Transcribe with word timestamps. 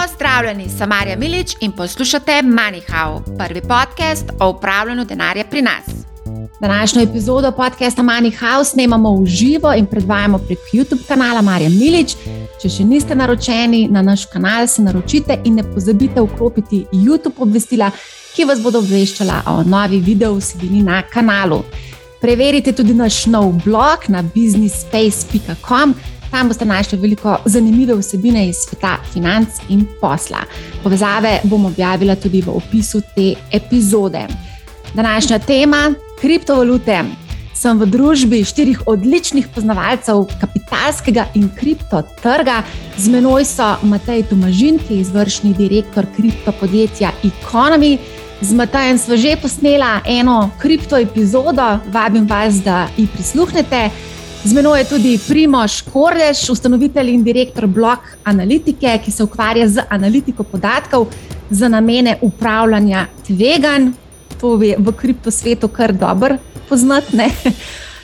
Pozdravljeni, 0.00 0.68
sem 0.78 0.88
Marja 0.88 1.16
Milič 1.16 1.56
in 1.60 1.72
poslušate 1.72 2.32
MoneyHow, 2.32 3.20
prvi 3.38 3.60
podcast 3.60 4.30
o 4.40 4.48
upravljanju 4.50 5.04
denarja 5.04 5.44
pri 5.50 5.62
nas. 5.62 5.84
Današnjo 6.60 7.02
epizodo 7.02 7.52
podcasta 7.52 8.02
MoneyHow 8.02 8.64
snemamo 8.64 9.16
v 9.16 9.26
živo 9.26 9.74
in 9.74 9.86
predvajamo 9.86 10.38
prek 10.38 10.58
YouTube 10.72 11.06
kanala 11.08 11.42
Marja 11.42 11.68
Milič. 11.68 12.14
Če 12.62 12.68
še 12.68 12.84
niste 12.84 13.14
naročeni 13.14 13.88
na 13.88 14.02
naš 14.02 14.24
kanal, 14.32 14.66
se 14.66 14.82
naročite 14.82 15.38
in 15.44 15.54
ne 15.54 15.62
pozabite 15.74 16.20
vklopiti 16.20 16.84
YouTube 16.92 17.36
obvestila, 17.38 17.90
ki 18.36 18.44
vas 18.44 18.62
bodo 18.62 18.78
obveščala 18.78 19.42
o 19.46 19.62
novi 19.62 20.00
video 20.00 20.34
vsebini 20.38 20.82
na 20.82 21.02
kanalu. 21.02 21.60
Preverite 22.20 22.72
tudi 22.72 22.94
naš 22.94 23.26
nov 23.26 23.52
blog 23.64 24.08
na 24.08 24.22
businessspace.com. 24.22 25.94
Tam 26.30 26.48
boste 26.48 26.64
našli 26.64 26.98
veliko 26.98 27.36
zanimive 27.44 27.94
vsebine 27.98 28.48
iz 28.48 28.56
sveta 28.56 28.96
financ 29.12 29.48
in 29.68 29.86
posla. 30.00 30.44
Povezave 30.82 31.40
bom 31.44 31.66
objavila 31.66 32.14
tudi 32.16 32.42
v 32.42 32.54
opisu 32.54 33.00
te 33.14 33.34
epizode. 33.52 34.26
Današnja 34.94 35.38
tema: 35.38 35.92
kriptovalute. 36.20 37.04
Sem 37.54 37.78
v 37.78 37.86
družbi 37.86 38.44
štirih 38.44 38.86
odličnih 38.86 39.48
poznavalcev 39.54 40.22
kapitalskega 40.40 41.26
in 41.34 41.50
kriptotrga. 41.58 42.62
Z 42.96 43.10
menoj 43.12 43.44
so 43.44 43.74
Matej 43.82 44.22
Tomažin, 44.30 44.78
ki 44.78 44.94
je 44.94 45.00
izvršni 45.00 45.52
direktor 45.58 46.06
kriptopodjetja 46.16 47.10
Economy. 47.24 47.98
Z 48.40 48.56
Matajem 48.56 48.98
smo 48.98 49.16
že 49.16 49.36
posnela 49.36 50.00
eno 50.06 50.50
kripto 50.58 50.96
epizodo, 50.96 51.78
vabim 51.92 52.24
vas, 52.26 52.62
da 52.64 52.88
ji 52.96 53.06
prisluhnete. 53.06 53.90
Z 54.44 54.52
menoj 54.56 54.78
je 54.78 54.84
tudi 54.88 55.18
Primoš 55.28 55.82
Kordež, 55.92 56.46
ustanovitelj 56.50 57.10
in 57.12 57.24
direktor 57.24 57.66
blog 57.66 57.98
analitike, 58.24 58.94
ki 59.04 59.12
se 59.12 59.24
ukvarja 59.24 59.68
z 59.68 59.84
analitiko 59.88 60.42
podatkov 60.42 61.06
za 61.50 61.68
namene 61.68 62.16
upravljanja 62.22 63.06
tveganj. 63.26 63.90
To 64.40 64.56
je 64.62 64.76
v 64.78 64.92
kriptosvetu 64.96 65.68
kar 65.68 65.92
dobro 65.92 66.38
poznati. 66.68 67.16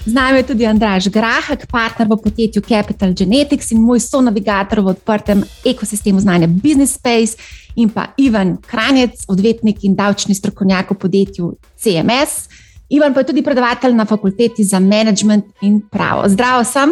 Z 0.06 0.12
nami 0.12 0.38
je 0.38 0.46
tudi 0.46 0.66
Andraš 0.66 1.08
Grahak, 1.08 1.66
partner 1.66 2.08
v 2.08 2.20
podjetju 2.22 2.62
Capital 2.62 3.14
Genetics 3.16 3.72
in 3.72 3.80
moj 3.82 4.00
sonavigator 4.00 4.80
v 4.80 4.92
odprtem 4.92 5.42
ekosistemu 5.64 6.20
znanja 6.20 6.46
Business 6.46 6.94
Space, 6.94 7.34
in 7.76 7.88
pa 7.92 8.12
Ivan 8.16 8.56
Kranjec, 8.56 9.24
odvetnik 9.28 9.84
in 9.84 9.94
davčni 9.96 10.34
strokovnjak 10.34 10.90
v 10.90 10.98
podjetju 11.00 11.50
CMS. 11.76 12.48
Ivan 12.88 13.14
pa 13.14 13.20
je 13.20 13.26
tudi 13.26 13.42
predavatelj 13.42 13.94
na 13.94 14.04
fakulteti 14.04 14.64
za 14.64 14.80
management 14.80 15.44
in 15.60 15.80
pravo. 15.90 16.28
Zdravo 16.28 16.64
sem. 16.64 16.90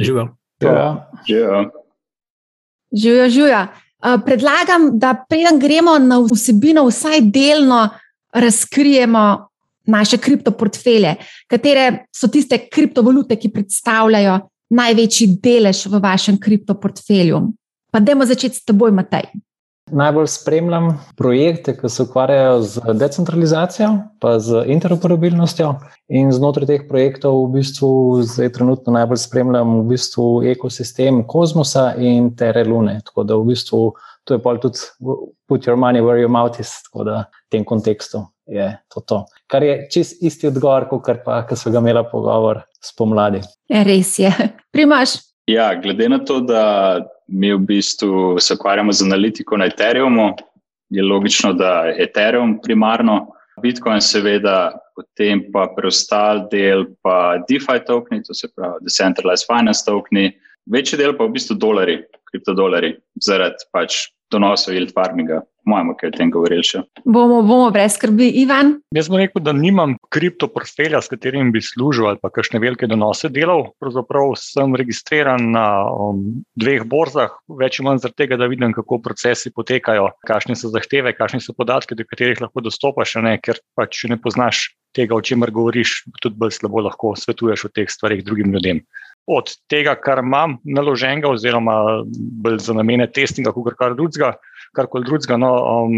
Živijo. 0.00 0.36
Živijo, 2.92 3.28
živijo. 3.28 3.66
Predlagam, 4.24 4.98
da 4.98 5.14
preden 5.28 5.58
gremo 5.60 5.98
na 5.98 6.18
vsebino, 6.32 6.86
vsaj 6.88 7.20
delno 7.20 7.88
razkrijemo 8.32 9.48
naše 9.86 10.18
kriptoportfelje, 10.18 11.14
katere 11.46 12.06
so 12.14 12.28
tiste 12.28 12.58
kriptovalute, 12.70 13.36
ki 13.36 13.50
predstavljajo 13.50 14.38
največji 14.70 15.26
delež 15.42 15.86
v 15.86 16.00
vašem 16.00 16.40
kriptoportfelju. 16.40 17.40
Pa 17.90 18.00
dajmo 18.00 18.26
začeti 18.26 18.56
s 18.56 18.64
teboj, 18.64 18.90
Matej 18.90 19.30
najbolj 19.92 20.26
spremljam 20.30 20.92
projekte, 21.16 21.76
ki 21.76 21.88
se 21.88 22.02
ukvarjajo 22.02 22.60
z 22.62 22.94
decentralizacijo, 23.00 23.90
pa 24.20 24.38
z 24.38 24.64
interoperabilnostjo. 24.66 25.74
In 26.08 26.32
znotraj 26.32 26.66
teh 26.66 26.86
projektov, 26.88 27.44
v 27.46 27.60
bistvu, 27.60 27.90
zdaj 28.26 28.52
trenutno 28.58 28.94
najbolj 28.98 29.22
spremljam 29.22 29.80
v 29.80 29.88
bistvu 29.94 30.28
ekosistem 30.52 31.24
Kozmosa 31.26 31.92
in 31.98 32.34
Terre 32.36 32.64
Lune. 32.64 33.00
Tako 33.04 33.24
da 33.24 33.36
v 33.36 33.52
bistvu 33.52 33.82
to 34.24 34.34
je 34.34 34.42
pa 34.42 34.56
tudi 34.58 34.78
put 35.48 35.66
your 35.66 35.76
money 35.76 36.00
where 36.00 36.20
your 36.20 36.28
mouth 36.28 36.60
is, 36.60 36.82
tako 36.82 37.04
da 37.04 37.16
v 37.18 37.50
tem 37.50 37.64
kontekstu 37.64 38.26
je 38.46 38.78
to. 38.94 39.00
to. 39.00 39.24
Kar 39.46 39.62
je 39.62 39.88
čist 39.90 40.22
isti 40.22 40.46
odgovor, 40.46 40.88
kot 40.88 41.24
pa, 41.24 41.42
ki 41.46 41.56
so 41.56 41.70
ga 41.70 41.78
imeli 41.78 42.02
pogovor 42.12 42.62
spomladi. 42.82 43.40
Res 43.70 44.18
je. 44.18 44.30
Primaš. 44.74 45.18
Ja, 45.50 45.74
glede 45.74 46.08
na 46.08 46.20
to, 46.24 46.40
da 46.40 47.00
mi 47.30 47.52
v 47.54 47.58
bistvu 47.58 48.38
se 48.40 48.54
ukvarjamo 48.54 48.92
z 48.92 49.06
analitiko 49.06 49.56
na 49.56 49.66
Ethereumu, 49.70 50.34
je 50.90 51.02
logično, 51.02 51.52
da 51.52 51.84
je 51.86 52.02
Ethereum 52.02 52.58
primarno, 52.62 53.26
Bitcoin, 53.62 54.00
seveda, 54.00 54.72
potem 54.96 55.42
pa 55.52 55.66
preostal 55.76 56.46
del, 56.50 56.86
pa 57.04 57.38
DeFi 57.48 57.78
tokeni, 57.86 58.24
to 58.24 58.34
se 58.34 58.48
pravi 58.56 58.84
Decentralized 58.86 59.46
Finance 59.46 59.84
tokeni, 59.86 60.32
večji 60.66 60.98
del 60.98 61.14
pa 61.16 61.28
v 61.28 61.36
bistvu 61.36 61.58
dolari, 61.60 61.98
kriptodolari, 62.30 62.94
zaradi 63.22 63.68
pač 63.74 64.06
donosov 64.32 64.74
yield 64.74 64.94
farminga. 64.96 65.42
Mojmo, 65.68 65.94
kaj 65.98 66.10
o 66.10 66.14
tem 66.16 66.30
govorili 66.32 66.64
še. 66.64 66.82
Bomo, 67.04 67.40
bomo 67.44 67.68
brez 67.74 67.96
skrbi, 67.98 68.30
Ivan. 68.42 68.74
Jaz 68.96 69.10
bom 69.12 69.20
rekel, 69.20 69.42
da 69.44 69.52
nimam 69.56 69.96
kriptoportfelja, 70.12 71.02
s 71.02 71.12
katerim 71.12 71.52
bi 71.54 71.62
služil 71.64 72.08
ali 72.10 72.20
pa 72.22 72.30
kakšne 72.32 72.60
velike 72.62 72.88
donose 72.90 73.28
delal. 73.32 73.68
Pravzaprav 73.82 74.32
sem 74.40 74.76
registriran 74.80 75.50
na 75.54 75.66
um, 75.90 76.22
dveh 76.58 76.86
borzah, 76.88 77.36
več 77.60 77.78
ali 77.78 77.88
manj 77.88 78.04
zaradi 78.06 78.22
tega, 78.24 78.40
da 78.40 78.48
vidim, 78.50 78.72
kako 78.76 79.00
procesi 79.04 79.52
potekajo, 79.54 80.10
kakšne 80.28 80.56
so 80.58 80.72
zahteve, 80.72 81.12
kakšne 81.16 81.42
so 81.44 81.56
podatke, 81.56 81.98
do 81.98 82.08
katerih 82.08 82.40
lahko 82.40 82.64
dostopaš, 82.64 83.18
ne, 83.24 83.36
ker 83.42 83.60
pač 83.78 84.06
ne 84.10 84.20
poznaš 84.20 84.70
tega, 84.96 85.14
o 85.14 85.22
čemer 85.22 85.52
govoriš, 85.54 86.00
tudi 86.22 86.40
bolj 86.40 86.56
slabo 86.56 86.82
lahko 86.88 87.12
svetuješ 87.18 87.68
o 87.68 87.72
teh 87.74 87.90
stvarih 87.92 88.24
drugim 88.26 88.50
ljudem 88.54 88.82
od 89.30 89.52
tega, 89.70 89.94
kar 89.94 90.22
imam 90.24 90.58
naloženega, 90.64 91.30
oziroma 91.30 91.76
za 92.58 92.74
namene 92.74 93.06
testinga, 93.06 93.52
kot 93.54 93.76
kar 93.78 93.94
drugega, 93.98 94.34
karkoli 94.76 95.06
drugega. 95.06 95.38
No, 95.40 95.52
um, 95.84 95.94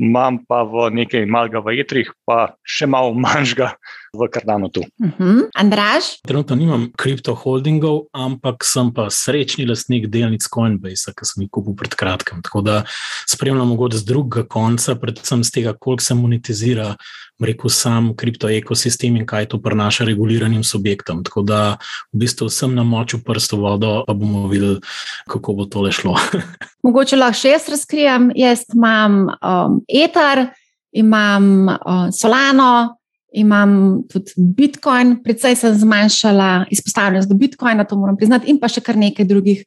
imam 0.00 0.42
pa 0.48 0.62
v 0.68 0.90
nekaj 1.00 1.24
malega 1.30 1.64
v 1.64 1.78
jetrih, 1.80 2.12
pa 2.28 2.52
še 2.64 2.88
malo 2.90 3.16
manjšega 3.24 3.72
v 4.12 4.28
Kardanu 4.28 4.68
tu. 4.68 4.80
Uh 4.80 5.06
mhm. 5.06 5.14
-huh. 5.18 5.48
Andraž? 5.54 6.04
Trenutno 6.26 6.56
nimam 6.56 6.92
kriptoholdingov, 6.96 8.00
ampak 8.12 8.64
sem 8.64 8.92
pa 8.94 9.10
srečni 9.10 9.66
lastnik 9.66 10.06
delnic 10.06 10.48
Coinbase, 10.54 11.12
ki 11.14 11.24
sem 11.24 11.42
jih 11.42 11.50
kupil 11.50 11.74
pred 11.74 11.94
kratkim. 11.94 12.42
Tako 12.42 12.60
da 12.60 12.84
spremljam 13.28 13.68
mogoče 13.68 13.96
z 13.96 14.04
drugega 14.04 14.48
konca, 14.48 14.94
predvsem 14.94 15.44
z 15.44 15.50
tega, 15.50 15.74
koliko 15.78 16.02
se 16.02 16.14
monetizira. 16.14 16.96
Rekel 17.40 17.70
sam 17.70 18.16
kriptoekosistem 18.16 19.16
in 19.16 19.26
kaj 19.26 19.46
to 19.46 19.62
prenaša 19.62 20.04
reguliranim 20.04 20.64
subjektom. 20.64 21.24
Tako 21.24 21.42
da 21.42 21.76
v 22.12 22.18
bistvu 22.18 22.48
sem 22.48 22.74
na 22.74 22.82
moču 22.82 23.18
prstu 23.24 23.56
vodo, 23.56 24.04
pa 24.06 24.12
bomo 24.12 24.48
videli, 24.48 24.80
kako 25.28 25.52
bo 25.52 25.64
tole 25.64 25.92
šlo. 25.92 26.18
Mogoče 26.84 27.16
lahko 27.16 27.40
še 27.40 27.48
jaz 27.48 27.68
razkrijem. 27.68 28.32
Jaz 28.36 28.58
imam 28.74 29.30
um, 29.40 29.80
Ether, 29.88 30.46
imam 30.92 31.68
uh, 31.68 32.08
Solano, 32.12 32.99
imam 33.32 34.02
tudi 34.10 34.32
Bitcoin, 34.36 35.20
predvsej 35.22 35.56
sem 35.56 35.78
zmanjšala 35.78 36.66
izpostavljenost 36.70 37.28
do 37.28 37.34
Bitcoina, 37.38 37.84
to 37.84 37.98
moram 37.98 38.16
priznati, 38.16 38.50
in 38.50 38.58
pa 38.60 38.68
še 38.68 38.82
kar 38.84 38.98
nekaj 38.98 39.28
drugih 39.28 39.64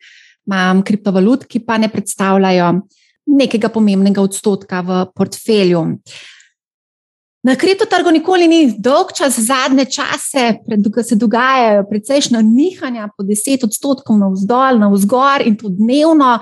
imam 0.48 0.84
kriptovalut, 0.84 1.46
ki 1.48 1.64
pa 1.64 1.78
ne 1.80 1.90
predstavljajo 1.92 2.74
nekega 3.40 3.70
pomembnega 3.72 4.22
odstotka 4.22 4.82
v 4.84 5.06
portfelju. 5.16 5.84
Na 7.44 7.56
kriptotrgu 7.60 8.12
nikoli 8.16 8.48
ni 8.48 8.60
dolg 8.80 9.12
čas, 9.16 9.36
zadnje 9.40 9.86
čase, 9.92 10.46
ko 10.64 11.04
se 11.04 11.16
dogajajo 11.20 11.84
precejšnja 11.90 12.40
nihanja 12.44 13.10
po 13.18 13.24
10 13.28 13.66
odstotkov 13.68 14.16
na 14.20 14.30
vzdolj, 14.32 14.80
na 14.80 14.88
vzgor 14.92 15.44
in 15.44 15.58
to 15.60 15.72
dnevno. 15.72 16.38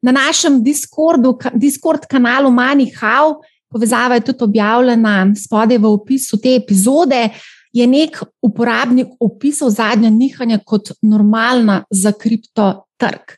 Na 0.00 0.12
našem 0.14 0.62
Discordu, 0.62 1.34
Discord 1.58 2.06
kanalu 2.06 2.52
MoneyHow 2.54 3.40
povezava 3.70 4.14
je 4.14 4.20
tudi 4.20 4.44
objavljena 4.44 5.32
spodaj 5.36 5.78
v 5.78 5.92
opisu 5.92 6.40
te 6.40 6.54
epizode. 6.56 7.28
Je 7.72 7.86
nek 7.86 8.22
uporabnik 8.42 9.08
opisal 9.20 9.70
zadnje 9.70 10.10
nihanje 10.10 10.58
kot 10.64 10.90
normalna 11.02 11.82
za 11.90 12.12
kriptotrg. 12.12 13.36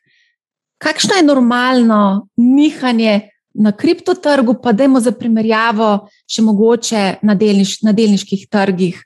Kakšno 0.79 1.17
je 1.19 1.27
normalno 1.27 2.29
nihanje 2.37 3.21
na 3.55 3.73
kriptotrgu, 3.73 4.55
pa 4.63 4.73
dajmo 4.73 5.01
za 5.01 5.13
primerjavo 5.13 6.09
še 6.31 6.43
mogoče 6.47 7.03
na, 7.23 7.35
delniš, 7.35 7.81
na 7.83 7.93
delniških 7.93 8.47
trgih? 8.49 9.03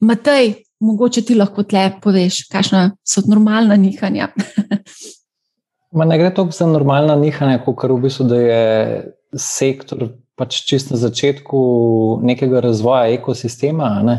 Matej, 0.00 0.54
mogoče 0.80 1.22
ti 1.26 1.36
lahko 1.36 1.62
tle 1.68 1.90
poveš, 2.02 2.46
kakšno 2.50 2.84
so 3.04 3.22
normalna 3.28 3.76
nihanja. 3.76 4.30
ne 6.08 6.18
gre 6.18 6.32
toliko 6.34 6.56
za 6.56 6.66
normalna 6.66 7.16
nihanja, 7.16 7.60
kot 7.64 7.84
v 7.84 8.00
bistvu, 8.02 8.26
da 8.32 8.40
je 8.40 8.64
sektor 9.36 10.08
pač 10.38 10.62
čist 10.68 10.92
na 10.94 10.98
začetku 11.00 11.60
nekega 12.22 12.62
razvoja 12.64 13.10
ekosistema. 13.16 13.90
Ne? 14.06 14.18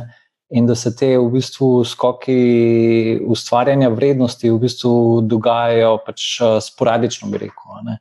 In 0.49 0.65
da 0.65 0.75
se 0.75 0.91
te 0.97 1.13
v 1.17 1.27
bistvu 1.31 1.83
skoki 1.85 3.19
ustvarjanja 3.21 3.91
vrednosti 3.93 4.49
v 4.49 4.57
bistvu 4.63 5.21
dogajajo 5.29 5.99
pač 6.05 6.25
eh, 6.41 6.57
sporadično, 6.65 7.29
bi 7.31 7.45
rekel. 7.45 7.83
Ne? 7.85 7.99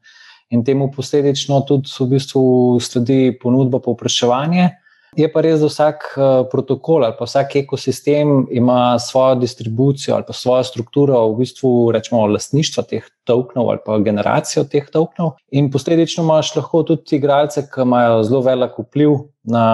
In 0.51 0.65
temu 0.65 0.89
posledično 0.91 1.61
tudi 1.69 1.93
v 1.93 2.09
bistvu 2.17 2.45
sledi 2.81 3.37
ponudba, 3.41 3.83
povpraševanje. 3.85 4.71
Je 5.17 5.29
pa 5.33 5.41
res, 5.45 5.61
da 5.63 5.69
vsak 5.71 6.05
uh, 6.17 6.25
protokol 6.51 7.07
ali 7.07 7.17
pa 7.19 7.25
vsak 7.25 7.57
ekosistem 7.63 8.47
ima 8.53 8.99
svojo 9.01 9.39
distribucijo 9.41 10.15
ali 10.15 10.25
pa 10.27 10.33
svojo 10.37 10.65
strukturo, 10.65 11.21
v 11.33 11.39
bistvu 11.43 11.71
rečemo 11.97 12.27
lastništva 12.27 12.85
teh 12.91 13.07
tokenov 13.25 13.71
ali 13.71 13.83
pa 13.85 13.99
generacijo 13.99 14.65
teh 14.69 14.91
tokenov. 14.93 15.39
In 15.51 15.71
posledično 15.73 16.25
imaš 16.25 16.55
lahko 16.57 16.83
tudi 16.83 17.17
igralce, 17.17 17.65
ki 17.73 17.87
imajo 17.87 18.23
zelo 18.29 18.43
velik 18.45 18.77
vpliv 18.79 19.17
na, 19.45 19.65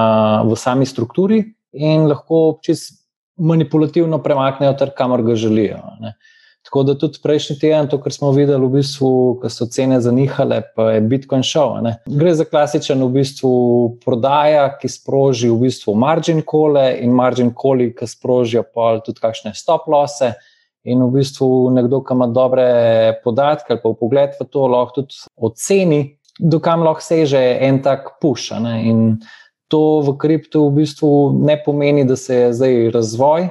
v 0.47 0.57
sami 0.57 0.87
strukturi 0.87 1.43
in 1.73 2.07
lahko 2.07 2.61
čist 2.63 3.01
manipulativno 3.35 4.21
premaknejo 4.23 4.77
trg, 4.79 4.95
kamor 4.95 5.25
ga 5.27 5.35
želijo. 5.35 5.81
Ne. 6.01 6.15
Tako 6.65 6.83
da 6.83 6.95
tudi 6.99 7.19
prejšnji 7.23 7.59
teden, 7.61 7.89
to, 7.93 7.99
kar 8.01 8.13
smo 8.13 8.31
videli, 8.33 8.65
v 8.65 8.79
bistvu, 8.79 9.09
ko 9.41 9.49
so 9.53 9.67
cene 9.69 9.99
zanihale, 10.01 10.63
pa 10.77 10.95
je 10.95 11.03
Bitcoin 11.05 11.45
šel. 11.45 11.77
Ne. 11.85 11.93
Gre 12.09 12.33
za 12.35 12.47
klasičen 12.49 13.05
v 13.05 13.11
bistvu 13.19 13.53
prodaja, 14.05 14.71
ki 14.81 14.89
sproži 14.89 15.53
v 15.53 15.67
bistvu 15.67 15.93
margin 16.01 16.41
kole 16.41 16.87
in 17.05 17.13
margin 17.13 17.53
koli, 17.53 17.91
ki 17.93 18.09
sprožijo 18.09 18.65
pa 18.65 18.97
tudi 19.05 19.21
kakšne 19.21 19.53
stop 19.55 19.91
lose. 19.93 20.33
In 20.89 21.05
v 21.05 21.11
bistvu 21.19 21.49
nekdo, 21.77 22.01
ki 22.05 22.17
ima 22.17 22.29
dobre 22.33 22.67
podatke 23.25 23.77
ali 23.77 23.81
pa 23.85 23.93
v 23.93 24.01
pogled 24.01 24.35
v 24.41 24.49
to, 24.49 24.67
lahko 24.69 25.01
tudi 25.01 25.21
oceni, 25.37 26.03
dokam 26.41 26.85
lahko 26.85 27.05
seže 27.05 27.41
en 27.61 27.81
tak 27.85 28.17
puš. 28.21 28.51
In 28.57 29.21
to 29.69 30.01
v 30.05 30.17
kriptu 30.17 30.69
v 30.69 30.81
bistvu 30.81 31.13
ne 31.45 31.61
pomeni, 31.61 32.09
da 32.09 32.17
se 32.17 32.35
je 32.35 32.53
zdaj 32.57 32.77
razvoj 32.97 33.49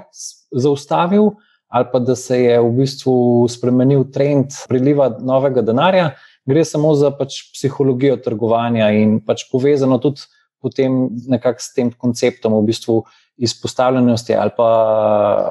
zaustavil 0.54 1.34
ali 1.74 1.90
pa 1.92 2.00
da 2.00 2.16
se 2.16 2.38
je 2.44 2.60
v 2.62 2.70
bistvu 2.78 3.16
spremenil 3.50 4.06
trend 4.14 4.54
priliva 4.70 5.10
novega 5.20 5.64
denarja, 5.66 6.12
gre 6.46 6.66
samo 6.66 6.94
za 6.96 7.10
pač 7.18 7.40
psihologijo 7.56 8.20
trgovanja 8.22 8.92
in 8.94 9.18
pač 9.26 9.48
povezano 9.52 9.98
tudi 10.04 10.22
potem 10.62 11.10
nekako 11.28 11.60
s 11.60 11.74
tem 11.76 11.90
konceptom 11.92 12.54
v 12.56 12.68
bistvu 12.70 13.02
izpostavljenosti 13.42 14.36
ali 14.38 14.54
pa 14.58 14.70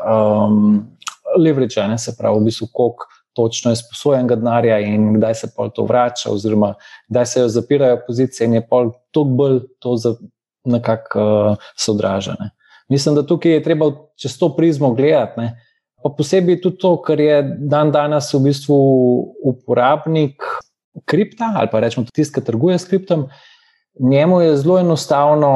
um, 0.06 0.84
leverage, 1.36 1.82
ne 1.88 1.98
se 1.98 2.14
pravi, 2.18 2.40
v 2.40 2.48
bistvu 2.50 2.70
koliko. 2.72 3.10
Točno 3.32 3.70
je 3.72 3.78
sposojenega 3.80 4.36
denarja, 4.36 4.76
in 4.84 5.14
kdaj 5.14 5.34
se 5.34 5.48
pa 5.56 5.64
to 5.72 5.86
vrača, 5.88 6.28
oziroma 6.28 6.74
kdaj 7.08 7.26
se 7.26 7.40
jo 7.40 7.46
zapirajo 7.48 8.02
pozicije, 8.06 8.44
in 8.46 8.58
je 8.58 8.60
pa 8.68 8.82
to 9.10 9.22
bolj 9.24 9.62
to 9.80 9.94
nekako 10.68 11.22
uh, 11.22 11.70
sodražene. 11.80 12.50
Mislim, 12.92 13.14
da 13.16 13.24
tukaj 13.26 13.52
je 13.52 13.62
treba 13.64 13.88
čez 14.20 14.36
to 14.38 14.50
prizmo 14.56 14.92
gledati. 14.92 15.48
Pa 16.02 16.10
posebej 16.10 16.60
tudi 16.62 16.78
to, 16.82 16.96
ker 17.04 17.20
je 17.20 17.38
dan 17.70 17.92
danes 17.94 18.32
v 18.34 18.42
bistvu 18.48 18.76
uporabnik 19.42 20.42
kripta 21.08 21.52
ali 21.56 21.70
pa 21.72 21.80
rečemo 21.80 22.06
tisti, 22.12 22.34
ki 22.34 22.44
trguje 22.44 22.78
s 22.78 22.88
kriptom, 22.88 23.28
njemu 24.00 24.40
je 24.40 24.56
zelo 24.56 24.78
enostavno 24.78 25.52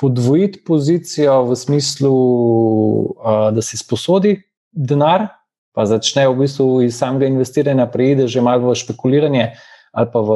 podvojiti 0.00 0.64
pozicijo 0.64 1.42
v 1.44 1.56
smislu, 1.56 2.14
da 3.52 3.62
si 3.62 3.76
sposodi 3.76 4.38
denar, 4.72 5.26
pa 5.76 5.84
začne 5.86 6.28
v 6.28 6.38
bistvu 6.44 6.82
iz 6.88 6.96
samega 6.98 7.28
investiranja 7.28 7.86
preide 7.86 8.28
že 8.28 8.40
malo 8.40 8.72
v 8.72 8.78
špekuliranje 8.80 9.52
ali 9.90 10.06
pa 10.12 10.20
v 10.22 10.30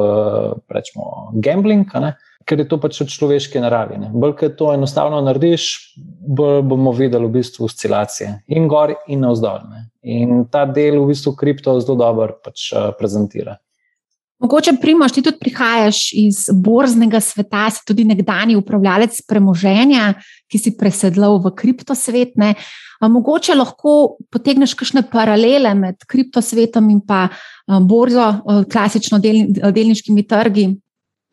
rečemo 0.69 1.31
gambling. 1.39 1.87
Ne? 1.95 2.15
Ker 2.45 2.61
je 2.61 2.67
to 2.69 2.77
pač 2.81 3.01
v 3.01 3.09
človeški 3.09 3.61
naravi. 3.63 3.97
Bolj, 4.13 4.35
ker 4.39 4.53
to 4.57 4.69
enostavno 4.73 5.19
narediš, 5.25 5.97
bolj 6.37 6.61
bomo 6.69 6.93
videli 6.93 7.25
v 7.27 7.41
bistvu 7.41 7.65
oscilacije 7.65 8.31
in 8.53 8.69
gor 8.69 8.93
in 9.09 9.25
navzdol. 9.25 9.65
Ne. 9.69 9.85
In 10.05 10.45
ta 10.51 10.65
del 10.69 11.01
v 11.01 11.09
bistvu 11.09 11.33
kripto 11.35 11.73
zelo 11.81 11.97
dobro 11.97 12.37
pač, 12.45 12.69
uh, 12.71 12.91
prezentira. 12.99 13.57
Mogoče, 14.43 14.75
Primoš, 14.81 15.13
ti 15.15 15.21
tudi 15.23 15.39
prihajaš 15.39 16.09
iz 16.13 16.41
borznega 16.51 17.21
sveta, 17.23 17.69
si 17.71 17.85
tudi 17.87 18.03
nekdani 18.03 18.57
upravljalec 18.59 19.21
premoženja, 19.29 20.11
ki 20.51 20.59
si 20.59 20.73
presedlal 20.77 21.39
v 21.39 21.53
kriptosvetne. 21.55 22.51
Mogoče 23.01 23.55
lahko 23.55 24.17
potegneš 24.31 24.75
kakšne 24.75 25.05
paralele 25.07 25.71
med 25.79 26.03
kriptosvetom 26.07 26.89
in 26.91 26.99
pa 27.07 27.29
borzo, 27.87 28.27
klasično 28.71 29.21
del, 29.23 29.47
delniškimi 29.55 30.27
trgi. 30.27 30.67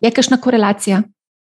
Je 0.02 0.10
kakšna 0.10 0.36
korelacija? 0.40 1.02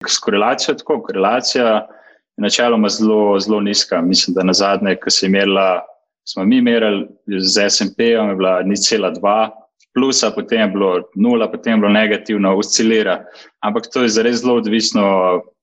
S 0.09 0.19
korelacijo 0.19 0.75
tako. 0.75 1.03
Korelacija 1.03 1.67
je 1.67 2.43
načeloma 2.43 2.89
zelo, 2.89 3.41
zelo 3.41 3.61
nizka. 3.61 4.01
Mislim, 4.03 4.35
da 4.35 4.43
na 4.43 4.53
zadnje, 4.53 4.97
ki 5.05 5.11
se 5.11 5.27
je 5.27 5.31
merila, 5.31 5.85
smo 6.29 6.45
mi 6.45 6.63
merili 6.63 7.07
z 7.39 7.69
SP-om, 7.75 8.31
je 8.31 8.37
bila 8.37 8.63
ni 8.63 8.77
cela 8.77 9.11
dva. 9.11 9.51
Plusa, 9.95 10.31
potem 10.31 10.61
je 10.61 10.69
bilo 10.69 11.03
nula, 11.17 11.51
potem 11.51 11.73
je 11.73 11.79
bilo 11.79 11.93
negativno, 11.93 12.57
oscilira. 12.57 13.25
Ampak 13.65 13.91
to 13.93 14.03
je 14.03 14.15
zares 14.15 14.43
zelo 14.43 14.59
odvisno 14.61 15.05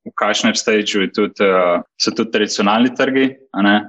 v 0.06 0.12
kakšnem 0.20 0.54
stadiju 0.54 1.08
uh, 1.08 1.82
so 1.98 2.12
tudi 2.14 2.32
tradicionalni 2.32 2.92
trgi. 2.96 3.26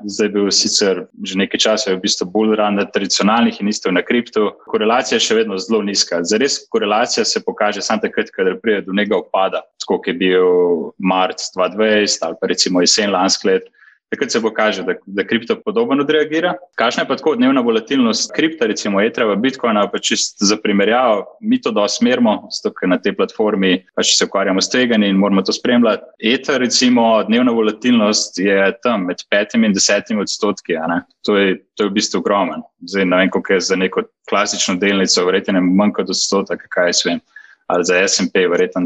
Zdaj 0.06 0.26
je 0.26 0.32
bil 0.32 0.50
sicer 0.50 1.04
že 1.22 1.36
nekaj 1.36 1.60
časa 1.60 1.92
v 1.92 2.00
bistvu 2.00 2.30
bolj 2.30 2.56
ran 2.56 2.78
na 2.78 2.86
tradicionalnih 2.88 3.60
in 3.60 3.68
isto 3.68 3.92
na 3.92 4.00
kriptu. 4.02 4.54
Korelacija 4.70 5.20
je 5.20 5.26
še 5.28 5.38
vedno 5.42 5.58
zelo 5.60 5.82
nizka. 5.82 6.22
Zares 6.24 6.62
korelacija 6.72 7.24
se 7.24 7.42
pokaže 7.44 7.82
samo 7.82 8.00
takrat, 8.00 8.32
kadar 8.32 8.56
pride 8.62 8.86
do 8.86 8.96
njega 8.96 9.18
upada, 9.18 9.66
kot 9.86 10.08
je 10.08 10.14
bil 10.14 10.92
marc 10.98 11.42
2020 11.58 12.24
ali 12.26 12.40
pa 12.40 12.46
recimo 12.46 12.80
jesen 12.80 13.12
lansko 13.12 13.48
leto 13.52 13.75
takrat 14.10 14.30
se 14.32 14.40
bo 14.40 14.50
kaže, 14.54 14.82
da, 14.82 14.94
da 15.06 15.24
kripto 15.26 15.56
podobno 15.64 16.02
odreagira. 16.02 16.54
Kakšna 16.78 17.02
je 17.02 17.08
pa 17.08 17.16
tako 17.16 17.34
dnevna 17.34 17.60
volatilnost 17.60 18.32
kripta, 18.36 18.66
recimo 18.66 19.00
Etra, 19.02 19.34
Bitcoina, 19.36 19.86
pa 19.90 19.98
čist 19.98 20.36
za 20.40 20.56
primerjavo, 20.62 21.24
mi 21.40 21.60
to 21.60 21.70
dosmerimo, 21.70 22.48
zato 22.52 22.74
ker 22.74 22.88
na 22.88 22.98
tej 23.02 23.16
platformi 23.16 23.84
pač 23.96 24.14
se 24.18 24.24
ukvarjamo 24.24 24.62
s 24.62 24.70
tveganji 24.70 25.08
in 25.10 25.20
moramo 25.20 25.42
to 25.42 25.52
spremljati. 25.52 26.06
Etra, 26.32 26.58
recimo, 26.62 27.22
dnevna 27.28 27.52
volatilnost 27.52 28.38
je 28.38 28.72
tam 28.82 29.06
med 29.10 29.26
petimi 29.30 29.66
in 29.66 29.74
desetimi 29.74 30.22
odstotki. 30.22 30.78
To 31.26 31.36
je, 31.36 31.56
to 31.74 31.84
je 31.84 31.90
v 31.90 31.94
bistvu 31.98 32.22
ogromen. 32.22 32.62
Zdaj 32.86 33.04
ne 33.04 33.16
vem, 33.16 33.30
koliko 33.30 33.52
je 33.52 33.60
za 33.60 33.76
neko 33.76 34.02
klasično 34.30 34.76
delnico, 34.76 35.24
verjetno 35.26 35.60
manj 35.60 35.92
kot 35.98 36.10
odstotek, 36.14 36.68
kaj 36.70 36.94
jaz 36.94 37.02
vem 37.06 37.20
ali 37.66 37.84
za 37.84 38.08
SP, 38.14 38.34
verjetno, 38.50 38.82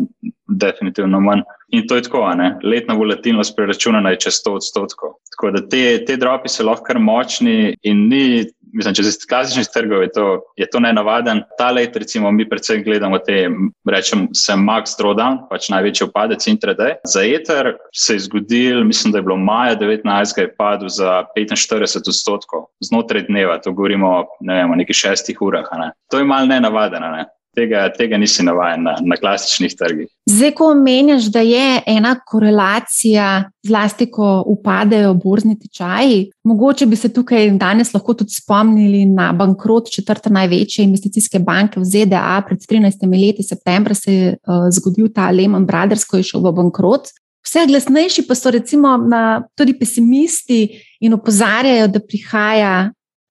definitivno 0.47 1.21
manj. 1.21 1.43
In 1.69 1.87
to 1.88 1.97
je 1.97 2.03
tako, 2.03 2.29
ne? 2.35 2.56
letna 2.65 2.94
volatilnost 2.94 3.56
preračunana 3.56 4.11
je 4.11 4.21
čez 4.27 4.41
100 4.47 4.55
odstotkov. 4.55 5.11
Tako 5.31 5.50
da 5.50 5.69
te, 5.69 6.05
te 6.05 6.17
dropi 6.17 6.49
so 6.49 6.67
lahko 6.67 6.85
kar 6.85 6.99
močni 6.99 7.75
in 7.82 8.09
ni. 8.09 8.47
Mislim, 8.71 8.94
če 8.94 9.03
z 9.03 9.27
klasičnih 9.27 9.67
trgov 9.75 10.05
je 10.05 10.09
to, 10.15 10.25
to 10.71 10.81
ne 10.81 10.93
navaden. 10.94 11.41
Ta 11.59 11.73
let, 11.75 11.97
recimo, 11.99 12.31
mi 12.31 12.44
predvsem 12.47 12.85
gledamo 12.87 13.19
te, 13.19 13.49
rečem, 13.91 14.29
se 14.31 14.55
max 14.55 14.94
drawdown, 14.94 15.41
pač 15.50 15.67
največji 15.75 16.06
upadec 16.06 16.47
intraday. 16.47 16.93
Za 17.03 17.25
Ether 17.26 17.73
se 17.91 18.15
je 18.15 18.23
zgodil, 18.29 18.85
mislim, 18.87 19.11
da 19.11 19.19
je 19.19 19.26
bilo 19.26 19.37
maja 19.43 19.75
19. 19.81 20.38
je 20.38 20.53
padel 20.55 20.87
za 20.87 21.25
45 21.35 21.99
odstotkov 21.99 22.69
znotraj 22.81 23.26
dneva, 23.26 23.59
to 23.59 23.75
govorimo 23.75 24.25
ne 24.41 24.61
vem, 24.61 24.71
o 24.71 24.79
nekih 24.79 24.97
šestih 24.97 25.43
urah. 25.43 25.67
Ne. 25.75 25.91
To 26.11 26.23
je 26.23 26.31
mal 26.31 26.47
ne 26.47 26.61
navaden. 26.62 27.11
Tega, 27.50 27.88
tega 27.90 28.14
nisi 28.14 28.45
navaden 28.47 28.85
na, 28.87 28.92
na 29.02 29.16
klasičnih 29.19 29.73
trgih. 29.75 30.07
Zdaj, 30.30 30.52
ko 30.54 30.69
meniš, 30.78 31.25
da 31.35 31.40
je 31.42 31.80
ena 31.90 32.12
korelacija, 32.26 33.50
zlasti 33.66 34.07
ko 34.11 34.45
upadejo 34.47 35.16
borzni 35.19 35.57
tečaji, 35.59 36.21
mogoče 36.47 36.87
bi 36.87 36.97
se 36.97 37.11
tukaj 37.12 37.50
danes 37.59 37.90
lahko 37.95 38.14
tudi 38.21 38.37
spomnili 38.38 39.02
na 39.07 39.33
bankrot 39.33 39.90
četrte 39.90 40.30
največje 40.30 40.85
investicijske 40.85 41.42
banke 41.42 41.80
v 41.80 41.88
ZDA. 41.90 42.38
Pred 42.47 42.62
13 42.71 43.02
leti, 43.11 43.42
septembra, 43.42 43.99
se 43.99 44.14
je 44.14 44.30
uh, 44.37 44.71
zgodil 44.71 45.11
ta 45.14 45.30
Lehman 45.35 45.66
Brothers, 45.66 46.07
ko 46.07 46.23
je 46.23 46.30
šel 46.30 46.47
v 46.47 46.54
bankrot. 46.62 47.11
Vse 47.42 47.66
glasnejši 47.66 48.28
pa 48.28 48.38
so 48.38 48.54
recimo 48.54 48.95
na, 48.97 49.42
tudi 49.59 49.75
pesimisti 49.75 50.69
in 51.00 51.19
opozarjajo, 51.19 51.88
da 51.90 51.99
prihaja 51.99 52.75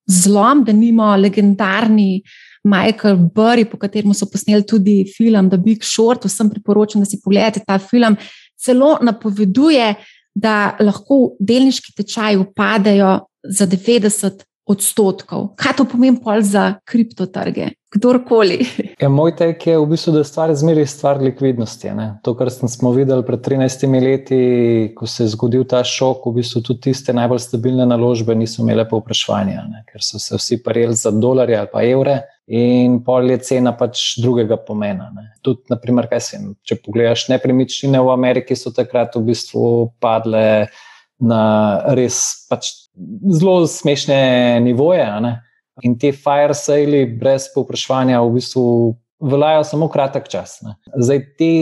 zlom, 0.09 0.63
da 0.65 0.73
nima 0.73 1.15
legendarni. 1.15 2.23
Michael 2.69 3.17
Burry, 3.35 3.65
po 3.65 3.79
katerem 3.81 4.13
so 4.13 4.27
posneli 4.29 4.65
tudi 4.67 5.01
film 5.09 5.49
The 5.49 5.57
Big 5.57 5.83
Short. 5.83 6.27
Vsem 6.29 6.51
priporočam, 6.53 7.01
da 7.01 7.09
si 7.09 7.21
pogledate 7.23 7.63
ta 7.65 7.79
film. 7.79 8.17
Celo 8.59 8.97
napoveduje, 9.01 9.93
da 10.35 10.75
lahko 10.79 11.35
delniški 11.39 11.95
tečaji 11.97 12.37
upadejo 12.37 13.17
za 13.43 13.67
90 13.67 14.45
odstotkov. 14.69 15.53
Kaj 15.57 15.79
to 15.79 15.85
pomeni 15.89 16.19
pol 16.21 16.43
za 16.45 16.75
kriptotrge? 16.85 17.73
Kdorkoli. 17.89 18.59
Ja, 19.01 19.09
moj 19.09 19.31
tek 19.33 19.63
je 19.65 19.77
v 19.79 19.85
bistvu, 19.89 20.11
da 20.13 20.21
je 20.21 20.27
stvar 20.29 20.51
zmeraj 20.53 20.85
stvar 20.91 21.21
likvidnosti. 21.23 21.89
Ne? 21.97 22.09
To, 22.23 22.35
kar 22.37 22.51
smo 22.53 22.91
videli 22.93 23.25
pred 23.25 23.41
13 23.41 23.85
leti, 24.03 24.41
ko 24.95 25.07
se 25.09 25.23
je 25.25 25.31
zgodil 25.33 25.63
ta 25.65 25.81
šok, 25.81 26.27
v 26.29 26.35
bistvu 26.37 26.61
tudi 26.67 26.91
tiste 26.91 27.15
najbolj 27.17 27.41
stabilne 27.47 27.87
naložbe 27.89 28.35
niso 28.37 28.61
imele 28.61 28.85
povpraševanja, 28.89 29.63
ker 29.89 30.05
so 30.05 30.21
se 30.21 30.37
vsi 30.37 30.59
parili 30.61 30.93
za 30.93 31.09
dolarje 31.11 31.57
ali 31.57 31.73
pa 31.73 31.83
evre. 31.87 32.19
In 32.49 32.95
pol 33.05 33.29
je 33.29 33.37
cena 33.45 33.75
pač 33.77 34.15
drugega 34.17 34.57
pomena. 34.57 35.11
Tudi, 35.45 35.67
naprimer, 35.69 36.07
sem, 36.17 36.55
če 36.65 36.79
pogledaš 36.81 37.27
nepremičnine 37.29 38.01
v 38.01 38.09
Ameriki, 38.09 38.57
so 38.57 38.73
takrat 38.73 39.13
v 39.13 39.27
bistvu 39.29 39.65
padle 40.01 40.69
na 41.21 41.43
res 41.93 42.47
pač 42.49 42.71
zelo 43.37 43.67
smešne 43.69 44.17
nivoje. 44.65 45.05
In 45.85 45.93
te 46.01 46.09
fire 46.11 46.57
sale, 46.57 47.05
brez 47.21 47.51
povpraševanja, 47.53 48.23
v 48.25 48.33
bistvu 48.39 48.65
veljajo 49.19 49.63
samo 49.63 49.87
kratek 49.87 50.27
čas. 50.31 50.61
Ne. 50.61 50.75
Zdaj, 50.95 51.21
ti 51.37 51.53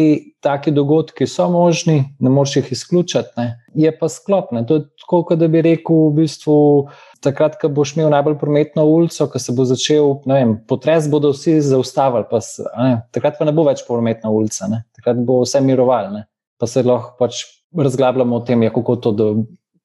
taki 0.41 0.71
dogodki 0.71 1.27
so 1.27 1.49
možni, 1.51 2.03
ne 2.19 2.29
moreš 2.29 2.55
jih 2.55 2.71
izključiti, 2.71 3.29
ne. 3.37 3.57
je 3.75 3.91
pa 3.99 4.09
sklopne. 4.09 4.65
To 4.67 4.79
je 4.79 4.87
tako, 5.01 5.23
kot 5.23 5.39
da 5.39 5.47
bi 5.47 5.61
rekel, 5.65 6.07
v 6.09 6.21
bistvu, 6.21 6.57
takrat, 7.23 7.57
ko 7.61 7.69
boš 7.73 7.95
imel 7.95 8.09
najbolj 8.13 8.37
prometno 8.39 8.85
ulico, 8.85 9.27
ko 9.31 9.39
se 9.39 9.53
bo 9.55 9.65
začel 9.67 10.15
vem, 10.27 10.55
potres, 10.69 11.09
bodo 11.11 11.31
vsi 11.33 11.57
zaustavili, 11.65 12.27
pa 12.29 12.41
se, 12.43 12.65
takrat 13.15 13.39
pa 13.39 13.47
ne 13.47 13.53
bo 13.55 13.65
več 13.67 13.83
prometna 13.87 14.31
ulica, 14.33 14.69
ne. 14.71 14.83
takrat 14.97 15.19
bo 15.25 15.41
vse 15.43 15.61
mirovalne. 15.65 16.25
Pa 16.57 16.69
se 16.69 16.81
lahko 16.81 17.15
pač 17.19 17.43
razglabljamo 17.77 18.37
o 18.37 18.45
tem, 18.45 18.63
ja, 18.65 18.73
kako 18.73 18.95
to 19.01 19.11
do, 19.13 19.27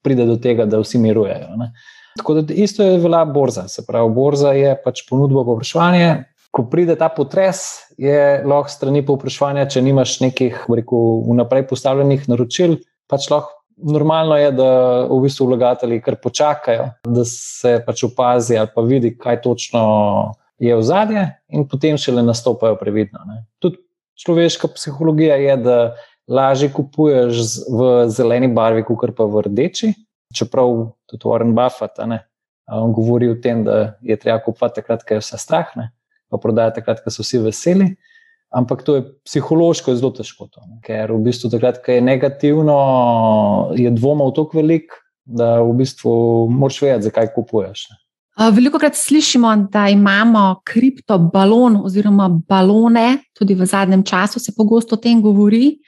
pride 0.03 0.27
do 0.27 0.39
tega, 0.41 0.67
da 0.67 0.81
vsi 0.81 1.01
mirujejo. 1.03 1.57
Ne. 1.61 1.73
Tako 2.17 2.41
da 2.41 2.55
isto 2.55 2.85
je 2.85 2.99
velja 3.01 3.25
borza. 3.25 3.67
Se 3.69 3.85
pravi, 3.87 4.13
borza 4.15 4.53
je 4.57 4.75
pač 4.85 5.05
ponudbo 5.09 5.45
povpraševanje, 5.49 6.25
ko 6.53 6.67
pride 6.69 6.97
ta 7.01 7.09
potres, 7.09 7.65
je 8.01 8.43
lahko 8.45 8.73
strani 8.73 9.01
povpraševanja, 9.09 9.69
če 9.73 9.83
nimaš 9.85 10.19
nekih 10.21 10.67
rekel, 10.69 11.23
vnaprej 11.31 11.67
postavljenih 11.71 12.29
naročil, 12.29 12.79
pač 13.09 13.31
lahko. 13.33 13.59
Normalno 13.77 14.37
je, 14.37 14.51
da 14.53 14.69
v 15.11 15.19
bistvu 15.25 15.47
vlagatelji 15.47 16.01
kar 16.03 16.17
počakajo, 16.23 16.89
da 17.05 17.25
se 17.29 17.79
pač 17.87 18.05
opazi 18.07 18.59
ali 18.59 18.71
pa 18.75 18.83
vidi, 18.83 19.15
kaj 19.19 19.41
točno 19.43 19.83
je 20.63 20.77
v 20.77 20.83
zadnje, 20.87 21.25
in 21.49 21.67
potem 21.69 21.99
šele 21.99 22.23
nastopajo 22.23 22.77
previdno. 22.79 23.25
Ne. 23.27 23.45
Tudi 23.59 23.81
človeška 24.23 24.69
psihologija 24.77 25.37
je, 25.43 25.57
da 25.57 25.79
lažje 26.29 26.71
kupuješ 26.73 27.65
v 27.67 27.89
zeleni 28.09 28.49
barvi, 28.53 28.85
kot 28.87 29.17
pa 29.17 29.27
v 29.27 29.49
rdeči. 29.49 29.95
Čeprav 30.33 30.93
tudi 31.11 31.27
Warren 31.29 31.57
Buffett 31.57 31.99
ne, 32.07 32.23
govori 32.69 33.29
o 33.33 33.35
tem, 33.43 33.65
da 33.65 33.99
je 34.01 34.17
treba 34.17 34.39
kupovati 34.45 34.81
takrat, 34.81 35.03
ko 35.05 35.19
je 35.19 35.25
vse 35.25 35.41
strah. 35.41 35.75
Ne 35.77 35.91
pa 36.33 36.41
prodajati 36.41 36.81
takrat, 36.81 37.05
ko 37.05 37.13
so 37.13 37.21
vsi 37.21 37.43
veseli. 37.45 37.91
Ampak 38.53 38.83
to 38.85 38.97
je 38.99 39.05
psihološko 39.25 39.95
zelo 39.97 40.11
težko, 40.13 40.47
to, 40.53 40.61
ker 40.85 41.13
v 41.15 41.23
bistvu 41.25 41.49
takrat, 41.55 41.81
ko 41.85 41.95
je 41.97 42.05
negativno, 42.05 42.77
je 43.79 43.91
dvomov 43.97 44.35
tako 44.37 44.61
velik, 44.61 44.93
da 45.25 45.63
v 45.65 45.73
bistvu 45.79 46.13
moraš 46.53 46.83
vedeti, 46.85 47.09
zakaj 47.09 47.31
kupuješ. 47.33 47.87
Veliko 48.53 48.79
krat 48.81 48.97
slišimo, 48.97 49.51
da 49.73 49.87
imamo 49.89 50.63
kriptobalon 50.65 51.77
oziroma 51.85 52.29
balone, 52.29 53.19
tudi 53.37 53.55
v 53.55 53.67
zadnjem 53.69 54.03
času 54.05 54.41
se 54.41 54.53
pogosto 54.57 54.97
o 54.97 55.01
tem 55.01 55.21
govori. 55.23 55.79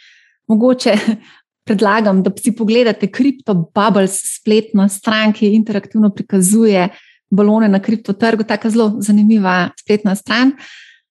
Mogoče 0.49 0.97
predlagam, 1.66 2.23
da 2.23 2.30
si 2.37 2.52
pogledate 2.56 3.09
CryptoBubbles 3.09 4.16
spletno 4.38 4.88
stran, 4.88 5.33
ki 5.33 5.54
interaktivno 5.56 6.11
prikazuje 6.11 6.88
balone 7.30 7.68
na 7.68 7.80
kriptotrgu, 7.80 8.44
tako 8.44 8.71
zelo 8.71 8.88
zanimiva 9.00 9.71
spletna 9.80 10.14
stran. 10.14 10.52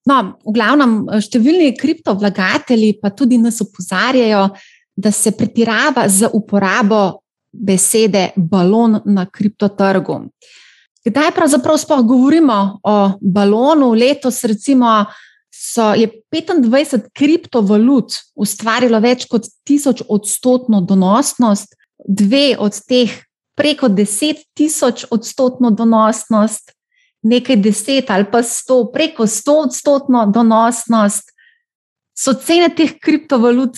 No, 0.10 0.17
v 0.43 0.53
glavnem, 0.55 0.95
številni 1.24 1.74
kriptovlagatelji 1.79 2.98
pa 3.00 3.13
tudi 3.15 3.39
nas 3.39 3.62
opozarjajo, 3.63 4.50
da 4.93 5.12
se 5.12 5.31
pretirava 5.33 6.05
z 6.12 6.29
uporabo 6.33 7.24
besede 7.53 8.31
balon 8.36 9.00
na 9.05 9.25
kriptotrgu. 9.25 10.19
Kdaj 11.03 11.31
pravzaprav 11.36 11.79
sploh 11.81 12.03
govorimo 12.07 12.57
o 12.83 12.95
balonu? 13.19 13.91
Letos, 13.98 14.43
recimo, 14.48 15.05
so, 15.51 15.93
je 15.98 16.07
25 16.31 17.10
kriptovalut 17.15 18.19
ustvarilo 18.36 19.00
več 19.03 19.25
kot 19.31 19.48
tisoč 19.67 20.03
odstotno 20.07 20.81
donosnost, 20.81 21.75
dve 22.03 22.53
od 22.60 22.77
teh 22.88 23.12
preko 23.55 23.89
10 23.89 24.45
tisoč 24.57 25.05
odstotno 25.12 25.72
donosnost, 25.72 26.74
nekaj 27.24 27.56
deset 27.56 28.12
ali 28.12 28.25
pa 28.32 28.44
sto, 28.44 28.84
preko 28.94 29.27
100 29.27 29.56
odstotno 29.65 30.25
donosnost, 30.34 31.32
so 32.13 32.34
cene 32.34 32.70
teh 32.75 32.98
kriptovalut 33.01 33.77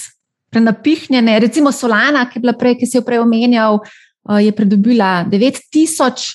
prenapihnjene. 0.52 1.40
Recimo 1.40 1.72
Solana, 1.72 2.26
ki 2.30 2.40
je 2.40 2.42
bila 2.42 2.54
prej, 2.54 2.78
ki 2.80 2.88
se 2.88 2.98
je 2.98 3.06
prej 3.06 3.20
omenjal, 3.24 3.80
eh, 3.84 4.46
je 4.46 4.52
pridobila 4.56 5.26
9 5.32 5.62
tisoč 5.72 6.32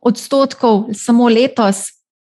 odstotkov 0.00 0.94
samo 0.94 1.28
letos. 1.28 1.86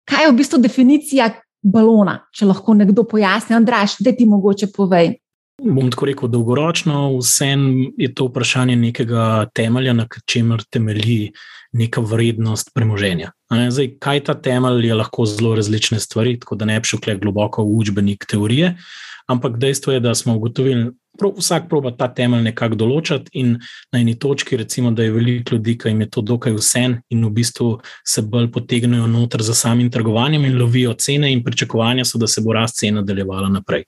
Kaj 0.06 0.26
je 0.26 0.32
v 0.32 0.38
bistvu 0.38 0.62
definicija 0.62 1.30
balona, 1.64 2.20
če 2.32 2.46
lahko 2.46 2.74
nekdo 2.74 3.04
pojasni? 3.04 3.56
Andraš, 3.56 3.98
da 4.00 4.14
ti 4.16 4.26
mogoče 4.26 4.72
povej. 4.76 5.16
Bom 5.64 5.88
tako 5.92 6.06
rekel, 6.06 6.30
dolgoročno, 6.30 7.18
vsem 7.18 7.94
je 7.98 8.10
to 8.14 8.28
vprašanje 8.28 8.76
nekega 8.76 9.48
temelja, 9.56 9.94
na 9.96 10.06
čemer 10.28 10.64
temelji 10.64 11.32
neka 11.76 12.02
vrednost 12.02 12.72
premoženja. 12.74 13.34
Zdaj, 13.52 13.90
kaj 14.00 14.24
ta 14.30 14.36
temelj 14.40 14.88
je, 14.88 14.96
lahko 14.96 15.26
zelo 15.28 15.56
različne 15.56 16.00
stvari, 16.00 16.38
tako 16.40 16.56
da 16.56 16.66
ne 16.66 16.80
bi 16.80 16.88
šel 16.88 17.20
globoko 17.20 17.64
v 17.64 17.80
učbenik 17.82 18.26
teorije. 18.30 18.76
Ampak 19.28 19.58
dejstvo 19.60 19.94
je, 19.94 20.00
da 20.00 20.16
smo 20.16 20.38
ugotovili, 20.38 20.92
prav, 21.18 21.34
vsak 21.38 21.70
proba 21.70 21.92
ta 21.92 22.08
temelj 22.14 22.44
nekako 22.50 22.78
določiti, 22.80 23.32
in 23.42 23.56
na 23.94 24.02
eni 24.02 24.16
točki, 24.20 24.58
recimo, 24.58 24.92
da 24.92 25.04
je 25.04 25.14
veliko 25.16 25.56
ljudi, 25.56 25.78
ki 25.78 25.90
jim 25.90 26.04
je 26.06 26.10
to 26.10 26.22
dokaj 26.22 26.56
vse, 26.58 26.84
in 27.10 27.26
v 27.26 27.32
bistvu 27.36 27.70
se 28.08 28.22
bolj 28.22 28.52
potegnejo 28.52 29.08
noter 29.08 29.44
za 29.46 29.54
samim 29.54 29.90
trgovanjem 29.92 30.46
in 30.46 30.58
lovijo 30.60 30.94
cene, 30.94 31.32
in 31.32 31.44
pričakovanja 31.44 32.06
so, 32.06 32.22
da 32.22 32.28
se 32.28 32.42
bo 32.42 32.54
rast 32.54 32.80
cena 32.80 33.02
nadaljevala 33.02 33.50
naprej. 33.50 33.86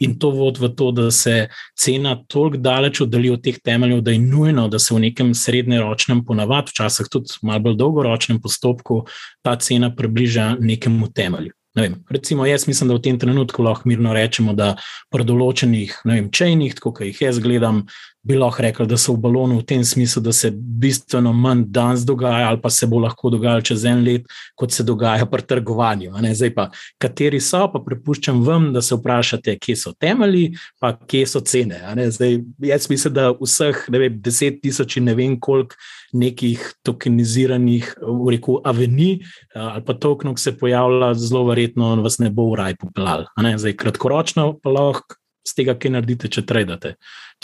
In 0.00 0.18
to 0.18 0.30
vodi 0.30 0.62
v 0.62 0.72
to, 0.76 0.90
da 0.92 1.10
se 1.10 1.48
cena 1.78 2.16
toliko 2.28 2.62
daleč 2.62 3.00
oddalji 3.00 3.30
od 3.30 3.42
teh 3.44 3.58
temeljev, 3.64 4.00
da 4.04 4.14
je 4.14 4.22
nujno, 4.22 4.68
da 4.68 4.78
se 4.78 4.94
v 4.94 5.02
nekem 5.08 5.34
srednjeročnem, 5.34 6.24
ponavadi, 6.24 6.72
včasih 6.74 7.10
tudi 7.10 7.38
malo 7.42 7.68
bolj 7.68 7.76
dolgoročnem 7.80 8.40
postopku, 8.40 9.04
ta 9.42 9.56
cena 9.56 9.94
približa 9.94 10.54
nekemu 10.60 11.12
temelju. 11.12 11.52
Vem, 11.74 11.96
recimo, 12.10 12.46
jaz 12.46 12.68
mislim, 12.68 12.88
da 12.88 12.94
v 12.94 13.02
tem 13.02 13.16
trenutku 13.18 13.62
lahko 13.62 13.88
mirno 13.90 14.12
rečemo, 14.14 14.52
da 14.54 14.76
pri 15.10 15.26
določenih 15.26 15.96
čejnih, 16.30 16.76
kot 16.78 17.00
jih 17.02 17.22
jaz 17.26 17.40
gledam, 17.42 17.82
bi 18.24 18.38
lahko 18.40 18.62
rekli, 18.64 18.86
da 18.88 18.96
so 18.96 19.12
v 19.12 19.20
balonu 19.20 19.58
v 19.58 19.66
tem 19.68 19.82
smislu, 19.84 20.22
da 20.24 20.32
se 20.32 20.50
bistveno 20.54 21.32
manj 21.36 21.66
danes 21.74 22.04
dogaja, 22.08 22.48
ali 22.48 22.60
pa 22.62 22.70
se 22.72 22.86
bo 22.88 22.98
lahko 23.02 23.30
dogajalo 23.30 23.60
čez 23.60 23.84
en 23.84 24.00
let, 24.04 24.28
kot 24.56 24.72
se 24.72 24.82
dogaja 24.82 25.26
pri 25.28 25.44
trgovanju. 25.44 26.12
Zdaj 26.32 26.54
pa, 26.54 26.68
kateri 26.98 27.40
so, 27.40 27.66
pa 27.72 27.82
prepuščam 27.84 28.40
vam, 28.46 28.70
da 28.72 28.82
se 28.82 28.96
vprašate, 28.96 29.58
kje 29.60 29.76
so 29.76 29.92
temelji, 30.00 30.54
pa 30.80 30.94
kje 30.96 31.26
so 31.34 31.42
cene. 31.44 31.80
Zdaj, 32.16 32.38
jaz 32.64 32.88
mislim, 32.90 33.14
da 33.14 33.26
vseh 33.40 33.84
vem, 33.92 34.16
deset 34.24 34.62
tisoč 34.64 34.96
in 34.96 35.10
ne 35.10 35.14
vem 35.18 35.36
koliko 35.40 35.76
nekih 36.14 36.62
tokeniziranih, 36.86 37.90
rekel, 38.30 38.60
aveni 38.64 39.18
ali 39.54 39.82
pa 39.84 39.96
tokenov 39.98 40.38
se 40.38 40.54
pojavlja, 40.56 41.12
zelo 41.18 41.44
verjetno 41.48 41.90
vas 42.00 42.20
ne 42.22 42.30
bo 42.30 42.48
v 42.52 42.60
raj 42.62 42.78
popeljal. 42.80 43.26
Zdaj, 43.36 43.76
kratkoročno 43.82 44.54
pa 44.62 44.72
lahko 44.72 45.18
z 45.44 45.58
tega, 45.58 45.74
kaj 45.76 45.92
naredite, 45.92 46.30
če 46.32 46.40
tradete. 46.48 46.94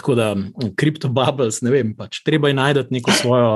Tako 0.01 0.15
da, 0.17 0.31
kriptobubbles, 0.81 1.59
ne 1.61 1.71
vem, 1.75 1.91
pač 1.93 2.23
treba 2.25 2.49
je 2.49 2.57
najti 2.57 2.87
neko 2.95 3.13
svojo 3.13 3.51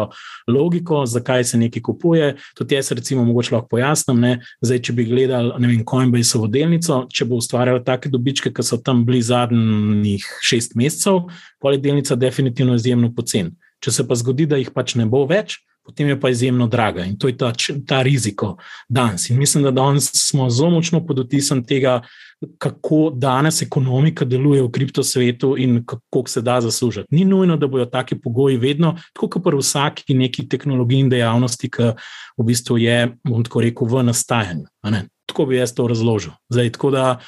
logiko, 0.50 1.06
zakaj 1.08 1.44
se 1.48 1.56
nekaj 1.58 1.82
kupuje. 1.82 2.34
Tudi 2.58 2.76
jaz, 2.76 2.90
recimo, 2.92 3.24
mogoče 3.24 3.54
lahko 3.54 3.70
pojasnim. 3.72 4.20
Ne? 4.20 4.32
Zdaj, 4.60 4.82
če 4.84 4.96
bi 4.98 5.06
gledali, 5.08 5.54
ne 5.56 5.70
vem, 5.70 5.86
Coinbase-ovo 5.88 6.50
delnico, 6.52 7.06
če 7.08 7.24
bo 7.30 7.40
ustvarjal 7.40 7.80
take 7.86 8.12
dobičke, 8.12 8.52
ki 8.52 8.66
so 8.66 8.76
tam 8.76 9.06
bili 9.08 9.22
zadnjih 9.24 10.26
šest 10.44 10.76
mesecev, 10.76 11.22
pol 11.64 11.78
je 11.78 11.80
delnica 11.86 12.18
definitivno 12.20 12.76
izjemno 12.76 13.08
pocen. 13.16 13.54
Če 13.80 13.96
se 13.96 14.04
pa 14.08 14.20
zgodi, 14.20 14.44
da 14.50 14.60
jih 14.60 14.68
pač 14.74 14.98
ne 15.00 15.08
bo 15.08 15.24
več, 15.30 15.62
potem 15.84 16.08
je 16.08 16.20
pa 16.20 16.30
izjemno 16.30 16.66
draga 16.66 17.04
in 17.04 17.18
to 17.18 17.28
je 17.28 17.36
ta, 17.36 17.52
ta 17.86 18.02
riziko 18.02 18.56
danes. 18.88 19.30
In 19.30 19.38
mislim, 19.38 19.64
da 19.64 19.70
danes 19.70 20.10
smo 20.14 20.50
zelo 20.50 20.70
močno 20.70 21.06
pod 21.06 21.18
vtisom 21.18 21.64
tega, 21.64 22.00
kako 22.58 23.10
danes 23.14 23.62
ekonomika 23.62 24.24
deluje 24.24 24.62
v 24.62 24.70
kriptosvetu 24.70 25.54
in 25.58 25.84
kako 25.86 26.24
se 26.28 26.42
da 26.42 26.60
zaslužiti. 26.60 27.08
Ni 27.10 27.24
nujno, 27.24 27.56
da 27.56 27.66
bodo 27.66 27.84
taki 27.84 28.18
pogoji 28.20 28.56
vedno, 28.56 28.96
tako 29.12 29.28
kot 29.28 29.44
pri 29.44 29.56
vsaki 29.56 30.14
neki 30.14 30.48
tehnologiji 30.48 31.06
in 31.06 31.08
dejavnosti, 31.08 31.70
ki 31.70 31.92
v 32.36 32.44
bistvu 32.44 32.78
je, 32.78 32.98
bom 33.24 33.44
tako 33.44 33.60
rekel, 33.60 33.88
v 33.88 34.02
nastajanju. 34.02 34.66
Tako 35.26 35.46
bi 35.46 35.56
jaz 35.56 35.74
to 35.74 35.86
razložil. 35.88 36.32
Zdaj, 36.52 36.72
tako 36.76 36.90
da 36.90 37.18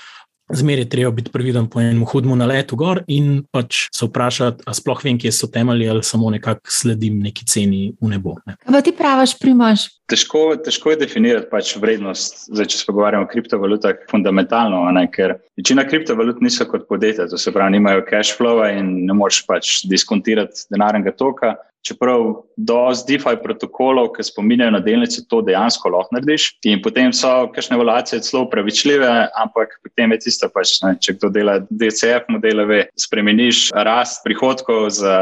Zmeraj 0.53 0.85
je 0.85 0.89
treba 0.89 1.11
biti 1.11 1.31
previden 1.35 1.67
po 1.67 1.81
enem 1.81 2.05
hudem 2.07 2.37
naletu 2.39 2.77
gor 2.79 3.01
in 3.11 3.41
pač 3.51 3.89
se 3.95 4.07
vprašati, 4.07 4.63
ali 4.67 4.79
sploh 4.79 5.01
vem, 5.03 5.19
kje 5.19 5.33
so 5.35 5.49
temelji 5.51 5.89
ali 5.91 6.05
samo 6.07 6.31
nekako 6.31 6.71
sledim 6.71 7.19
neki 7.25 7.47
ceni 7.51 7.81
v 8.01 8.11
nebo. 8.13 8.37
Ne. 8.47 8.55
Kaj 8.63 8.85
ti 8.87 8.95
praviš, 8.95 9.35
primaš? 9.43 9.89
Težko, 10.07 10.45
težko 10.63 10.93
je 10.93 11.01
definirati 11.01 11.51
pač 11.51 11.73
vrednost, 11.83 12.47
zdaj, 12.55 12.71
če 12.71 12.79
se 12.79 12.87
pogovarjamo 12.87 13.27
o 13.27 13.31
kriptovalutah, 13.31 14.05
fundamentalno, 14.11 14.85
ne, 14.95 15.09
ker 15.11 15.35
večina 15.59 15.83
kriptovalut 15.89 16.39
niso 16.45 16.69
kot 16.71 16.87
podjetja, 16.87 17.27
to 17.33 17.41
se 17.43 17.51
pravi, 17.51 17.75
nimajo 17.81 18.07
cash 18.07 18.39
flow 18.39 18.63
in 18.71 19.09
ne 19.09 19.17
moreš 19.19 19.43
pač 19.51 19.81
diskontirati 19.91 20.69
denarnega 20.71 21.11
toka. 21.19 21.57
Čeprav 21.87 22.25
do 22.57 22.79
DeFi 23.09 23.37
protokolov, 23.43 24.11
ki 24.17 24.25
spominjajo 24.27 24.75
na 24.75 24.81
delnice, 24.83 25.23
to 25.31 25.41
dejansko 25.47 25.93
lahko 25.93 26.17
narediš. 26.17 26.49
In 26.67 26.83
potem 26.83 27.13
so 27.15 27.47
kakšne 27.55 27.77
evaluacije 27.79 28.23
celo 28.27 28.45
upravičljive, 28.47 29.11
ampak 29.43 29.77
potem 29.85 30.15
je 30.17 30.19
tisto, 30.27 30.49
pač, 30.53 30.77
ne, 30.83 30.95
če 31.01 31.17
kdo 31.19 31.31
dela 31.35 31.59
DCF 31.69 32.31
modele, 32.33 32.67
ve, 32.67 32.81
spremeniš 32.99 33.69
rast 33.87 34.25
prihodkov 34.27 34.89
za 34.97 35.17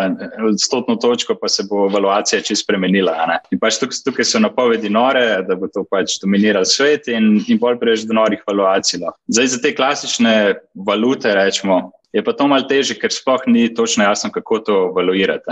stotno 0.63 0.97
točko, 1.01 1.37
pa 1.41 1.51
se 1.53 1.67
bo 1.71 1.89
evaluacija 1.91 2.41
čisto 2.41 2.65
spremenila. 2.65 3.17
In 3.53 3.61
pač 3.61 3.81
tukaj, 3.83 4.01
tukaj 4.07 4.29
so 4.29 4.41
napovedi 4.41 4.89
nore, 4.93 5.43
da 5.45 5.59
bo 5.59 5.69
to 5.69 5.85
pač 5.91 6.17
dominiral 6.23 6.65
svet 6.69 7.11
in, 7.13 7.37
in 7.51 7.61
bolj 7.61 7.77
preveč 7.83 8.07
do 8.09 8.17
norih 8.17 8.41
evaluacij. 8.47 9.03
Zdaj 9.29 9.53
za 9.53 9.61
te 9.61 9.75
klasične 9.77 10.35
valute, 10.87 11.35
rečemo. 11.35 11.91
Je 12.15 12.23
pa 12.23 12.33
to 12.33 12.47
malo 12.47 12.65
težje, 12.71 12.95
ker 12.95 13.11
sploh 13.11 13.43
ni 13.51 13.67
točno 13.75 14.07
jasno, 14.07 14.31
kako 14.31 14.61
to 14.63 14.77
evaluirati. 14.93 15.51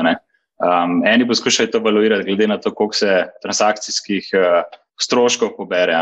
Um, 0.63 1.01
eni 1.07 1.27
poskušajo 1.27 1.73
to 1.73 1.79
evaluirati, 1.79 2.25
glede 2.25 2.47
na 2.47 2.61
to, 2.61 2.71
koliko 2.75 2.95
se 2.95 3.25
transakcijskih 3.43 4.29
uh, 4.35 4.63
stroškov 5.01 5.57
pobere, 5.57 5.97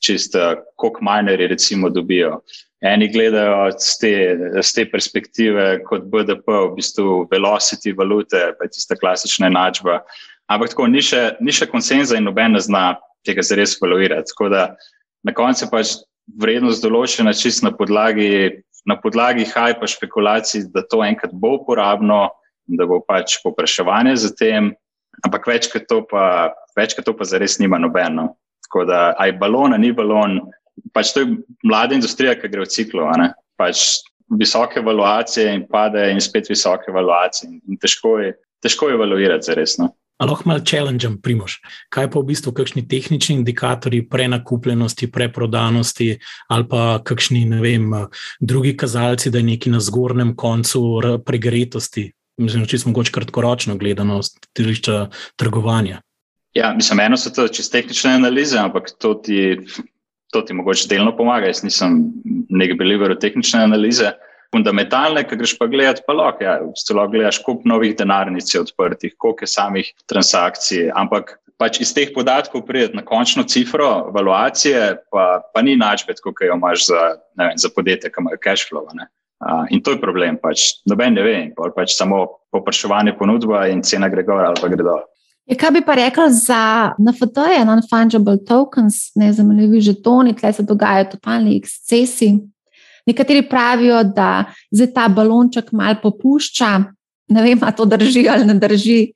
čist 0.00 0.34
uh, 0.34 0.54
koliko 0.76 1.04
minerji 1.04 1.46
recimo 1.46 1.90
dobijo. 1.90 2.40
Eni 2.80 3.08
gledajo 3.12 3.70
z 3.78 3.98
te, 4.00 4.12
z 4.62 4.72
te 4.72 4.86
perspektive 4.90 5.82
kot 5.84 6.06
BDP, 6.08 6.48
v 6.48 6.72
bistvu 6.78 7.26
velocity 7.32 7.92
valute, 7.96 8.40
pa 8.56 8.64
je 8.64 8.72
tista 8.78 8.96
klasična 8.96 9.50
enačba. 9.52 10.00
Ampak 10.48 10.72
tako 10.72 10.86
ni 10.88 11.02
še, 11.02 11.36
ni 11.40 11.52
še 11.52 11.68
konsenza 11.68 12.16
in 12.16 12.24
noben 12.24 12.56
ne 12.56 12.62
zna 12.64 12.94
tega 13.26 13.44
zares 13.44 13.76
evaluirati. 13.76 14.32
Tako 14.32 14.48
da 14.48 14.62
na 15.28 15.36
koncu 15.36 15.68
pač 15.68 15.92
vrednost 16.40 16.84
določena 16.84 17.36
čist 17.36 17.66
na 17.66 17.74
podlagi, 17.74 18.62
na 18.88 18.96
podlagi 18.96 19.44
hajpa 19.50 19.88
špekulacij, 19.90 20.70
da 20.72 20.86
to 20.88 21.04
enkrat 21.04 21.36
bo 21.36 21.58
uporabno 21.60 22.30
da 22.66 22.86
bo 22.86 23.00
pač 23.06 23.38
popraševanje 23.44 24.16
za 24.22 24.32
tem, 24.34 24.72
ampak 25.24 25.46
več 25.48 25.70
kot 25.72 25.86
to 25.88 26.02
pa, 26.10 26.52
več 26.76 26.96
kot 26.96 27.06
to 27.06 27.14
pa 27.16 27.26
zares 27.28 27.58
nima 27.62 27.78
nobeno. 27.80 28.34
Tako 28.66 28.84
da, 28.88 29.00
aj 29.22 29.36
balon, 29.40 29.76
ni 29.80 29.92
balon, 29.94 30.40
pač 30.96 31.14
to 31.14 31.22
je 31.22 31.36
mlada 31.64 31.94
industrija, 31.96 32.34
ki 32.38 32.50
gre 32.50 32.64
v 32.66 32.72
ciklu. 32.72 33.06
Pač 33.56 34.02
visoke 34.36 34.80
evaluacije 34.82 35.52
in 35.54 35.68
pade, 35.70 36.10
in 36.10 36.20
spet 36.20 36.50
visoke 36.50 36.90
evaluacije. 36.90 37.52
In 37.68 37.78
težko 37.78 38.18
je, 38.24 38.34
težko 38.62 38.90
je 38.90 38.98
evaluirati, 38.98 39.54
resno. 39.54 39.92
Lahko 40.16 40.48
malo 40.48 40.64
challengem, 40.64 41.18
primoš. 41.20 41.58
Kaj 41.92 42.08
pa 42.10 42.20
v 42.22 42.30
bistvu 42.32 42.54
kakšni 42.56 42.86
tehnični 42.88 43.36
indikatorji 43.36 44.06
prenakupljenosti, 44.08 45.10
preprodanosti 45.12 46.14
ali 46.48 46.68
pa 46.70 47.02
kakšni, 47.04 47.44
vem, 47.60 47.92
drugi 48.40 48.72
kazalci, 48.76 49.30
da 49.30 49.38
je 49.38 49.50
neki 49.52 49.70
na 49.70 49.80
zgornjem 49.80 50.32
koncu 50.36 50.82
pregretosti 51.24 52.08
mislim, 52.36 52.66
čisto 52.66 52.88
mogoče 52.88 53.12
kratkoročno 53.12 53.76
gledano 53.76 54.22
z 54.22 54.36
stališča 54.50 55.06
trgovanja. 55.36 56.00
Ja, 56.54 56.72
mislim, 56.74 57.00
eno 57.00 57.16
so 57.16 57.30
to 57.30 57.48
čisto 57.48 57.76
tehnične 57.76 58.14
analize, 58.16 58.58
ampak 58.58 58.90
to 58.98 59.14
ti, 59.14 59.58
to 60.32 60.42
ti 60.42 60.54
mogoče 60.54 60.88
delno 60.88 61.16
pomaga. 61.16 61.50
Jaz 61.52 61.62
nisem 61.62 61.98
nek 62.48 62.78
believer 62.78 63.12
v 63.12 63.20
tehnične 63.20 63.64
analize. 63.66 64.14
Fundamentalne, 64.54 65.24
ki 65.26 65.36
greš 65.36 65.56
pa 65.58 65.66
gledati, 65.68 66.04
pa 66.06 66.14
lahko, 66.16 66.44
ja, 66.44 66.60
celo 66.86 67.04
gledaš, 67.12 67.42
koliko 67.44 67.68
novih 67.68 67.96
denarnic 67.98 68.54
je 68.54 68.60
odprtih, 68.62 69.14
koliko 69.18 69.44
je 69.44 69.52
samih 69.52 69.90
transakcij, 70.08 70.86
ampak 70.94 71.34
pač 71.60 71.80
iz 71.80 71.92
teh 71.96 72.12
podatkov 72.14 72.64
prideti 72.68 72.96
na 72.96 73.04
končno 73.04 73.44
cifro, 73.48 74.06
evaluacije, 74.12 74.94
pa, 75.12 75.42
pa 75.52 75.62
ni 75.64 75.76
načbet, 75.76 76.20
kot 76.24 76.40
jo 76.40 76.56
imaš 76.56 76.86
za, 76.88 77.02
vem, 77.36 77.56
za 77.58 77.72
podjetje, 77.74 78.12
ki 78.12 78.22
imajo 78.22 78.40
cash 78.44 78.68
flow. 78.70 78.86
Ne. 78.94 79.08
In 79.70 79.82
to 79.84 79.92
je 79.92 80.00
problem. 80.00 80.38
Pač. 80.40 80.80
Noben 80.88 81.14
ne 81.14 81.22
ve, 81.22 81.36
pač 81.76 81.92
samo 81.96 82.40
popraševanje 82.54 83.16
ponudba 83.18 83.66
in 83.68 83.82
cena 83.84 84.08
gre 84.08 84.24
gor 84.24 84.44
ali 84.44 84.60
pa 84.60 84.70
gre 84.72 84.84
dol. 84.84 85.04
Je, 85.46 85.54
ja, 85.54 85.60
kaj 85.60 85.70
bi 85.76 85.82
pa 85.86 85.94
rekel 85.94 86.32
za 86.34 86.96
NFT, 86.98 87.44
non-fungible 87.68 88.40
tokens, 88.48 89.12
nezamljivi 89.14 89.78
žetoni, 89.92 90.34
tle 90.34 90.50
se 90.52 90.64
dogajajo 90.66 91.12
totalni 91.12 91.54
ekscesi. 91.60 92.32
Nekateri 93.06 93.44
pravijo, 93.46 94.00
da 94.02 94.48
zdaj 94.74 94.90
ta 94.96 95.06
balonček 95.08 95.70
malo 95.70 96.00
popušča. 96.02 96.70
Ne 97.30 97.44
vem, 97.44 97.62
ali 97.62 97.76
to 97.78 97.86
drži 97.86 98.24
ali 98.30 98.48
ne 98.48 98.56
drži. 98.58 99.12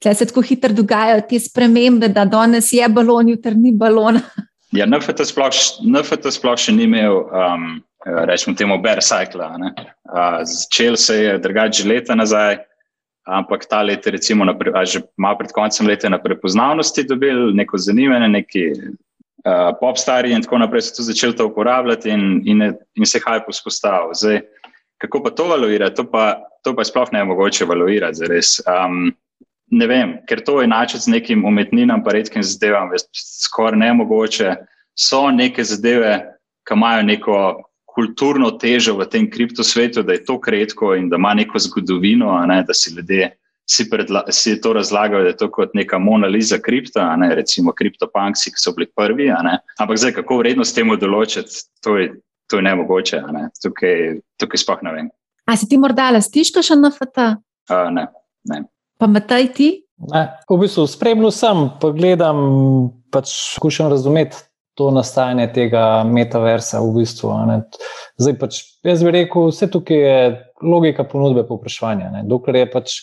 Tle 0.00 0.14
se 0.14 0.26
tako 0.30 0.40
hitro 0.46 0.72
dogajajo 0.72 1.20
te 1.28 1.40
spremembe, 1.40 2.08
da 2.08 2.24
danes 2.24 2.72
je 2.72 2.88
balon, 2.88 3.28
jutri 3.34 3.54
ni 3.54 3.74
balon. 3.76 4.22
Ja, 4.72 4.86
NFT 4.88 5.26
sploh, 5.28 5.52
NFT 5.84 6.32
sploh 6.32 6.56
še 6.56 6.72
ni 6.72 6.86
imel. 6.88 7.26
Um, 7.28 7.82
rečemo 8.04 8.56
temu, 8.56 8.78
bear 8.82 9.00
cycle. 9.02 9.46
Začel 10.42 10.96
se 10.96 11.16
je 11.16 11.38
drugače 11.38 11.88
leta 11.88 12.14
nazaj, 12.14 12.58
ampak 13.26 13.66
ta 13.66 13.82
let, 13.82 14.06
recimo, 14.06 14.44
na, 14.44 14.54
že 14.84 15.02
malo 15.16 15.38
pred 15.38 15.52
koncem 15.52 15.86
leta, 15.86 16.08
na 16.08 16.18
prepoznavnosti 16.18 17.04
dobil 17.06 17.54
neko 17.54 17.78
zanimanje, 17.78 18.28
neki 18.28 18.64
uh, 19.46 19.70
pop 19.80 19.98
stari 19.98 20.32
in 20.32 20.42
tako 20.42 20.58
naprej, 20.58 20.82
so 20.82 20.96
to 20.96 21.02
začeli 21.02 21.36
to 21.36 21.46
uporabljati 21.46 22.10
in, 22.10 22.42
in, 22.44 22.74
in 22.94 23.06
se 23.06 23.20
haj 23.22 23.44
pospostavil. 23.46 24.14
Zdaj, 24.14 24.42
kako 24.98 25.22
pa 25.22 25.30
to 25.30 25.48
valuirati, 25.48 25.96
to 25.96 26.10
pa, 26.10 26.42
to 26.64 26.74
pa 26.76 26.84
sploh 26.84 27.12
ne 27.12 27.22
je 27.22 27.30
mogoče 27.30 27.64
valuirati, 27.64 28.26
res. 28.26 28.58
Um, 28.66 29.14
ne 29.70 29.86
vem, 29.86 30.18
ker 30.28 30.42
to 30.44 30.60
je 30.60 30.66
enačiti 30.66 31.06
z 31.06 31.14
nekim 31.14 31.46
umetninam, 31.46 32.02
pa 32.04 32.12
redkim 32.12 32.42
zadevam, 32.42 32.90
skoraj 33.14 33.78
ne 33.78 33.92
mogoče. 34.02 34.56
So 34.98 35.30
neke 35.30 35.64
zadeve, 35.64 36.18
ki 36.68 36.74
imajo 36.76 37.02
neko 37.08 37.36
kulturno 37.92 38.50
težo 38.56 38.96
v 38.96 39.06
tem 39.10 39.28
kriptosvetu, 39.30 40.02
da 40.02 40.16
je 40.16 40.24
to 40.24 40.38
kratko 40.40 40.94
in 40.96 41.10
da 41.12 41.20
ima 41.20 41.34
neko 41.34 41.60
zgodovino, 41.60 42.34
ne, 42.48 42.62
da 42.66 42.74
si 42.74 42.94
ljudje 42.94 43.30
si, 43.68 43.90
predla, 43.90 44.24
si 44.28 44.60
to 44.60 44.72
razlagajo, 44.72 45.22
da 45.22 45.28
je 45.28 45.36
to 45.36 45.50
kot 45.50 45.74
neka 45.74 45.98
monaliza 45.98 46.58
kripta, 46.58 47.16
ne, 47.16 47.34
recimo 47.34 47.72
kriptopanksi, 47.72 48.50
ki 48.50 48.60
so 48.60 48.72
bili 48.76 48.88
prvi. 48.96 49.30
Ampak 49.78 49.98
zdaj, 49.98 50.16
kako 50.20 50.40
vrednost 50.42 50.76
temu 50.76 50.96
določiti, 51.00 51.64
to 51.84 51.96
je, 52.00 52.10
to 52.50 52.60
je 52.60 52.66
nemogoče. 52.68 53.22
Ne. 53.32 53.46
Tukaj, 53.62 54.18
tukaj 54.40 54.64
sploh 54.64 54.84
ne 54.86 54.96
vem. 54.96 55.10
A 55.48 55.56
si 55.58 55.68
ti 55.70 55.78
morda 55.80 56.10
lastiška 56.14 56.62
še 56.64 56.78
na 56.78 56.92
FT? 56.94 57.30
Uh, 57.70 57.88
ne, 57.94 58.08
ne. 58.50 58.64
Pa 59.00 59.08
metaj 59.10 59.50
ti? 59.56 59.70
Ne, 60.10 60.26
v 60.50 60.58
bistvu 60.58 60.88
spremljam 60.90 61.34
sem, 61.34 61.66
pa 61.78 61.92
gledam, 61.94 62.38
pač 63.14 63.30
skušam 63.54 63.90
razumeti 63.92 64.40
to 64.74 64.90
nastajanje 64.90 65.48
tega 65.52 66.04
metaversa 66.08 66.80
v 66.80 67.02
bistvu. 67.02 67.32
Zdaj 68.20 68.36
pač 68.40 68.60
jaz 68.86 69.02
bi 69.04 69.12
rekel, 69.18 69.50
vse 69.50 69.68
tukaj 69.72 70.00
je 70.00 70.20
logika 70.62 71.04
ponudbe 71.04 71.44
povpraševanja. 71.48 72.24
Dokler 72.28 72.62
je 72.62 72.70
pač 72.72 72.96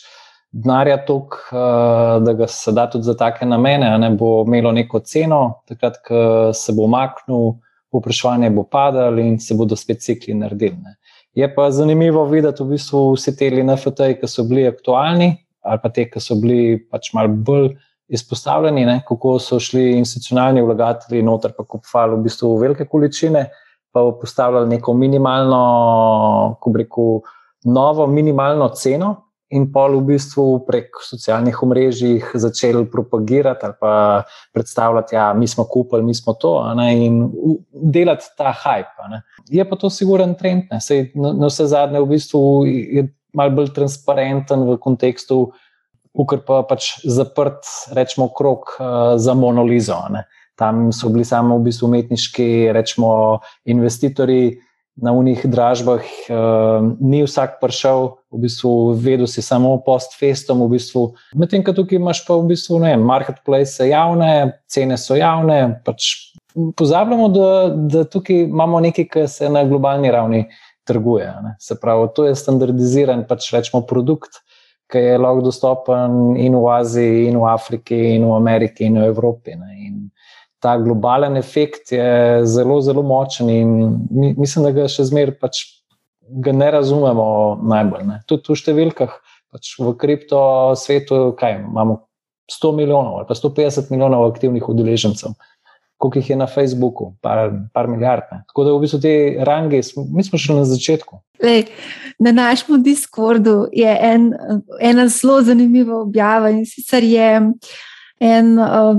denarja 0.51 0.97
tok, 1.05 1.35
eh, 1.51 2.19
da 2.25 2.33
ga 2.33 2.47
se 2.47 2.71
da 2.71 2.87
tudi 2.89 3.03
za 3.03 3.13
take 3.13 3.45
namene, 3.45 3.97
ne, 3.97 4.09
bo 4.09 4.43
imelo 4.47 4.71
neko 4.71 4.99
ceno, 4.99 5.61
takrat, 5.67 6.01
ko 6.07 6.53
se 6.53 6.73
bo 6.73 6.87
umaknil, 6.89 7.59
povpraševanje 7.91 8.49
bo 8.49 8.63
padalo 8.63 9.21
in 9.21 9.39
se 9.39 9.55
bodo 9.55 9.75
spet 9.75 10.01
cikli 10.01 10.33
naredili. 10.33 10.77
Ne. 10.83 10.95
Je 11.33 11.55
pa 11.55 11.71
zanimivo 11.71 12.25
videti 12.25 12.63
v 12.63 12.73
bistvu 12.73 13.13
vse 13.13 13.35
te 13.37 13.49
NFT-je, 13.49 14.17
ki 14.19 14.27
so 14.27 14.43
bili 14.49 14.67
aktualni, 14.67 15.35
ali 15.61 15.79
pa 15.83 15.89
te, 15.89 16.05
ki 16.09 16.21
so 16.21 16.37
bili 16.41 16.79
pač 16.89 17.13
malo 17.13 17.29
bolj 17.29 17.75
izpostavljeni, 18.09 18.85
ne, 18.85 18.99
kako 19.07 19.37
so 19.39 19.59
šli 19.59 19.91
institucionalni 19.97 20.61
vlagatelji 20.61 21.23
noter, 21.23 21.53
pa 21.57 21.63
kupovali 21.63 22.17
v 22.17 22.23
bistvu 22.25 22.55
velike 22.57 22.85
količine, 22.89 23.45
pa 23.91 24.11
postavljali 24.21 24.69
neko 24.69 24.93
minimalno, 24.93 26.57
ko 26.61 26.73
reku, 26.77 27.09
novo 27.65 28.07
minimalno 28.07 28.69
ceno. 28.69 29.15
In 29.49 29.63
pol 29.73 29.95
v 29.97 30.11
bistvu 30.11 30.43
prek 30.67 30.99
socialnih 31.01 31.55
omrežij 31.65 32.19
začeli 32.37 32.83
propagirati 32.85 33.65
ali 33.65 33.73
pa 33.79 33.93
predstavljati, 34.53 35.15
da 35.15 35.17
ja, 35.17 35.33
mi 35.33 35.47
smo 35.47 35.63
kupili, 35.65 36.03
mi 36.03 36.13
smo 36.13 36.33
to, 36.33 36.51
ne, 36.77 36.91
in 37.05 37.31
delati 37.73 38.29
ta 38.37 38.53
hype. 38.53 39.17
Je 39.49 39.65
pa 39.69 39.75
to 39.75 39.89
siguren 39.89 40.35
trend, 40.37 40.69
Sej, 40.79 41.11
na, 41.15 41.33
na 41.33 41.49
vse 41.49 41.65
zadnje 41.65 42.01
v 42.03 42.11
bistvu 42.11 42.43
je 42.67 43.07
malo 43.33 43.55
bolj 43.57 43.73
transparenten 43.73 44.67
v 44.69 44.77
kontekstu 44.77 45.47
ukor 46.13 46.41
pa 46.45 46.61
pač 46.67 46.99
zaprt, 47.05 47.67
rečemo, 47.95 48.29
krok 48.33 48.75
uh, 48.79 49.17
za 49.17 49.33
monolizo. 49.33 49.99
Ne. 50.13 50.25
Tam 50.59 50.89
so 50.91 51.09
bili 51.09 51.25
samo 51.25 51.59
v 51.59 51.69
bistvu 51.69 51.87
umetniški, 51.87 52.71
rečemo, 52.75 53.39
investitorji 53.69 54.57
na 54.99 55.13
unih 55.15 55.45
dražbah, 55.47 56.03
uh, 56.03 56.89
ni 56.99 57.21
vsak 57.23 57.59
prišel, 57.61 58.19
v 58.35 58.41
bistvu 58.43 58.71
vedel 58.99 59.29
si 59.31 59.39
samo 59.41 59.77
post-festom, 59.85 60.59
v 60.65 60.75
bistvu. 60.75 61.03
medtem 61.35 61.63
ko 61.63 61.71
tukaj 61.73 61.95
imaš 61.95 62.25
pa 62.27 62.35
v 62.35 62.51
bistvu 62.51 62.81
ne, 62.83 62.97
marketplace 62.99 63.87
javne, 63.87 64.59
cene 64.67 64.97
so 64.99 65.15
javne. 65.15 65.79
Pač 65.85 66.33
pozabljamo, 66.75 67.29
da, 67.31 67.47
da 67.71 68.03
tukaj 68.03 68.49
imamo 68.49 68.83
nekaj, 68.83 69.07
kar 69.07 69.29
se 69.31 69.47
na 69.49 69.63
globalni 69.63 70.11
ravni 70.11 70.49
trguje. 70.83 71.31
Se 71.59 71.79
pravi, 71.79 72.09
to 72.15 72.25
je 72.27 72.35
standardiziran, 72.35 73.23
pač 73.29 73.53
rečemo, 73.53 73.85
produkt 73.87 74.41
ki 74.89 75.01
je 75.05 75.17
lahko 75.21 75.45
dostopen 75.45 76.35
in 76.37 76.55
v 76.57 76.69
Aziji, 76.73 77.27
in 77.29 77.37
v 77.37 77.49
Afriki, 77.49 77.99
in 78.15 78.25
v 78.25 78.35
Ameriki, 78.35 78.87
in 78.89 78.97
v 78.99 79.09
Evropi. 79.11 79.55
Ne. 79.55 79.75
In 79.87 79.97
ta 80.59 80.75
globalen 80.81 81.37
efekt 81.37 81.93
je 81.95 82.45
zelo, 82.49 82.81
zelo 82.81 83.03
močen 83.05 83.49
in 83.49 83.75
mi, 84.11 84.33
mislim, 84.37 84.65
da 84.65 84.73
ga 84.75 84.87
še 84.91 85.07
zmeraj 85.11 85.37
pač 85.39 85.65
ne 86.29 86.71
razumemo 86.71 87.25
najbolj. 87.69 88.07
Ne. 88.09 88.21
Tudi 88.29 88.53
v 88.53 88.59
številkah, 88.59 89.19
Pač 89.49 89.73
v 89.81 89.95
kripto 89.97 90.39
svetu 90.77 91.33
kaj, 91.37 91.57
imamo 91.65 92.05
100 92.49 92.73
milijonov 92.77 93.17
ali 93.17 93.25
pa 93.29 93.33
150 93.33 93.89
milijonov 93.89 94.27
aktivnih 94.29 94.69
udeležencev. 94.69 95.33
Koliko 95.99 96.21
jih 96.21 96.29
je 96.31 96.35
na 96.39 96.47
Facebooku, 96.47 97.09
par, 97.21 97.49
par 97.75 97.89
milijard. 97.91 98.29
Ne. 98.31 98.43
Tako 98.47 98.63
da 98.63 98.73
v 98.73 98.83
bistvu 98.85 99.01
te 99.03 99.13
range, 99.43 99.81
mi 100.07 100.23
smo 100.23 100.39
še 100.39 100.55
na 100.55 100.63
začetku. 100.63 101.19
Lej, 101.43 101.65
na 102.23 102.31
našem 102.35 102.79
Discordu 102.83 103.65
je 103.75 103.91
en, 104.07 104.29
ena 104.79 105.07
zelo 105.11 105.41
zanimiva 105.43 105.99
objava 105.99 106.53
in 106.55 106.63
sicer 106.67 107.03
je 107.03 107.29
en 108.19 108.55
uh, 108.59 108.95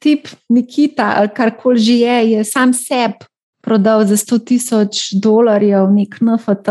tip 0.00 0.28
Nikita 0.48 1.14
ali 1.16 1.28
karkoli 1.36 1.78
že 1.78 1.92
je, 1.92 2.16
je 2.32 2.44
sam 2.44 2.72
sebi 2.72 3.28
prodal 3.64 4.04
za 4.04 4.16
100 4.16 4.44
tisoč 4.44 5.12
dolarjev 5.22 5.88
nek 5.92 6.20
NFT 6.20 6.68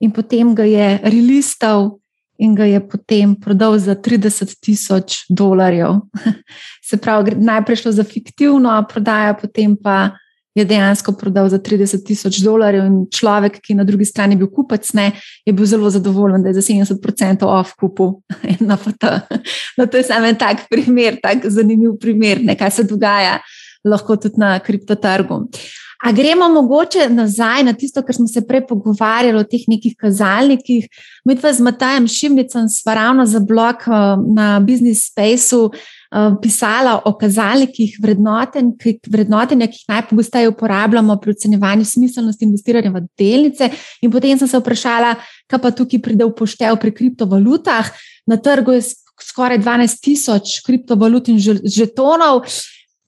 in 0.00 0.10
potem 0.10 0.54
ga 0.54 0.64
je 0.64 1.00
relistal 1.02 1.99
in 2.40 2.54
ga 2.56 2.64
je 2.64 2.80
potem 2.80 3.34
prodal 3.36 3.78
za 3.78 3.94
30 3.94 4.56
tisoč 4.60 5.24
dolarjev. 5.28 6.00
Se 6.88 6.96
pravi, 6.96 7.36
najprej 7.36 7.82
šlo 7.82 7.92
za 7.92 8.04
fiktivno 8.04 8.72
prodajo, 8.88 9.36
potem 9.42 9.76
pa 9.76 10.10
je 10.54 10.64
dejansko 10.64 11.12
prodal 11.12 11.48
za 11.48 11.58
30 11.58 12.06
tisoč 12.06 12.40
dolarjev 12.42 12.86
in 12.86 12.96
človek, 13.12 13.60
ki 13.62 13.72
je 13.72 13.76
na 13.76 13.84
drugi 13.84 14.04
strani 14.08 14.36
bil 14.36 14.48
kupec, 14.50 14.88
ne, 14.98 15.12
je 15.46 15.52
bil 15.52 15.66
zelo 15.66 15.90
zadovoljen, 15.90 16.42
da 16.42 16.50
je 16.50 16.58
za 16.58 16.64
70% 16.72 17.46
off 17.46 17.76
kupil 17.78 18.18
na 18.68 18.76
FT. 18.76 19.04
No, 19.78 19.86
to 19.86 19.96
je 19.96 20.04
samo 20.04 20.26
en 20.26 20.36
tak 20.36 20.66
primer, 20.68 21.16
tak 21.22 21.46
zanimiv 21.46 21.94
primer, 22.00 22.42
ne, 22.44 22.56
kaj 22.58 22.70
se 22.70 22.84
dogaja 22.84 23.38
lahko 23.84 24.16
tudi 24.16 24.40
na 24.40 24.58
kriptotrgu. 24.58 25.46
A 26.00 26.12
gremo 26.12 26.48
mogoče 26.48 27.08
nazaj 27.08 27.62
na 27.64 27.72
tisto, 27.72 28.02
kar 28.02 28.14
smo 28.14 28.26
se 28.26 28.40
prej 28.46 28.66
pogovarjali 28.66 29.38
o 29.38 29.44
teh 29.44 29.66
nekih 29.68 29.96
kazalnikih. 30.00 30.86
Mi 31.24 31.34
dva 31.34 31.52
z 31.52 31.60
Matajem 31.60 32.06
Šimnicem 32.08 32.68
sva 32.72 32.94
ravno 32.94 33.26
za 33.26 33.40
blog 33.40 33.84
eh, 33.86 34.16
na 34.34 34.60
Business 34.60 35.10
Spaceu 35.10 35.68
eh, 35.68 36.30
pisala 36.42 37.02
o 37.04 37.12
kazalnikih 37.18 37.98
vrednoten, 38.00 38.72
vrednotenja, 39.12 39.68
ki 39.68 39.82
jih 39.82 39.92
najpogosteje 39.92 40.48
uporabljamo 40.48 41.18
pri 41.20 41.36
ocenjevanju 41.36 41.84
smiselnosti 41.84 42.48
investiranja 42.48 42.90
v 42.96 43.04
delnice. 43.18 43.70
In 44.00 44.10
potem 44.10 44.38
sem 44.38 44.48
se 44.48 44.58
vprašala, 44.58 45.14
kaj 45.52 45.60
pa 45.60 45.70
tukaj 45.70 46.00
pride 46.00 46.24
v 46.24 46.32
poštev 46.32 46.80
pri 46.80 46.96
kriptovalutah. 46.96 47.92
Na 48.26 48.40
trgu 48.40 48.72
je 48.72 48.88
skoraj 49.20 49.60
12 49.60 50.00
tisoč 50.00 50.60
kriptovalut 50.64 51.28
in 51.28 51.36
žetonov. 51.64 52.46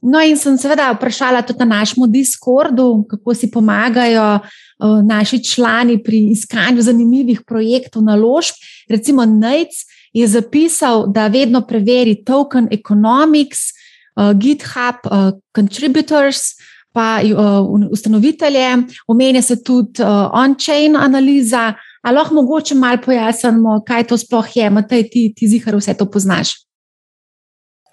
No, 0.03 0.19
in 0.19 0.35
sem 0.37 0.57
seveda 0.59 0.89
vprašala 0.97 1.45
tudi 1.47 1.63
na 1.63 1.79
našem 1.79 2.09
Discordu, 2.11 3.05
kako 3.09 3.35
si 3.35 3.51
pomagajo 3.51 4.41
uh, 4.41 4.99
naši 5.07 5.39
člani 5.45 6.01
pri 6.03 6.33
iskanju 6.35 6.83
zanimivih 6.83 7.45
projektov 7.47 8.03
naložb. 8.03 8.59
Recimo, 8.91 9.25
Nec 9.25 9.71
je 10.13 10.27
zapisal, 10.27 11.07
da 11.07 11.29
vedno 11.31 11.63
preveri 11.67 12.17
token 12.25 12.67
economics, 12.71 13.71
uh, 14.17 14.35
GitHub, 14.35 15.07
uh, 15.07 15.39
contributors, 15.55 16.59
pa 16.93 17.21
uh, 17.23 17.71
ustanovitelje, 17.91 18.83
omenja 19.07 19.43
se 19.43 19.63
tudi 19.63 20.03
uh, 20.03 20.29
on-chain 20.33 20.97
analiza. 20.97 21.75
Ali 22.03 22.17
lahko 22.17 22.35
mogoče 22.35 22.75
malo 22.75 22.99
pojasnimo, 23.05 23.85
kaj 23.87 24.07
to 24.11 24.19
sploh 24.19 24.57
je, 24.57 24.71
Matej, 24.71 25.07
ti, 25.11 25.29
ti 25.37 25.49
zihar 25.49 25.79
vse 25.79 25.95
to 25.95 26.11
poznaš? 26.11 26.57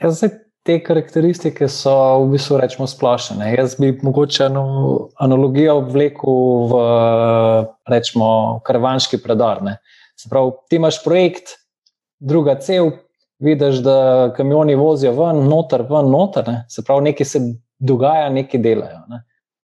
Ja, 0.02 0.10
zdaj, 0.10 0.49
te 0.70 0.78
karakteristike 0.86 1.66
so 1.72 1.92
v 2.22 2.36
bistvu 2.36 2.60
rečemo 2.62 2.86
splošne. 2.88 3.48
Jaz 3.58 3.74
bi 3.82 3.90
mogoče 4.06 4.46
analogijo 5.18 5.80
vlekel 5.90 6.68
v 6.70 6.82
rečemo 7.90 8.60
karvanski 8.68 9.18
predor. 9.24 9.64
Ne. 9.66 9.80
Se 10.20 10.30
pravi, 10.30 10.52
ti 10.70 10.78
imaš 10.78 11.00
projekt, 11.02 11.56
druga 12.20 12.60
cel, 12.62 12.92
vidiš, 13.42 13.80
da 13.82 13.96
kamioni 14.38 14.76
vozijo 14.78 15.16
ven, 15.18 15.42
noter, 15.50 15.88
ven, 15.90 16.12
noter. 16.14 16.46
Ne. 16.46 16.60
Se 16.70 16.86
pravi, 16.86 17.08
nekaj 17.08 17.32
se 17.32 17.42
dogaja, 17.80 18.30
nekaj 18.30 18.62
delajo. 18.62 19.02
Ne. 19.10 19.24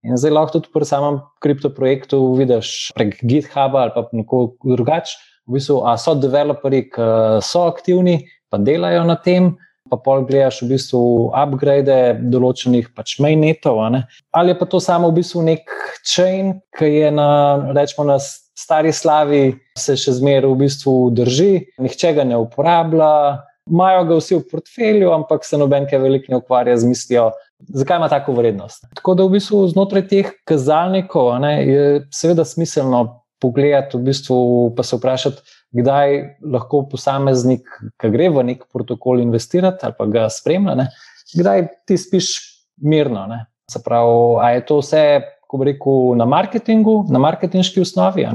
In 0.07 0.19
zdaj 0.19 0.37
lahko 0.37 0.61
tudi 0.61 0.71
pri 0.75 0.87
samem 0.87 1.19
kriptoprojektu 1.43 2.21
vidiš 2.39 2.93
prek 2.95 3.19
GitHuba 3.27 3.89
ali 3.89 3.95
pa 3.97 4.07
neko 4.13 4.45
drugače, 4.77 5.19
v 5.51 5.59
bistvu, 5.59 5.83
a 5.83 5.97
so 5.99 6.15
developerji, 6.15 6.87
ki 6.95 7.11
so 7.43 7.67
aktivni, 7.67 8.21
pa 8.51 8.63
delajo 8.63 9.03
na 9.09 9.19
tem 9.19 9.57
pa 9.93 10.01
pol 10.01 10.25
gledaš 10.25 10.63
v 10.65 10.71
bistvu 10.73 11.03
upgrade 11.37 12.17
določenih 12.33 12.89
pač 12.97 13.19
mainnetov. 13.21 13.83
Ali 14.33 14.55
je 14.55 14.57
pa 14.57 14.65
to 14.65 14.81
samo 14.81 15.13
v 15.13 15.21
bistvu 15.21 15.45
nek 15.45 15.69
chain, 16.01 16.57
ki 16.81 16.89
je 16.89 17.11
na, 17.13 17.29
rečemo, 17.77 18.09
na 18.09 18.17
stari 18.57 18.93
slavi, 18.97 19.53
se 19.77 19.97
še 20.01 20.17
zmeraj 20.17 20.49
v 20.49 20.61
bistvu 20.65 20.97
drži, 21.13 21.53
nihče 21.77 22.17
ga 22.17 22.25
ne 22.25 22.41
uporablja. 22.41 23.13
Imajo 23.71 24.07
ga 24.09 24.17
vsi 24.19 24.37
v 24.41 24.47
portfelju, 24.51 25.13
ampak 25.15 25.45
se 25.47 25.61
noben 25.61 25.85
kaj 25.87 26.01
veliko 26.03 26.33
ne 26.33 26.41
ukvarja 26.41 26.81
z 26.81 26.89
mislijo, 26.89 27.29
zakaj 27.71 28.01
ima 28.01 28.09
tako 28.11 28.35
vrednost. 28.35 28.89
Tako 28.99 29.15
da 29.15 29.27
v 29.29 29.37
bistvu 29.37 29.61
znotraj 29.71 30.09
teh 30.11 30.33
kazalnikov 30.49 31.37
ne, 31.45 31.53
je 31.69 31.85
seveda 32.11 32.43
smiselno 32.49 33.05
pogledati, 33.43 33.99
v 33.99 34.09
bistvu 34.11 34.39
pa 34.75 34.83
se 34.87 34.99
vprašati, 34.99 35.55
kdaj 35.73 36.17
lahko 36.53 36.83
posameznik, 36.91 37.69
ki 38.01 38.11
gre 38.13 38.29
v 38.33 38.45
nek 38.51 38.67
protokol 38.73 39.23
investirati 39.23 39.87
ali 39.87 39.97
pa 39.99 40.07
ga 40.13 40.27
spremlja, 40.33 40.77
ne, 40.79 40.89
kdaj 41.33 41.67
ti 41.89 41.99
spiš 41.99 42.35
mirno. 42.83 43.27
Ne. 43.31 43.45
Se 43.71 43.81
pravi, 43.85 44.41
a 44.43 44.51
je 44.57 44.67
to 44.69 44.81
vse, 44.83 45.05
ko 45.49 45.61
bi 45.61 45.71
rekel, 45.73 46.15
na 46.19 46.27
marketingu, 46.29 47.03
na 47.13 47.21
marketinški 47.23 47.85
osnovi. 47.85 48.27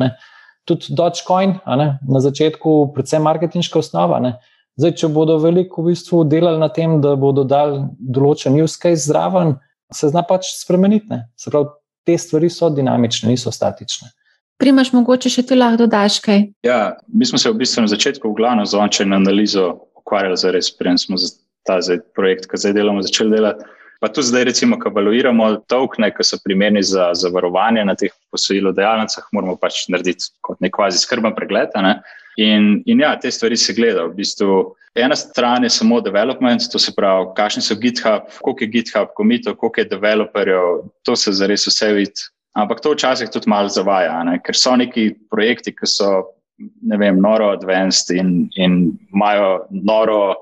Tudi 0.67 0.93
Dogecoin, 0.97 1.58
na 1.65 2.21
začetku, 2.23 2.91
predvsem 2.95 3.23
marketinška 3.23 3.80
osnova. 3.80 4.19
Ne. 4.23 4.38
Zdaj, 4.78 4.93
če 5.02 5.10
bodo 5.13 5.38
veliko 5.41 5.82
v 5.82 5.93
bistvu 5.93 6.23
delali 6.30 6.62
na 6.62 6.69
tem, 6.73 7.00
da 7.02 7.15
bodo 7.17 7.45
dali 7.47 7.82
določen 7.97 8.58
use 8.62 8.78
case 8.82 9.08
zraven, 9.08 9.56
se 9.93 10.10
zna 10.12 10.21
pač 10.28 10.52
spremeniti. 10.58 11.10
Ne. 11.10 11.23
Se 11.39 11.54
pravi, 11.54 11.71
te 12.08 12.17
stvari 12.17 12.50
so 12.54 12.69
dinamične, 12.73 13.32
niso 13.32 13.52
statične. 13.54 14.12
Primaš, 14.58 14.89
mogoče 14.93 15.30
še 15.30 15.43
ti 15.46 15.56
lahko 15.58 15.84
dodaš 15.84 16.17
kaj? 16.26 16.48
Ja, 16.65 16.98
mi 17.13 17.26
smo 17.30 17.38
se 17.38 17.52
v 17.52 17.60
bistvu 17.62 17.86
na 17.86 17.91
začetku 17.91 18.26
v 18.32 18.38
glavno 18.39 18.65
z 18.65 18.78
ončeno 18.78 19.17
analizo 19.20 19.70
ukvarjali 20.02 20.38
za 20.41 20.54
res, 20.56 20.72
preden 20.74 20.98
smo 20.98 21.20
ta 21.67 21.78
zdaj, 21.84 22.02
projekt, 22.17 22.48
ki 22.50 22.58
zdaj 22.63 22.74
delamo, 22.80 23.04
začeli 23.06 23.36
delati. 23.38 23.67
Pa 24.02 24.10
tudi 24.13 24.30
zdaj, 24.30 24.46
recimo, 24.50 24.78
ko 24.78 24.89
evaluiramo 24.91 25.50
tokne, 25.70 26.10
ki 26.13 26.26
so 26.26 26.38
primerni 26.43 26.84
za 26.86 27.10
zavarovanje 27.17 27.84
na 27.86 27.96
teh 27.98 28.13
posojilodajalnicah, 28.34 29.26
moramo 29.34 29.58
pač 29.62 29.86
narediti 29.93 30.30
kot 30.46 30.62
nek 30.62 30.74
kvazi 30.74 31.02
skrben 31.02 31.34
pregled. 31.38 31.74
Ne? 31.82 31.98
In, 32.41 32.70
in 32.86 33.02
ja, 33.02 33.15
te 33.17 33.32
stvari 33.34 33.58
se 33.58 33.74
gledajo. 33.78 34.12
V 34.12 34.20
bistvu, 34.22 34.58
ena 34.98 35.17
stran 35.17 35.65
je 35.65 35.74
samo 35.74 35.98
development, 36.06 36.70
to 36.72 36.82
se 36.82 36.93
pravi, 36.93 37.32
kakšni 37.38 37.65
so 37.65 37.78
GitHub, 37.78 38.30
koliko 38.46 38.65
je 38.65 38.72
GitHub, 38.78 39.13
komitov, 39.17 39.58
koliko 39.62 39.82
je 39.82 39.89
developerjev, 39.93 40.82
to 41.06 41.17
se 41.17 41.34
zares 41.34 41.65
vse 41.70 41.93
vidi 41.98 42.30
Ampak 42.58 42.82
to 42.82 42.96
včasih 42.96 43.30
tudi 43.30 43.50
malo 43.50 43.70
zavaja, 43.70 44.24
ne? 44.26 44.39
ker 44.41 44.58
so 44.58 44.74
neki 44.76 45.12
projekti, 45.30 45.76
ki 45.78 45.89
so 45.89 46.10
ne 46.58 46.98
vem, 46.98 47.20
noro 47.22 47.52
advanced 47.54 48.10
in, 48.17 48.50
in 48.58 48.98
imajo 49.13 49.67
noro, 49.70 50.36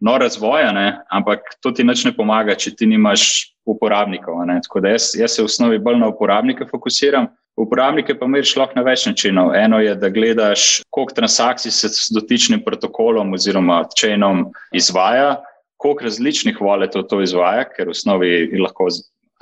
noro 0.00 0.26
razvoj, 0.26 0.68
ampak 1.10 1.56
to 1.64 1.72
ti 1.72 1.84
nič 1.84 2.04
ne 2.04 2.12
pomaga, 2.16 2.54
če 2.54 2.74
ti 2.76 2.86
nimaš 2.86 3.54
uporabnikov. 3.64 4.42
Tako 4.66 4.82
da 4.84 4.96
jaz, 4.96 5.12
jaz 5.16 5.36
se 5.36 5.42
v 5.42 5.48
osnovi 5.48 5.78
bolj 5.78 6.00
na 6.02 6.10
uporabnike 6.12 6.68
fokusiram. 6.70 7.30
Uporabnike 7.56 8.16
pa 8.16 8.26
meriš 8.26 8.54
lahko 8.56 8.78
na 8.78 8.84
več 8.84 9.04
načinov. 9.06 9.52
Eno 9.56 9.80
je, 9.80 9.92
da 10.00 10.08
gledaš, 10.12 10.82
koliko 10.90 11.18
transakcij 11.20 11.72
se 11.72 11.90
s 11.92 12.08
dotičnim 12.12 12.62
protokolom 12.64 13.34
oziroma 13.36 13.82
chainom 13.92 14.46
izvaja, 14.72 15.36
koliko 15.76 16.08
različnih 16.08 16.60
walletov 16.64 17.08
to 17.10 17.20
izvaja, 17.20 17.66
ker 17.68 17.90
v 17.90 17.96
osnovi 17.96 18.32
lahko 18.60 18.88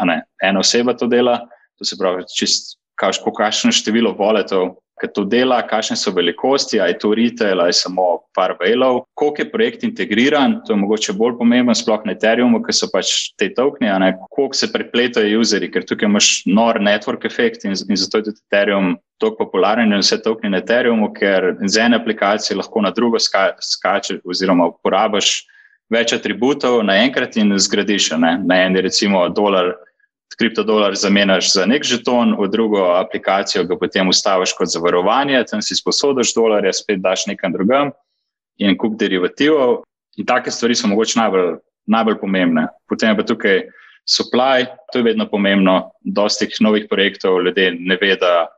ne, 0.06 0.22
ena 0.42 0.62
oseba 0.62 0.94
to 0.98 1.06
dela. 1.10 1.38
To 1.80 1.88
se 1.88 1.96
pravi, 1.96 2.26
čist, 2.36 2.76
kaž, 3.00 3.22
kakšno 3.24 3.72
število 3.72 4.12
voletov, 4.18 4.76
ki 5.00 5.08
to 5.16 5.24
dela, 5.24 5.62
kakšne 5.64 5.96
so 5.96 6.12
velikosti, 6.12 6.80
ali 6.80 6.92
je 6.92 6.98
to 7.00 7.12
retail, 7.16 7.62
ali 7.64 7.72
samo 7.72 8.06
par 8.36 8.52
veilov, 8.60 9.06
koliko 9.16 9.42
je 9.42 9.50
projekt 9.52 9.84
integriran, 9.84 10.58
to 10.66 10.74
je 10.74 10.80
mogoče 10.82 11.14
bolj 11.16 11.38
pomembno, 11.38 11.74
sploh 11.74 12.04
na 12.04 12.12
Ethereumu, 12.12 12.60
ker 12.64 12.76
so 12.76 12.90
pač 12.92 13.32
te 13.40 13.48
tokni, 13.56 13.88
koliko 14.28 14.58
se 14.60 14.68
prepletajo 14.72 15.40
userji, 15.40 15.70
ker 15.72 15.86
tukaj 15.88 16.10
imaš 16.10 16.30
nor 16.46 16.80
network 16.84 17.24
efekt 17.24 17.64
in, 17.64 17.76
in 17.88 18.00
zato 18.00 18.20
je 18.20 18.28
tudi 18.28 18.44
Ethereum 18.50 18.98
tako 19.20 19.46
popularen 19.46 19.92
in 19.92 20.04
vse 20.04 20.20
tokni 20.24 20.52
na 20.52 20.60
Ethereumu, 20.60 21.12
ker 21.16 21.54
z 21.64 21.86
ene 21.86 22.00
aplikacije 22.00 22.58
lahko 22.60 22.84
na 22.84 22.92
drugo 22.92 23.20
ska, 23.20 23.54
skače 23.64 24.20
oziroma 24.24 24.68
uporabiš 24.74 25.38
več 25.90 26.12
atributov 26.14 26.80
naenkrat 26.86 27.36
in 27.40 27.56
zgradiš. 27.58 28.12
Ne? 28.20 28.36
Na 28.46 28.62
eni 28.66 28.84
recimo 28.84 29.26
dolar 29.34 29.74
kriptodolar 30.38 30.94
zamenjaš 30.94 31.52
za 31.52 31.66
nek 31.66 31.84
žeton, 31.84 32.36
v 32.38 32.48
drugo 32.48 32.84
aplikacijo 32.96 33.64
ga 33.64 33.78
potem 33.78 34.08
ustaviš 34.08 34.54
kot 34.58 34.70
zavarovanje, 34.72 35.42
tam 35.50 35.62
si 35.62 35.76
sposodiš 35.76 36.34
dolarje, 36.34 36.72
spet 36.72 37.00
daš 37.00 37.26
nekam 37.26 37.52
drugam 37.52 37.90
in 38.58 38.76
kup 38.78 38.98
derivativov. 39.00 39.82
In 40.18 40.26
take 40.26 40.50
stvari 40.50 40.74
so 40.74 40.88
mogoče 40.90 41.18
najbolj, 41.20 41.52
najbolj 41.86 42.18
pomembne. 42.20 42.66
Potem 42.88 43.16
pa 43.16 43.24
tukaj 43.24 43.62
supply, 44.08 44.66
to 44.92 45.00
je 45.00 45.06
vedno 45.06 45.26
pomembno. 45.30 45.90
Dosti 46.00 46.48
novih 46.60 46.86
projektov 46.90 47.42
ljudje 47.44 47.74
ne 47.78 47.98
ve, 48.00 48.16
da 48.16 48.48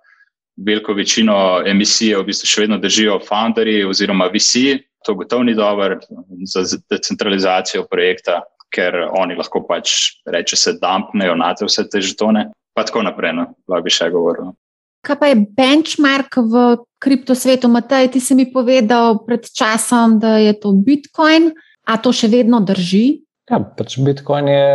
veliko 0.57 0.93
večino 0.93 1.63
emisije 1.67 2.19
v 2.19 2.27
bistvu 2.29 2.49
še 2.49 2.65
vedno 2.65 2.79
držijo 2.79 3.21
founderji 3.29 3.85
oziroma 3.85 4.31
VC. 4.33 4.81
To 5.07 5.15
gotovo 5.15 5.43
ni 5.43 5.55
dobro 5.55 5.99
za 6.47 6.63
decentralizacijo 6.91 7.87
projekta, 7.91 8.43
ker 8.73 8.97
oni 9.19 9.37
lahko 9.39 9.63
pač 9.69 10.17
reče 10.27 10.59
se 10.59 10.77
dampnejo 10.81 11.37
na 11.39 11.53
te 11.55 11.69
vse 11.69 11.87
te 11.91 12.01
žetone. 12.01 12.51
Pa 12.73 12.87
tako 12.89 13.05
naprej, 13.05 13.35
no, 13.37 13.47
lahko 13.69 13.85
bi 13.85 13.93
še 13.93 14.09
govoril. 14.13 14.55
Kaj 15.03 15.19
pa 15.19 15.29
je 15.33 15.41
benchmark 15.59 16.39
v 16.39 16.63
kriptosvetu? 17.03 17.69
Matej, 17.69 18.13
ti 18.15 18.21
si 18.23 18.37
mi 18.39 18.47
povedal 18.49 19.19
pred 19.27 19.45
časom, 19.51 20.21
da 20.23 20.39
je 20.39 20.55
to 20.57 20.73
Bitcoin, 20.73 21.51
a 21.85 21.99
to 21.99 22.15
še 22.15 22.31
vedno 22.31 22.63
drži? 22.63 23.21
Ja, 23.51 23.59
pač 23.59 23.99
Bitcoin 23.99 24.49
je 24.49 24.67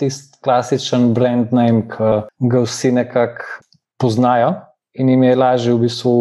tisti 0.00 0.40
klasičen 0.42 1.12
brand 1.14 1.52
name, 1.54 1.84
ki 1.92 2.48
ga 2.50 2.64
vsi 2.64 2.94
nekako 2.96 3.44
poznajo 4.00 4.54
in 4.96 5.08
jim 5.12 5.22
je 5.22 5.36
lažje 5.36 5.74
v 5.74 5.84
bistvu 5.84 6.12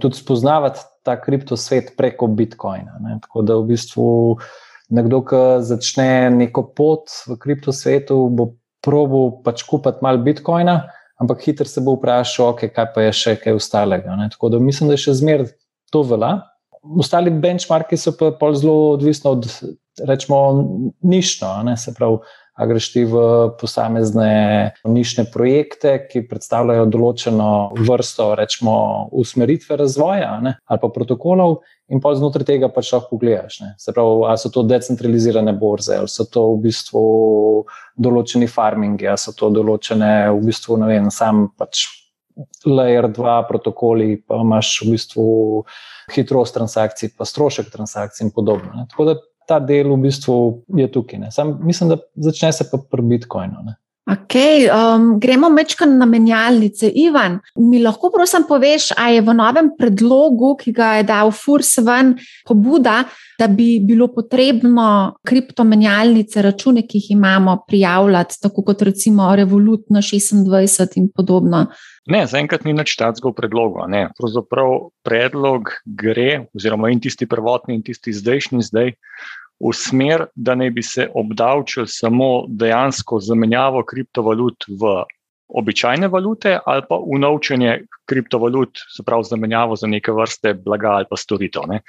tudi 0.00 0.16
spoznavati 0.16 0.80
ta 1.04 1.16
kriptosvet 1.20 1.92
preko 1.96 2.26
Bitcoina. 2.26 2.96
Ne. 3.00 3.18
Tako 3.22 3.42
da 3.42 3.56
v 3.60 3.68
bistvu 3.72 4.06
nekdo, 4.92 5.22
ki 5.26 5.42
začne 5.66 6.30
neko 6.34 6.66
pot 6.76 7.12
v 7.26 7.38
kriptosvetu, 7.42 8.18
bo 8.30 8.54
probo 8.84 9.42
pač 9.42 9.64
kupiti 9.66 10.04
malo 10.04 10.22
Bitcoina, 10.22 10.76
ampak 11.22 11.42
hitro 11.46 11.66
se 11.68 11.82
bo 11.82 11.96
vprašal, 11.96 12.52
okay, 12.54 12.70
kaj 12.72 12.92
pa 12.94 13.06
je 13.08 13.14
še 13.16 13.36
kaj 13.42 13.58
ostalega. 13.58 14.14
Ne. 14.18 14.28
Tako 14.32 14.52
da 14.54 14.60
mislim, 14.62 14.90
da 14.90 14.98
je 14.98 15.06
še 15.08 15.16
zmeraj 15.22 15.50
to 15.94 16.04
vela. 16.06 16.36
Ostali 16.86 17.32
benchmarki 17.34 17.98
so 17.98 18.12
pa 18.14 18.52
zelo 18.54 18.92
odvisni 18.94 19.30
od, 19.32 19.48
rečemo, 20.06 20.38
nišno, 21.02 21.50
ne, 21.66 21.74
se 21.80 21.94
pravi, 21.96 22.20
a 22.56 22.66
greš 22.66 22.88
ti 22.94 23.04
v 23.04 23.16
posamezne 23.60 24.30
nišne 24.88 25.26
projekte, 25.32 25.98
ki 26.08 26.24
predstavljajo 26.30 26.86
določeno 26.88 27.48
vrsto, 27.76 28.30
rečemo, 28.38 28.76
usmeritve 29.12 29.76
razvoja 29.76 30.38
ne, 30.40 30.56
ali 30.64 30.80
pa 30.80 30.90
protokolov, 30.92 31.58
in 31.92 32.00
pa 32.02 32.14
znotraj 32.16 32.48
tega 32.48 32.70
pač 32.72 32.94
lahko 32.94 33.14
pogledaš. 33.16 33.60
Ne. 33.60 33.74
Se 33.78 33.92
pravi, 33.92 34.24
ali 34.30 34.40
so 34.40 34.50
to 34.54 34.64
decentralizirane 34.66 35.52
borze, 35.60 36.00
ali 36.00 36.10
so 36.10 36.24
to 36.24 36.48
v 36.54 36.64
bistvu 36.64 37.04
določeni 38.00 38.48
farmingi, 38.48 39.08
ali 39.10 39.20
so 39.20 39.36
to 39.36 39.52
določene, 39.52 40.32
v 40.32 40.42
bistvu, 40.48 40.80
ne 40.80 40.90
vem, 40.94 41.12
sam 41.14 41.50
pač. 41.58 41.86
Layer 42.68 43.06
2 43.16 43.34
protokoli, 43.48 44.18
pa 44.20 44.42
imaš 44.44 44.82
v 44.84 44.90
bistvu 44.92 45.28
hitrost 46.12 46.52
transakcij, 46.52 47.14
pa 47.16 47.24
strošek 47.24 47.70
transakcij, 47.72 48.26
in 48.26 48.32
podobno. 48.34 48.74
Ne. 48.76 48.84
Tako 48.90 49.06
da 49.08 49.14
ta 49.46 49.60
del 49.62 49.92
v 49.92 50.00
bistvu 50.06 50.36
je 50.78 50.88
tukaj. 50.92 51.30
Sam, 51.30 51.58
mislim, 51.62 51.94
da 51.94 51.98
začne 52.28 52.52
se 52.52 52.66
pa 52.70 52.78
pri 52.90 53.02
Bitcoinu. 53.02 53.62
Ne. 53.64 53.76
Okay, 54.06 54.68
um, 54.70 55.16
gremo 55.18 55.48
mečkaj 55.50 55.88
na 55.90 56.06
menjalnice. 56.06 56.86
Ivan, 56.94 57.40
mi 57.58 57.80
lahko 57.82 58.12
prosim 58.14 58.44
poveš, 58.46 58.92
ali 58.94 59.16
je 59.16 59.24
v 59.26 59.34
novem 59.34 59.72
predlogu, 59.74 60.52
ki 60.60 60.70
ga 60.70 60.92
je 61.00 61.06
dal 61.08 61.32
Furs 61.34 61.72
ven, 61.82 62.12
pobuda, 62.46 63.00
da 63.34 63.48
bi 63.50 63.80
bilo 63.82 64.06
potrebno 64.14 65.18
kriptomenjalnice, 65.26 66.44
račune, 66.46 66.84
ki 66.86 67.00
jih 67.00 67.10
imamo, 67.16 67.56
prijavljati, 67.66 68.38
tako 68.46 68.62
kot 68.70 68.86
recimo 68.86 69.26
Revolut 69.36 69.90
na 69.90 69.98
26 69.98 70.94
in 71.02 71.10
podobno. 71.10 71.66
Ne, 72.06 72.22
zaenkrat 72.30 72.62
ni 72.62 72.76
nič 72.78 72.94
takega 72.94 73.32
v 73.32 73.40
predlogu. 73.40 73.82
Pravzaprav 74.14 74.76
predlog 75.02 75.74
gre, 75.82 76.46
oziroma 76.54 76.92
in 76.94 77.02
tisti 77.02 77.26
prvotni, 77.26 77.74
in 77.74 77.82
tisti 77.82 78.14
zdajšnji 78.14 78.62
zdaj, 78.70 78.94
v 79.60 79.72
smer, 79.72 80.26
da 80.34 80.54
ne 80.54 80.70
bi 80.70 80.82
se 80.82 81.08
obdavčil 81.14 81.86
samo 81.88 82.44
dejansko 82.48 83.20
zamenjavo 83.20 83.82
kriptovalut 83.88 84.66
v 84.68 85.02
običajne 85.48 86.08
valute 86.08 86.58
ali 86.66 86.82
pa 86.88 86.98
unovčenje 86.98 87.78
kriptovalut, 88.06 88.78
se 88.96 89.02
pravi 89.06 89.24
zamenjavo 89.24 89.76
za 89.76 89.86
neke 89.86 90.12
vrste 90.12 90.54
blaga 90.54 90.90
ali 90.98 91.06
pa 91.10 91.16
storitev. 91.16 91.68
Ne. 91.68 91.80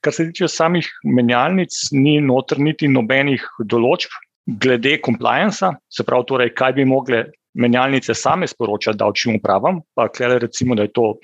Kar 0.00 0.12
se 0.12 0.26
tiče 0.26 0.48
samih 0.48 0.88
menjalnic, 1.04 1.70
ni 1.92 2.20
notr 2.20 2.58
niti 2.58 2.88
nobenih 2.88 3.46
določb 3.58 4.10
glede 4.46 4.98
compliance, 5.04 5.70
se 5.88 6.04
pravi, 6.04 6.26
torej, 6.28 6.54
kaj 6.58 6.72
bi 6.76 6.84
mogle 6.84 7.24
menjalnice 7.54 8.14
same 8.14 8.46
sporočati 8.50 8.98
davčnim 8.98 9.38
upravam, 9.38 9.80
pa 9.94 10.08
klede 10.08 10.42
recimo, 10.46 10.74
da 10.74 10.82
je 10.82 10.92
to 10.92 11.14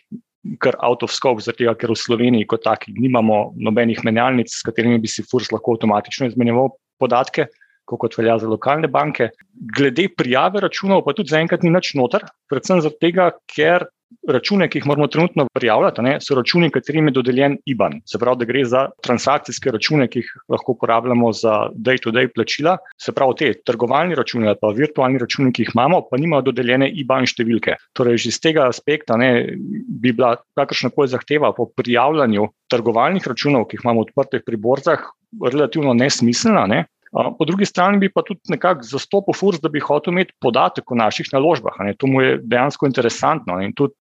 kar 0.59 0.76
out 0.83 1.03
of 1.03 1.12
scope, 1.12 1.42
zato 1.44 1.74
ker 1.76 1.92
v 1.92 1.98
Sloveniji 1.98 2.48
kot 2.48 2.64
taki 2.64 2.94
nimamo 2.96 3.53
nobenih 3.61 4.03
menjalnic, 4.05 4.48
s 4.48 4.64
katerimi 4.66 5.00
bi 5.00 5.09
si 5.09 5.22
FURS 5.22 5.53
lahko 5.53 5.76
avtomatično 5.76 6.31
izmenjeval 6.31 6.72
podatke, 7.00 7.48
kot 7.90 8.14
velja 8.16 8.38
za 8.38 8.48
lokalne 8.48 8.88
banke. 8.88 9.31
Glede 9.76 10.09
prijave 10.16 10.62
računov 10.62 11.05
pa 11.05 11.14
tudi 11.16 11.35
zaenkrat 11.35 11.64
ni 11.66 11.72
nič 11.74 11.94
noter, 11.98 12.24
predvsem 12.48 12.81
zato, 12.85 13.12
ker 13.50 13.88
račune, 14.29 14.68
ki 14.68 14.79
jih 14.79 14.87
moramo 14.87 15.07
trenutno 15.07 15.46
prijavljati, 15.55 16.03
ne, 16.03 16.16
so 16.20 16.35
računi, 16.35 16.70
katerim 16.70 17.09
je 17.09 17.14
dodeljen 17.18 17.57
IBAN. 17.66 18.01
Se 18.07 18.18
pravi, 18.18 18.38
da 18.40 18.49
gre 18.49 18.64
za 18.64 18.83
transakcijske 19.05 19.73
račune, 19.75 20.09
ki 20.11 20.23
jih 20.23 20.33
lahko 20.49 20.75
uporabljamo 20.77 21.33
za 21.33 21.55
day-to-day 21.75 22.29
-day 22.29 22.35
plačila. 22.35 22.77
Se 23.01 23.12
pravi, 23.12 23.35
te 23.38 23.53
trgovalni 23.66 24.14
računi 24.14 24.49
ali 24.49 24.57
pa 24.61 24.73
virtualni 24.77 25.18
računi, 25.18 25.53
ki 25.53 25.62
jih 25.62 25.73
imamo, 25.75 26.03
pa 26.11 26.16
nimajo 26.16 26.42
dodeljene 26.51 26.90
IBAN 27.03 27.27
številke. 27.27 27.77
Torej, 27.92 28.18
že 28.18 28.29
iz 28.29 28.40
tega 28.40 28.68
aspekta 28.68 29.16
ne, 29.16 29.57
bi 29.88 30.12
bila 30.12 30.37
kakršna 30.55 30.90
koli 30.90 31.09
zahteva 31.09 31.53
po 31.57 31.70
prijavljanju 31.77 32.49
trgovalnih 32.70 33.27
računov, 33.27 33.66
ki 33.66 33.77
jih 33.77 33.85
imamo 33.85 34.07
odprte 34.07 34.40
pri 34.40 34.57
borzah, 34.57 35.01
relativno 35.42 35.94
nesmiselna. 35.94 36.66
Ne. 36.66 36.85
Po 37.11 37.44
drugi 37.44 37.66
strani 37.66 37.99
bi 37.99 38.09
pa 38.12 38.23
tudi 38.23 38.53
nekako 38.53 38.87
zastopil 38.87 39.35
FURS, 39.35 39.59
da 39.61 39.68
bi 39.68 39.83
hotel 39.83 40.14
imeti 40.14 40.37
podatek 40.40 40.92
o 40.92 40.99
naših 40.99 41.33
naložbah. 41.33 41.81
To 41.99 42.07
mu 42.07 42.23
je 42.23 42.38
dejansko 42.38 42.87
interesantno. 42.87 43.59
In 43.64 43.75
tudi 43.75 43.96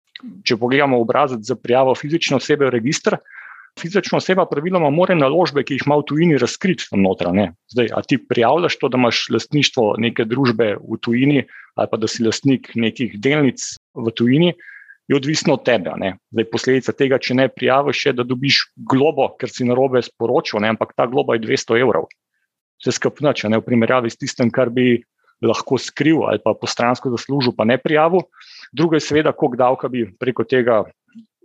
če 0.45 0.57
pogledamo 0.59 0.99
obrazec 1.01 1.41
za 1.47 1.55
prijavo 1.55 1.95
fizične 1.97 2.37
osebe 2.37 2.67
v 2.67 2.75
registr, 2.75 3.17
fizična 3.79 4.19
oseba 4.19 4.45
praviloma 4.49 4.89
mora 4.93 5.15
naložbe, 5.15 5.63
ki 5.63 5.77
jih 5.77 5.85
ima 5.87 5.99
v 6.01 6.05
tujini, 6.11 6.37
razkriti 6.41 6.89
tam 6.89 7.03
notranje. 7.05 7.51
Zdaj, 7.73 7.91
a 7.95 8.01
ti 8.05 8.19
prijavljaš 8.21 8.77
to, 8.81 8.89
da 8.91 8.99
imaš 8.99 9.25
lastništvo 9.33 9.93
neke 9.97 10.25
družbe 10.29 10.75
v 10.77 10.99
tujini, 11.01 11.45
ali 11.79 11.91
pa 11.91 11.97
da 11.97 12.09
si 12.11 12.25
lastnik 12.25 12.73
nekih 12.75 13.15
delnic 13.21 13.63
v 13.95 14.13
tujini. 14.13 14.53
Je 15.09 15.17
odvisno 15.17 15.55
od 15.55 15.63
tebe. 15.65 15.89
Zdaj, 16.29 16.45
posledica 16.51 16.93
tega, 16.93 17.17
če 17.17 17.33
ne 17.39 17.47
prijaviš, 17.49 18.03
je, 18.05 18.13
da 18.19 18.25
dobiš 18.27 18.59
globo, 18.91 19.31
ker 19.41 19.49
si 19.49 19.65
narobe 19.65 20.03
sporočil, 20.05 20.61
ne? 20.61 20.75
ampak 20.75 20.93
ta 20.93 21.07
globa 21.09 21.33
je 21.33 21.47
200 21.47 21.79
evrov. 21.81 22.05
Vse 22.79 22.95
skupaj, 22.95 23.33
če 23.35 23.51
ne 23.51 23.59
v 23.59 23.65
primerjavi 23.65 24.11
s 24.11 24.19
tistem, 24.19 24.51
kar 24.51 24.71
bi 24.71 25.01
lahko 25.43 25.77
skril 25.79 26.23
ali 26.27 26.39
pa 26.43 26.53
postransko 26.55 27.11
zaslužil, 27.13 27.55
pa 27.55 27.65
ne 27.67 27.77
prijavil. 27.79 28.25
Drugo 28.75 28.95
je, 28.95 29.03
seveda, 29.03 29.31
koliko 29.31 29.59
davka 29.59 29.89
bi 29.91 30.05
preko 30.19 30.43
tega 30.43 30.83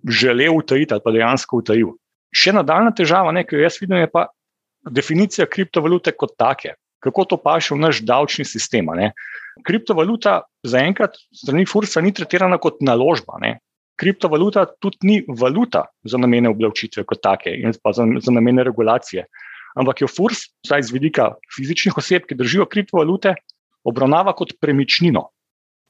želel 0.04 0.56
utajiti 0.56 0.94
ali 0.94 1.02
pa 1.04 1.12
dejansko 1.14 1.62
utajil. 1.62 1.94
Še 2.34 2.54
nadaljna 2.56 2.90
težava, 2.94 3.34
ki 3.46 3.56
jo 3.56 3.62
jaz 3.62 3.78
vidim, 3.80 4.00
je 4.02 4.10
pa 4.10 4.26
definicija 4.90 5.46
kriptovalute 5.46 6.12
kot 6.12 6.34
take. 6.38 6.74
Kako 7.04 7.24
to 7.28 7.36
paše 7.36 7.74
v 7.74 7.82
naš 7.84 8.00
davčni 8.02 8.46
sistem? 8.48 8.88
Ne? 8.96 9.12
Kriptovaluta 9.64 10.42
zaenkrat 10.66 11.18
strani 11.36 11.66
Fursa 11.68 12.00
ni 12.00 12.12
tretirana 12.16 12.58
kot 12.58 12.80
naložba. 12.80 13.38
Ne? 13.42 13.58
Kriptovaluta 14.00 14.64
tudi 14.80 15.06
ni 15.06 15.18
valuta 15.28 15.84
za 16.04 16.18
namene 16.18 16.50
obdavčitve 16.50 17.04
kot 17.06 17.20
take 17.22 17.52
in 17.54 17.76
pa 17.82 17.92
za, 17.92 18.06
za 18.18 18.32
namene 18.32 18.64
regulacije. 18.64 19.26
Ampak 19.74 20.04
jo 20.04 20.08
Furs, 20.10 20.46
vsaj 20.64 20.86
z 20.88 20.94
vidika 20.94 21.32
fizičnih 21.56 21.96
oseb, 21.98 22.28
ki 22.28 22.38
držijo 22.38 22.66
kriptovalute, 22.70 23.34
obravnava 23.84 24.34
kot 24.38 24.54
premičnino. 24.62 25.28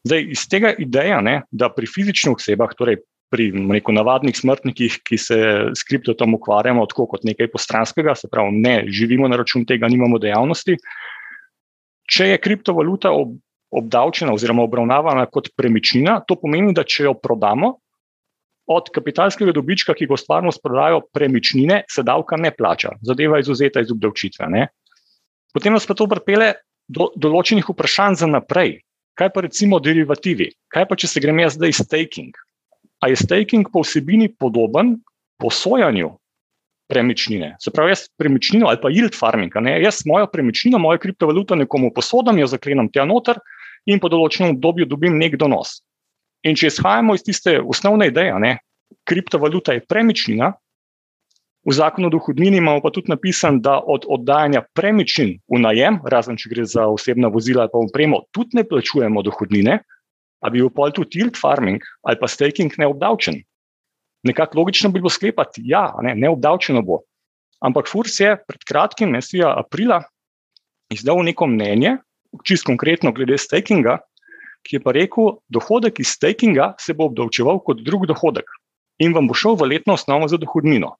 Zdaj, 0.04 0.24
iz 0.36 0.44
tega 0.48 0.72
ideja, 0.78 1.20
ne, 1.24 1.42
da 1.52 1.70
pri 1.72 1.88
fizičnih 1.88 2.36
osebah, 2.36 2.72
torej 2.76 3.02
pri 3.32 3.48
neko, 3.52 3.92
navadnih 3.96 4.36
smrtnikih, 4.36 5.00
ki 5.04 5.18
se 5.18 5.38
s 5.74 5.86
kriptotom 5.88 6.36
ukvarjamo 6.36 6.84
tako 6.90 7.08
kot 7.14 7.24
nekaj 7.26 7.50
postranskega, 7.52 8.14
se 8.14 8.28
pravi, 8.30 8.52
ne 8.62 8.74
živimo 8.88 9.28
na 9.28 9.40
račun 9.40 9.64
tega, 9.66 9.88
nimamo 9.90 10.20
dejavnosti. 10.22 10.76
Če 12.04 12.28
je 12.34 12.42
kriptovaluta 12.44 13.10
ob, 13.16 13.34
obdavčena 13.74 14.34
oziroma 14.36 14.62
obravnavana 14.68 15.26
kot 15.32 15.50
premičnina, 15.56 16.20
to 16.28 16.36
pomeni, 16.40 16.74
da 16.76 16.84
če 16.86 17.08
jo 17.08 17.14
prodamo, 17.18 17.78
od 18.66 18.88
kapitalskega 18.94 19.52
dobička, 19.52 19.94
ki 19.94 20.08
ga 20.08 20.16
stvarno 20.16 20.52
sprodajo 20.52 21.02
premičnine, 21.12 21.82
se 21.90 22.02
davka 22.02 22.36
ne 22.40 22.50
plača, 22.54 22.94
zadeva 23.02 23.36
je 23.36 23.46
izuzeta 23.46 23.82
iz 23.84 23.92
obdavčitve. 23.92 24.48
Ne. 24.48 24.68
Potem 25.54 25.72
nas 25.72 25.86
pa 25.86 25.94
to 25.94 26.08
pripele 26.10 26.54
do 26.88 27.10
določenih 27.16 27.68
vprašanj 27.68 28.20
za 28.24 28.28
naprej. 28.30 28.78
Kaj 29.14 29.30
pa 29.30 29.44
recimo 29.44 29.78
derivativi? 29.78 30.48
Kaj 30.74 30.88
pa, 30.90 30.96
če 30.98 31.06
se 31.06 31.22
grem 31.22 31.38
jaz 31.44 31.54
zdaj 31.54 31.76
staking? 31.84 32.34
A 33.04 33.12
je 33.12 33.20
staking 33.20 33.68
po 33.70 33.84
vsebini 33.84 34.26
podoben 34.32 34.96
posojanju 35.38 36.08
premičnine? 36.90 37.54
Se 37.62 37.70
pravi, 37.70 37.94
jaz 37.94 38.08
premičnino 38.18 38.66
ali 38.72 38.80
pa 38.82 38.90
yield 38.90 39.14
farming, 39.14 39.54
ne? 39.62 39.76
jaz 39.84 40.02
mojo 40.08 40.26
premičnino, 40.32 40.80
mojo 40.82 40.98
kriptovaluto 40.98 41.54
nekomu 41.54 41.92
posodam, 41.94 42.40
jo 42.42 42.50
zaklenem 42.50 42.90
tja 42.90 43.06
noter 43.06 43.38
in 43.86 44.00
po 44.02 44.10
določenem 44.10 44.56
obdobju 44.56 44.88
dobim 44.90 45.18
nek 45.20 45.36
donos. 45.38 45.78
In 46.44 46.56
če 46.56 46.68
izhajamo 46.68 47.14
iz 47.16 47.24
tiste 47.24 47.58
osnovne 47.60 48.10
ideje, 48.12 48.34
ne? 48.38 48.58
kriptovaluta 49.08 49.72
je 49.72 49.84
premičnina, 49.88 50.52
V 51.64 51.72
zakonu 51.72 52.06
o 52.06 52.12
dohodnini 52.12 52.60
imamo 52.60 52.82
pa 52.84 52.90
tudi 52.92 53.08
napisan, 53.08 53.60
da 53.64 53.78
od 53.80 54.04
oddajanja 54.04 54.66
premičnin 54.76 55.38
v 55.48 55.60
najem, 55.64 55.96
razen 56.04 56.36
če 56.36 56.50
gre 56.52 56.64
za 56.68 56.84
osebna 56.92 57.30
vozila 57.32 57.64
ali 57.64 57.72
pa 57.72 57.80
upremo, 57.80 58.20
tudi 58.36 58.60
ne 58.60 58.64
plačujemo 58.68 59.22
dohodnine. 59.24 59.80
ali 60.44 60.52
bi 60.52 60.60
bil 60.60 60.68
pol 60.68 60.92
tu 60.92 61.04
tilt 61.08 61.40
farming 61.40 61.80
ali 62.04 62.18
pa 62.20 62.28
staking 62.28 62.72
neobdavčen. 62.76 63.40
Nekako 64.28 64.58
logično 64.58 64.90
bi 64.90 65.00
bilo 65.00 65.08
sklepati, 65.08 65.62
da 65.64 65.68
ja, 65.68 65.84
ne, 66.02 66.14
neobdavčeno 66.14 66.82
bo. 66.82 67.00
Ampak 67.64 67.88
Furs 67.88 68.20
je 68.20 68.36
pred 68.36 68.60
kratkim, 68.68 69.08
mesija 69.08 69.54
aprila, 69.56 70.02
izdal 70.92 71.24
neko 71.24 71.46
mnenje, 71.46 71.96
čisto 72.44 72.68
konkretno 72.68 73.12
glede 73.12 73.38
stakinga, 73.38 73.98
ki 74.64 74.78
je 74.78 74.82
pa 74.84 74.94
rekel, 74.96 75.38
dohodek 75.52 76.00
iz 76.00 76.14
stakinga 76.16 76.72
se 76.80 76.94
bo 76.96 77.08
obdavčeval 77.10 77.60
kot 77.64 77.82
drug 77.84 78.06
dohodek 78.10 78.48
in 79.02 79.14
vam 79.14 79.28
bo 79.28 79.34
šel 79.34 79.58
v 79.58 79.74
letno 79.74 79.96
osnovo 79.98 80.28
za 80.30 80.38
dohodnino. 80.40 80.94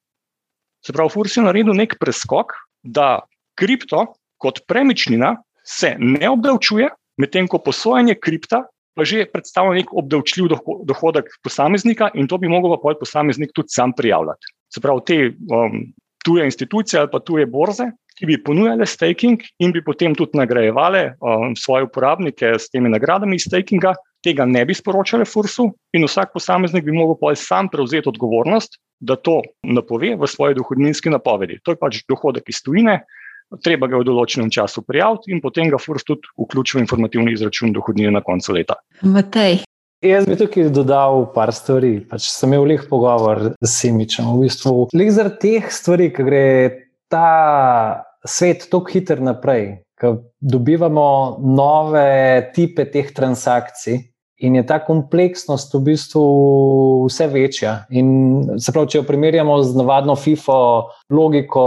Se 0.85 0.93
pravi, 0.93 1.13
Furs 1.15 1.37
je 1.37 1.45
naredil 1.47 1.77
nek 1.79 1.97
preskok, 2.01 2.53
da 2.83 3.25
kripto 3.57 4.13
kot 4.43 4.65
premičnina 4.69 5.37
se 5.65 5.95
ne 5.99 6.29
obdavčuje, 6.29 6.91
medtem 7.17 7.49
ko 7.49 7.63
posojanje 7.63 8.19
kripta 8.21 8.65
pa 8.95 9.03
že 9.03 9.27
predstavlja 9.27 9.83
nek 9.83 9.91
obdavčljiv 9.91 10.53
dohodek 10.87 11.33
posameznika 11.43 12.13
in 12.15 12.29
to 12.31 12.39
bi 12.39 12.49
mogel 12.49 12.77
pa 12.79 12.95
posameznik 12.99 13.51
tudi 13.55 13.75
sam 13.75 13.93
prijavljati. 13.93 14.55
Se 14.71 14.81
pravi, 14.81 15.01
te 15.07 15.17
um, 15.35 15.81
tuje 16.25 16.45
institucije 16.45 17.01
ali 17.01 17.11
pa 17.11 17.19
tuje 17.21 17.47
borze, 17.47 17.91
ki 18.15 18.29
bi 18.31 18.39
ponujale 18.43 18.87
staking 18.87 19.43
in 19.59 19.73
bi 19.75 19.83
potem 19.83 20.15
tudi 20.15 20.39
nagrajevale 20.39 21.15
um, 21.19 21.55
svoje 21.59 21.89
uporabnike 21.89 22.55
s 22.59 22.71
temi 22.71 22.93
nagradami 22.93 23.37
iz 23.37 23.49
stakinga, 23.49 23.95
tega 24.25 24.47
ne 24.49 24.65
bi 24.65 24.75
sporočale 24.75 25.27
Fursu 25.29 25.69
in 25.93 26.07
vsak 26.07 26.33
posameznik 26.33 26.87
bi 26.87 26.95
mogel 26.95 27.19
pa 27.21 27.35
sam 27.35 27.69
prevzeti 27.69 28.09
odgovornost, 28.09 28.79
da 29.01 29.17
to 29.17 29.41
napove 29.63 30.15
v 30.17 30.31
svoji 30.31 30.55
dohodninski 30.55 31.11
napovedi. 31.11 31.59
To 31.65 31.75
je 31.75 31.81
pač 31.81 32.01
dohodek 32.09 32.49
iz 32.49 32.63
tujine, 32.65 33.03
treba 33.63 33.91
ga 33.91 34.01
v 34.01 34.09
določenem 34.09 34.49
času 34.51 34.83
prijaviti 34.87 35.35
in 35.35 35.43
potem 35.45 35.69
ga 35.71 35.79
Furs 35.83 36.07
tudi 36.07 36.31
vključi 36.41 36.79
v 36.79 36.87
informativni 36.87 37.35
izračun 37.35 37.75
dohodnine 37.75 38.15
na 38.15 38.25
koncu 38.25 38.57
leta. 38.57 38.79
Matej. 39.03 39.65
Jaz 40.05 40.27
bi 40.29 40.37
tukaj 40.37 40.69
dodal 40.75 41.31
par 41.33 41.49
stvari. 41.57 41.97
Pač 42.05 42.27
sem 42.29 42.53
imel 42.53 42.67
leh 42.75 42.83
pogovor 42.91 43.55
s 43.57 43.71
Simičem. 43.79 44.27
V 44.37 44.45
bistvu, 44.45 44.89
leh 44.93 45.09
zaradi 45.15 45.39
teh 45.41 45.71
stvari, 45.73 46.11
ki 46.13 46.27
gre 46.27 46.43
ta 47.15 48.03
svet 48.27 48.67
tako 48.73 48.91
hiter 48.91 49.23
naprej, 49.23 49.69
ki 50.01 50.17
dobivamo 50.43 51.07
nove 51.55 52.51
tipe 52.57 52.89
teh 52.91 53.15
transakcij, 53.15 54.03
In 54.43 54.57
je 54.59 54.65
ta 54.67 54.81
kompleksnost 54.83 55.71
v 55.77 55.81
bistvu 55.87 56.23
vse 57.07 57.29
večja. 57.31 57.75
In 57.95 58.09
se 58.59 58.73
pravi, 58.75 58.91
če 58.91 58.99
jo 58.99 59.07
primerjamo 59.07 59.61
z 59.63 59.79
navadno 59.79 60.17
FIFO 60.19 60.57
logiko 61.15 61.65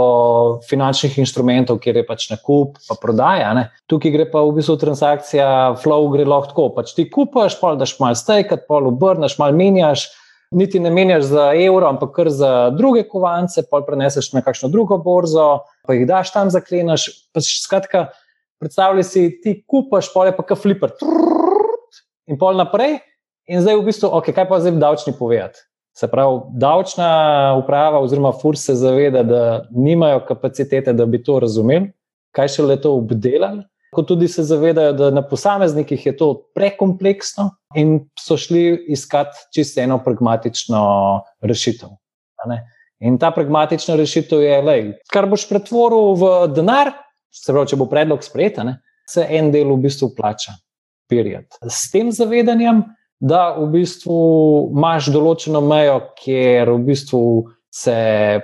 finančnih 0.68 1.16
instrumentov, 1.22 1.80
kjer 1.80 2.02
je 2.02 2.04
pač 2.06 2.28
nakup, 2.28 2.76
pa 2.84 2.98
prodaja, 3.00 3.54
ne? 3.56 3.64
tukaj 3.88 4.12
gre 4.12 4.28
pa 4.28 4.44
v 4.44 4.58
bistvu 4.60 4.76
transakcija, 4.84 5.48
flow 5.80 6.10
gre 6.12 6.28
lahko 6.28 6.52
tako. 6.52 6.68
Pač 6.76 6.92
ti 6.92 7.08
kupaš, 7.08 7.56
pa 7.56 7.72
daš 7.80 7.96
malo 8.02 8.18
stajkat, 8.20 8.68
pa 8.68 8.82
obrneš, 8.92 9.38
malo 9.40 9.56
menjaš. 9.56 10.04
Niti 10.50 10.80
ne 10.80 10.90
menjaš 10.90 11.26
za 11.28 11.50
evro, 11.52 11.88
ampak 11.88 12.14
kar 12.16 12.30
za 12.32 12.70
druge 12.72 13.02
kovance, 13.08 13.62
pa 13.70 13.82
preneseš 13.84 14.30
na 14.32 14.40
kakšno 14.42 14.70
drugo 14.72 14.96
borzo, 14.98 15.48
pa 15.84 15.96
jih 15.96 16.06
daš 16.08 16.32
tam, 16.32 16.50
zaklenaš. 16.50 17.08
Pač, 17.36 17.50
skratka, 17.64 18.06
predstavljaj 18.62 19.04
si, 19.04 19.24
ti 19.44 19.58
kupaš, 19.66 20.08
pa 20.14 20.28
je 20.30 20.36
pa 20.36 20.46
kar 20.48 20.60
fliper. 20.60 20.94
Trrr, 20.96 21.68
in 22.32 22.40
pol 22.40 22.56
naprej, 22.56 22.98
in 23.48 23.64
zdaj 23.64 23.76
v 23.76 23.88
bistvu, 23.90 24.12
okay, 24.20 24.32
kaj 24.36 24.48
pa 24.48 24.60
zdaj 24.64 24.80
davčni 24.80 25.16
povedati. 25.18 25.64
Se 25.98 26.08
pravi, 26.08 26.40
davčna 26.60 27.10
uprava 27.58 28.00
oziroma 28.00 28.30
FURS 28.32 28.68
se 28.68 28.74
zaveda, 28.78 29.22
da 29.26 29.40
nimajo 29.70 30.20
kapacitete, 30.28 30.92
da 30.94 31.06
bi 31.06 31.18
to 31.24 31.40
razumeli, 31.42 31.90
kaj 32.36 32.52
še 32.54 32.66
le 32.70 32.76
to 32.80 32.92
obdelali. 33.00 33.64
Kot 33.94 34.08
tudi 34.10 34.28
se 34.28 34.42
zavedajo, 34.44 34.92
da 34.92 35.10
na 35.10 35.22
posameznikih 35.24 36.06
je 36.06 36.16
to 36.16 36.28
prekompleksno 36.54 37.50
in 37.76 38.00
so 38.20 38.36
šli 38.36 38.84
iskati 38.92 39.48
čisto 39.54 39.80
eno 39.80 39.96
pragmatično 40.04 40.82
rešitev. 41.40 41.88
In 43.00 43.18
ta 43.18 43.30
pragmatična 43.30 43.96
rešitev 43.96 44.42
je, 44.42 44.62
da 44.62 44.76
kar 45.12 45.28
boš 45.30 45.46
pretvoril 45.48 46.14
v 46.20 46.30
denar, 46.52 46.92
se 47.32 47.52
pravi, 47.52 47.70
če 47.72 47.78
bo 47.80 47.88
predlog 47.88 48.24
sprejet, 48.24 48.60
se 49.08 49.24
en 49.24 49.52
del 49.54 49.72
v 49.72 49.82
bistvu 49.86 50.10
plača 50.16 50.58
perjati. 51.08 51.56
S 51.64 51.88
tem 51.92 52.10
zavedanjem, 52.12 52.82
da 53.20 53.54
v 53.56 53.70
bistvu 53.72 54.18
imaš 54.76 55.08
določeno 55.14 55.62
mejo, 55.64 56.00
kjer 56.20 56.70
v 56.74 56.82
bistvu 56.90 57.22
se 57.74 57.96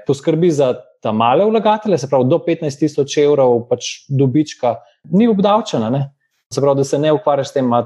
poskrbi 0.07 0.51
za 0.55 0.73
ta 1.05 1.13
male 1.13 1.45
vlagatelje, 1.45 1.99
se 2.01 2.09
pravi 2.09 2.29
do 2.33 2.41
15 2.41 2.81
tisoč 2.81 3.19
evrov 3.21 3.67
pač 3.69 3.93
dobička, 4.09 4.79
ni 5.13 5.29
obdavčena. 5.29 5.91
Ne? 5.93 6.07
Se 6.53 6.63
pravi, 6.65 6.81
da 6.81 6.85
se 6.89 6.99
ne 6.99 7.13
ukvarjaš 7.13 7.51
s 7.51 7.57
tem, 7.59 7.69
da 7.69 7.85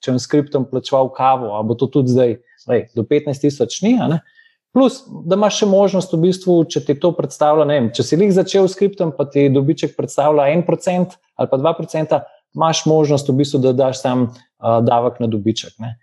če 0.00 0.14
bom 0.14 0.20
s 0.20 0.28
kriptom 0.30 0.64
plačeval 0.70 1.12
kavo, 1.12 1.52
ali 1.58 1.68
bo 1.68 1.76
to 1.76 1.90
tudi 1.92 2.14
zdaj, 2.14 2.36
lej, 2.70 2.86
do 2.96 3.04
15 3.04 3.44
tisoč 3.44 3.82
ni. 3.84 3.96
Plus, 4.72 5.00
da 5.26 5.36
imaš 5.36 5.60
še 5.60 5.66
možnost, 5.66 6.12
v 6.14 6.28
bistvu, 6.28 6.60
če 6.70 6.84
ti 6.86 6.94
to 7.02 7.10
predstavlja, 7.16 7.66
vem, 7.68 7.88
če 7.92 8.06
si 8.06 8.16
jih 8.16 8.32
začel 8.32 8.68
s 8.70 8.78
kriptom, 8.78 9.10
pa 9.12 9.26
ti 9.26 9.48
dobiček 9.50 9.96
predstavlja 9.98 10.46
1% 10.54 11.18
ali 11.40 11.50
pa 11.50 11.58
2%, 11.58 12.20
imaš 12.54 12.84
možnost, 12.86 13.28
v 13.28 13.40
bistvu, 13.42 13.60
da 13.64 13.74
daš 13.76 14.02
tam 14.04 14.28
uh, 14.30 14.78
davek 14.86 15.18
na 15.20 15.28
dobiček. 15.30 15.74
Ne. 15.82 15.96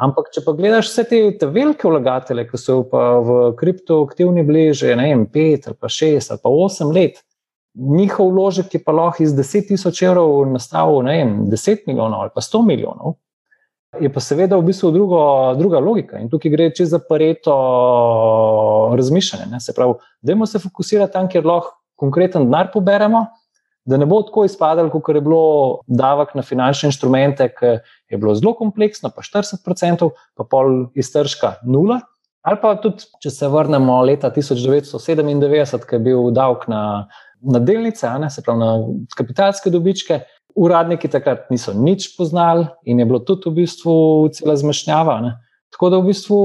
Ampak, 0.00 0.30
če 0.32 0.40
pa 0.40 0.54
gledaš 0.56 0.88
vse 0.88 1.04
te, 1.04 1.18
te 1.36 1.46
velike 1.52 1.88
vlagatelje, 1.88 2.46
ki 2.48 2.58
so 2.60 2.78
pa 2.88 3.18
v 3.20 3.40
kripto 3.58 4.00
aktivni 4.06 4.44
bili 4.46 4.70
že 4.72 4.94
vem, 4.96 5.26
pet 5.28 5.68
ali 5.68 5.76
pa 5.76 5.90
šest 5.92 6.32
ali 6.32 6.40
pa 6.42 6.48
osem 6.48 6.92
let, 6.94 7.20
njihov 7.74 8.30
vložek 8.32 8.74
je 8.74 8.80
pa 8.84 8.92
lahko 8.92 9.22
iz 9.22 9.34
10 9.36 9.68
tisoč 9.68 10.02
evrov 10.02 10.46
nastal 10.48 11.02
vem, 11.04 11.44
10 11.50 11.84
milijonov 11.86 12.24
ali 12.24 12.32
pa 12.34 12.40
100 12.40 12.64
milijonov. 12.66 13.18
Je 14.00 14.08
pa 14.08 14.20
seveda 14.24 14.56
v 14.56 14.64
bistvu 14.70 14.88
drugo, 14.90 15.20
druga 15.58 15.78
logika 15.78 16.16
in 16.16 16.30
tukaj 16.32 16.50
gre 16.54 16.70
čez 16.72 16.88
zapareto 16.94 17.52
razmišljanje. 18.96 19.50
Ne. 19.52 19.60
Se 19.60 19.74
pravi, 19.76 19.98
da 20.22 20.46
se 20.46 20.58
fokusiramo 20.58 21.12
tam, 21.12 21.28
kjer 21.28 21.44
lahko 21.44 21.76
konkreten 22.00 22.48
denar 22.48 22.70
poberemo, 22.72 23.26
da 23.84 23.98
ne 23.98 24.06
bo 24.06 24.20
tako 24.22 24.44
izpadalo, 24.46 24.90
kot 24.90 25.14
je 25.14 25.20
bilo 25.20 25.80
davek 25.86 26.34
na 26.38 26.42
finančne 26.46 26.92
inštrumente, 26.92 27.48
ki 27.56 27.72
je 28.10 28.18
bilo 28.18 28.34
zelo 28.38 28.54
kompleksno, 28.58 29.10
pa 29.14 29.24
40%, 29.26 30.10
pa 30.38 30.46
pol 30.46 30.86
iztržka 30.94 31.56
nula. 31.66 32.00
Ali 32.42 32.58
pa 32.62 32.74
tudi, 32.82 33.06
če 33.22 33.30
se 33.30 33.48
vrnemo 33.50 34.00
leta 34.06 34.30
1997, 34.34 35.86
ki 35.86 35.98
je 35.98 36.02
bil 36.02 36.30
davek 36.34 36.66
na, 36.70 36.82
na 37.42 37.62
delnice, 37.62 38.10
ne, 38.18 38.30
se 38.30 38.42
pravi 38.42 38.62
na 38.62 38.70
kapitalske 39.18 39.70
dobičke, 39.70 40.22
uradniki 40.58 41.08
takrat 41.08 41.46
niso 41.50 41.72
nič 41.72 42.10
poznali 42.16 42.66
in 42.84 42.98
je 43.00 43.06
bilo 43.08 43.22
tudi 43.24 43.48
v 43.48 43.62
bistvu 43.62 43.94
cela 44.36 44.56
zmešnjava. 44.58 45.20
Ne. 45.24 45.36
Tako 45.72 45.90
da 45.90 46.00
v 46.02 46.10
bistvu 46.10 46.40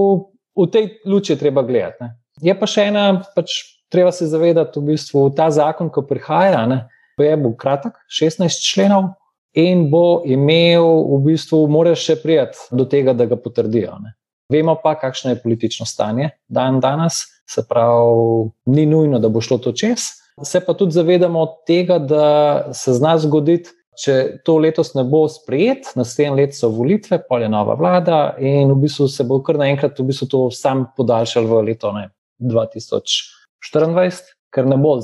v 0.58 0.67
tej 0.73 0.86
luči 1.06 1.34
je 1.34 1.41
treba 1.41 1.65
gledati. 1.65 2.06
Ne. 2.06 2.13
Je 2.41 2.54
pa 2.58 2.69
še 2.69 2.88
ena, 2.91 3.08
pač 3.36 3.58
treba 3.91 4.12
se 4.13 4.30
zavedati, 4.30 4.80
v 4.80 4.93
bistvu 4.93 5.28
ta 5.36 5.50
zakon, 5.54 5.89
ko 5.93 6.06
prihaja. 6.08 6.63
Ne, 6.69 6.86
je 7.24 7.38
bo 7.38 7.54
kratek, 7.58 7.94
16 8.12 8.62
členov, 8.62 9.14
in 9.58 9.90
bo 9.90 10.22
imel, 10.26 10.86
v 11.18 11.22
bistvu, 11.32 11.64
moraš 11.72 12.06
še 12.06 12.16
prijeti 12.22 12.78
do 12.78 12.86
tega, 12.86 13.16
da 13.18 13.26
ga 13.26 13.40
potrdijo. 13.42 13.98
Ne. 14.04 14.14
Vemo 14.54 14.78
pa, 14.84 14.94
kakšno 15.00 15.34
je 15.34 15.42
politično 15.42 15.86
stanje 15.86 16.30
dan 16.48 16.80
danes, 16.80 17.24
se 17.50 17.64
pravi, 17.68 18.52
ni 18.76 18.86
nujno, 18.86 19.20
da 19.20 19.32
bo 19.34 19.42
šlo 19.42 19.58
to 19.64 19.74
čez. 19.74 20.12
Se 20.46 20.62
pa 20.62 20.76
tudi 20.78 20.94
zavedamo 20.94 21.46
tega, 21.68 21.98
da 21.98 22.28
se 22.78 22.94
zna 22.94 23.16
zgoditi, 23.18 23.74
če 23.98 24.44
to 24.46 24.60
letos 24.62 24.94
ne 24.94 25.02
bo 25.10 25.24
sprejet, 25.32 25.90
naslednje 25.98 26.36
leto 26.38 26.58
so 26.60 26.70
volitve, 26.70 27.18
pol 27.26 27.42
je 27.42 27.50
nova 27.50 27.74
vlada 27.80 28.36
in 28.38 28.70
v 28.70 28.78
bistvu 28.84 29.08
se 29.10 29.26
bo 29.26 29.40
kar 29.42 29.58
naenkrat 29.58 29.98
v 29.98 30.06
bistvu 30.12 30.28
to 30.30 30.42
sam 30.54 30.86
podaljšal 30.98 31.50
v 31.50 31.64
leto 31.72 31.90
ne, 31.96 32.12
2024, 32.38 34.22
ker 34.54 34.70
ne 34.70 34.78
bo 34.78 35.00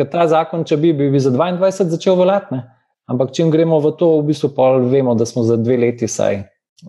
ker 0.00 0.08
ta 0.08 0.24
zakon, 0.30 0.64
če 0.64 0.78
bi, 0.80 0.94
bi, 0.96 1.10
bi 1.12 1.20
za 1.20 1.32
22 1.34 1.92
začel 1.92 2.16
veljati. 2.16 2.62
Ampak, 3.10 3.34
če 3.36 3.50
gremo 3.52 3.80
v 3.82 3.92
to, 3.98 4.14
v 4.20 4.30
bistvu 4.30 4.52
pa 4.56 4.72
vemo, 4.80 5.16
da 5.18 5.26
smo 5.28 5.44
za 5.44 5.58
dve 5.60 5.76
leti 5.82 6.08
saj. 6.08 6.44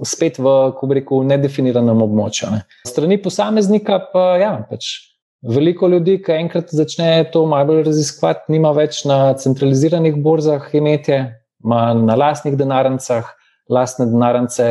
Spet 0.07 0.37
v, 0.39 0.53
ko 0.77 0.87
bi 0.87 1.01
rekel, 1.01 1.25
nedefiniranem 1.27 2.03
območju. 2.05 2.51
Ne. 2.53 2.61
Strani 2.87 3.17
posameznika 3.19 3.97
pa 4.13 4.25
ja, 4.39 4.53
pač 4.69 4.93
veliko 5.41 5.89
ljudi, 5.91 6.19
ki 6.23 6.37
enkrat 6.37 6.71
začne 6.71 7.25
to 7.33 7.43
malo 7.49 7.71
bolj 7.71 7.83
raziskovati, 7.89 8.53
nima 8.53 8.71
več 8.77 9.01
na 9.09 9.33
centraliziranih 9.41 10.15
borzah 10.21 10.69
imetje, 10.77 11.23
ima 11.65 11.81
na 11.97 12.15
lastnih 12.15 12.55
denarnicah, 12.57 13.27
lastne 13.71 14.07
denarnice 14.11 14.67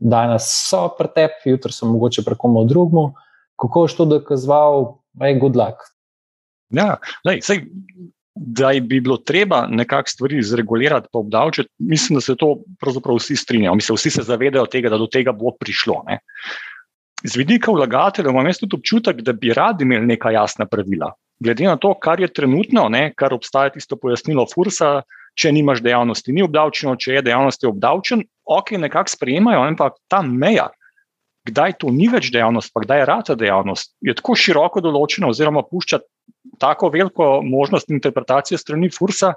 danes 0.00 0.46
so 0.70 0.86
pretep, 0.98 1.42
jutri 1.48 1.74
so 1.74 1.90
mogoče 1.90 2.24
prekomo 2.24 2.64
drugmu. 2.70 3.10
Kako 3.60 3.84
je 3.84 3.96
to 3.98 4.06
dokazoval, 4.16 4.86
je 5.22 5.34
good 5.42 5.58
luck. 5.58 5.82
Ja, 6.74 6.96
lej, 7.24 7.40
sej, 7.42 7.64
da 8.34 8.72
bi 8.80 9.00
bilo 9.00 9.16
treba 9.16 9.66
nekako 9.70 10.10
stvari 10.10 10.42
zregulirati, 10.42 11.08
pa 11.12 11.18
obdavčiti, 11.18 11.70
mislim, 11.78 12.16
da 12.18 12.20
se 12.20 12.36
to 12.36 12.56
pravzaprav 12.80 13.16
vsi 13.16 13.36
strinjajo. 13.36 13.74
Mislim, 13.74 13.96
vsi 13.96 14.10
se 14.10 14.22
zavedajo 14.22 14.66
tega, 14.66 14.90
da 14.90 14.98
do 14.98 15.06
tega 15.06 15.32
bo 15.32 15.54
prišlo. 15.60 16.02
Ne. 16.08 16.18
Z 17.24 17.38
vidika 17.38 17.72
vlagateljev 17.72 18.32
imam 18.32 18.46
jaz 18.46 18.58
tudi 18.58 18.76
občutek, 18.76 19.22
da 19.22 19.32
bi 19.32 19.52
radi 19.54 19.84
imeli 19.84 20.06
neka 20.06 20.30
jasna 20.34 20.66
pravila. 20.66 21.12
Glede 21.40 21.64
na 21.64 21.76
to, 21.76 21.94
kar 21.94 22.20
je 22.20 22.32
trenutno, 22.32 22.88
ne, 22.88 23.12
kar 23.16 23.34
obstaja 23.34 23.70
tisto 23.74 23.96
pojasnilo 23.96 24.46
Fursa, 24.54 25.02
če 25.34 25.52
nimaš 25.52 25.82
dejavnosti, 25.82 26.32
ni 26.32 26.44
obdavčeno, 26.44 26.96
če 26.96 27.16
je 27.18 27.22
dejavnost 27.26 27.62
je 27.62 27.70
obdavčen, 27.70 28.22
ok, 28.44 28.76
nekako 28.84 29.10
sprejemajo, 29.10 29.64
ampak 29.66 29.96
ta 30.10 30.22
meja, 30.22 30.68
kdaj 31.48 31.78
to 31.80 31.92
ni 31.92 32.08
več 32.08 32.30
dejavnost, 32.32 32.72
pa 32.74 32.84
kdaj 32.84 33.02
je 33.02 33.08
rata 33.08 33.36
dejavnost, 33.38 33.92
je 34.04 34.14
tako 34.16 34.36
široko 34.38 34.82
določena, 34.84 35.28
oziroma 35.28 35.64
pušča 35.66 36.00
tako 36.60 36.90
veliko 36.94 37.40
možnost 37.44 37.90
interpretacije 37.92 38.58
strani 38.60 38.90
Fursa, 38.92 39.34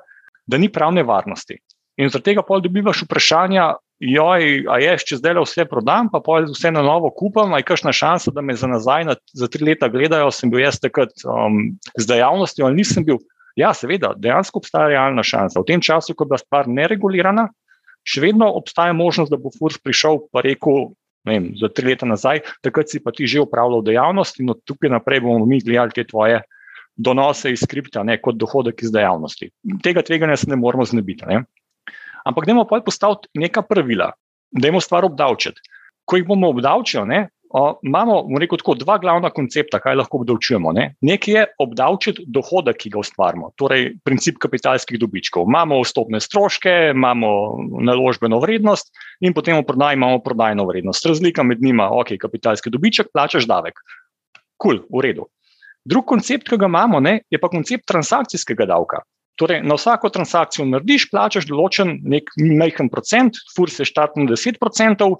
da 0.47 0.59
ni 0.59 0.69
pravne 0.71 1.03
varnosti. 1.03 1.59
In 1.97 2.11
zaradi 2.13 2.31
tega 2.31 2.43
pol 2.45 2.61
dobivaš 2.63 3.03
vprašanja, 3.03 3.71
joj, 3.99 4.43
a 4.69 4.77
je, 4.79 4.91
če 5.09 5.17
zdaj 5.19 5.33
le 5.33 5.43
vse 5.43 5.65
prodam, 5.67 6.11
pa 6.13 6.21
pol 6.23 6.45
vse 6.51 6.69
na 6.71 6.83
novo 6.85 7.09
kupam, 7.09 7.55
aj 7.57 7.65
kakšna 7.67 7.93
šansa, 7.95 8.31
da 8.35 8.43
me 8.45 8.55
za 8.55 8.69
nazaj 8.69 9.07
na, 9.07 9.15
za 9.33 9.49
tri 9.51 9.65
leta 9.71 9.89
gledajo, 9.89 10.29
sem 10.31 10.53
bil 10.53 10.61
jaz 10.61 10.77
takrat 10.83 11.25
um, 11.25 11.73
z 11.97 12.05
dejavnostjo 12.07 12.69
ali 12.69 12.83
nisem 12.83 13.07
bil. 13.07 13.19
Ja, 13.57 13.71
seveda, 13.73 14.11
dejansko 14.13 14.61
obstaja 14.61 14.91
realna 14.91 15.23
šansa. 15.25 15.63
V 15.63 15.65
tem 15.65 15.81
času, 15.81 16.13
ko 16.13 16.27
je 16.27 16.29
bila 16.29 16.37
stvar 16.37 16.69
neregulirana, 16.69 17.47
še 18.05 18.21
vedno 18.21 18.51
obstaja 18.53 18.93
možnost, 18.93 19.33
da 19.33 19.41
bo 19.41 19.49
Furs 19.55 19.79
prišel 19.81 20.21
in 20.21 20.43
rekel: 20.45 20.91
vem, 21.27 21.51
Za 21.59 21.69
tri 21.69 21.91
leta 21.91 22.07
nazaj, 22.07 22.41
takrat 22.63 22.89
si 22.89 23.01
pa 23.03 23.11
ti 23.11 23.27
že 23.27 23.43
upravljal 23.43 23.83
dejavnost, 23.85 24.39
in 24.39 24.49
od 24.55 24.63
tukaj 24.65 24.89
naprej 24.89 25.21
bomo 25.25 25.45
mi 25.45 25.59
gledali 25.61 25.95
te 25.95 26.03
tvoje 26.07 26.41
donose 26.97 27.51
iz 27.53 27.61
skripta, 27.61 28.03
ne 28.03 28.17
kot 28.21 28.35
dohodek 28.35 28.81
iz 28.81 28.91
dejavnosti. 28.91 29.51
Tega 29.83 30.01
tveganja 30.01 30.37
se 30.37 30.49
ne 30.49 30.57
moramo 30.57 30.85
znebiti. 30.85 31.25
Ne? 31.29 31.43
Ampak 32.25 32.45
da 32.45 32.51
imamo 32.51 32.67
pa 32.67 32.81
postaviti 32.85 33.29
neka 33.37 33.61
pravila, 33.61 34.11
da 34.51 34.67
imamo 34.67 34.81
stvar 34.81 35.05
obdavčiti. 35.05 35.61
Ko 36.05 36.17
jih 36.17 36.25
bomo 36.25 36.49
obdavčili, 36.49 37.05
o, 37.49 37.79
imamo 37.83 38.21
rekel, 38.39 38.59
tako, 38.61 38.75
dva 38.79 38.97
glavna 39.01 39.29
koncepta, 39.33 39.79
kaj 39.83 39.95
lahko 39.99 40.21
obdavčujemo. 40.21 40.71
Ne. 40.75 40.87
Nekaj 41.05 41.33
je 41.33 41.45
obdavčiti 41.63 42.25
dohodek, 42.27 42.79
ki 42.81 42.91
ga 42.93 43.01
ustvarjamo, 43.01 43.51
torej 43.59 43.89
princip 44.07 44.39
kapitalskih 44.43 44.99
dobičkov. 44.99 45.47
Imamo 45.47 45.79
vstopne 45.83 46.21
stroške, 46.23 46.75
imamo 46.95 47.31
naložbeno 47.87 48.39
vrednost 48.43 48.91
in 49.21 49.35
potem 49.37 49.59
v 49.59 49.65
prodaji 49.67 49.99
imamo 49.99 50.19
prodajno 50.23 50.67
vrednost. 50.67 51.05
Razlika 51.05 51.43
med 51.43 51.63
njima, 51.63 51.89
ok, 51.91 52.15
kapitalski 52.19 52.73
dobiček, 52.73 53.11
plačaš 53.13 53.47
davek. 53.47 53.79
Kul, 54.57 54.81
cool, 54.81 54.99
v 54.99 55.05
redu. 55.05 55.27
Drug 55.87 56.03
koncept, 56.07 56.49
ki 56.49 56.57
ga 56.59 56.67
imamo, 56.67 56.99
ne, 56.99 57.21
je 57.31 57.39
pa 57.39 57.49
koncept 57.51 57.87
transakcijskega 57.87 58.67
davka. 58.67 59.05
Torej, 59.37 59.61
na 59.63 59.75
vsako 59.77 60.09
transakcijo 60.09 60.65
narediš, 60.65 61.11
plačaš 61.11 61.45
določen 61.45 61.99
nek 62.09 62.31
majhen 62.41 62.89
procent, 62.89 63.37
furs 63.53 63.77
je 63.77 63.85
štartno 63.85 64.25
10 64.25 64.57
procentov, 64.57 65.19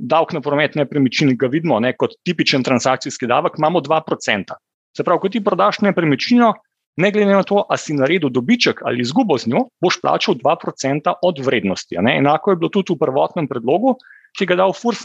davek 0.00 0.32
na 0.36 0.40
promet 0.44 0.78
nepremičnin 0.78 1.36
ga 1.38 1.50
vidimo 1.52 1.80
ne, 1.80 1.92
kot 1.96 2.16
tipičen 2.24 2.64
transakcijski 2.66 3.26
davek, 3.26 3.58
imamo 3.58 3.82
2 3.84 4.00
procenta. 4.06 4.58
Se 4.96 5.04
pravi, 5.04 5.20
ko 5.22 5.28
ti 5.28 5.44
prodaš 5.44 5.80
nepremičnino, 5.84 6.52
ne 6.98 7.10
glede 7.14 7.34
na 7.34 7.42
to, 7.46 7.62
ali 7.68 7.78
si 7.78 7.94
naredil 7.94 8.32
dobiček 8.34 8.82
ali 8.84 9.04
izgubo 9.04 9.38
z 9.38 9.52
njo, 9.52 9.68
boš 9.82 10.00
plačal 10.02 10.38
2 10.40 10.56
procenta 10.62 11.14
od 11.22 11.38
vrednosti. 11.44 11.98
Ne. 12.00 12.18
Enako 12.18 12.50
je 12.50 12.62
bilo 12.62 12.72
tudi 12.74 12.94
v 12.94 13.02
prvotnem 13.04 13.48
predlogu, 13.48 13.98
ki 14.38 14.46
ga 14.46 14.56
je 14.56 14.62
dal 14.64 14.74
furs, 14.74 15.04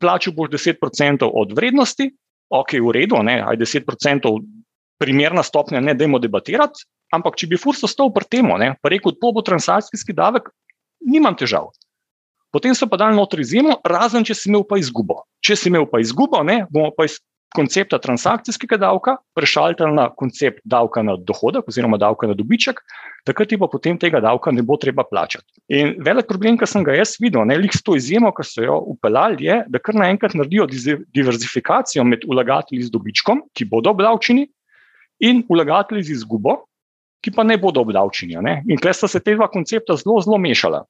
plačal 0.00 0.34
boš 0.36 0.52
10 0.52 0.80
procentov 0.80 1.32
od 1.34 1.56
vrednosti 1.56 2.10
ok, 2.54 2.78
v 2.78 2.90
redu, 2.92 3.18
aj 3.18 3.56
10% 3.56 4.30
primerna 5.00 5.42
stopnja, 5.42 5.80
ne 5.80 5.94
dajmo 5.94 6.20
debatirati, 6.22 6.86
ampak 7.14 7.38
če 7.38 7.50
bi 7.50 7.60
Furs 7.60 7.82
ostal 7.86 8.12
pri 8.14 8.28
tem, 8.30 8.46
pa 8.78 8.92
rekel, 8.92 9.14
to 9.18 9.32
bo 9.34 9.42
transakcijski 9.42 10.14
davek, 10.14 10.50
nimam 11.02 11.34
težav. 11.36 11.72
Potem 12.54 12.74
so 12.78 12.86
pa 12.86 12.96
dali 13.00 13.16
noter 13.18 13.42
izjemo, 13.42 13.80
razen 13.82 14.22
če 14.22 14.36
si 14.38 14.50
imel 14.50 14.62
pa 14.68 14.78
izgubo. 14.78 15.24
Če 15.42 15.56
si 15.58 15.70
imel 15.72 15.88
pa 15.90 15.98
izgubo, 15.98 16.38
ne, 16.46 16.62
bomo 16.70 16.92
pa 16.94 17.08
iz 17.08 17.18
koncepta 17.54 18.00
transakcijskega 18.02 18.78
davka 18.82 19.16
prešaltali 19.34 19.94
na 19.94 20.08
koncept 20.10 20.60
davka 20.66 21.02
na 21.06 21.14
dohodek 21.16 21.68
oziroma 21.70 21.98
davka 22.02 22.26
na 22.26 22.34
dobiček, 22.34 22.80
takrat 23.26 23.50
ti 23.50 23.58
pa 23.58 23.68
potem 23.70 23.98
tega 24.00 24.20
davka 24.22 24.52
ne 24.54 24.62
bo 24.66 24.76
treba 24.80 25.04
plačati. 25.06 25.46
In 25.74 25.94
velik 26.06 26.26
problem, 26.30 26.58
ki 26.58 26.66
sem 26.70 26.86
ga 26.86 26.96
jaz 26.98 27.14
videl, 27.22 27.46
ne 27.46 27.58
le 27.58 27.70
s 27.70 27.82
to 27.82 27.94
izjemo, 27.98 28.32
ki 28.34 28.46
so 28.48 28.64
jo 28.64 28.80
upeljali, 28.94 29.46
je, 29.46 29.60
da 29.70 29.82
kar 29.82 29.98
naenkrat 29.98 30.34
naredijo 30.38 30.66
diverzifikacijo 31.14 32.04
med 32.06 32.26
vlagatelji 32.26 32.88
z 32.88 32.94
dobičkom, 32.94 33.44
ki 33.54 33.70
bodo 33.70 33.94
obdavčeni, 33.94 34.48
in 35.22 35.44
vlagatelji 35.48 36.10
z 36.10 36.18
izgubo, 36.18 36.58
ki 37.22 37.32
pa 37.32 37.46
ne 37.46 37.56
bodo 37.58 37.86
obdavčeni. 37.86 38.36
Ne? 38.42 38.58
In 38.66 38.78
tukaj 38.78 38.98
sta 38.98 39.08
se 39.08 39.22
te 39.22 39.38
dva 39.38 39.48
koncepta 39.48 39.96
zelo, 39.96 40.18
zelo 40.22 40.38
mešala. 40.42 40.82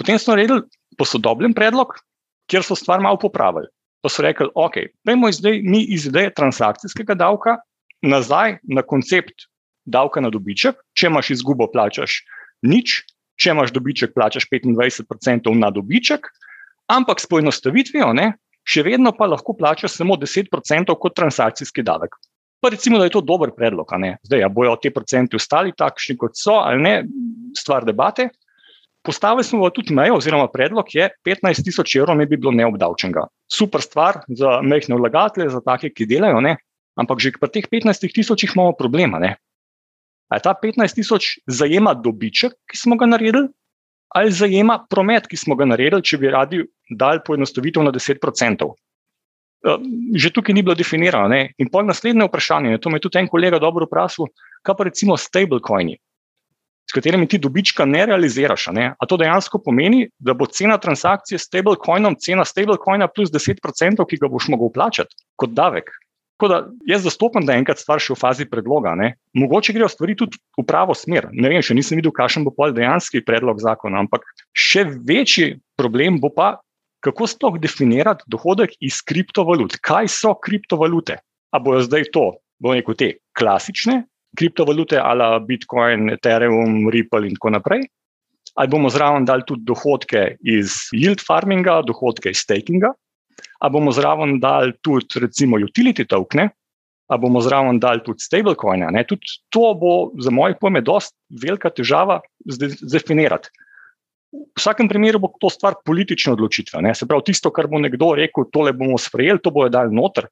Potem 0.00 0.18
smo 0.18 0.34
naredili 0.34 0.62
posodobljen 0.98 1.54
predlog, 1.54 1.94
kjer 2.50 2.64
so 2.66 2.76
stvar 2.78 3.00
malo 3.00 3.18
popravili 3.20 3.68
pa 4.02 4.10
so 4.10 4.22
rekli, 4.22 4.48
ok, 4.54 4.74
pojmo 5.06 5.30
zdaj 5.32 5.60
mi 5.62 5.84
iz 5.94 6.06
ideje 6.06 6.34
transakcijskega 6.34 7.14
davka 7.14 7.56
nazaj 8.02 8.58
na 8.62 8.82
koncept 8.82 9.46
davka 9.86 10.20
na 10.20 10.30
dobiček. 10.30 10.76
Če 10.98 11.06
imaš 11.06 11.30
izgubo, 11.36 11.68
plačaš 11.70 12.18
nič, 12.66 12.98
če 13.38 13.54
imaš 13.54 13.70
dobiček, 13.74 14.14
plačaš 14.14 14.48
25% 14.50 15.54
na 15.58 15.70
dobiček, 15.70 16.26
ampak 16.90 17.22
s 17.22 17.30
poenostavitvijo, 17.30 18.10
ne, 18.18 18.32
še 18.66 18.82
vedno 18.86 19.14
pa 19.14 19.30
lahko 19.30 19.54
plačaš 19.58 19.94
samo 20.02 20.18
10% 20.18 20.98
kot 20.98 21.16
transakcijski 21.16 21.86
davek. 21.86 22.18
Pa 22.62 22.70
recimo, 22.70 22.98
da 22.98 23.06
je 23.06 23.14
to 23.14 23.22
dober 23.26 23.50
predlog. 23.54 23.90
Zdaj, 24.22 24.42
a 24.42 24.50
bojo 24.50 24.76
te 24.82 24.90
procenti 24.94 25.38
ostali 25.38 25.74
takšni, 25.78 26.14
kot 26.18 26.38
so, 26.38 26.60
ali 26.62 26.82
ne, 26.82 26.92
stvar 27.58 27.86
debate. 27.86 28.28
Postavili 29.02 29.44
smo 29.44 29.70
tudi 29.70 29.94
mejo, 29.94 30.16
oziroma 30.16 30.46
predlog 30.52 30.86
je 30.94 31.08
15 31.26 31.64
tisoč 31.66 31.96
evrov, 31.98 32.16
ne 32.16 32.26
bi 32.26 32.36
bilo 32.38 32.52
neobdavčenega. 32.54 33.24
Super 33.50 33.82
stvar 33.82 34.20
za 34.28 34.60
mehne 34.62 34.98
vlagatelje, 34.98 35.48
za 35.50 35.60
take, 35.60 35.90
ki 35.90 36.06
delajo, 36.06 36.40
ne? 36.40 36.56
ampak 36.94 37.18
že 37.24 37.32
pri 37.32 37.48
teh 37.48 37.66
15 37.72 38.12
tisočih 38.14 38.52
imamo 38.54 38.76
problema. 38.78 39.18
Ne? 39.18 39.36
Ali 40.28 40.44
ta 40.44 40.54
15 40.54 40.94
tisoč 40.94 41.38
zajema 41.48 41.94
dobiček, 41.94 42.54
ki 42.68 42.76
smo 42.78 42.96
ga 43.00 43.08
naredili, 43.08 43.48
ali 44.14 44.30
zajema 44.30 44.78
promet, 44.90 45.26
ki 45.26 45.36
smo 45.36 45.56
ga 45.56 45.66
naredili, 45.66 46.04
če 46.04 46.20
bi 46.20 46.30
radi 46.30 46.62
dali 46.90 47.24
poenostavitev 47.26 47.82
na 47.82 47.90
10%. 47.96 48.70
Eh, 49.62 49.78
že 50.14 50.30
tukaj 50.30 50.54
ni 50.54 50.62
bilo 50.62 50.76
definirano. 50.78 51.32
Ne? 51.32 51.56
In 51.58 51.72
pol 51.72 51.88
naslednje 51.88 52.28
vprašanje, 52.28 52.78
to 52.78 52.90
me 52.90 53.00
je 53.00 53.08
tudi 53.08 53.18
en 53.18 53.30
kolega 53.32 53.58
dobro 53.58 53.88
vprašal, 53.88 54.30
kaj 54.62 54.78
pa 54.78 54.86
recimo 54.86 55.18
stablecoini 55.18 55.98
s 56.88 56.94
katerimi 56.94 57.28
ti 57.28 57.38
dobička 57.38 57.84
ne 57.84 58.06
realiziraš. 58.06 58.66
Ne? 58.76 58.92
A 58.98 59.06
to 59.06 59.16
dejansko 59.16 59.62
pomeni, 59.64 60.08
da 60.18 60.34
bo 60.34 60.46
cena 60.46 60.78
transakcije 60.78 61.38
s 61.38 61.48
stablecoinom, 61.48 62.16
cena 62.20 62.44
stablecoina 62.44 63.08
plus 63.08 63.32
10%, 63.32 64.06
ki 64.08 64.20
ga 64.20 64.28
boš 64.28 64.50
mogel 64.52 64.72
plačati 64.74 65.16
kot 65.36 65.54
davek. 65.56 65.92
Tako 66.36 66.48
da 66.50 66.58
jaz 66.90 67.04
zastopam, 67.06 67.46
da 67.46 67.54
je 67.54 67.62
enkrat 67.62 67.78
stvar 67.78 68.02
še 68.02 68.16
v 68.16 68.18
fazi 68.18 68.44
predloga. 68.50 68.96
Ne? 68.98 69.12
Mogoče 69.38 69.76
grejo 69.76 69.88
stvari 69.92 70.16
tudi 70.18 70.40
v 70.58 70.64
pravo 70.66 70.94
smer. 70.98 71.28
Ne 71.30 71.52
vem, 71.52 71.62
še 71.62 71.76
nisem 71.78 72.00
videl, 72.00 72.10
kakšen 72.16 72.42
bo 72.42 72.50
pol 72.56 72.74
dejanski 72.74 73.22
predlog 73.22 73.62
zakona, 73.62 74.02
ampak 74.02 74.26
še 74.50 74.82
večji 75.06 75.60
problem 75.78 76.18
bo 76.20 76.32
pa, 76.34 76.56
kako 77.02 77.28
sploh 77.30 77.60
definirati 77.62 78.26
dohodek 78.30 78.74
iz 78.82 79.00
kriptovalut. 79.06 79.78
Kaj 79.82 80.10
so 80.10 80.34
kriptovalute? 80.34 81.20
A 81.52 81.60
bojo 81.62 81.84
zdaj 81.86 82.10
to, 82.10 82.26
bo 82.62 82.74
rekel, 82.74 82.98
te 82.98 83.08
klasične 83.38 84.02
kriptovalute, 84.38 84.98
ala 85.00 85.38
Bitcoin, 85.40 86.10
Ethereum, 86.10 86.88
Ripple 86.90 87.28
in 87.28 87.36
tako 87.36 87.52
naprej. 87.56 87.86
Ali 88.54 88.68
bomo 88.68 88.90
zraven 88.92 89.24
dali 89.24 89.46
tudi 89.48 89.64
dohodke 89.64 90.36
iz 90.44 90.90
yield 90.92 91.22
farminga, 91.24 91.78
dohodke 91.88 92.32
iz 92.34 92.42
stakinga, 92.44 92.90
ali 93.64 93.72
bomo 93.72 93.92
zraven 93.96 94.36
dali 94.42 94.74
tudi, 94.84 95.22
recimo, 95.24 95.56
utility 95.56 96.04
tokene, 96.08 96.50
ali 97.08 97.20
bomo 97.20 97.40
zraven 97.40 97.80
dali 97.80 98.04
tudi 98.04 98.20
stablecoine. 98.20 98.92
Tudi 99.08 99.38
to 99.48 99.72
bo 99.80 99.94
za 100.20 100.30
moje 100.30 100.58
pojme 100.60 100.82
dosta 100.84 101.16
velika 101.42 101.70
težava 101.70 102.20
zdefinirati. 102.44 103.48
V 104.32 104.56
vsakem 104.56 104.88
primeru 104.88 105.20
bo 105.20 105.28
to 105.40 105.50
stvar 105.52 105.76
politične 105.84 106.32
odločitve. 106.32 106.80
Ne? 106.84 106.94
Se 106.96 107.08
pravi, 107.08 107.28
tisto, 107.28 107.50
kar 107.52 107.68
bo 107.68 107.80
nekdo 107.80 108.14
rekel, 108.16 108.48
tole 108.52 108.72
bomo 108.72 108.96
sprejeli, 109.00 109.40
to 109.44 109.52
bojo 109.52 109.68
dali 109.72 109.92
noter. 109.92 110.28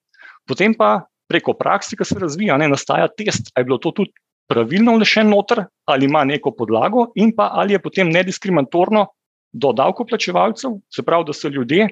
Potem 0.48 0.72
pa 0.76 1.02
preko 1.30 1.54
prakse, 1.54 1.96
ki 1.96 2.04
se 2.04 2.18
razvija, 2.18 2.58
ne 2.58 2.68
nastaja 2.68 3.08
test, 3.08 3.52
ali 3.54 3.62
je 3.62 3.70
bilo 3.70 3.78
to 3.78 3.94
tudi 3.94 4.12
pravilno 4.50 4.96
vnešen 4.96 5.30
noter, 5.30 5.64
ali 5.86 6.08
ima 6.10 6.24
neko 6.26 6.50
podlago, 6.58 7.10
in 7.14 7.30
pa 7.36 7.50
ali 7.54 7.76
je 7.76 7.82
potem 7.82 8.10
nediskriminatorno 8.10 9.06
do 9.52 9.72
davkoplačevalcev, 9.72 10.78
se 10.90 11.02
pravi, 11.06 11.26
da 11.26 11.34
so 11.34 11.48
ljudje 11.48 11.88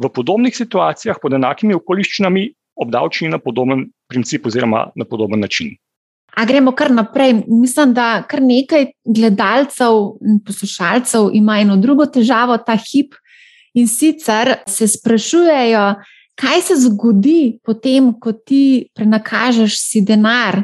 v 0.00 0.08
podobnih 0.14 0.56
situacijah 0.56 1.18
pod 1.22 1.34
enakimi 1.38 1.76
okoliščinami 1.78 2.48
obdavčeni 2.80 3.30
na 3.30 3.38
podoben 3.38 3.86
princip 4.08 4.46
oziroma 4.46 4.88
na 4.96 5.04
podoben 5.04 5.40
način. 5.40 5.74
A 6.38 6.44
gremo 6.46 6.72
kar 6.72 6.90
naprej. 6.94 7.34
Mislim, 7.48 7.92
da 7.94 8.22
kar 8.28 8.42
nekaj 8.42 8.86
gledalcev 9.04 9.98
in 10.26 10.38
poslušalcev 10.46 11.30
ima 11.34 11.58
eno 11.60 11.76
drugo 11.76 12.06
težavo, 12.06 12.58
ta 12.58 12.78
hip. 12.78 13.14
In 13.74 13.86
sicer 13.86 14.54
se 14.66 14.88
sprašujejo, 14.88 15.82
kaj 16.40 16.62
se 16.62 16.76
zgodi 16.76 17.58
potem, 17.64 18.12
ko 18.20 18.32
ti 18.32 18.88
prenakažeš 18.94 19.76
si 19.78 20.00
denar, 20.00 20.62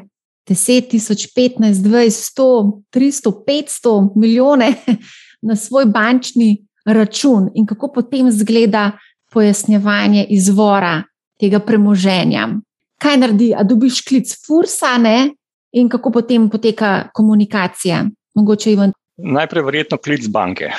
10 0.49 0.91
tisoč, 0.91 1.27
15, 1.37 1.83
20, 1.83 2.23
100, 2.39 2.47
300, 2.95 3.33
500 3.47 4.13
milijone 4.17 4.75
na 5.49 5.57
svoj 5.57 5.85
bančni 5.85 6.67
račun 6.87 7.51
in 7.55 7.67
kako 7.67 7.93
potem 7.93 8.31
zgleda 8.31 8.93
pojasnjevanje 9.33 10.27
izvora 10.31 11.03
tega 11.41 11.59
premoženja. 11.59 12.49
Kaj 13.03 13.17
naredi, 13.17 13.51
a 13.55 13.63
dobiš 13.63 14.01
klic 14.09 14.31
fursa, 14.47 14.97
ne? 14.99 15.35
In 15.73 15.89
kako 15.89 16.11
potem 16.11 16.49
poteka 16.51 17.09
komunikacija? 17.13 18.07
Mogoče, 18.35 18.73
Ivan, 18.73 18.93
Najprej, 19.17 19.65
verjetno, 19.65 19.97
klic 19.97 20.29
banke. 20.29 20.71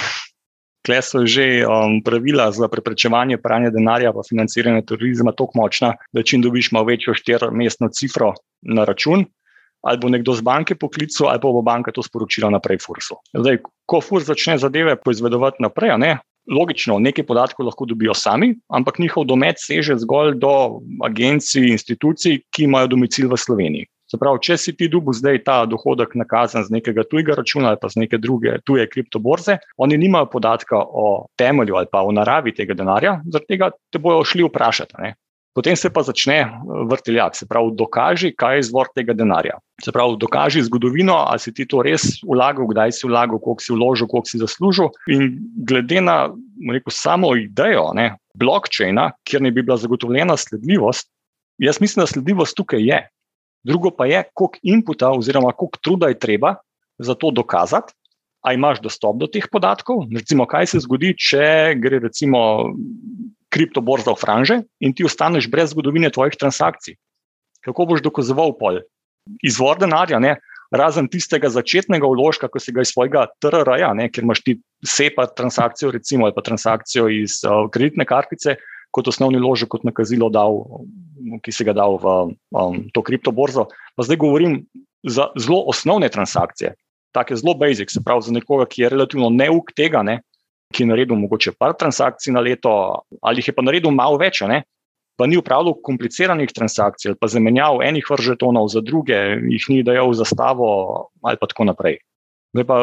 Kle 0.88 1.02
so 1.04 1.26
že 1.28 1.68
um, 1.68 2.00
pravila 2.00 2.48
za 2.56 2.72
preprečevanje 2.72 3.38
pranja 3.44 3.74
denarja 3.76 4.14
in 4.16 4.24
financiranje 4.30 4.86
turizma 4.88 5.36
tako 5.36 5.60
močna, 5.60 5.96
da 6.16 6.24
če 6.24 6.40
dobiš 6.40 6.72
malo 6.72 6.88
večjo 6.88 7.12
štirmestno 7.14 7.92
cifro 7.92 8.32
na 8.64 8.88
račun, 8.88 9.26
ali 9.84 10.00
bo 10.00 10.10
nekdo 10.10 10.32
z 10.34 10.42
banke 10.48 10.76
poklical, 10.80 11.28
ali 11.28 11.44
pa 11.44 11.52
bo 11.52 11.62
banka 11.62 11.92
to 11.92 12.04
sporočila 12.04 12.50
naprej 12.50 12.80
Fursu. 12.80 13.20
Zdaj, 13.36 13.60
ko 13.86 14.00
Furs 14.02 14.32
začne 14.32 14.58
zadeve 14.58 14.96
poizvedovati 14.96 15.60
naprej, 15.64 15.98
ne, 16.00 16.18
logično, 16.48 17.00
nekaj 17.04 17.28
podatkov 17.28 17.68
lahko 17.68 17.86
dobijo 17.86 18.16
sami, 18.16 18.54
ampak 18.72 19.00
njihov 19.00 19.28
domet 19.28 19.60
seže 19.60 20.00
zgolj 20.00 20.40
do 20.40 20.80
agencij, 21.04 21.68
institucij, 21.76 22.42
ki 22.48 22.64
imajo 22.64 22.96
domicil 22.96 23.28
v 23.28 23.38
Sloveniji. 23.38 23.92
Se 24.08 24.18
pravi, 24.20 24.40
če 24.42 24.56
si 24.58 24.74
ti 24.80 24.88
dubu 24.88 25.12
zdaj 25.14 25.42
ta 25.44 25.58
dohodek 25.68 26.16
nakazan 26.16 26.64
z 26.64 26.78
nekega 26.78 27.04
tujega 27.04 27.36
računa 27.36 27.74
ali 27.74 27.80
pa 27.82 27.90
z 27.92 28.00
neke 28.06 28.18
druge 28.18 28.56
tuje 28.64 28.88
kriptoborze, 28.88 29.58
oni 29.78 29.98
nimajo 30.00 30.30
podatka 30.32 30.80
o 30.80 31.28
temelju 31.36 31.76
ali 31.76 31.92
pa 31.92 32.06
o 32.08 32.14
naravi 32.16 32.56
tega 32.56 32.78
denarja, 32.78 33.20
zaradi 33.28 33.56
tega 33.56 33.72
te 33.92 34.00
bojo 34.00 34.24
šli 34.24 34.48
vprašati. 34.48 35.02
Ne? 35.04 35.16
Potem 35.58 35.74
se 35.74 35.90
pa 35.90 36.04
začne 36.06 36.44
vrteljak, 36.86 37.34
se 37.36 37.48
pravi, 37.50 37.72
dokaži, 37.74 38.30
kaj 38.38 38.56
je 38.56 38.60
izvor 38.62 38.92
tega 38.94 39.16
denarja. 39.18 39.56
Se 39.82 39.90
pravi, 39.92 40.14
dokaži 40.22 40.62
zgodovino, 40.68 41.16
ali 41.26 41.42
si 41.42 41.50
ti 41.54 41.66
to 41.66 41.82
res 41.82 42.20
vlagal, 42.22 42.70
kdaj 42.70 42.94
si 42.94 43.10
vlagal, 43.10 43.42
koliko 43.42 43.66
si 43.66 43.74
vložil, 43.74 44.08
koliko 44.12 44.30
si 44.30 44.38
zaslužil. 44.38 44.92
In 45.10 45.34
glede 45.66 46.04
na 46.06 46.18
rekel, 46.62 46.94
samo 46.94 47.34
idejo 47.42 47.90
ne, 47.98 48.12
blockchaina, 48.38 49.10
kjer 49.26 49.48
ne 49.48 49.52
bi 49.52 49.66
bila 49.66 49.80
zagotovljena 49.82 50.38
sledljivost, 50.38 51.10
jaz 51.58 51.82
mislim, 51.82 52.06
da 52.06 52.12
sledljivost 52.14 52.54
tukaj 52.58 52.86
je. 52.86 53.02
Drugo 53.68 53.92
pa 53.92 54.08
je, 54.08 54.24
koliko 54.34 54.64
inputa 54.64 55.12
oziroma 55.12 55.52
koliko 55.52 55.80
truda 55.84 56.12
je 56.12 56.20
treba 56.20 56.56
za 56.98 57.16
to 57.16 57.32
dokazati, 57.32 57.94
a 58.48 58.54
imaš 58.54 58.80
dostop 58.82 59.18
do 59.20 59.28
teh 59.28 59.44
podatkov. 59.52 60.06
Recimo, 60.14 60.46
kaj 60.48 60.72
se 60.72 60.80
zgodi, 60.86 61.12
če 61.20 61.76
gre 61.82 62.00
recimo 62.00 62.40
kriptoborza 63.52 64.14
v 64.14 64.22
franže 64.22 64.58
in 64.80 64.94
ti 64.96 65.04
ostaneš 65.08 65.50
brez 65.52 65.74
zgodovine 65.74 66.12
tvojih 66.14 66.38
transakcij. 66.40 66.96
Kako 67.66 67.88
boš 67.92 68.04
dokazoval 68.06 68.56
pol? 68.60 68.80
Izvor 69.44 69.80
denarja, 69.82 70.22
ne? 70.24 70.38
razen 70.72 71.08
tistega 71.08 71.50
začetnega 71.52 72.08
vložka, 72.12 72.50
ko 72.52 72.60
si 72.60 72.74
ga 72.76 72.84
iz 72.84 72.92
svojega 72.92 73.28
TRR-ja, 73.44 73.94
ker 74.12 74.26
imaš 74.26 74.42
ti 74.44 74.58
SEPA 74.84 75.30
transakcijo, 75.38 75.94
recimo, 75.96 76.28
ali 76.28 76.36
pa 76.36 76.44
transakcijo 76.44 77.08
iz 77.14 77.40
uh, 77.48 77.70
kreditne 77.72 78.04
kartice, 78.08 78.58
kot 78.92 79.08
osnovni 79.08 79.40
ložek, 79.42 79.70
kot 79.74 79.86
nakazilo, 79.88 80.30
dal, 80.34 80.64
ki 81.44 81.54
si 81.54 81.66
ga 81.68 81.76
dal 81.78 82.00
v 82.02 82.14
um, 82.56 82.80
to 82.94 83.04
kriptoborzo. 83.06 83.68
Pa 83.96 84.06
zdaj 84.08 84.20
govorim 84.22 84.62
za 85.08 85.30
zelo 85.40 85.64
osnovne 85.70 86.10
transakcije, 86.10 86.74
tako 87.16 87.36
zelo 87.36 87.54
basic, 87.58 87.92
se 87.94 88.04
pravi 88.04 88.28
za 88.28 88.34
nekoga, 88.34 88.66
ki 88.70 88.82
je 88.86 88.94
relativno 88.94 89.30
neuk 89.34 89.74
tega, 89.76 90.04
ne, 90.04 90.22
ki 90.74 90.84
je 90.84 90.90
naredil 90.90 91.16
mogoče 91.20 91.54
par 91.60 91.76
transakcij 91.80 92.34
na 92.36 92.44
leto, 92.44 92.74
ali 93.22 93.42
jih 93.42 93.52
je 93.52 93.56
pa 93.56 93.64
naredil 93.64 93.94
malo 93.96 94.20
več, 94.20 94.42
ne, 94.48 94.64
pa 95.18 95.26
ni 95.26 95.40
upravljal 95.40 95.80
kompliciranih 95.84 96.52
transakcij, 96.54 97.16
pa 97.20 97.30
zamenjal 97.32 97.82
enih 97.86 98.06
vržetonov 98.06 98.70
za 98.74 98.84
druge, 98.86 99.18
jih 99.50 99.70
ni 99.72 99.82
dajal 99.84 100.12
v 100.12 100.20
zastavo 100.20 100.68
ali 101.24 101.40
pa 101.40 101.50
tako 101.50 101.66
naprej. 101.72 101.98
Zdaj 102.58 102.66
pa 102.66 102.78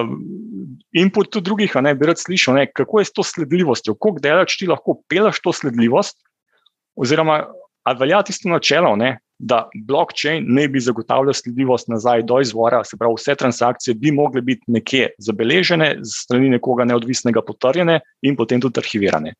input 0.94 1.32
tudi 1.34 1.48
drugih, 1.48 1.72
ne 1.82 1.94
bi 1.98 2.06
rad 2.06 2.20
slišal, 2.20 2.54
ne, 2.60 2.68
kako 2.70 3.00
je 3.00 3.08
s 3.08 3.12
to 3.12 3.24
sledljivostjo, 3.26 3.96
kako 3.98 4.22
delaš 4.22 4.58
ti 4.60 4.68
lahko 4.70 5.00
peleš 5.10 5.40
to 5.42 5.52
sledljivost, 5.52 6.20
oziroma 6.94 7.42
ali 7.84 7.98
velja 8.00 8.22
tisto 8.22 8.48
načelo, 8.48 8.94
ne, 8.96 9.18
da 9.38 9.64
blockchain 9.86 10.44
ne 10.46 10.68
bi 10.68 10.80
zagotavljal 10.80 11.34
sledljivost 11.34 11.88
nazaj 11.88 12.22
do 12.22 12.38
izvora, 12.40 12.84
se 12.84 12.96
pravi, 12.96 13.18
vse 13.18 13.34
transakcije 13.34 13.94
bi 13.94 14.12
mogle 14.14 14.40
biti 14.42 14.62
nekje 14.66 15.10
zabeležene, 15.18 15.96
strani 16.06 16.54
nekoga 16.54 16.84
neodvisnega 16.84 17.42
potrjene 17.42 17.98
in 18.22 18.36
potem 18.36 18.62
tudi 18.62 18.80
arhivirane. 18.80 19.34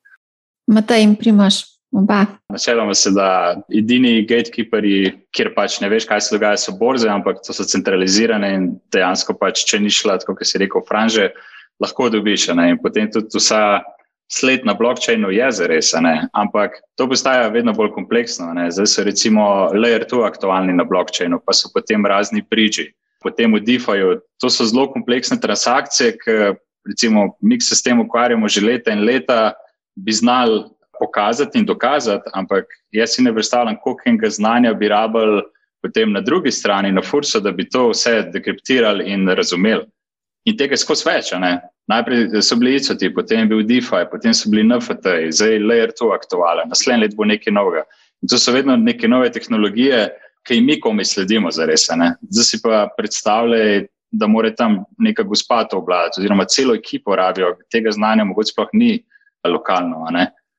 Mata 0.67 0.99
in 0.99 1.15
primaš. 1.17 1.63
Načeloma 1.95 2.95
se 2.95 3.11
da 3.15 3.55
edini 3.71 4.25
gatekeeperi, 4.27 5.13
kjer 5.35 5.53
pač 5.55 5.79
ne 5.81 5.89
veš, 5.93 6.09
kaj 6.11 6.21
se 6.27 6.35
dogaja, 6.35 6.59
so 6.59 6.75
borze, 6.79 7.07
ampak 7.09 7.39
to 7.47 7.55
so 7.55 7.67
centralizirane 7.71 8.51
in 8.55 8.65
dejansko 8.93 9.37
pač, 9.39 9.63
če 9.69 9.79
ni 9.79 9.93
šla, 9.95 10.19
kot 10.27 10.43
si 10.43 10.59
rekel, 10.59 10.83
franže, 10.89 11.31
lahko 11.83 12.09
dobiš. 12.11 12.49
Ne? 12.59 12.73
In 12.75 12.81
potem 12.83 13.07
tudi 13.15 13.39
vsa 13.39 13.85
sled 14.33 14.67
na 14.67 14.75
blockchainu 14.75 15.31
je 15.31 15.53
zares, 15.55 15.93
ampak 16.35 16.81
to 16.99 17.07
postaja 17.07 17.47
vedno 17.55 17.75
bolj 17.77 17.93
kompleksno. 17.95 18.51
Ne? 18.59 18.71
Zdaj 18.75 18.91
so 18.91 19.07
recimo 19.07 19.71
layer 19.71 20.03
2 20.11 20.27
aktualni 20.27 20.75
na 20.75 20.87
blockchainu, 20.89 21.39
pa 21.47 21.55
so 21.55 21.71
potem 21.75 22.07
razni 22.07 22.43
bridži, 22.43 22.91
potem 23.23 23.55
v 23.55 23.63
DeFi-ju. 23.63 24.19
To 24.43 24.51
so 24.51 24.67
zelo 24.67 24.89
kompleksne 24.91 25.39
transakcije, 25.39 26.19
ki 26.19 26.39
recimo 26.91 27.37
mi 27.41 27.61
se 27.61 27.79
s 27.79 27.87
tem 27.87 28.03
ukvarjamo 28.03 28.49
že 28.49 28.67
leta 28.67 28.91
in 28.91 29.07
leta, 29.07 29.55
bi 29.95 30.11
znali 30.13 30.65
pokazati 31.01 31.59
in 31.59 31.67
dokazati, 31.67 32.31
ampak 32.33 32.65
jaz 32.93 33.17
si 33.17 33.23
ne 33.23 33.33
predstavljam, 33.33 33.77
koliko 33.83 34.03
enega 34.07 34.31
znanja 34.31 34.75
bi 34.75 34.89
rabili 34.89 35.43
potem 35.83 36.13
na 36.13 36.21
drugi 36.21 36.51
strani, 36.51 36.93
na 36.93 37.03
Fursu, 37.03 37.41
da 37.41 37.53
bi 37.53 37.69
to 37.69 37.91
vse 37.91 38.31
dekriptirali 38.33 39.05
in 39.13 39.29
razumeli. 39.29 39.85
In 40.45 40.57
tega 40.57 40.77
skozi 40.77 41.05
več. 41.09 41.33
Najprej 41.89 42.41
so 42.41 42.57
bili 42.57 42.77
ICT, 42.77 43.11
potem 43.15 43.45
je 43.45 43.47
bil 43.51 43.63
DeFi, 43.69 44.07
potem 44.11 44.33
so 44.33 44.49
bili 44.53 44.65
NFT, 44.65 45.13
zdaj 45.29 45.53
je 45.53 45.61
Layer 45.61 45.93
2 45.93 46.15
aktualen, 46.15 46.69
naslednji 46.73 47.05
let 47.05 47.17
bo 47.17 47.25
nekaj 47.29 47.53
novega. 47.53 47.85
In 48.23 48.29
to 48.33 48.39
so 48.41 48.53
vedno 48.53 48.77
neke 48.77 49.09
nove 49.09 49.29
tehnologije, 49.33 50.07
ki 50.45 50.55
jim 50.57 50.67
mi 50.69 50.79
komi 50.81 51.05
sledimo 51.05 51.51
za 51.53 51.67
res. 51.69 51.85
Zdaj 51.89 52.45
si 52.45 52.61
pa 52.63 52.87
predstavljaj, 52.97 53.87
da 54.15 54.27
mora 54.31 54.53
tam 54.55 54.85
neka 54.99 55.25
gospa 55.27 55.65
to 55.69 55.81
obladati, 55.83 56.21
oziroma 56.21 56.45
celo 56.49 56.75
ekipo 56.75 57.17
rabijo, 57.17 57.57
tega 57.73 57.91
znanja 57.93 58.25
mogoče 58.25 58.53
sploh 58.53 58.69
ni 58.73 59.03
lokalno. 59.45 60.07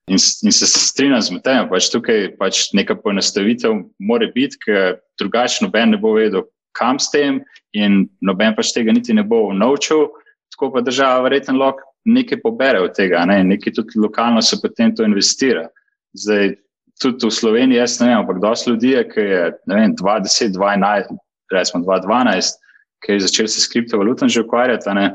In, 0.07 0.17
in 0.43 0.51
se 0.51 0.67
strinjam 0.69 1.21
z 1.21 1.39
da 1.41 1.63
pač 1.69 1.89
tukaj 1.89 2.35
pač 2.37 2.67
neka 2.77 2.95
poenostavitev 3.01 3.79
mora 3.99 4.27
biti, 4.35 4.59
ker 4.61 4.99
drugače 5.19 5.65
noben 5.65 5.95
ne 5.95 5.97
bo 5.97 6.13
vedel, 6.13 6.45
kam 6.77 6.99
s 6.99 7.09
tem, 7.09 7.41
in 7.73 8.05
noben 8.21 8.53
pač 8.55 8.73
tega 8.75 8.93
niti 8.93 9.13
ne 9.13 9.23
bo 9.23 9.49
naučil. 9.53 10.11
Tako 10.53 10.69
pa 10.75 10.83
država 10.85 11.23
verjetno 11.25 11.57
lahko 11.57 11.89
nekaj 12.05 12.41
pobere 12.43 12.83
od 12.85 12.93
tega, 12.93 13.25
ne? 13.25 13.41
nekaj 13.43 13.73
tudi 13.73 13.99
lokalno 13.99 14.41
se 14.45 14.59
potem 14.61 14.93
to 14.95 15.03
investira. 15.03 15.65
Zdaj, 16.13 16.53
tudi 17.01 17.27
v 17.27 17.31
Sloveniji, 17.33 17.81
jaz 17.81 17.97
ne 17.99 18.11
vem, 18.11 18.19
ampak 18.21 18.39
dosti 18.43 18.69
ljudi 18.71 18.93
je, 18.93 19.03
ki 19.09 19.25
je 19.25 19.41
2010, 19.67 20.53
2011, 20.55 21.17
recimo 21.51 21.83
2012, 21.83 22.61
ki 23.03 23.17
je 23.17 23.25
začel 23.25 23.47
se 23.47 23.61
s 23.61 23.71
kriptovalutami 23.73 24.31
že 24.31 24.45
ukvarjati 24.45 24.93
ne? 24.95 25.09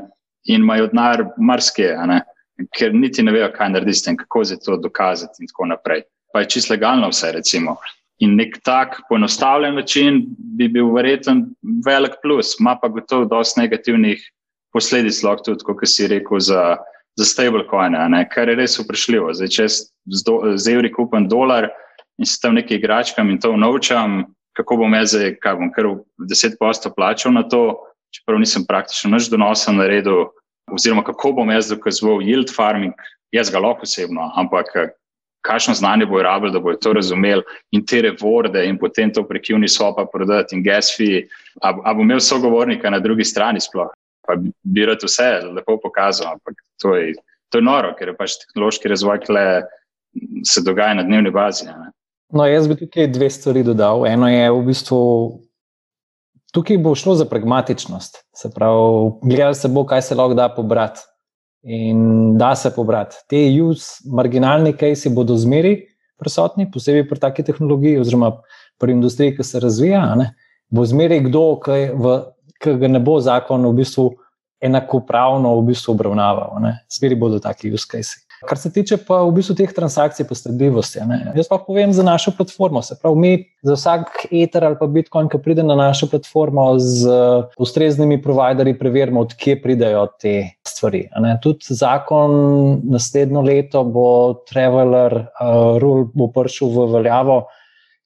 in 0.49 0.61
imajo 0.61 0.87
denar 0.89 1.25
marsikje 1.37 1.95
ker 2.77 2.93
niti 2.93 3.23
ne 3.23 3.31
vejo, 3.31 3.49
kaj 3.55 3.69
narediti 3.73 3.99
s 3.99 4.05
tem, 4.05 4.17
kako 4.17 4.45
se 4.45 4.59
to 4.59 4.77
dokazati 4.77 5.41
in 5.41 5.49
tako 5.51 5.69
naprej. 5.71 6.03
Pa 6.33 6.43
je 6.43 6.49
čisto 6.55 6.73
legalno 6.73 7.09
vse, 7.11 7.31
recimo. 7.35 7.75
In 8.21 8.35
nek 8.37 8.59
tak 8.63 9.01
poenostavljen 9.09 9.75
način 9.75 10.21
bi 10.57 10.67
bil 10.69 10.91
verjeten 10.93 11.45
velik 11.85 12.19
plus, 12.21 12.55
ima 12.59 12.77
pa 12.81 12.87
gotovo 12.87 13.25
dosti 13.25 13.59
negativnih 13.59 14.21
posledic, 14.73 15.23
lahko 15.23 15.43
tudi, 15.43 15.65
kot 15.65 15.87
si 15.89 16.07
rekel, 16.07 16.39
za, 16.39 16.77
za 17.17 17.25
stablecoine, 17.25 18.25
kar 18.31 18.49
je 18.49 18.55
res 18.55 18.77
vprašljivo. 18.79 19.33
Zdaj, 19.33 19.49
če 19.55 19.67
z 19.67 20.73
evri 20.73 20.91
kupim 20.93 21.27
dolar 21.27 21.71
in 22.21 22.29
se 22.29 22.37
tam 22.41 22.55
nekaj 22.55 22.77
igračkam 22.77 23.29
in 23.29 23.39
to 23.41 23.55
naučam, 23.57 24.23
kako 24.53 24.83
bom 24.83 24.93
jaz 24.93 25.15
kaj 25.41 25.57
bom 25.57 25.71
kar 25.73 25.89
10% 26.19 26.93
plačal 26.95 27.33
na 27.33 27.43
to, 27.43 27.81
čeprav 28.13 28.39
nisem 28.39 28.65
praktično 28.67 29.15
nič 29.15 29.29
donosen 29.31 29.79
na 29.79 29.87
redu 29.87 30.29
oziroma 30.71 31.03
kako 31.03 31.31
bom 31.39 31.51
jaz 31.51 31.69
dokazoval 31.69 32.23
yield 32.25 32.53
farming, 32.55 32.93
jaz 33.31 33.51
ga 33.51 33.59
lahko 33.59 33.87
osebno, 33.87 34.31
ampak 34.35 34.71
eh, 34.75 34.89
kakšno 35.47 35.73
znanje 35.73 36.05
bo 36.05 36.21
rabil, 36.21 36.51
da 36.53 36.59
bo 36.59 36.73
to 36.73 36.93
razumel 36.93 37.41
in 37.71 37.85
te 37.85 38.01
revorde 38.01 38.65
in 38.67 38.77
potem 38.77 39.13
to 39.13 39.23
prek 39.27 39.49
Unisopa 39.55 40.05
prodati 40.05 40.55
in 40.55 40.63
gas 40.63 40.93
fee, 40.97 41.25
a, 41.61 41.73
a 41.83 41.93
bo 41.93 42.05
imel 42.05 42.19
sogovornika 42.19 42.89
na 42.89 42.99
drugi 42.99 43.25
strani 43.25 43.59
sploh. 43.61 43.89
Pa 44.27 44.35
bi 44.37 44.85
rad 44.85 45.01
vse 45.03 45.31
lepo 45.55 45.79
pokazal, 45.81 46.35
ampak 46.35 46.61
to 46.81 46.95
je, 46.95 47.15
to 47.49 47.57
je 47.57 47.65
noro, 47.65 47.95
ker 47.97 48.11
je 48.11 48.17
pač 48.17 48.37
tehnološki 48.43 48.91
razvoj, 48.91 49.23
ki 49.23 49.33
se 50.45 50.61
dogaja 50.61 50.93
na 50.99 51.03
dnevni 51.03 51.31
bazi. 51.33 51.65
Ne? 51.65 51.89
No, 52.31 52.45
jaz 52.45 52.67
bi 52.67 52.77
tukaj 52.79 53.09
dve 53.11 53.29
stvari 53.29 53.63
dodal. 53.63 54.05
Eno 54.07 54.29
je 54.29 54.51
v 54.51 54.61
bistvu 54.69 54.99
Tukaj 56.51 56.77
bo 56.83 56.95
šlo 56.95 57.15
za 57.15 57.25
pragmatičnost, 57.25 58.17
se 58.35 58.49
pravi, 58.51 59.11
gledali 59.23 59.55
se 59.55 59.69
bo, 59.71 59.85
kaj 59.87 60.01
se 60.01 60.15
lahko 60.15 60.35
da 60.35 60.49
pobrati. 60.55 60.99
In 61.63 62.37
da 62.37 62.55
se 62.55 62.71
pobrati. 62.75 63.15
Te 63.29 63.39
use, 63.61 64.01
marginalni 64.09 64.73
case 64.73 65.09
bodo 65.09 65.37
zmeri 65.37 65.75
prisotni, 66.17 66.65
posebej 66.71 67.05
pri 67.09 67.19
taki 67.19 67.43
tehnologiji, 67.43 67.99
oziroma 68.01 68.31
pri 68.81 68.95
industriji, 68.97 69.35
ki 69.37 69.43
se 69.45 69.59
razvija. 69.59 70.01
Ne? 70.15 70.31
Bo 70.69 70.85
zmeri 70.85 71.19
kdo, 71.27 71.43
ki 71.61 72.73
ga 72.81 72.89
ne 72.89 72.99
bo 72.99 73.19
zakon 73.21 73.65
v 73.69 73.73
bistvu 73.77 74.09
enakopravno 74.61 75.55
v 75.59 75.65
bistvu 75.71 75.95
obravnaval. 75.95 76.57
Zmeri 76.89 77.15
bodo 77.15 77.39
taki 77.39 77.71
use 77.73 77.87
case. 77.91 78.21
Kar 78.47 78.57
se 78.57 78.71
tiče 78.73 78.97
pa 79.05 79.19
v 79.21 79.35
bistvu 79.35 79.53
teh 79.59 79.69
transakcij, 79.73 80.25
pa 80.25 80.35
sledljivosti. 80.35 81.03
Jaz 81.37 81.49
pa 81.49 81.59
povem 81.61 81.93
za 81.93 82.03
našo 82.03 82.33
platformo. 82.37 82.81
Se 82.81 82.97
pravi, 82.97 83.19
mi 83.19 83.31
za 83.61 83.75
vsak 83.77 84.25
Ether 84.31 84.65
ali 84.65 84.79
pa 84.79 84.87
Bitcoin, 84.89 85.29
ki 85.29 85.37
pride 85.43 85.63
na 85.63 85.75
našo 85.77 86.09
platformo 86.09 86.65
z 86.81 87.13
ustreznimi 87.61 88.17
providerji, 88.21 88.77
preverimo, 88.79 89.21
odkje 89.27 89.59
pridejo 89.61 90.07
te 90.21 90.35
stvari. 90.67 91.05
Tudi 91.43 91.77
zakon 91.77 92.33
naslednjo 92.89 93.45
leto 93.45 93.83
bo 93.85 94.07
Traveler 94.49 95.19
uh, 95.21 95.77
Rule 95.81 96.09
bo 96.13 96.31
prišel 96.33 96.73
v 96.73 96.91
veljavo. 96.97 97.41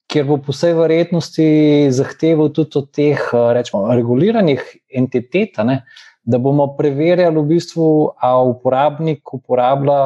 Ker 0.06 0.22
bo 0.28 0.36
po 0.38 0.52
vsej 0.54 0.76
verjetnosti 0.78 1.46
zahteval 1.90 2.52
tudi 2.54 2.78
od 2.78 2.92
teh 2.94 3.22
rečemo, 3.32 3.88
reguliranih 3.90 4.62
entitet, 4.94 5.58
ne, 5.66 5.80
da 6.26 6.38
bomo 6.42 6.66
preverjali, 6.76 7.38
v 7.38 7.46
bistvu, 7.54 7.88
ali 8.18 8.50
uporabnik 8.50 9.34
uporablja 9.34 9.98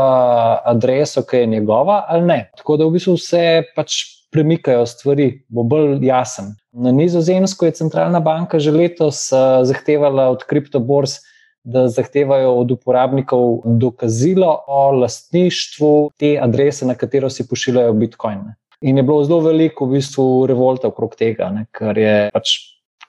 adreso, 0.68 1.24
ki 1.24 1.36
je 1.36 1.46
njegova, 1.56 2.04
ali 2.08 2.26
ne. 2.26 2.40
Tako 2.56 2.76
da 2.76 2.86
v 2.86 2.96
bistvu 2.98 3.16
vse 3.16 3.44
pač 3.76 4.02
premikajo 4.30 4.84
stvari, 4.86 5.30
bo 5.48 5.64
bolj 5.66 5.98
jasen. 6.06 6.52
Na 6.72 6.92
Nizozemsko 6.92 7.66
je 7.66 7.78
centralna 7.80 8.20
banka 8.20 8.58
že 8.58 8.70
letos 8.70 9.30
zahtevala 9.64 10.28
od 10.30 10.44
kriptoborz, 10.46 11.18
da 11.64 11.88
zahtevajo 11.88 12.54
od 12.62 12.70
uporabnikov 12.70 13.60
dokazilo 13.64 14.64
o 14.66 14.90
lastništvu 14.90 16.10
te 16.16 16.38
adrese, 16.42 16.86
na 16.86 16.94
katero 16.94 17.30
si 17.30 17.48
pošiljajo 17.48 17.92
bitcoine. 17.92 18.54
In 18.80 18.96
je 18.96 19.02
bilo 19.02 19.24
zelo 19.24 19.40
veliko 19.44 19.84
v 19.84 19.98
bistvu 19.98 20.46
revolta 20.48 20.88
okrog 20.88 21.16
tega, 21.18 21.50
ne, 21.52 21.66
kar 21.70 21.98
je 21.98 22.30
pač 22.32 22.54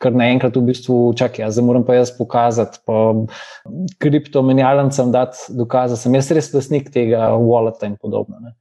kar 0.02 0.16
naenkrat 0.18 0.58
v 0.58 0.66
bistvu 0.72 0.98
čakaj, 1.20 1.46
ja, 1.46 1.52
zdaj 1.54 1.66
moram 1.68 1.86
pa 1.88 1.96
jaz 2.00 2.12
pokazati, 2.18 2.82
pa 2.88 3.14
kriptomenjalnicam 4.02 5.14
dati 5.14 5.54
dokaz, 5.58 5.94
da 5.94 6.00
sem 6.00 6.18
jaz 6.18 6.32
res 6.36 6.52
lastnik 6.56 6.90
tega 6.94 7.32
walleta 7.38 7.90
in 7.90 7.96
podobno. 8.02 8.42
Ne. 8.42 8.56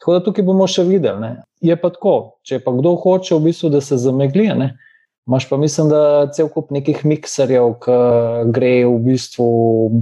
Tako 0.00 0.16
da 0.16 0.24
tukaj 0.24 0.44
bomo 0.46 0.66
še 0.68 0.84
videli. 0.88 1.20
Ne. 1.22 1.32
Je 1.64 1.76
pa 1.80 1.92
tako, 1.92 2.16
če 2.46 2.60
pa 2.64 2.74
kdo 2.76 2.96
hoče, 3.00 3.36
v 3.36 3.50
bistvu, 3.50 3.72
da 3.72 3.80
se 3.84 4.00
zamegli, 4.00 4.48
ne, 4.56 4.74
Máš 5.26 5.48
pa 5.48 5.56
mislim, 5.56 5.88
da 5.90 6.30
cel 6.30 6.46
kup 6.54 6.68
nekih 6.70 7.00
mikserjev, 7.02 7.72
ki 7.82 7.94
gre 8.54 8.68
v 8.86 8.92
bistvu 9.08 9.46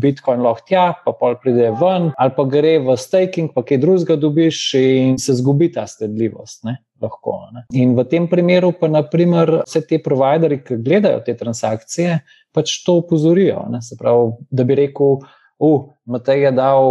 Bitcoin 0.02 0.42
lahko 0.44 0.66
tja, 0.68 0.82
pa 1.00 1.14
pol 1.16 1.38
pride 1.40 1.70
ven, 1.80 2.10
ali 2.20 2.34
pa 2.36 2.44
gre 2.44 2.74
v 2.84 2.96
staking, 3.00 3.48
pa 3.54 3.62
kaj 3.64 3.80
drugega 3.80 4.18
dobiš 4.20 4.58
in 4.76 5.16
se 5.16 5.32
zgubi 5.40 5.70
ta 5.72 5.86
sledljivost. 5.88 6.66
Ne? 6.68 6.76
Lahko, 7.02 7.38
ne? 7.52 7.64
In 7.74 7.96
v 7.96 8.04
tem 8.06 8.28
primeru 8.30 8.72
pa 8.78 8.88
naprimer 8.88 9.60
vse 9.64 9.82
te 9.88 9.98
providerji, 10.02 10.62
ki 10.66 10.82
gledajo 10.84 11.24
te 11.26 11.34
transakcije, 11.36 12.20
pač 12.54 12.76
to 12.86 13.00
upozorijo. 13.02 13.64
Se 13.82 13.98
pravi, 13.98 14.30
da 14.50 14.66
bi 14.66 14.78
rekel, 14.78 15.18
uh, 15.58 15.82
Matej 16.06 16.42
je 16.42 16.52
dal 16.52 16.86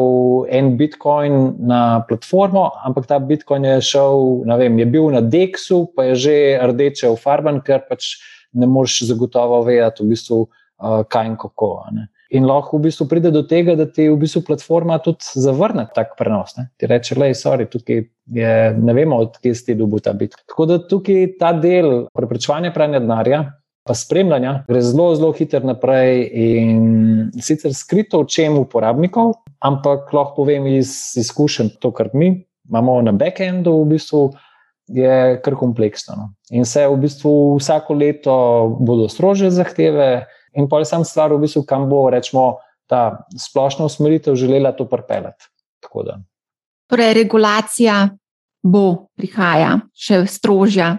en 0.49 0.73
bitcoin 0.77 1.55
na 1.59 2.01
platformo, 2.07 2.71
ampak 2.85 3.05
ta 3.05 3.19
bitcoin 3.19 3.65
je 3.67 3.81
šel, 3.81 4.43
ne 4.49 4.57
vem, 4.57 4.79
je 4.79 4.85
bil 4.89 5.11
na 5.13 5.21
Dexu, 5.21 5.85
pa 5.95 6.09
je 6.09 6.15
že 6.15 6.35
rdeče 6.71 7.11
v 7.11 7.19
farben, 7.19 7.61
ker 7.61 7.83
pač 7.89 8.17
ne 8.53 8.67
moreš 8.67 9.03
zagotovo 9.09 9.61
vedeti, 9.67 10.03
v 10.03 10.15
bistvu, 10.15 10.39
uh, 10.47 11.03
kaj 11.05 11.27
in 11.29 11.37
kako. 11.37 11.71
Ne. 11.93 12.07
In 12.33 12.47
lahko 12.49 12.79
v 12.79 12.87
bistvu 12.87 13.05
pride 13.11 13.29
do 13.33 13.43
tega, 13.45 13.75
da 13.77 13.85
ti 13.85 14.07
v 14.09 14.17
bistvu 14.17 14.41
platforma 14.47 14.97
tudi 15.03 15.37
zavrne 15.37 15.85
tak 15.93 16.15
prenos. 16.17 16.55
Ne. 16.57 16.69
Ti 16.81 16.89
reče, 16.89 17.17
le, 17.21 17.33
sorry, 17.37 17.67
tukaj 17.69 18.01
je, 18.33 18.53
ne 18.73 18.95
vemo, 18.97 19.19
odkje 19.21 19.53
si 19.53 19.67
ti 19.67 19.75
dobil 19.77 20.01
ta 20.01 20.15
bit. 20.17 20.33
Tako 20.49 20.65
da 20.71 20.79
tukaj 20.81 21.35
ta 21.37 21.51
del 21.53 22.07
preprečevanja 22.15 22.73
pranja 22.73 23.03
denarja 23.03 23.43
pa 23.83 23.93
spremljanja, 23.93 24.63
gre 24.67 24.81
zelo, 24.81 25.09
zelo 25.15 25.33
hitro 25.35 25.59
naprej 25.67 26.23
in 26.39 27.31
sicer 27.43 27.73
skrito 27.75 28.21
v 28.23 28.29
čem 28.31 28.55
uporabnikov, 28.57 29.35
ampak 29.59 30.07
lahko 30.15 30.43
povem 30.43 30.69
iz 30.71 31.13
izkušenj, 31.19 31.75
to, 31.83 31.91
kar 31.91 32.13
mi 32.15 32.31
imamo 32.69 33.01
na 33.03 33.11
backendu, 33.11 33.75
v 33.83 33.97
bistvu 33.97 34.21
je 34.87 35.41
kar 35.43 35.57
kompleksno. 35.59 36.15
No. 36.15 36.29
In 36.55 36.65
se 36.65 36.85
v 36.87 36.95
bistvu 37.03 37.33
vsako 37.59 37.99
leto 37.99 38.35
bodo 38.79 39.09
strože 39.11 39.51
zahteve, 39.51 40.25
in 40.55 40.69
pa 40.69 40.81
je 40.81 40.89
sam 40.89 41.05
stvar, 41.05 41.33
v 41.33 41.43
bistvu, 41.45 41.63
kam 41.67 41.89
bo 41.89 42.05
rečemo, 42.09 42.57
ta 42.87 43.25
splošna 43.39 43.85
usmeritev 43.85 44.35
želela 44.35 44.71
to 44.71 44.85
pripeljati. 44.85 45.49
Torej, 46.89 47.13
regulacija 47.13 48.09
bo 48.63 49.09
prihaja 49.17 49.79
še 49.95 50.23
strožja. 50.29 50.97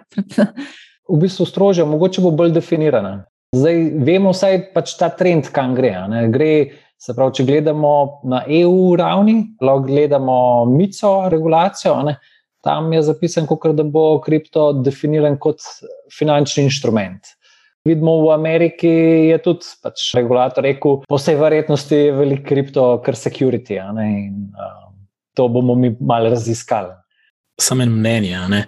v 1.12 1.20
bistvu 1.20 1.46
strožja, 1.46 1.86
mogoče 1.88 2.24
bo 2.24 2.32
bolj 2.34 2.54
definirana. 2.56 3.24
Zdaj 3.54 3.78
vemo 4.02 4.32
vsaj 4.34 4.58
pač 4.74 4.96
ta 4.98 5.08
trend, 5.14 5.48
kam 5.54 5.76
gre. 5.76 5.94
gre 6.32 6.52
se 6.98 7.14
pravi, 7.14 7.36
če 7.38 7.46
gledamo 7.46 8.20
na 8.30 8.42
EU 8.48 8.94
ravni, 8.98 9.36
lahko 9.62 9.86
gledamo 9.86 10.36
MICO 10.70 11.28
regulacijo. 11.30 11.94
Ne? 12.08 12.16
Tam 12.64 12.92
je 12.92 13.02
zapisan, 13.04 13.46
kot 13.46 13.66
da 13.76 13.84
bo 13.84 14.20
kripto 14.24 14.72
definiran 14.82 15.36
kot 15.38 15.62
finančni 16.12 16.64
inštrument. 16.64 17.34
Vidimo 17.84 18.16
v 18.24 18.32
Ameriki, 18.32 18.88
je 19.28 19.36
tudi 19.44 19.68
pač 19.84 20.06
regulator 20.16 20.64
rekel, 20.64 21.02
po 21.04 21.18
vsej 21.20 21.36
verjetnosti 21.36 21.92
je 21.92 22.14
veliko 22.16 22.46
kripto, 22.48 22.84
kar 23.04 23.12
security. 23.12 23.76
In, 23.76 24.46
uh, 24.56 24.88
to 25.36 25.48
bomo 25.52 25.76
mi 25.76 25.92
malo 26.00 26.32
raziskali. 26.32 26.94
Samo 27.60 27.84
mnenje. 27.86 28.64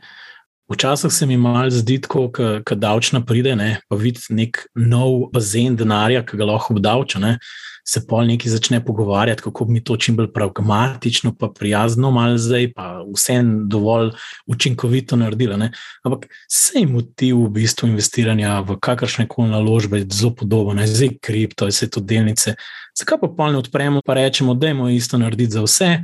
Včasih 0.68 1.12
se 1.12 1.26
mi 1.26 1.36
malo 1.36 1.70
zdi, 1.70 1.96
da 1.98 2.74
davčna 2.74 3.22
pride, 3.24 3.56
ne, 3.56 3.80
pa 3.88 3.96
vidi 3.96 4.20
nek 4.30 4.66
nov 4.74 5.30
bazen 5.32 5.76
denarja, 5.76 6.20
ki 6.26 6.36
ga 6.36 6.52
lahko 6.52 6.74
obdavča 6.74 7.38
se 7.88 8.06
pol 8.06 8.26
neki 8.26 8.50
začne 8.50 8.84
pogovarjati, 8.84 9.42
kako 9.42 9.64
bi 9.64 9.80
to 9.84 9.96
čim 9.96 10.16
bolj 10.16 10.32
pragmatično, 10.32 11.34
pa 11.38 11.48
prijazno, 11.48 12.10
malo 12.10 12.38
zdaj, 12.38 12.72
pa 12.72 13.04
vsem 13.14 13.68
dovolj 13.68 14.10
učinkovito 14.46 15.16
naredili. 15.16 15.56
Ne? 15.56 15.70
Ampak 16.02 16.26
sej 16.50 16.86
motiv 16.86 17.44
v 17.44 17.52
bistvu 17.60 17.88
investiranja 17.88 18.60
v 18.66 18.78
kakršne 18.82 19.28
koli 19.28 19.54
naložbe 19.54 20.02
je 20.02 20.08
zelo 20.10 20.34
podoben, 20.34 20.82
zdaj 20.86 21.14
kripto, 21.22 21.70
zdaj 21.70 21.94
to 21.94 22.00
delnice. 22.00 22.56
Zakaj 22.98 23.18
pa 23.20 23.28
polno 23.28 23.58
odpremo 23.58 24.00
in 24.08 24.14
rečemo, 24.14 24.54
da 24.54 24.68
je 24.68 24.96
isto 24.96 25.18
narediti 25.18 25.52
za 25.52 25.62
vse? 25.62 25.98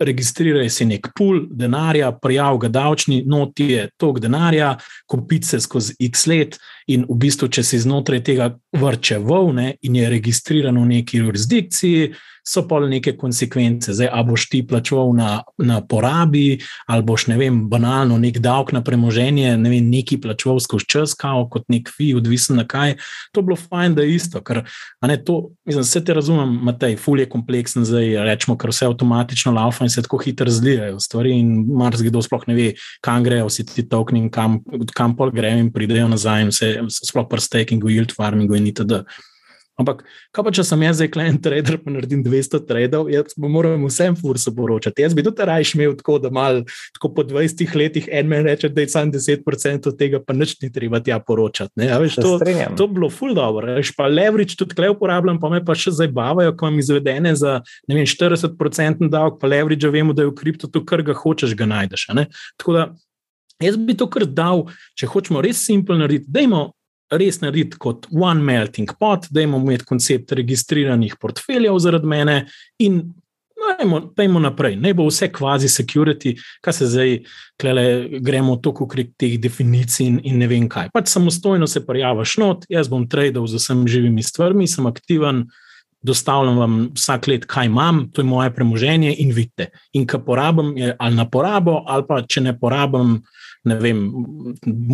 Registriraj 0.00 0.68
si 0.70 0.84
nek 0.84 1.08
pool 1.18 1.40
denarja, 1.50 2.12
prijav 2.12 2.58
ga 2.58 2.68
davčni, 2.68 3.24
noti 3.26 3.64
je 3.72 3.88
tok 3.96 4.20
denarja, 4.20 4.76
kupice 5.06 5.60
skozi 5.60 5.96
x 6.00 6.26
let, 6.26 6.58
in 6.86 7.02
v 7.08 7.18
bistvu, 7.18 7.48
če 7.48 7.64
si 7.66 7.80
znotraj 7.82 8.22
tega 8.22 8.52
vrče 8.78 9.18
volne 9.18 9.74
in 9.82 9.96
je 9.96 10.10
registriran 10.10 10.78
v 10.78 10.86
neki 10.86 11.18
jurisdikciji, 11.18 12.14
so 12.48 12.62
pa 12.68 12.80
neke 12.80 13.16
konsekvence. 13.18 13.92
Zdaj, 13.94 14.08
a 14.12 14.22
boš 14.22 14.48
ti 14.50 14.62
plačal 14.66 15.10
na, 15.16 15.42
na 15.58 15.80
porabi, 15.82 16.60
ali 16.86 17.02
boš, 17.02 17.26
ne 17.32 17.38
vem, 17.40 17.58
banalno 17.70 18.18
nek 18.22 18.38
davek 18.42 18.72
na 18.76 18.82
premoženje, 18.86 19.56
ne 19.58 19.70
vem, 19.70 19.90
neki 19.90 20.20
plačal 20.22 20.60
skozi 20.62 20.86
čas, 20.86 21.14
kao, 21.18 21.48
kot 21.50 21.66
nek 21.72 21.90
fi, 21.90 22.12
odvisen 22.14 22.60
na 22.60 22.66
kaj. 22.68 22.96
To 23.34 23.42
bilo 23.42 23.58
fajn, 23.58 23.98
da 23.98 24.06
je 24.06 24.14
isto. 24.14 24.42
Ker, 24.46 24.62
ne, 25.02 25.18
to, 25.24 25.50
mislim, 25.66 25.86
vse 25.86 26.04
te 26.04 26.14
razumem, 26.14 26.54
Matej, 26.66 26.96
ful 27.02 27.20
je 27.20 27.28
kompleksen, 27.30 27.84
zdaj 27.86 28.14
rečemo, 28.30 28.56
ker 28.60 28.70
vse 28.70 28.86
avtomatično 28.86 29.54
laufa 29.56 29.86
in 29.86 29.92
se 29.92 30.04
tako 30.06 30.22
hitro 30.22 30.46
razlijajo 30.46 31.00
stvari. 31.02 31.34
In 31.40 31.64
marsikdo 31.78 32.22
sploh 32.22 32.46
ne 32.46 32.54
ve, 32.54 32.72
kam 33.04 33.24
grejo 33.26 33.50
vsi 33.50 33.66
ti 33.66 33.88
tokni 33.88 34.26
in 34.26 34.30
kam, 34.30 34.60
kam 34.94 35.16
pol 35.18 35.34
grejo 35.34 35.58
in 35.64 35.72
pridejo 35.74 36.08
nazaj, 36.12 36.46
in 36.46 36.54
vse, 36.54 36.76
sploh 37.02 37.26
pri 37.30 37.42
stakingu, 37.42 37.90
yield 37.90 38.14
farmingu 38.14 38.54
in 38.58 38.70
itd. 38.70 39.02
Ampak, 39.76 40.06
kaj 40.32 40.44
pa 40.46 40.50
če 40.56 40.64
sem 40.64 40.82
jaz 40.86 40.96
zdaj 40.96 41.10
klient 41.12 41.42
trader, 41.44 41.76
pa 41.82 41.92
naredim 41.92 42.22
200 42.24 42.62
tradov, 42.64 43.10
jaz 43.12 43.34
moram 43.36 43.82
vsem 43.84 44.14
fursu 44.16 44.54
poročati. 44.56 45.04
Jaz 45.04 45.12
bi 45.12 45.24
tudi 45.26 45.44
raje 45.44 45.66
imel 45.76 45.92
tako, 45.98 46.16
da 46.22 46.30
mal, 46.32 46.62
tako 46.96 47.10
po 47.12 47.24
20 47.28 47.74
letih 47.76 48.08
en 48.08 48.30
meni 48.30 48.48
reče, 48.48 48.70
da 48.72 48.80
je 48.80 48.88
samo 48.94 49.12
10% 49.12 49.90
od 49.90 49.98
tega, 50.00 50.22
pa 50.24 50.32
nič 50.32 50.54
ni 50.62 50.70
treba 50.72 51.02
tja 51.04 51.18
poročati. 51.20 51.84
Ja, 51.84 51.98
veš, 52.00 52.16
to, 52.16 52.38
to 52.40 52.86
bi 52.88 52.96
bilo 52.96 53.10
ful 53.12 53.36
dobro. 53.36 53.76
Veš, 53.76 53.92
pa 53.98 54.08
leverage 54.08 54.56
tudi 54.56 54.78
klej 54.78 54.94
uporabljam, 54.94 55.42
pa 55.42 55.52
me 55.52 55.60
pa 55.64 55.76
še 55.76 55.92
zabavajo, 55.98 56.56
ko 56.56 56.70
imam 56.70 56.80
izvedene 56.80 57.34
za 57.36 57.58
vem, 57.84 58.00
40% 58.08 59.12
davek, 59.12 59.36
pa 59.42 59.50
leverage 59.52 59.92
vemo, 59.92 60.16
da 60.16 60.24
je 60.24 60.32
v 60.32 60.38
kriptu 60.40 60.72
to, 60.72 60.86
kar 60.88 61.04
ga 61.04 61.12
hočeš, 61.16 61.52
ga 61.58 61.68
najdeš. 61.68 62.08
Tako 62.56 62.78
da 62.78 62.88
jaz 63.60 63.76
bi 63.76 63.96
to 63.96 64.08
kar 64.08 64.24
dal, 64.24 64.66
če 64.96 65.12
hočemo 65.12 65.44
res 65.44 65.60
simpel 65.68 66.00
narediti, 66.00 66.32
dajmo 66.32 66.70
res 67.10 67.40
narediti 67.40 67.78
kot 67.78 68.08
one 68.10 68.42
melting 68.42 68.90
pot, 68.98 69.28
da 69.30 69.44
imamo 69.44 69.64
imeti 69.64 69.86
koncept 69.86 70.32
registriranih 70.32 71.14
portfeljev 71.20 71.78
zaradi 71.82 72.06
mene 72.10 72.40
in 72.82 73.02
pojmo 74.16 74.40
naprej. 74.40 74.76
Ne 74.76 74.94
bo 74.94 75.06
vse 75.08 75.28
kvazi 75.32 75.68
security, 75.68 76.36
kaj 76.60 76.72
se 76.72 76.86
zdaj 76.86 77.18
klele, 77.60 78.08
gremo 78.20 78.56
toliko 78.56 78.86
krek 78.88 79.14
teh 79.18 79.38
definicij 79.40 80.06
in, 80.06 80.18
in 80.24 80.38
ne 80.38 80.48
vem 80.50 80.68
kaj. 80.68 80.90
Pač 80.94 81.08
samostojno 81.12 81.66
se 81.66 81.84
prijaviš 81.86 82.36
not, 82.42 82.66
jaz 82.68 82.90
bom 82.92 83.08
tradal 83.08 83.46
z 83.46 83.60
vsemi 83.60 83.88
živimi 83.90 84.22
stvarmi, 84.22 84.68
sem 84.68 84.86
aktiven. 84.86 85.46
Dostavljam 86.06 86.58
vam 86.60 86.74
vsak 86.94 87.26
let, 87.26 87.46
kaj 87.50 87.66
imam, 87.66 88.04
to 88.14 88.22
je 88.22 88.28
moje 88.28 88.52
premoženje, 88.54 89.14
in 89.18 89.32
vidite. 89.34 89.70
In 89.96 90.04
kaj 90.06 90.20
porabim, 90.26 90.76
je 90.78 90.92
ali 90.98 91.16
na 91.16 91.24
porabo, 91.26 91.80
ali 91.86 92.04
pa 92.06 92.20
če 92.22 92.44
ne 92.44 92.52
porabim, 92.58 93.16
ne 93.66 93.76
vem, 93.82 94.00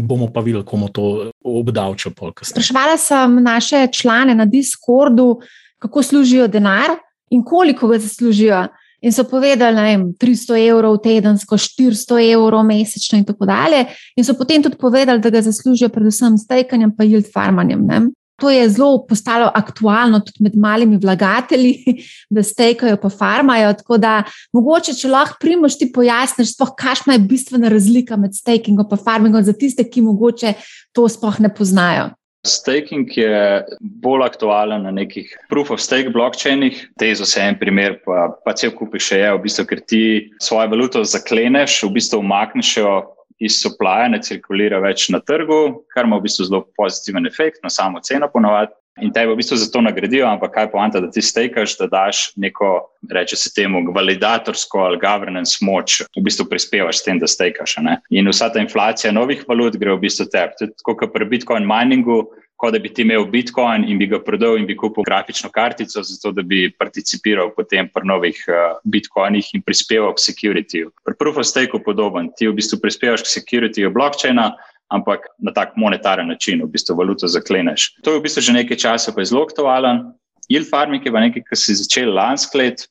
bomo 0.09 0.31
pa 0.33 0.41
videli, 0.41 0.65
komu 0.65 0.89
to 0.89 1.31
obdavča. 1.45 2.11
Sprašvala 2.43 2.97
sem 2.97 3.43
naše 3.43 3.87
člane 3.93 4.35
na 4.35 4.47
Discordu, 4.49 5.39
kako 5.79 6.03
služijo 6.03 6.49
denar 6.49 6.97
in 7.31 7.45
koliko 7.45 7.89
ga 7.89 7.99
zaslužijo. 7.99 8.69
in 9.03 9.13
so 9.13 9.25
povedali, 9.25 9.75
da 9.75 9.87
je 9.87 9.99
300 9.99 10.69
evrov 10.71 10.99
tedensko, 11.03 11.57
400 11.59 12.33
evrov 12.33 12.63
mesečno 12.65 13.19
in 13.19 13.25
tako 13.25 13.47
dalje. 13.47 13.85
In 14.17 14.25
so 14.25 14.35
potem 14.39 14.63
tudi 14.63 14.77
povedali, 14.79 15.21
da 15.21 15.31
ga 15.31 15.43
zaslužijo 15.43 15.89
predvsem 15.89 16.39
s 16.39 16.47
tekanjem 16.47 16.93
in 17.01 17.11
yield 17.11 17.33
farmanjem. 17.33 17.87
Ne? 17.87 18.01
To 18.43 18.51
je 18.51 18.65
zelo 18.75 19.05
postalo 19.07 19.47
aktualno 19.55 20.19
tudi 20.21 20.43
med 20.43 20.57
malimi 20.59 20.99
vlagatelji, 20.99 21.77
da 22.35 22.43
stekajo 22.43 22.97
pa 23.03 23.09
farmajo. 23.09 23.73
Tako 23.79 23.99
da 24.03 24.23
mogoče, 24.53 24.97
če 24.99 25.11
lahko 25.13 25.39
primoš 25.41 25.79
ti 25.79 25.93
pojasniš, 25.95 26.57
kakšna 26.79 27.15
je 27.15 27.27
bistvena 27.31 27.71
razlika 27.71 28.19
med 28.19 28.35
stekingom 28.35 28.91
in 28.91 29.05
farmingom 29.05 29.47
za 29.47 29.55
tiste, 29.55 29.87
ki 29.87 30.03
mogoče 30.03 30.57
to 30.93 31.07
sploh 31.09 31.39
ne 31.41 31.55
poznajo. 31.55 32.11
Staking 32.43 33.07
je 33.15 33.63
bolj 34.03 34.25
aktualen 34.27 34.83
na 34.83 34.91
nekih 34.91 35.31
proof 35.49 35.71
of 35.71 35.81
stake 35.81 36.11
blockchainih. 36.11 36.89
Tezo 36.99 37.27
se 37.27 37.41
en 37.41 37.55
primer, 37.59 38.01
pa, 38.03 38.33
pa 38.45 38.55
cel 38.59 38.75
kupi 38.75 38.99
še 38.99 39.21
je, 39.21 39.29
v 39.37 39.43
bistvu, 39.45 39.69
ker 39.71 39.83
ti 39.87 40.03
svojo 40.43 40.73
valuto 40.75 41.05
zakleneš, 41.07 41.85
v 41.87 41.93
bistvu 42.01 42.19
umakneš 42.19 42.77
jo 42.81 42.97
iz 43.41 43.61
supply, 43.63 44.11
ne 44.13 44.21
cirkulira 44.23 44.81
več 44.83 45.09
na 45.13 45.21
trgu, 45.21 45.85
kar 45.95 46.09
ima 46.09 46.19
v 46.19 46.27
bistvu 46.27 46.49
zelo 46.49 46.63
pozitiven 46.77 47.27
efekt 47.27 47.63
na 47.65 47.71
samo 47.71 48.01
ceno, 48.05 48.29
ponovadi. 48.33 48.75
In 49.01 49.09
te 49.09 49.23
v 49.25 49.33
bistvu 49.39 49.57
za 49.57 49.71
to 49.73 49.81
nagradijo, 49.81 50.27
ampak 50.29 50.53
kaj 50.53 50.67
je 50.67 50.71
poanta, 50.75 51.01
da 51.01 51.09
ti 51.09 51.23
stekaš, 51.25 51.79
da 51.79 51.87
daš 51.89 52.19
neko, 52.37 52.69
reče 53.09 53.39
se 53.41 53.53
temu, 53.57 53.81
validatorsko 53.95 54.83
ali 54.85 55.01
governance 55.01 55.65
moč, 55.65 56.03
v 56.13 56.25
bistvu 56.27 56.45
prispevaš 56.51 57.01
s 57.01 57.07
tem, 57.07 57.17
da 57.23 57.31
stekaš. 57.31 57.79
In 58.13 58.29
vsa 58.29 58.51
ta 58.53 58.61
inflacija 58.61 59.15
novih 59.17 59.47
valut 59.49 59.79
gre 59.81 59.97
v 59.97 60.03
bistvu 60.05 60.29
tebi. 60.29 60.69
Tako 60.77 60.97
kot 61.01 61.15
pri 61.17 61.25
Bitcoin 61.31 61.65
miningu, 61.65 62.27
kot 62.63 62.77
da 62.77 62.79
bi 62.79 62.93
ti 62.95 63.03
imel 63.03 63.25
Bitcoin 63.27 63.83
in 63.91 63.99
bi 63.99 64.07
ga 64.07 64.21
prodal 64.23 64.55
in 64.61 64.69
bi 64.69 64.77
kupil 64.79 65.03
grafično 65.03 65.51
kartico, 65.51 66.03
zato 66.07 66.31
da 66.31 66.45
bi 66.47 66.69
participiral 66.79 67.51
potem 67.57 67.89
pri 67.91 68.07
novih 68.07 68.39
uh, 68.47 68.77
Bitcoinih 68.87 69.49
in 69.59 69.65
prispeval 69.67 70.15
k 70.15 70.23
securityju. 70.23 70.93
Pri 71.03 71.17
Proof 71.19 71.43
of 71.43 71.49
Stake 71.49 71.75
je 71.75 71.83
podoben. 71.83 72.31
Ti 72.39 72.47
v 72.47 72.55
bistvu 72.61 72.79
prispevaš 72.85 73.27
k 73.27 73.35
securityju 73.35 73.91
blockchaina 73.91 74.53
ampak 74.93 75.25
na 75.41 75.53
tak 75.53 75.73
monetaren 75.77 76.29
način, 76.29 76.61
v 76.63 76.69
bistvu 76.69 76.97
valuto 76.97 77.29
zakleneš. 77.29 77.95
To 78.05 78.13
je 78.13 78.21
v 78.21 78.25
bistvu 78.29 78.45
že 78.45 78.53
nekaj 78.53 78.77
časa, 78.77 79.13
pa 79.13 79.25
je 79.25 79.33
zelo 79.33 79.47
aktualen. 79.49 80.13
Yield 80.53 80.69
farming 80.69 81.01
je 81.01 81.13
pa 81.13 81.23
nekaj, 81.25 81.43
kar 81.49 81.57
si 81.57 81.75
začel 81.75 82.13
lansko 82.13 82.61
let, 82.61 82.85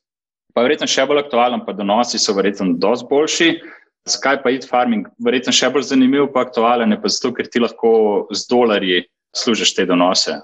pa 0.53 0.61
je 0.61 0.67
verjetno 0.67 0.89
še 0.89 1.05
bolj 1.05 1.21
aktualen, 1.21 1.61
pa 1.61 1.77
donosi 1.77 2.17
so 2.17 2.33
verjetno 2.33 2.73
dosti 2.81 3.05
boljši. 3.05 3.49
Zakaj 4.09 4.41
pa 4.41 4.49
yield 4.49 4.65
farming? 4.65 5.05
Verjetno 5.21 5.53
še 5.53 5.69
bolj 5.69 5.91
zanimiv, 5.93 6.31
pa 6.33 6.47
aktualen 6.47 6.95
je 6.95 6.97
pa 6.97 7.11
zato, 7.13 7.35
ker 7.37 7.45
ti 7.45 7.61
lahko 7.61 8.25
z 8.33 8.49
dolarji 8.49 9.05
služiš 9.35 9.75
te 9.75 9.85
donose. 9.85 10.35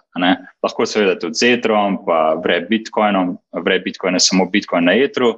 Lahko 0.64 0.86
seveda 0.86 1.18
tudi 1.20 1.40
z 1.40 1.54
etrom, 1.58 2.00
pa 2.06 2.38
vre 2.44 2.62
bitcoinom, 2.70 3.36
vre 3.64 3.80
bitcoine 3.84 4.20
samo 4.20 4.48
bitcoin 4.52 4.88
na 4.88 4.96
etru 4.96 5.36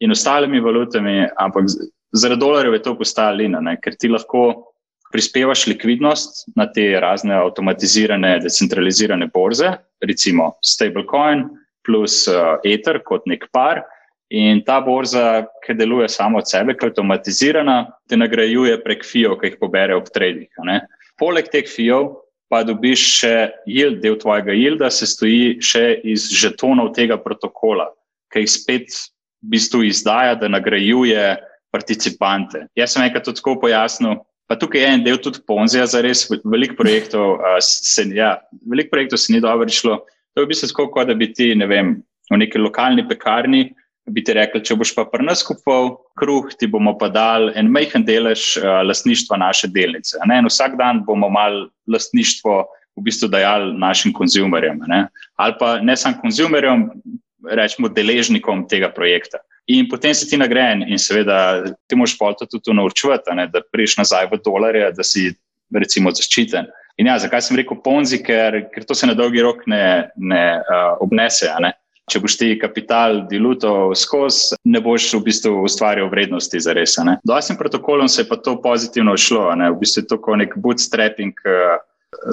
in 0.00 0.12
ostalimi 0.12 0.60
valutami, 0.60 1.26
ampak 1.38 1.68
zaradi 2.12 2.40
dolarjev 2.40 2.74
je 2.74 2.82
to 2.82 2.96
postala 2.98 3.36
lina, 3.36 3.60
ne? 3.60 3.76
ker 3.80 3.96
ti 3.96 4.08
lahko 4.08 4.70
prispevaš 5.12 5.66
likvidnost 5.66 6.44
na 6.56 6.68
te 6.72 6.86
razne 7.00 7.34
avtomatizirane, 7.34 8.38
decentralizirane 8.44 9.26
borze, 9.34 9.72
recimo 10.00 10.52
stablecoin 10.64 11.48
plus 11.86 12.26
uh, 12.28 12.60
Ether 12.64 13.00
kot 13.04 13.26
nek 13.26 13.48
par. 13.52 13.82
In 14.30 14.60
ta 14.62 14.76
borza, 14.80 15.48
ki 15.64 15.74
deluje 15.74 16.06
samo 16.08 16.38
od 16.38 16.46
sebe, 16.46 16.76
ki 16.78 16.86
je 16.86 16.92
avtomatizirana, 16.92 17.76
te 18.06 18.14
nagrajuje 18.14 18.76
prek 18.84 19.02
FIO, 19.02 19.34
ki 19.40 19.50
jih 19.50 19.56
pobere 19.58 19.96
ob 19.98 20.06
trading. 20.14 20.46
Poleg 21.18 21.50
teh 21.50 21.66
FIO 21.66 22.20
pa 22.50 22.64
dobiš 22.66 23.04
še 23.20 23.34
yield, 23.70 24.00
del 24.02 24.18
tvojega 24.18 24.56
yielda, 24.56 24.90
se 24.90 25.06
stoji 25.06 25.60
še 25.62 26.00
iz 26.02 26.26
žetonov 26.34 26.92
tega 26.96 27.18
protokola, 27.20 27.86
ki 28.34 28.42
jih 28.42 28.50
spet 28.50 28.88
v 28.90 29.54
bistvu 29.54 29.84
izdaja, 29.86 30.34
da 30.36 30.50
nagrajuje 30.50 31.36
participante. 31.70 32.66
Jaz 32.78 32.96
sem 32.96 33.06
enkrat 33.06 33.30
tako 33.30 33.54
pojasnil, 33.62 34.18
Pa 34.50 34.56
tukaj 34.58 34.80
je 34.82 34.86
en 34.90 35.02
del 35.06 35.18
tudi 35.22 35.38
Ponzija, 35.46 35.84
za 35.86 36.00
res 36.02 36.24
veliko 36.26 36.74
projektov, 36.74 37.38
ja, 38.10 38.32
velik 38.66 38.88
projektov 38.90 39.20
se 39.22 39.30
ni 39.30 39.38
dobro 39.38 39.68
išlo. 39.70 40.00
To 40.34 40.42
je 40.42 40.46
v 40.48 40.50
bistvu 40.50 40.68
tako, 40.72 41.04
da 41.06 41.14
bi 41.14 41.28
ti, 41.30 41.52
ne 41.54 41.68
vem, 41.70 41.92
v 42.32 42.38
neki 42.42 42.58
lokalni 42.58 43.04
pekarni, 43.06 43.68
bi 44.12 44.24
ti 44.24 44.34
rekli, 44.36 44.62
če 44.64 44.76
boš 44.78 44.92
pa 44.96 45.04
pri 45.08 45.24
nas 45.26 45.42
kupil 45.46 45.94
kruh, 46.18 46.50
ti 46.58 46.68
bomo 46.70 46.96
pa 46.98 47.08
dal 47.12 47.50
en 47.58 47.70
majhen 47.72 48.04
delež 48.06 48.56
uh, 48.60 48.80
lastništva 48.86 49.38
naše 49.40 49.70
delnice. 49.72 50.18
Vsak 50.48 50.76
dan 50.78 51.04
bomo 51.06 51.30
mal 51.32 51.66
lastništvo 51.90 52.60
v 52.96 53.04
bistvu 53.06 53.30
dajali 53.30 53.72
našim 53.78 54.12
konzumerjem. 54.12 54.82
Ali 55.36 55.54
pa 55.60 55.78
ne 55.80 55.96
samo 55.96 56.20
konzumerjem, 56.20 56.90
rečemo 57.48 57.88
deležnikom 57.88 58.66
tega 58.68 58.90
projekta. 58.92 59.40
In 59.70 59.86
potem 59.88 60.14
si 60.14 60.26
ti 60.28 60.36
nagrajen, 60.36 60.82
in 60.88 60.98
seveda 60.98 61.62
ti 61.86 61.96
moš 61.96 62.16
to 62.18 62.46
tudi 62.46 62.74
naučiti, 62.74 63.24
da 63.52 63.62
priješ 63.72 63.96
nazaj 63.96 64.26
v 64.32 64.40
dolarje, 64.44 64.92
da 64.92 65.04
si 65.06 65.30
recimo 65.70 66.10
zaščiten. 66.10 66.66
In 66.98 67.06
ja, 67.06 67.18
zakaj 67.18 67.40
sem 67.42 67.56
rekel 67.56 67.78
ponzi, 67.80 68.18
ker, 68.22 68.66
ker 68.74 68.84
to 68.84 68.94
se 68.94 69.06
na 69.06 69.14
dolgi 69.14 69.40
rok 69.40 69.62
ne, 69.70 70.10
ne 70.16 70.42
uh, 70.60 70.98
obnese. 71.00 71.48
Ne? 71.62 71.72
Če 72.10 72.18
boš 72.18 72.34
ti 72.40 72.48
kapital 72.58 73.20
diluto 73.30 73.92
skozi, 73.94 74.56
ne 74.66 74.80
boš 74.82 75.06
v 75.14 75.22
bistvu 75.28 75.52
ustvarjal 75.62 76.10
vrednosti 76.10 76.58
za 76.58 76.74
res. 76.74 76.96
Do 77.22 77.36
vašim 77.36 77.58
protokolom 77.60 78.10
se 78.10 78.24
je 78.24 78.28
pa 78.28 78.40
to 78.40 78.56
pozitivno 78.62 79.14
šlo, 79.14 79.46
ne? 79.54 79.70
v 79.70 79.78
bistvu 79.78 80.02
je 80.02 80.08
to 80.10 80.18
kot 80.22 80.40
nek 80.42 80.58
bootstrapping. 80.58 81.38
Uh, 81.46 81.78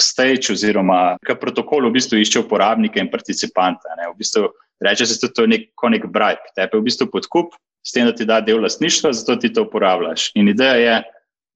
Stage, 0.02 0.50
oziroma, 0.56 1.20
kaj 1.22 1.36
protokol 1.38 1.86
v 1.86 1.94
bistvu 2.00 2.18
išče 2.18 2.42
uporabnike 2.42 2.98
in 2.98 3.12
participante. 3.12 3.86
V 4.10 4.16
bistvu, 4.18 4.48
reče 4.82 5.06
se, 5.06 5.20
da 5.22 5.46
je 5.46 5.52
nek, 5.52 5.68
nek 5.94 6.08
bribe, 6.10 6.50
te 6.58 6.66
je 6.66 6.72
v 6.74 6.82
bistvu 6.82 7.06
podkup, 7.14 7.54
s 7.86 7.94
tem, 7.94 8.10
da 8.10 8.16
ti 8.18 8.26
da 8.26 8.42
del 8.42 8.64
lastništva, 8.66 9.14
zato 9.14 9.38
ti 9.38 9.54
to 9.54 9.68
uporabljaš. 9.68 10.32
In 10.36 10.50
ideja 10.50 10.82
je, 10.82 10.96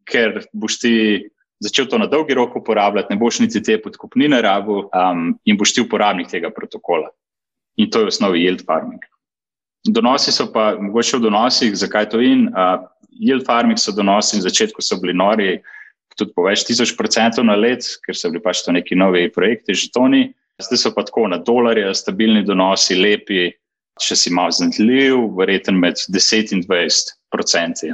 ker 0.05 0.43
boš 0.53 0.77
ti 0.83 0.93
začel 1.61 1.89
to 1.89 1.97
na 2.01 2.07
dolgi 2.09 2.37
rok 2.37 2.55
uporabljati, 2.61 3.13
ne 3.13 3.19
boš 3.19 3.41
niti 3.43 3.61
te 3.63 3.77
podkupnine 3.81 4.41
rabu 4.41 4.83
um, 4.85 5.27
in 5.45 5.57
boš 5.57 5.75
ti 5.75 5.83
uporabnik 5.83 6.29
tega 6.31 6.53
protokola. 6.53 7.09
In 7.81 7.89
to 7.89 8.03
je 8.03 8.09
v 8.09 8.13
osnovi 8.13 8.43
yield 8.45 8.61
farming. 8.65 9.01
Donosi 9.89 10.31
so 10.31 10.45
pa, 10.53 10.75
mogoče 10.77 11.17
v 11.17 11.25
donosih, 11.25 11.73
zakaj 11.73 12.11
to 12.11 12.21
in? 12.21 12.49
Uh, 12.53 12.85
yield 13.17 13.45
farming 13.47 13.79
so 13.81 13.93
donosi, 13.95 14.37
na 14.37 14.45
začetku 14.45 14.83
so 14.85 14.99
bili 15.01 15.15
nori, 15.17 15.55
tudi 16.19 16.35
po 16.35 16.45
več 16.45 16.65
tisoč 16.67 16.93
procentov 16.99 17.47
na 17.47 17.55
let, 17.57 17.87
ker 18.05 18.17
so 18.17 18.29
bili 18.29 18.43
pač 18.43 18.61
to 18.65 18.75
neki 18.75 18.97
novi 18.99 19.25
projekti, 19.33 19.73
žetoni. 19.73 20.27
Zdaj 20.61 20.77
so 20.77 20.91
pa 20.93 21.05
tako 21.07 21.25
na 21.31 21.39
dolarje, 21.41 21.89
stabilni 21.97 22.43
donosi, 22.45 22.99
lepi, 22.99 23.49
če 24.01 24.17
si 24.17 24.33
malo 24.33 24.53
zanimiv, 24.53 25.31
verjeten 25.39 25.79
med 25.81 25.97
10 26.13 26.53
in 26.53 26.61
20 26.67 27.15
procenti. 27.33 27.89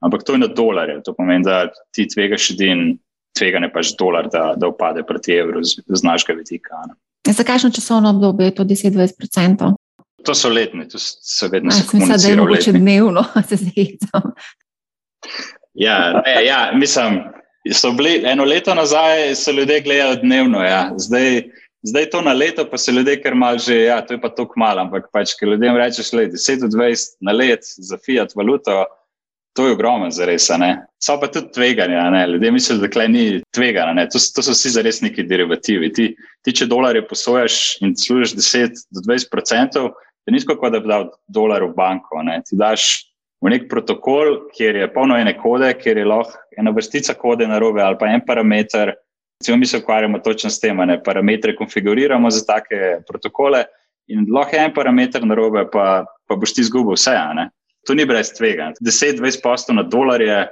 Ampak 0.00 0.24
to 0.24 0.32
je 0.36 0.46
na 0.46 0.48
dolarje, 0.48 1.02
to 1.04 1.12
pomeni, 1.12 1.44
da 1.44 1.66
ti 1.92 2.06
tvegaš 2.08 2.54
edin, 2.54 2.94
tvega 3.36 3.60
ne 3.60 3.68
pač 3.72 3.92
dolar, 4.00 4.30
da, 4.32 4.54
da 4.56 4.72
upade 4.72 5.04
proti 5.06 5.36
evru 5.36 5.62
z, 5.64 5.84
z 5.84 6.00
našega 6.06 6.38
vidika. 6.40 6.80
Ja, 6.80 6.96
za 7.26 7.44
kakšno 7.44 7.70
časovno 7.70 8.10
obdobje 8.10 8.44
je 8.44 8.54
to 8.54 8.64
10-20 8.64 9.16
procentov? 9.18 9.72
To 10.24 10.34
so 10.34 10.48
letni, 10.48 10.88
to 10.88 10.98
so 10.98 11.48
vedno 11.48 11.70
se 11.70 11.86
komunicirajo. 11.86 12.16
Mislim, 12.16 12.36
da 12.36 12.42
je 12.42 12.46
mogoče 12.48 12.72
dnevno, 12.72 13.24
se 13.48 13.56
zgledam. 13.56 14.32
Ja, 15.74 16.22
ne, 16.26 16.44
ja, 16.44 16.72
mislim, 16.74 17.20
so 17.72 17.92
bili 17.92 18.22
eno 18.24 18.44
leto 18.44 18.74
nazaj, 18.74 19.34
so 19.34 19.50
ljudje 19.50 19.80
gledali 19.80 20.18
dnevno, 20.22 20.62
ja. 20.62 20.92
zdaj 20.96 21.42
Zdaj 21.82 22.10
to 22.10 22.20
na 22.20 22.32
leto, 22.32 22.66
pa 22.70 22.78
se 22.78 22.92
ljudje 22.92 23.22
kar 23.22 23.34
mal 23.34 23.58
že, 23.58 23.76
ja, 23.88 24.00
to 24.06 24.14
je 24.14 24.20
pa 24.20 24.28
tako 24.28 24.60
malo, 24.60 24.82
ampak 24.84 25.08
pač, 25.12 25.32
ker 25.38 25.48
ljudem 25.48 25.76
rečeš, 25.76 26.10
da 26.12 26.26
je 26.26 26.32
10-20 26.36 27.16
na 27.24 27.32
let 27.32 27.64
za 27.64 27.96
fiat 27.96 28.34
valuto, 28.36 28.84
to 29.60 29.66
je 29.66 29.72
ogromno 29.72 30.10
za 30.10 30.24
res. 30.24 30.48
So 31.04 31.18
pa 31.20 31.28
tudi 31.28 31.52
tveganja, 31.52 32.06
ne? 32.10 32.26
ljudje 32.26 32.52
mislijo, 32.52 32.78
da 32.80 32.88
klej 32.88 33.08
ni 33.08 33.24
tvegana, 33.52 34.06
to, 34.08 34.16
to 34.34 34.42
so 34.42 34.54
vsi 34.56 34.72
za 34.72 34.82
res 34.82 35.02
neki 35.04 35.26
derivativi. 35.28 35.90
Ti, 35.92 36.06
ti 36.44 36.54
če 36.56 36.68
dolarje 36.70 37.02
posojaš 37.08 37.56
in 37.84 37.92
služiš 37.96 38.38
10-20 38.38 39.28
procentov, 39.28 39.90
je 40.24 40.32
nizko, 40.32 40.56
kot 40.56 40.72
da 40.72 40.80
bi 40.80 40.88
dal 40.88 41.10
dolar 41.28 41.66
v 41.66 41.74
banko. 41.76 42.22
Ne? 42.24 42.38
Ti 42.46 42.56
daš 42.56 42.88
v 43.44 43.52
nek 43.52 43.68
protokol, 43.68 44.46
kjer 44.56 44.80
je 44.80 44.88
polno 44.94 45.20
ene 45.20 45.36
kode, 45.36 45.74
kjer 45.76 46.00
je 46.00 46.08
lahko 46.08 46.40
ena 46.56 46.72
vrstica 46.72 47.12
kode 47.20 47.48
na 47.48 47.60
robe 47.60 47.84
ali 47.84 48.00
pa 48.00 48.08
en 48.08 48.24
parameter. 48.24 48.96
Recimo, 49.42 49.60
mi 49.60 49.68
se 49.68 49.84
ukvarjamo 49.84 50.24
točno 50.24 50.48
s 50.50 50.60
tem, 50.60 50.80
da 50.88 51.02
parametre 51.04 51.52
konfiguriramo 51.56 52.32
za 52.32 52.46
take 52.48 53.00
protokole 53.08 53.66
in 54.08 54.24
lahko 54.32 54.56
en 54.56 54.72
parameter 54.72 55.24
na 55.28 55.36
robe, 55.36 55.68
pa, 55.72 56.04
pa 56.28 56.36
boš 56.36 56.56
ti 56.56 56.64
izgubil 56.64 56.96
vse. 56.96 57.12
To 57.88 57.96
ni 57.96 58.04
brez 58.06 58.32
tvega. 58.36 58.72
10-20 58.84 59.42
postov 59.42 59.78
na 59.78 59.82
dolarje, 59.82 60.46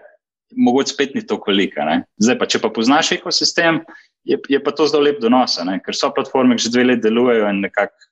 mogoče 0.56 0.94
spet 0.94 1.14
ni 1.14 1.26
tako 1.26 1.52
velika. 1.52 1.84
Zdaj 2.18 2.38
pa, 2.38 2.48
če 2.48 2.60
pa 2.62 2.70
poznaš 2.72 3.12
ekosistem, 3.18 3.82
je, 4.24 4.38
je 4.48 4.60
pa 4.64 4.72
to 4.72 4.86
zelo 4.88 5.04
lep 5.04 5.20
donos, 5.20 5.58
ker 5.84 5.96
so 5.96 6.12
platforme, 6.14 6.56
ki 6.56 6.66
že 6.66 6.74
dve 6.74 6.86
leti 6.92 7.06
delujejo 7.08 7.50
in 7.52 7.60
nekako 7.66 8.08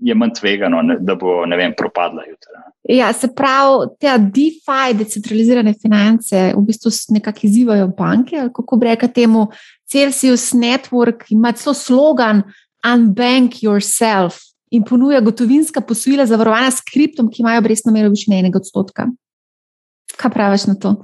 je 0.00 0.14
manj 0.14 0.32
tvegano, 0.40 0.82
da 1.00 1.14
bo 1.14 1.44
ne 1.46 1.56
vem, 1.56 1.74
propadla 1.76 2.24
jutra. 2.26 2.62
Ja, 2.88 3.12
se 3.12 3.28
pravi, 3.36 3.90
te 4.00 4.14
DeFi, 4.18 4.94
decentralizirane 4.98 5.74
finance, 5.82 6.52
v 6.56 6.62
bistvu 6.66 6.90
nekako 7.14 7.46
izzivajo 7.46 7.90
banke. 7.98 8.48
Kako 8.54 8.78
bi 8.80 8.88
rekel 8.88 9.12
temu, 9.14 9.48
Celsius 9.90 10.52
Network 10.56 11.28
ima 11.30 11.52
celo 11.52 11.74
slogan 11.74 12.42
Unbank 12.86 13.62
yourself. 13.62 14.47
In 14.70 14.84
ponuja 14.84 15.20
gotovinska 15.20 15.80
posojila 15.80 16.26
zavarovana 16.26 16.70
s 16.70 16.84
kriptom, 16.92 17.30
ki 17.30 17.42
imajo 17.42 17.62
obrestno 17.62 17.92
mero 17.92 18.10
višine 18.10 18.38
enega 18.38 18.60
odstotka. 18.60 19.08
Kaj 20.16 20.30
praviš 20.34 20.66
na 20.66 20.74
to? 20.74 20.94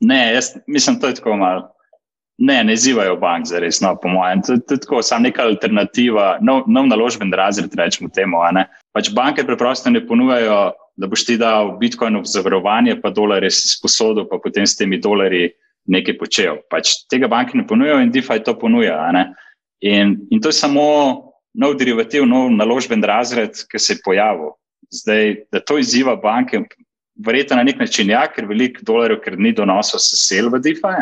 Ne, 0.00 0.34
jaz 0.34 0.54
mislim, 0.66 0.98
da 0.98 1.08
je 1.08 1.14
tako 1.14 1.36
malo. 1.36 1.70
Ne, 2.38 2.64
ne 2.64 2.74
izzivajo 2.74 3.16
bank 3.16 3.46
za 3.46 3.60
res, 3.62 3.78
no, 3.80 3.92
po 4.02 4.08
mojem. 4.08 4.42
To 4.42 4.52
je 4.52 4.80
tako, 4.80 5.02
samo 5.02 5.22
neka 5.22 5.42
alternativa, 5.42 6.38
nov, 6.42 6.64
nov 6.66 6.88
naložben 6.90 7.32
razred, 7.32 7.74
rečemo 7.78 8.10
temu. 8.10 8.42
Pač 8.92 9.10
banke 9.14 9.44
preprosto 9.46 9.90
ne 9.90 10.02
ponujajo, 10.06 10.72
da 10.96 11.06
boš 11.10 11.24
ti 11.26 11.36
dal 11.38 11.76
Bitcoin 11.78 12.18
v 12.20 12.26
zavarovanje, 12.26 12.98
pa 13.02 13.10
dolarje 13.10 13.50
si 13.54 13.70
sposodil, 13.76 14.26
pa 14.30 14.38
potem 14.42 14.66
s 14.66 14.76
temi 14.76 14.98
dolarji 14.98 15.52
nekaj 15.86 16.18
počel. 16.18 16.58
Pač 16.70 17.06
tega 17.10 17.30
banke 17.30 17.58
ne 17.58 17.66
ponujajo 17.66 18.02
in 18.02 18.10
DeFi 18.10 18.42
to 18.44 18.56
ponuja. 18.58 18.98
In, 19.80 20.18
in 20.30 20.40
to 20.42 20.50
je 20.50 20.58
samo 20.58 21.33
nov 21.54 21.76
derivativ, 21.78 22.26
nov 22.26 22.50
naložben 22.52 23.04
razred, 23.04 23.64
ki 23.70 23.78
se 23.78 23.94
je 23.94 24.02
pojavil. 24.04 24.54
Zdaj, 24.94 25.36
da 25.52 25.60
to 25.60 25.78
izziva 25.78 26.16
banke, 26.16 26.64
verjetno 27.26 27.56
na 27.56 27.64
nek 27.66 27.78
način, 27.80 28.10
ja, 28.10 28.26
ker 28.30 28.46
veliko 28.50 28.82
dolarjev, 28.86 29.20
ker 29.24 29.38
ni 29.38 29.54
donosov, 29.54 30.02
se 30.02 30.18
sel 30.18 30.50
v 30.52 30.60
DeFi 30.62 30.92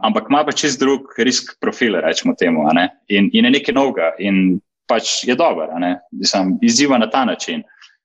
ampak 0.00 0.30
ima 0.30 0.44
pa 0.44 0.52
čist 0.52 0.80
drug 0.80 1.12
risk 1.18 1.56
profil, 1.60 1.98
rečemo 2.00 2.34
temu, 2.38 2.64
in, 3.08 3.28
in 3.32 3.44
je 3.44 3.50
nekaj 3.50 3.74
novega 3.74 4.12
in 4.18 4.60
pač 4.88 5.22
je 5.24 5.36
dober, 5.36 5.68
Mislim, 6.12 6.58
izziva 6.62 6.98
na 6.98 7.10
ta 7.10 7.24
način. 7.24 7.62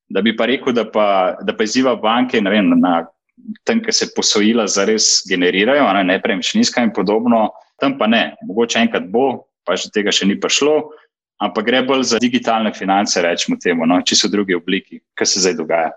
Da 0.09 0.21
bi 0.21 0.35
pa 0.35 0.45
rekel, 0.45 0.73
da 0.73 0.85
pa, 0.91 1.35
da 1.43 1.55
pa 1.55 1.63
izziva 1.63 1.95
banke 1.95 2.39
vem, 2.39 2.71
na 2.79 3.07
tem, 3.63 3.81
ki 3.83 3.91
se 3.91 4.11
posojila 4.15 4.67
zares 4.67 5.23
generirajo, 5.27 5.83
ne, 5.93 6.03
ne 6.03 6.21
premičninska 6.21 6.83
in 6.83 6.93
podobno, 6.95 7.49
tam 7.79 7.97
pa 7.97 8.07
ne. 8.07 8.35
Mogoče 8.47 8.79
enkrat 8.79 9.09
bo, 9.11 9.47
pa 9.67 9.75
že 9.75 9.91
tega 9.91 10.11
še 10.11 10.27
ni 10.27 10.39
prišlo, 10.39 10.91
ampak 11.37 11.65
gre 11.65 11.83
bolj 11.85 12.03
za 12.03 12.19
digitalne 12.19 12.73
finance, 12.73 13.21
rečemo 13.21 13.57
temu, 13.63 13.85
no, 13.85 14.01
čisto 14.01 14.27
druge 14.27 14.55
obliki, 14.55 15.01
kar 15.13 15.27
se 15.27 15.39
zdaj 15.39 15.57
dogaja. 15.57 15.91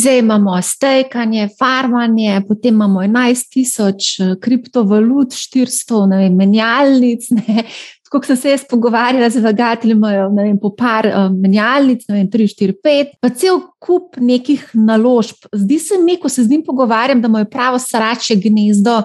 Zdaj 0.00 0.18
imamo 0.18 0.62
stekanje, 0.62 1.48
farmanje, 1.58 2.40
potem 2.48 2.74
imamo 2.74 3.02
11 3.02 3.50
tisoč 3.52 4.20
eh, 4.20 4.34
kriptovalut, 4.40 5.28
400 5.28 6.18
vem, 6.18 6.36
menjalnic. 6.36 7.30
Ne. 7.30 7.64
Tako 8.04 8.26
sem 8.26 8.36
se 8.36 8.50
jaz 8.50 8.62
pogovarjala 8.70 9.30
z 9.30 9.40
vlagatelji, 9.42 9.92
imajo 9.92 10.28
vem, 10.36 10.58
po 10.62 10.70
par 10.76 11.06
uh, 11.06 11.32
menjalnic, 11.34 12.04
vem, 12.08 12.28
3, 12.30 12.46
4, 12.52 12.74
5, 12.84 13.14
pa 13.18 13.30
cel 13.34 13.58
kup 13.82 14.18
nekih 14.22 14.68
naložb. 14.74 15.48
Zdi 15.50 15.78
se 15.82 15.98
mi, 15.98 16.14
ko 16.22 16.28
se 16.28 16.44
z 16.44 16.50
njim 16.50 16.62
pogovarjam, 16.66 17.22
da 17.22 17.30
imajo 17.30 17.48
pravo 17.50 17.78
srače 17.78 18.36
gnezdo 18.38 19.00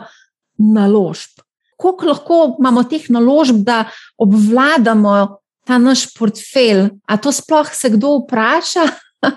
naložb. 0.58 1.42
Koliko 1.80 2.06
lahko 2.06 2.40
imamo 2.60 2.84
teh 2.84 3.10
naložb, 3.10 3.64
da 3.66 3.86
obvladamo 4.18 5.39
ta 5.70 5.78
naš 5.78 6.08
portfelj? 6.18 6.88
A 7.06 7.18
to 7.22 7.32
sploh 7.32 7.70
se 7.74 7.94
kdo 7.94 8.18
vpraša? 8.24 8.88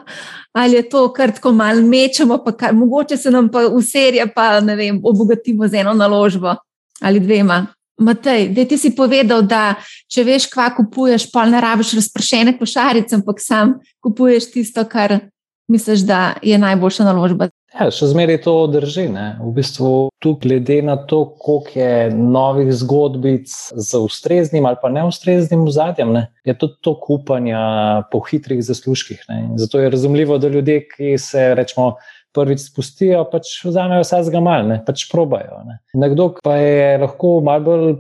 ali 0.52 0.76
je 0.76 0.88
to 0.88 1.12
kar 1.12 1.32
tako 1.32 1.52
malo 1.52 1.82
mečemo, 1.82 2.38
pa 2.44 2.52
kar, 2.56 2.74
mogoče 2.74 3.16
se 3.16 3.30
nam 3.30 3.48
pa 3.52 3.66
v 3.68 3.82
serije 3.82 4.26
pa 4.34 4.60
ne 4.60 4.76
vem, 4.76 5.00
obogatimo 5.04 5.68
z 5.68 5.80
eno 5.80 5.94
naložbo 5.94 6.54
ali 7.00 7.20
dvema. 7.20 7.66
Matej, 8.00 8.48
da 8.48 8.64
ti 8.64 8.78
si 8.78 8.94
povedal, 8.96 9.42
da 9.42 9.74
če 10.10 10.24
veš, 10.24 10.46
kva 10.50 10.70
kupuješ, 10.74 11.28
pa 11.32 11.44
ne 11.46 11.60
rabiš 11.60 11.92
razpršene 11.98 12.56
košarice, 12.58 13.14
ampak 13.18 13.40
sam 13.40 13.74
kupuješ 14.02 14.48
tisto, 14.52 14.84
kar 14.88 15.18
misliš, 15.70 16.06
da 16.08 16.34
je 16.42 16.58
najboljša 16.58 17.04
naložba. 17.04 17.48
Ja, 17.72 17.86
še 17.88 18.10
zmeraj 18.10 18.42
to 18.44 18.54
drži. 18.68 19.06
Ne? 19.12 19.26
V 19.40 19.54
bistvu, 19.56 19.90
tu, 20.22 20.34
glede 20.40 20.80
na 20.84 20.98
to, 21.08 21.24
koliko 21.40 21.72
je 21.78 22.10
novih 22.12 22.68
zgodbic 22.76 23.48
z 23.72 24.00
ustreznim 24.04 24.66
ali 24.68 24.76
pa 24.82 24.92
neustreznim 24.92 25.64
zadjem, 25.72 26.12
je 26.44 26.54
tudi 26.58 26.76
to 26.84 26.94
kupanje 27.00 27.56
po 28.12 28.20
hitrih 28.28 28.60
zaslužkih. 28.64 29.24
Ne? 29.30 29.40
Zato 29.62 29.80
je 29.80 29.90
razumljivo, 29.90 30.38
da 30.38 30.52
ljudje, 30.52 30.82
ki 30.94 31.16
se 31.18 31.52
rečemo. 31.58 31.94
Prvič 32.32 32.62
spustijo, 32.64 33.26
pač 33.28 33.58
vzamejo 33.60 34.06
vse 34.06 34.22
zga 34.24 34.40
mal, 34.40 34.62
ne 34.64 34.78
pač 34.86 35.02
probajo. 35.10 35.58
Ne. 35.68 35.74
Nekdo 36.00 36.30
pa 36.40 36.54
je 36.56 36.94
lahko 37.02 37.32
malo 37.44 37.60
bolj, 37.66 37.90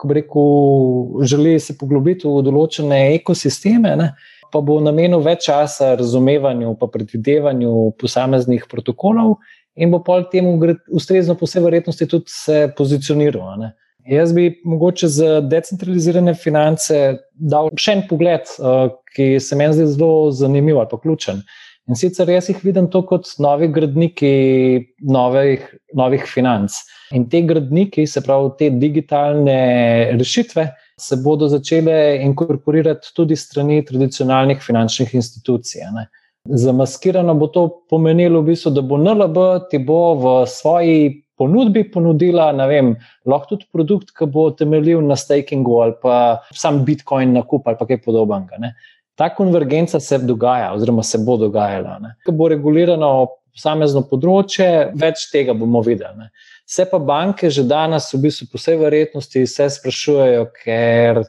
ko 0.00 0.08
bi 0.08 0.16
rekel, 0.16 1.26
želi 1.28 1.58
se 1.60 1.76
poglobiti 1.76 2.24
v 2.24 2.40
določene 2.46 3.02
ekosisteme, 3.18 3.92
ne, 4.00 4.06
pa 4.52 4.60
bo 4.60 4.78
namenil 4.84 5.22
več 5.24 5.46
časa 5.48 5.94
razumevanju 5.98 6.74
in 6.74 6.90
predvidevanju 6.96 7.92
posameznih 8.00 8.66
protokolov, 8.70 9.38
in 9.76 9.90
bo 9.90 10.02
pol 10.04 10.26
temu 10.32 10.58
ustrezno, 10.92 11.34
po 11.34 11.48
vsej 11.48 11.64
verjetnosti, 11.64 12.08
tudi 12.08 12.28
se 12.28 12.66
pozicioniral. 12.76 13.70
Jaz 14.08 14.32
bi 14.34 14.48
mogoče 14.66 15.08
za 15.08 15.40
decentralizirane 15.46 16.34
finance 16.34 16.96
dal 17.32 17.70
še 17.78 17.96
en 17.96 18.06
pogled, 18.10 18.48
eh, 18.58 18.88
ki 19.14 19.26
se 19.40 19.56
meni 19.56 19.76
zdi 19.78 19.86
zelo 19.94 20.30
zanimiv 20.34 20.78
ali 20.78 20.90
pa 20.90 20.98
ključen. 20.98 21.42
In 21.88 21.98
sicer 21.98 22.28
jaz 22.30 22.48
jih 22.48 22.60
vidim 22.62 22.88
to 22.90 23.02
kot 23.06 23.26
novi 23.42 23.68
gradniki 23.68 24.86
novih, 25.02 25.64
novih 25.98 26.26
financ. 26.30 26.72
In 27.12 27.28
te 27.28 27.42
gradniki, 27.42 28.06
se 28.06 28.22
pravi, 28.22 28.52
te 28.58 28.70
digitalne 28.70 30.14
rešitve, 30.18 30.68
se 31.02 31.16
bodo 31.16 31.48
začele 31.48 32.18
inkorporirati 32.22 33.10
tudi 33.16 33.36
strani 33.36 33.82
tradicionalnih 33.84 34.62
finančnih 34.62 35.14
institucij. 35.14 35.82
Ne. 35.94 36.06
Zamaskirano 36.48 37.34
bo 37.38 37.46
to 37.46 37.66
pomenilo, 37.90 38.40
v 38.42 38.52
bistvu, 38.52 38.72
da 38.74 38.82
bo 38.82 38.98
NLB 38.98 39.42
ti 39.70 39.78
bo 39.78 40.00
v 40.18 40.32
svoji 40.50 41.22
ponudbi 41.38 41.84
ponudila, 41.90 42.52
ne 42.54 42.66
vem, 42.70 42.94
lahko 43.26 43.56
tudi 43.56 43.68
produkt, 43.72 44.14
ki 44.14 44.28
bo 44.30 44.48
temeljil 44.54 45.02
na 45.06 45.16
stakingu 45.18 45.80
ali 45.82 45.94
pa 46.02 46.16
sam 46.54 46.82
Bitcoin 46.86 47.34
nakup 47.38 47.66
ali 47.66 47.86
kaj 47.88 48.02
podobnega. 48.04 48.58
Ne. 48.62 48.74
Ta 49.18 49.28
konvergenca 49.34 50.00
se 50.00 50.18
dogaja, 50.18 50.72
oziroma 50.74 51.02
se 51.02 51.18
bo 51.18 51.36
dogajala. 51.36 51.98
Ko 52.26 52.34
bo 52.36 52.48
regulirano 52.50 53.12
posamezno 53.52 54.04
področje, 54.08 54.68
več 54.98 55.28
tega 55.32 55.54
bomo 55.54 55.82
videli. 55.84 56.24
Ne. 56.24 56.30
Vse 56.72 56.86
pa 56.88 56.96
banke 56.96 57.50
že 57.52 57.66
danes, 57.68 58.08
v 58.14 58.22
bistvu, 58.24 58.48
po 58.48 58.56
vsej 58.56 58.78
verjetnosti, 58.80 59.44
se 59.44 59.68
sprašujejo, 59.68 60.46
ker 60.56 61.20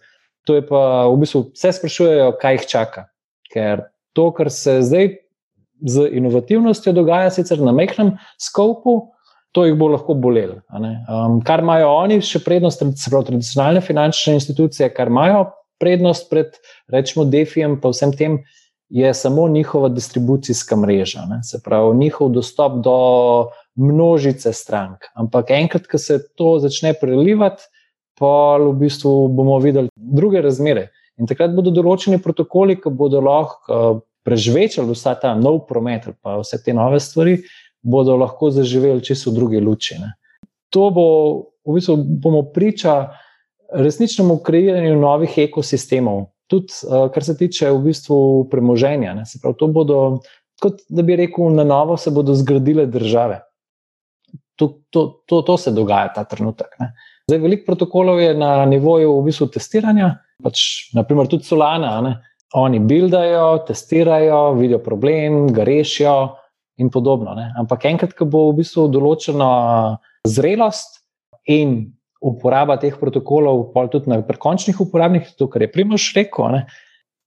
to 0.48 0.56
je 0.56 0.64
pa 0.64 1.12
v 1.12 1.18
bistvu 1.20 1.50
vse 1.52 1.74
sprašujejo, 1.76 2.30
kaj 2.40 2.56
jih 2.56 2.68
čaka. 2.72 3.02
Ker 3.52 3.84
to, 4.16 4.30
kar 4.32 4.48
se 4.48 4.80
zdaj 4.88 5.10
z 5.84 6.08
inovativnostjo 6.16 6.94
dogaja, 6.96 7.34
sicer 7.36 7.60
na 7.60 7.76
mehkem 7.76 8.14
skopu, 8.40 9.12
to 9.52 9.66
jih 9.68 9.76
bo 9.76 9.92
lahko 9.92 10.16
bolelo. 10.16 10.62
Um, 10.72 11.42
kar 11.44 11.60
imajo 11.60 11.92
oni, 11.92 12.22
še 12.24 12.40
prednost, 12.46 12.80
se 12.80 13.12
pravi, 13.12 13.34
tradicionalne 13.34 13.84
finančne 13.84 14.38
institucije, 14.40 14.88
kar 14.96 15.12
imajo 15.12 15.50
prednost 15.84 16.30
pred, 16.32 16.56
rečemo, 16.88 17.28
defijem, 17.28 17.76
pa 17.84 17.92
vsem 17.92 18.16
tem. 18.16 18.40
Je 18.94 19.10
samo 19.18 19.48
njihova 19.50 19.90
distribucijska 19.90 20.76
mreža, 20.78 21.24
ne? 21.26 21.40
se 21.44 21.58
pravi, 21.66 21.96
njihov 21.98 22.30
dostop 22.32 22.76
do 22.86 22.98
množice 23.76 24.54
strank. 24.54 25.10
Ampak 25.16 25.52
enkrat, 25.52 25.88
ko 25.88 25.98
se 25.98 26.20
to 26.36 26.60
začne 26.60 26.94
prelivati, 26.94 27.64
pa 28.20 28.58
v 28.62 28.74
bistvu 28.78 29.28
bomo 29.34 29.58
videli 29.60 29.90
druge 29.96 30.42
razmere. 30.42 30.92
In 31.18 31.30
takrat 31.30 31.54
bodo 31.54 31.74
določeni 31.74 32.22
protokoli, 32.22 32.78
ki 32.82 32.94
bodo 32.94 33.22
lahko 33.22 33.74
uh, 33.74 34.02
preživeli 34.26 34.86
vsa 34.94 35.16
ta 35.20 35.34
nov 35.38 35.66
promet, 35.70 36.08
pa 36.22 36.40
vse 36.42 36.62
te 36.64 36.74
nove 36.74 37.02
stvari, 37.02 37.40
bodo 37.84 38.16
lahko 38.18 38.50
zaživeli 38.54 39.04
čisto 39.04 39.32
v 39.32 39.38
druge 39.38 39.62
luči. 39.62 40.00
Ne. 40.02 40.14
To 40.74 40.90
bo, 40.94 41.08
v 41.66 41.78
bistvu, 41.78 41.98
bomo 42.22 42.46
priča 42.54 43.14
resničnemu 43.74 44.40
kreiranju 44.46 44.96
novih 45.02 45.38
ekosistemov, 45.48 46.30
tudi 46.50 46.74
uh, 46.86 47.10
kar 47.14 47.26
se 47.26 47.38
tiče 47.38 47.74
v 47.74 47.82
bistvu 47.90 48.20
premoženja. 48.54 49.18
Se 49.26 49.42
pravi, 49.42 49.58
to 49.58 49.70
bodo, 49.74 50.00
kot 50.62 50.86
da 50.90 51.06
bi 51.06 51.18
rekel, 51.18 51.50
na 51.54 51.66
novo 51.66 51.98
se 51.98 52.14
bodo 52.14 52.38
zgradile 52.38 52.86
države 52.86 53.42
to, 54.56 54.70
to, 54.90 55.24
to, 55.26 55.42
to 55.42 55.58
se 55.58 55.72
dogaja 55.72 56.14
ta 56.16 56.24
trenutek. 56.30 56.76
Ne. 56.80 56.94
Zdaj, 57.30 57.40
veliko 57.40 57.66
protokolov 57.72 58.20
je 58.22 58.34
na 58.36 58.66
nivoju 58.70 59.16
v 59.18 59.26
bistvu 59.30 59.48
testiranja, 59.54 60.10
pač, 60.44 60.92
naprimer 60.96 61.30
tudi 61.32 61.48
Solana. 61.48 61.96
Ne. 62.06 62.14
Oni 62.60 62.78
buildajo, 62.84 63.64
testirajo, 63.68 64.54
vidijo 64.60 64.78
problem, 64.84 65.48
ga 65.54 65.66
rešijo 65.66 66.16
in 66.84 66.92
podobno. 66.94 67.34
Ne. 67.38 67.50
Ampak 67.60 67.88
enkrat, 67.90 68.14
ko 68.18 68.28
bo 68.30 68.46
v 68.52 68.60
bistvu 68.62 68.90
določena 68.94 69.50
zrelost 70.28 71.02
in 71.50 71.94
uporaba 72.24 72.78
teh 72.80 72.96
protokolov, 72.96 73.74
pa 73.74 73.88
tudi 73.92 74.12
na 74.12 74.22
prekončnih 74.24 74.80
uporabnikih, 74.80 75.36
to, 75.36 75.50
kar 75.52 75.66
je 75.66 75.72
Primoš 75.74 76.14
rekel, 76.16 76.54
ne, 76.56 76.62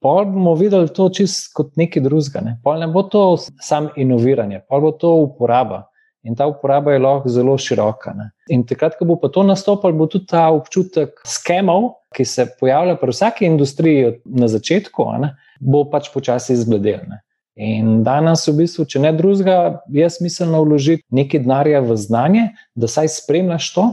pa 0.00 0.22
bomo 0.24 0.54
videli 0.56 0.88
to 0.94 1.08
čist 1.12 1.50
kot 1.56 1.74
nekaj 1.76 2.04
drugega. 2.06 2.40
Ne. 2.46 2.56
ne 2.80 2.88
bo 2.92 3.04
to 3.04 3.36
samo 3.36 3.92
inoviranje, 3.96 4.62
pa 4.68 4.80
bo 4.80 4.94
to 4.96 5.12
uporaba. 5.26 5.84
In 6.26 6.34
ta 6.34 6.48
uporaba 6.50 6.92
je 6.92 7.02
lahko 7.02 7.30
zelo 7.30 7.54
široka. 7.58 8.12
Ne. 8.18 8.30
In 8.50 8.64
takrat, 8.66 8.96
ko 8.98 9.06
bo 9.06 9.16
pa 9.22 9.30
to 9.30 9.44
nastopil, 9.46 9.94
bo 9.94 10.08
tudi 10.10 10.26
ta 10.32 10.48
občutek 10.50 11.22
skemov, 11.26 11.92
ki 12.16 12.24
se 12.26 12.48
pojavlja 12.60 12.96
pri 12.98 13.14
vsaki 13.14 13.46
industriji 13.46 14.16
na 14.24 14.48
začetku, 14.50 15.06
ne, 15.22 15.36
bo 15.60 15.84
pač 15.92 16.10
počasi 16.14 16.56
izbledel. 16.56 17.04
Ne. 17.06 17.20
In 17.56 18.02
danes, 18.04 18.42
v 18.50 18.52
bistvu, 18.58 18.84
če 18.84 19.00
ne 19.00 19.14
drugega, 19.16 19.78
jaz 19.96 20.18
mislim, 20.20 20.52
vložiti 20.60 21.06
nekaj 21.16 21.40
denarja 21.46 21.80
v 21.86 21.94
znanje, 21.96 22.42
da 22.76 22.90
saj 22.90 23.08
spremljaš 23.14 23.70
to, 23.72 23.84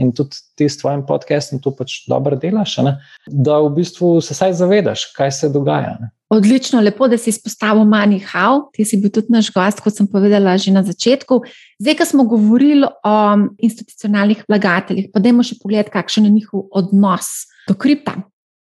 in 0.00 0.14
tudi 0.16 0.40
ti 0.56 0.70
s 0.70 0.80
tvojim 0.80 1.02
podcastom 1.08 1.60
to 1.60 1.74
pač 1.76 1.98
dobro 2.08 2.38
delaš, 2.40 2.78
da 3.26 3.58
v 3.60 3.74
bistvu 3.76 4.14
se 4.24 4.36
saj 4.38 4.56
zavedaš, 4.62 5.10
kaj 5.18 5.34
se 5.36 5.52
dogaja. 5.52 5.98
Ne. 6.00 6.08
Odlično, 6.30 6.78
lepo, 6.80 7.08
da 7.10 7.18
si 7.18 7.32
izpostavil 7.32 7.82
Mani 7.84 8.20
Hau, 8.22 8.68
ti 8.70 8.84
si 8.86 9.00
bil 9.02 9.10
tudi 9.10 9.32
naš 9.34 9.48
gost, 9.50 9.80
kot 9.82 9.96
sem 9.96 10.06
povedala 10.06 10.54
že 10.62 10.70
na 10.70 10.84
začetku. 10.86 11.40
Zdaj, 11.82 11.96
ko 11.98 12.04
smo 12.06 12.24
govorili 12.24 12.86
o 12.86 13.14
institucionalnih 13.58 14.44
vlagateljih, 14.46 15.08
pa 15.10 15.18
dajmo 15.18 15.42
še 15.42 15.58
pogled, 15.58 15.90
kakšen 15.90 16.28
je 16.28 16.34
njihov 16.36 16.68
odnos 16.70 17.50
do 17.66 17.74
kripta. 17.74 18.14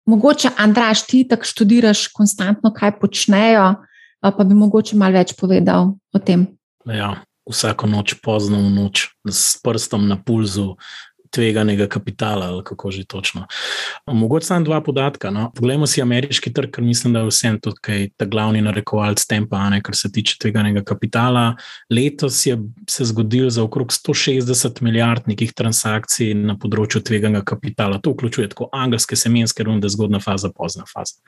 Mogoče, 0.04 0.52
Andraš, 0.60 1.06
ti 1.08 1.22
tako 1.24 1.48
študiraš 1.48 2.10
konstantno, 2.12 2.68
kaj 2.68 2.98
počnejo, 3.00 3.70
pa 4.20 4.44
bi 4.44 4.54
mogoče 4.54 5.00
malo 5.00 5.16
več 5.16 5.32
povedal 5.32 5.94
o 6.12 6.20
tem. 6.20 6.44
Ja, 6.84 7.14
vsako 7.48 7.88
noč, 7.88 8.18
pozno 8.20 8.60
v 8.60 8.74
noč, 8.76 9.08
s 9.24 9.56
prstom 9.64 10.04
na 10.04 10.20
pulzu, 10.20 10.74
tveganega 11.34 11.88
kapitala, 11.90 12.46
ali 12.52 12.62
kako 12.64 12.90
že 12.90 13.04
točno. 13.04 13.46
Mogoče 14.06 14.46
samo 14.46 14.64
dva 14.64 14.80
podatka. 14.80 15.30
No. 15.30 15.50
Poglejmo 15.54 15.86
si 15.86 16.02
ameriški 16.02 16.52
trg, 16.52 16.70
ker 16.76 16.84
mislim, 16.84 17.12
da 17.12 17.24
je 17.24 17.32
vsem 17.32 17.58
tukaj 17.60 18.08
ta 18.16 18.28
glavni 18.30 18.62
narekovalec 18.62 19.24
tempa, 19.26 19.64
ne, 19.70 19.80
kar 19.82 19.96
se 19.96 20.12
tiče 20.12 20.38
tveganega 20.40 20.84
kapitala. 20.86 21.56
Letos 21.90 22.46
je 22.46 22.58
se 22.88 23.04
zgodil 23.04 23.50
za 23.50 23.62
okrog 23.62 23.92
160 23.92 24.82
milijard 24.82 25.28
nekih 25.28 25.52
transakcij 25.56 26.34
na 26.34 26.56
področju 26.60 27.02
tveganega 27.04 27.44
kapitala. 27.54 27.98
To 27.98 28.14
vključuje 28.14 28.52
tako 28.52 28.68
angelske 28.72 29.16
semenske 29.16 29.64
runde, 29.66 29.88
zgodna 29.88 30.20
faza, 30.22 30.52
pozna 30.54 30.86
faza. 30.88 31.18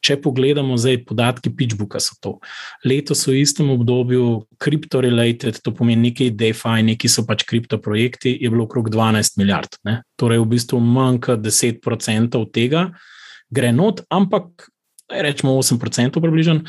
Če 0.00 0.16
pogledamo 0.22 0.76
zdaj 0.80 1.02
podatki 1.08 1.52
Pitchbooka, 1.56 2.00
so 2.00 2.16
to. 2.20 2.38
Letos 2.86 3.26
v 3.28 3.40
istem 3.42 3.70
obdobju, 3.74 4.46
kripto-related, 4.62 5.60
to 5.62 5.74
pomeni 5.74 6.10
neki 6.10 6.30
DeFi, 6.30 6.80
neki 6.86 7.10
so 7.10 7.26
pač 7.28 7.44
kriptoprojekti, 7.48 8.32
je 8.40 8.50
bilo 8.50 8.64
okrog 8.64 8.90
12 8.92 9.36
milijard 9.36 9.41
milijard. 9.42 9.76
Ne? 9.84 10.00
Torej, 10.20 10.40
v 10.42 10.52
bistvu 10.54 10.80
manj 10.80 11.20
kot 11.26 11.42
10% 11.44 12.44
tega 12.54 12.88
gre 13.52 13.72
not, 13.76 14.00
ampak 14.08 14.70
rečemo 15.12 15.58
8% 15.60 16.20
približno. 16.20 16.62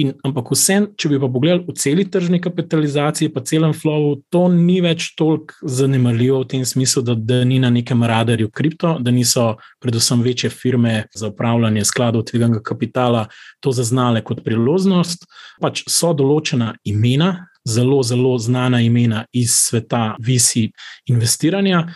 In, 0.00 0.14
ampak 0.24 0.48
vse, 0.54 0.76
če 0.96 1.10
bi 1.10 1.18
pa 1.20 1.28
pogledali 1.28 1.66
v 1.66 1.74
celi 1.76 2.06
tržni 2.08 2.38
kapitalizaciji, 2.40 3.28
pa 3.34 3.42
celem 3.44 3.74
flowu, 3.76 4.14
to 4.32 4.46
ni 4.48 4.78
več 4.80 5.10
toliko 5.18 5.52
zanimljivo 5.60 6.38
v 6.40 6.48
tem 6.54 6.64
smislu, 6.64 7.02
da, 7.04 7.16
da 7.18 7.42
ni 7.44 7.58
na 7.60 7.68
nekem 7.74 8.00
radarju 8.08 8.48
kripto, 8.54 8.94
da 9.02 9.12
niso 9.12 9.58
predvsem 9.82 10.22
večje 10.24 10.48
firme 10.54 10.94
za 11.12 11.28
upravljanje 11.28 11.84
skladov 11.84 12.24
tveganega 12.30 12.62
kapitala 12.64 13.26
to 13.60 13.74
zaznale 13.76 14.24
kot 14.24 14.40
priložnost. 14.46 15.28
Pač 15.60 15.84
so 15.90 16.14
določena 16.16 16.72
imena, 16.88 17.49
zelo, 17.68 18.02
zelo 18.02 18.38
znana 18.38 18.80
imena 18.80 19.24
iz 19.32 19.50
sveta 19.50 20.16
visi 20.20 20.70
investiranja. 21.06 21.86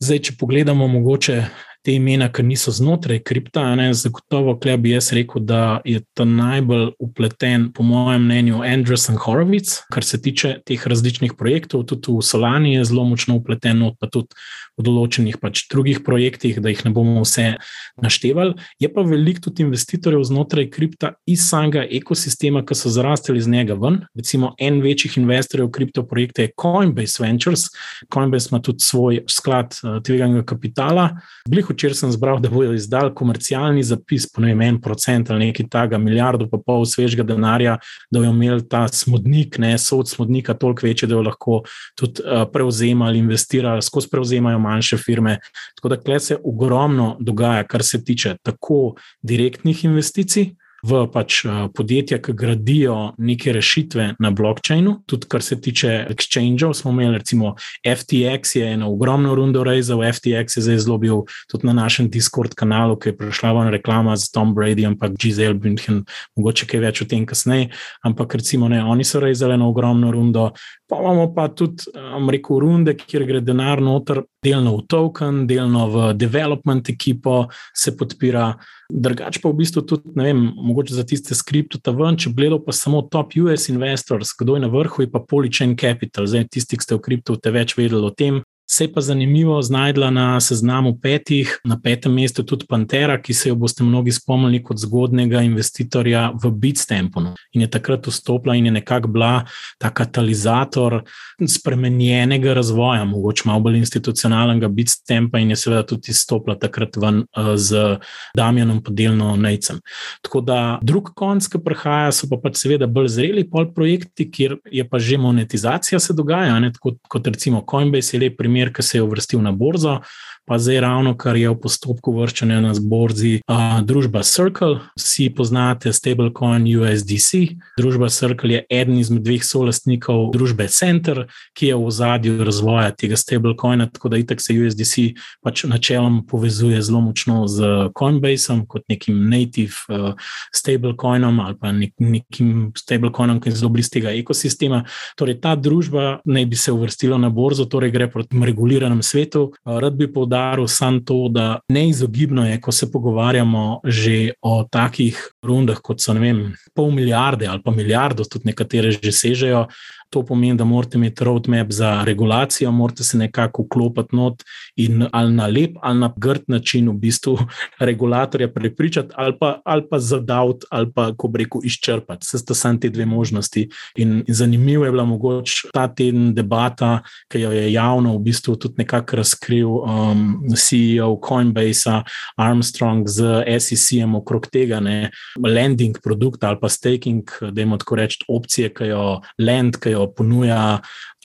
Zdaj, 0.00 0.18
če 0.18 0.36
pogledamo 0.38 0.86
mogoče 0.88 1.42
te 1.82 1.94
imena, 1.94 2.26
ki 2.32 2.42
niso 2.42 2.72
znotraj 2.74 3.22
kripta, 3.24 3.62
ne, 3.78 3.88
zagotovo, 3.96 4.56
kle 4.60 4.76
bi 4.76 4.92
jaz 4.92 5.12
rekel, 5.16 5.42
da 5.46 5.80
je 5.88 6.02
ta 6.14 6.26
najbolj 6.28 6.90
upleten, 7.00 7.70
po 7.72 7.86
mojem 7.86 8.26
mnenju, 8.26 8.62
Andrews 8.66 9.08
and 9.08 9.22
Horowitz, 9.22 9.78
kar 9.94 10.04
se 10.04 10.20
tiče 10.22 10.58
teh 10.66 10.86
različnih 10.86 11.32
projektov, 11.38 11.86
tudi 11.88 12.12
v 12.12 12.22
Solani 12.22 12.74
je 12.74 12.84
zelo 12.90 13.06
močno 13.08 13.38
upleten, 13.38 13.86
pa 14.00 14.10
tudi 14.10 14.36
v 14.78 14.86
določenih 14.86 15.38
pač 15.42 15.66
drugih 15.72 16.02
projektih, 16.06 16.60
da 16.62 16.70
jih 16.72 16.84
ne 16.86 16.92
bomo 16.94 17.24
vse 17.24 17.56
naštevali. 18.02 18.54
Je 18.78 18.90
pa 18.92 19.02
veliko 19.06 19.48
tudi 19.48 19.64
investitorjev 19.66 20.22
znotraj 20.28 20.68
kripta 20.70 21.12
iz 21.26 21.44
samega 21.48 21.82
ekosistema, 21.82 22.62
ki 22.66 22.76
so 22.78 22.92
zrastali 22.94 23.42
iz 23.42 23.48
njega 23.50 23.74
ven. 23.78 24.00
Recimo, 24.18 24.52
en 24.58 24.80
večjih 24.84 25.18
investorjev 25.18 25.68
v 25.68 25.74
kriptoprojekte 25.78 26.46
je 26.46 26.54
Coinbase 26.62 27.22
Ventures. 27.22 27.68
Coinbase 28.14 28.52
ima 28.52 28.62
tudi 28.62 28.86
svoj 28.86 29.22
sklad 29.30 29.74
uh, 29.82 29.98
tveganega 30.04 30.44
kapitala. 30.46 31.08
Blih 31.48 31.66
včeraj 31.70 32.02
sem 32.02 32.14
zbral, 32.14 32.40
da 32.42 32.50
bodo 32.52 32.72
izdali 32.76 33.14
komercialni 33.14 33.82
zapis, 33.82 34.28
po 34.30 34.44
ne 34.44 34.52
vem, 34.54 34.62
en 34.68 34.80
procent 34.82 35.30
ali 35.30 35.48
nekaj 35.48 35.68
takega, 35.72 35.98
milijardo 35.98 36.48
pa 36.50 36.60
pol 36.62 36.84
svežega 36.86 37.26
denarja, 37.26 37.78
da 38.10 38.20
bodo 38.20 38.30
imeli 38.30 38.66
ta 38.68 38.84
smodnik, 38.92 39.58
ne 39.58 39.74
sod 39.78 40.08
smodnika, 40.10 40.54
toliko 40.54 40.86
večji, 40.86 41.08
da 41.08 41.16
bodo 41.16 41.30
lahko 41.30 41.60
tudi 41.98 42.22
uh, 42.24 42.44
prevzemali, 42.52 43.18
investirali, 43.18 43.82
skozi 43.82 44.10
prevzemajo 44.12 44.60
manjše 44.68 44.96
firme. 45.00 45.38
Tako 45.76 45.88
da 45.88 46.00
tukaj 46.00 46.20
se 46.20 46.38
ogromno 46.44 47.16
dogaja, 47.20 47.64
kar 47.66 47.84
se 47.84 48.04
tiče 48.04 48.36
tako 48.42 48.94
direktnih 49.22 49.84
investicij 49.84 50.50
v 50.82 51.06
pač 51.10 51.42
podjetja, 51.74 52.20
ki 52.22 52.32
gradijo 52.38 52.96
neke 53.18 53.52
rešitve 53.52 54.14
na 54.22 54.30
blockchainu. 54.30 55.02
Tudi 55.10 55.26
kar 55.30 55.42
se 55.42 55.58
tiče 55.60 56.06
exchangeov, 56.10 56.74
smo 56.78 56.92
imeli 56.94 57.18
recimo 57.18 57.54
FTX, 57.82 58.56
je 58.56 58.72
ena 58.76 58.88
ogromna 58.88 59.34
runda 59.34 59.64
rezal, 59.66 60.04
FTX 60.06 60.58
je 60.58 60.62
zdaj 60.62 60.78
zelo 60.78 60.98
bil 60.98 61.24
tudi 61.50 61.66
na 61.66 61.72
našem 61.72 62.10
Discord 62.10 62.54
kanalu, 62.54 62.96
ki 62.96 63.10
je 63.10 63.16
prišla 63.18 63.52
ven 63.58 63.72
reklama 63.74 64.16
z 64.16 64.30
Tom 64.30 64.54
Brady, 64.54 64.86
ampak 64.86 65.18
Giselle 65.18 65.58
Bündchen, 65.58 66.04
mogoče 66.36 66.66
kaj 66.70 66.84
več 66.86 67.02
o 67.02 67.08
tem 67.10 67.26
kasneje. 67.26 67.70
Ampak 68.06 68.38
recimo 68.38 68.68
ne, 68.68 68.82
oni 68.84 69.04
so 69.04 69.20
rezali 69.20 69.58
na 69.58 69.66
ogromno 69.66 70.12
rundo. 70.14 70.52
Pa 70.88 71.02
imamo 71.02 71.28
pa 71.34 71.48
tudi, 71.48 71.90
rekel, 72.30 72.60
runde, 72.62 72.94
kjer 72.96 73.26
gre 73.28 73.40
denar 73.44 73.82
noter, 73.82 74.22
delno 74.44 74.78
v 74.78 74.86
token, 74.88 75.46
delno 75.46 75.88
v 75.92 76.10
development 76.14 76.88
ekipo, 76.88 77.48
se 77.74 77.96
podpira. 77.96 78.54
Drugač 78.88 79.36
pa 79.44 79.50
v 79.52 79.60
bistvu 79.60 79.82
tudi, 79.84 80.14
ne 80.16 80.24
vem, 80.30 80.38
mogoče 80.56 80.96
za 80.96 81.04
tiste 81.04 81.36
skripte 81.36 81.76
tam 81.76 81.98
ven, 82.00 82.16
če 82.16 82.32
gledal 82.32 82.62
pa 82.64 82.72
samo 82.72 83.02
top 83.04 83.36
US 83.36 83.68
investors, 83.68 84.32
kdo 84.32 84.56
je 84.56 84.64
na 84.64 84.70
vrhu, 84.72 85.04
je 85.04 85.10
pa 85.12 85.20
Polychain 85.20 85.76
Capital. 85.76 86.24
Zdaj, 86.24 86.48
tisti, 86.48 86.80
ki 86.80 86.86
ste 86.86 86.96
v 86.96 87.04
kriptu, 87.04 87.36
te 87.36 87.52
več 87.52 87.76
vedeli 87.76 88.00
o 88.00 88.08
tem. 88.08 88.40
Se 88.70 88.84
je 88.84 88.92
pa 88.92 89.00
zanimivo 89.00 89.62
znajdla 89.62 90.10
na 90.10 90.40
seznamu 90.40 90.98
petih, 91.02 91.60
na 91.64 91.80
petem 91.84 92.12
mestu 92.12 92.42
tudi 92.42 92.66
Pantera, 92.68 93.16
ki 93.22 93.34
se 93.34 93.48
jo 93.48 93.54
boste 93.56 93.84
mnogi 93.84 94.12
spomnili 94.12 94.60
kot 94.62 94.76
zgodnega 94.78 95.40
investitorja 95.40 96.26
v 96.42 96.50
Bitstampu. 96.50 97.22
In 97.56 97.64
je 97.64 97.70
takrat 97.70 98.06
vstopila 98.06 98.54
in 98.54 98.66
je 98.66 98.72
nekako 98.72 99.08
bila 99.08 99.44
ta 99.78 99.90
katalizator 99.90 101.00
spremenjenega 101.48 102.54
razvoja, 102.54 103.04
mogoče 103.04 103.42
malo 103.46 103.60
bolj 103.60 103.78
institucionalnega 103.78 104.68
Bitstampa 104.68 105.38
in 105.38 105.50
je 105.50 105.56
seveda 105.56 105.86
tudi 105.86 106.12
izstopila 106.12 106.58
takrat 106.58 106.96
ven 106.96 107.24
uh, 107.24 107.54
z 107.56 107.96
Damjanom 108.36 108.82
podelno 108.84 109.36
Nejcem. 109.36 109.80
Tako 110.22 110.40
da 110.40 110.78
drug 110.82 111.14
konc, 111.16 111.48
ki 111.48 111.62
prihaja, 111.64 112.12
so 112.12 112.28
pa 112.28 112.36
pač 112.42 112.60
seveda 112.60 112.86
bolj 112.86 113.08
zreli 113.16 113.48
pol 113.48 113.72
projekti, 113.72 114.28
kjer 114.30 114.58
je 114.70 114.84
pa 114.88 114.98
že 114.98 115.16
monetizacija 115.16 116.00
se 116.00 116.12
dogaja, 116.12 116.60
ne, 116.60 116.72
kot, 116.80 117.00
kot 117.08 117.26
recimo 117.26 117.64
Coinbase 117.70 118.16
je 118.16 118.20
lep 118.26 118.36
primer 118.36 118.57
primer, 118.58 118.72
ki 118.72 118.82
se 118.82 118.98
je 118.98 119.02
uvrstil 119.02 119.42
na 119.42 119.52
borzo, 119.52 120.00
pa 120.48 120.58
zdaj 120.58 120.80
ravno 120.80 121.16
kar 121.16 121.36
je 121.36 121.50
v 121.50 121.56
postopku 121.60 122.12
vrščanja 122.16 122.60
na 122.64 122.72
borzi 122.80 123.40
uh, 123.44 123.80
družba 123.84 124.22
Circle. 124.24 124.80
Vsi 124.96 125.28
poznate 125.36 125.92
stablecoin 125.92 126.64
USDC. 126.64 127.58
Družba 127.76 128.08
Circle 128.08 128.54
je 128.54 128.62
eden 128.72 128.96
izmed 128.98 129.22
dveh 129.26 129.44
solastnikov 129.44 130.30
družbe 130.32 130.68
Center, 130.72 131.26
ki 131.52 131.68
je 131.68 131.76
v 131.76 131.92
zadju 131.92 132.46
razvoja 132.48 132.94
tega 132.96 133.18
stablecoina, 133.20 133.90
tako 133.92 134.08
da 134.14 134.22
itak 134.22 134.40
se 134.40 134.56
USDC 134.56 135.20
pač 135.44 135.66
načeloma 135.68 136.24
povezuje 136.28 136.80
zelo 136.82 137.02
močno 137.04 137.44
z 137.48 137.90
Coinbaseom 137.98 138.64
kot 138.66 138.88
nekim 138.88 139.20
native 139.28 139.84
uh, 139.92 140.16
stablecoinom 140.56 141.40
ali 141.44 141.58
pa 141.60 141.74
nek, 141.76 141.92
nekim 142.00 142.72
stablecoinom, 142.78 143.42
ki 143.44 143.52
je 143.52 143.60
zelo 143.60 143.72
blizu 143.76 143.92
tega 143.98 144.16
ekosistema. 144.16 144.80
Torej, 145.20 145.42
ta 145.44 145.52
družba 145.60 146.22
naj 146.24 146.48
bi 146.48 146.56
se 146.56 146.72
uvrstila 146.72 147.20
na 147.20 147.28
borzo, 147.28 147.68
torej 147.68 147.92
gre 147.92 148.08
proti 148.08 148.40
reguliranem 148.48 149.04
svetu. 149.04 149.50
Uh, 149.52 149.76
rad 149.84 150.00
bi 150.00 150.08
povdaril, 150.08 150.37
poudaril 150.38 150.68
samo 150.68 151.00
to, 151.00 151.28
da 151.28 151.60
neizogibno 151.68 152.46
je, 152.46 152.60
ko 152.60 152.72
se 152.72 152.90
pogovarjamo 152.92 153.80
že 153.84 154.32
o 154.42 154.64
takih 154.70 155.18
rundah, 155.42 155.80
kot 155.82 156.00
so 156.00 156.12
vem, 156.12 156.54
pol 156.74 156.90
milijarde 156.90 157.46
ali 157.46 157.62
pa 157.64 157.70
milijardo, 157.70 158.24
tudi 158.24 158.48
nekatere 158.48 158.90
že 158.90 159.12
sežejo. 159.12 159.66
To 160.10 160.22
pomeni, 160.24 160.56
da 160.56 160.64
morate 160.64 160.98
imeti 160.98 161.24
roadmap 161.24 161.70
za 161.70 162.02
regulacijo, 162.04 162.70
morate 162.72 163.04
se 163.04 163.18
nekako 163.18 163.62
vklopiti 163.62 164.16
not 164.16 164.42
in 164.76 165.06
ali 165.12 165.32
na 165.32 165.46
lep 165.46 165.76
ali 165.82 166.00
na 166.00 166.12
grd 166.16 166.42
način 166.46 166.88
v 166.88 166.92
bistvu 166.92 167.38
regulatorja 167.88 168.48
prepričati, 168.52 169.08
ali 169.14 169.34
pa, 169.40 169.60
ali 169.64 169.82
pa 169.90 169.98
zadaviti, 169.98 170.66
ali 170.70 170.92
pa, 170.94 171.12
ko 171.16 171.32
reko, 171.34 171.60
izčrpati. 171.64 172.24
Vse 172.24 172.38
sta 172.38 172.54
samo 172.54 172.78
te 172.78 172.88
dve 172.88 173.06
možnosti. 173.06 173.68
In, 173.96 174.24
in 174.26 174.34
zanimivo 174.34 174.84
je 174.84 174.90
bila 174.90 175.04
mogoče 175.04 175.68
ta 175.72 175.88
teden 175.88 176.34
debata, 176.34 177.02
ki 177.28 177.40
jo 177.40 177.52
je 177.52 177.72
javno 177.72 178.16
v 178.16 178.22
bistvu 178.22 178.56
tudi 178.56 178.74
nekako 178.78 179.16
razkril 179.16 179.68
um, 179.68 180.40
CEO 180.56 181.20
Coinbase, 181.28 182.02
Armstrong 182.36 183.08
z 183.08 183.44
SEC-em 183.58 184.14
okrog 184.14 184.46
tega, 184.46 184.80
ne, 184.80 185.10
lending 185.44 185.98
produkta 186.04 186.48
ali 186.48 186.60
pa 186.60 186.68
staking, 186.68 187.30
da 187.50 187.62
imamo 187.62 187.78
tako 187.78 187.96
reči 187.96 188.24
opcije, 188.28 188.72
ki 188.74 188.90
jo 188.92 189.20
lend, 189.38 189.76
ki 189.76 189.90
jo 189.90 189.97
jo 189.98 190.08
ponuja 190.16 190.78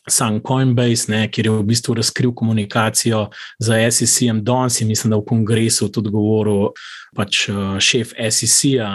sam 0.10 0.42
Coinbase, 0.44 1.12
ne, 1.12 1.28
kjer 1.32 1.48
je 1.48 1.52
v 1.52 1.64
bistvu 1.64 1.96
razkril 1.96 2.34
komunikacijo 2.36 3.30
z 3.60 3.92
SEC-em 3.92 4.44
danes 4.44 4.82
in 4.82 4.88
mislim, 4.88 5.12
da 5.12 5.18
v 5.18 5.26
kongresu 5.26 5.88
tudi 5.92 6.12
govoril 6.12 6.74
pač 7.16 7.48
uh, 7.50 7.78
šef 7.80 8.12
SEC-a, 8.18 8.90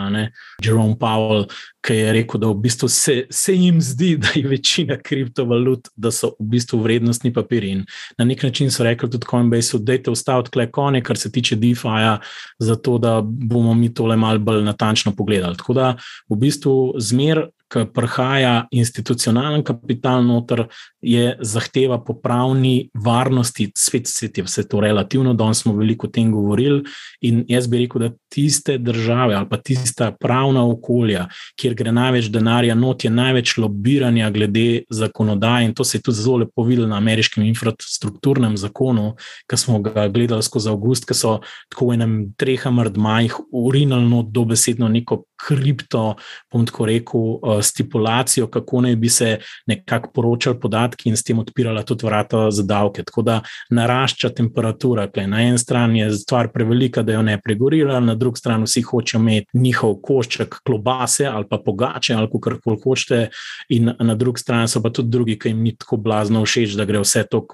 Jerome 0.64 0.98
Powell, 1.00 1.46
ki 1.86 1.94
je 1.94 2.12
rekel, 2.12 2.40
da 2.42 2.50
v 2.50 2.58
bistvu 2.60 2.88
se, 2.92 3.14
se 3.30 3.54
jim 3.54 3.80
zdi, 3.80 4.16
da 4.22 4.34
je 4.34 4.44
večina 4.48 4.98
kriptovalut, 5.00 5.88
da 5.96 6.12
so 6.12 6.34
v 6.38 6.50
bistvu 6.56 6.82
vrednostni 6.84 7.32
papiri. 7.32 7.70
In 7.78 7.84
na 8.18 8.26
nek 8.28 8.42
način 8.42 8.70
so 8.70 8.84
rekli 8.84 9.10
tudi 9.10 9.26
Coinbase, 9.30 9.78
da 9.80 9.96
je 9.96 10.12
ustavil 10.12 10.50
tle 10.52 10.68
konje, 10.70 11.02
kar 11.02 11.16
se 11.16 11.32
tiče 11.32 11.56
DeFi-ja, 11.56 12.18
zato 12.58 12.98
da 12.98 13.20
bomo 13.22 13.74
mi 13.74 13.94
tole 13.94 14.16
malo 14.16 14.38
bolj 14.38 14.64
natančno 14.66 15.14
pogledali. 15.16 15.56
Tako 15.56 15.78
da 15.78 15.94
v 16.28 16.36
bistvu 16.36 16.98
zmer 16.98 17.46
ki 17.72 17.84
prihaja 17.94 18.66
institucionalen 18.70 19.62
kapital 19.64 20.24
noter, 20.24 20.66
je 21.00 21.36
zahteva 21.40 21.98
po 22.04 22.14
pravni 22.18 22.90
varnosti, 22.94 23.68
svet, 23.76 24.08
svet 24.08 24.38
je 24.38 24.44
vse 24.44 24.64
to 24.68 24.80
relativno, 24.80 25.34
danes 25.34 25.62
smo 25.62 25.74
veliko 25.76 26.08
o 26.08 26.10
tem 26.10 26.32
govorili. 26.32 26.82
In 27.20 27.44
jaz 27.48 27.68
bi 27.68 27.82
rekel, 27.84 28.08
da 28.08 28.10
tiste 28.32 28.78
države 28.78 29.34
ali 29.34 29.48
pa 29.48 29.56
tista 29.56 30.10
pravna 30.20 30.64
okolja, 30.66 31.26
kjer 31.60 31.74
gre 31.74 31.92
največ 31.92 32.30
denarja, 32.32 32.74
not 32.74 33.04
je 33.04 33.10
največ 33.10 33.56
lobiranja 33.58 34.30
glede 34.30 34.82
zakonodaje. 34.90 35.68
In 35.68 35.74
to 35.74 35.84
se 35.84 35.98
je 35.98 36.02
tudi 36.02 36.16
zelo 36.16 36.36
lepo 36.36 36.64
videlo 36.64 36.88
na 36.88 36.96
ameriškem 36.96 37.44
infrastrukturnem 37.44 38.56
zakonu, 38.56 39.14
ki 39.50 39.56
smo 39.56 39.80
ga 39.82 40.08
gledali 40.08 40.42
skozi 40.42 40.70
avgust, 40.70 41.06
ki 41.08 41.14
so 41.14 41.38
tako 41.70 41.90
v 41.90 41.98
enem 42.00 42.18
treh 42.36 42.66
amardmajih 42.66 43.38
urinalno 43.52 44.22
dobesedno 44.22 44.88
neko 44.88 45.22
kripto, 45.46 46.14
bom 46.52 46.66
tako 46.66 46.86
rekel, 46.86 47.20
uh, 47.20 47.62
stipulacijo, 47.62 48.46
kako 48.46 48.80
naj 48.80 48.96
bi 48.96 49.08
se 49.08 49.38
nekako 49.66 50.10
poročali 50.14 50.60
podatki 50.60 51.08
in 51.08 51.16
s 51.16 51.22
tem 51.22 51.38
odpirala 51.38 51.82
tudi 51.82 52.06
vrata 52.06 52.50
za 52.50 52.62
davke. 52.62 53.02
Tako 53.02 53.22
da 53.22 53.40
narašča 53.70 54.30
temperatura. 54.30 55.06
Tle. 55.08 55.26
Na 55.26 55.42
eni 55.42 55.58
strani 55.58 56.00
je 56.00 56.10
stvar 56.12 56.48
prevelika, 56.52 57.02
da 57.02 57.12
jo 57.12 57.22
ne 57.22 57.38
pregorira, 57.44 58.00
na 58.00 58.14
drugi 58.14 58.38
strani 58.38 58.64
vsi 58.64 58.82
hočejo 58.82 59.20
imeti 59.20 59.58
njihov 59.58 59.94
košček 60.02 60.60
klobase 60.66 61.26
ali 61.26 61.46
pa 61.50 61.58
pogače 61.64 62.14
ali 62.14 62.28
kar 62.42 62.58
koli 62.64 62.78
hočete, 62.84 63.28
in 63.68 63.92
na 64.00 64.14
drugi 64.14 64.40
strani 64.40 64.68
so 64.68 64.82
pa 64.82 64.90
tudi 64.90 65.08
drugi, 65.08 65.38
ki 65.38 65.48
jim 65.48 65.62
ni 65.62 65.76
tako 65.76 65.96
blazno 65.96 66.44
všeč, 66.44 66.76
da 66.76 66.84
gre 66.84 67.00
vse 67.02 67.24
to 67.30 67.46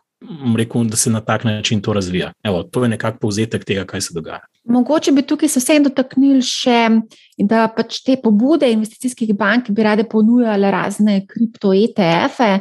rekel, 0.57 0.85
da 0.85 0.97
se 0.97 1.11
na 1.11 1.21
tak 1.21 1.45
način 1.45 1.81
to 1.81 1.93
razvija. 1.93 2.33
Evo, 2.43 2.63
to 2.63 2.83
je 2.83 2.89
nekako 2.89 3.19
povzetek 3.19 3.65
tega, 3.65 3.85
kaj 3.85 4.01
se 4.01 4.15
dogaja. 4.15 4.41
Mogoče 4.65 5.13
bi 5.13 5.23
tukaj 5.23 5.49
se 5.49 5.61
vsem 5.61 5.85
dotaknili 5.85 6.43
še, 6.43 6.89
da 7.39 7.69
pač 7.77 8.01
te 8.05 8.17
pobude 8.23 8.71
investicijskih 8.73 9.35
bank 9.37 9.71
bi 9.71 9.83
rade 9.83 10.05
ponujale 10.09 10.71
razne 10.71 11.21
kripto-ETF-e, 11.27 12.53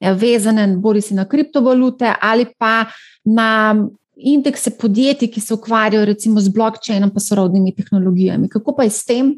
ja, 0.00 0.12
vezane 0.12 0.66
bolj 0.76 1.00
si 1.00 1.14
na 1.14 1.24
kriptovalute 1.24 2.12
ali 2.20 2.46
pa 2.58 2.84
na 3.24 3.76
indekse 4.16 4.70
podjetij, 4.78 5.30
ki 5.32 5.40
se 5.40 5.54
ukvarjajo 5.54 6.04
recimo 6.04 6.40
z 6.40 6.52
blokčainom 6.52 7.10
in 7.14 7.20
sorodnimi 7.20 7.74
tehnologijami. 7.74 8.48
Kako 8.48 8.76
pa 8.76 8.84
je 8.84 8.90
s 8.90 9.04
tem? 9.04 9.34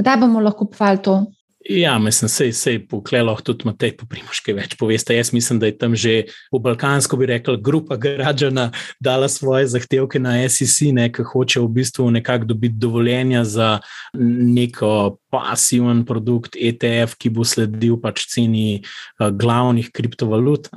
Kdaj 0.00 0.16
bomo 0.20 0.40
lahko 0.40 0.66
povali 0.66 1.02
to? 1.02 1.24
Ja, 1.68 1.98
mislim, 1.98 2.26
da 2.26 2.52
se 2.52 2.72
je 2.72 2.86
poklelo 2.88 3.36
tudi 3.40 3.64
Matej, 3.64 3.94
po 3.96 4.06
primoške 4.06 4.52
več 4.52 4.74
poveste. 4.76 5.16
Jaz 5.16 5.32
mislim, 5.32 5.58
da 5.62 5.66
je 5.66 5.78
tam 5.78 5.94
že 5.96 6.26
v 6.52 6.60
Balkansko, 6.60 7.16
bi 7.16 7.26
rekel, 7.26 7.56
grupa 7.56 7.96
građana 7.96 8.70
dala 9.00 9.28
svoje 9.28 9.66
zahtevke 9.72 10.20
na 10.20 10.36
SEC, 10.48 10.92
ki 11.16 11.24
hoče 11.32 11.60
v 11.60 11.68
bistvu 11.68 12.10
nekako 12.10 12.44
dobiti 12.44 12.76
dovoljenja 12.76 13.44
za 13.44 13.78
neko 14.12 15.16
pasiven 15.32 16.04
produkt, 16.06 16.54
ETF, 16.60 17.16
ki 17.18 17.32
bo 17.34 17.46
sledil 17.48 17.96
pač 18.02 18.26
ceni 18.30 18.82
uh, 18.84 19.30
glavnih 19.34 19.88
kriptovalut. 19.90 20.68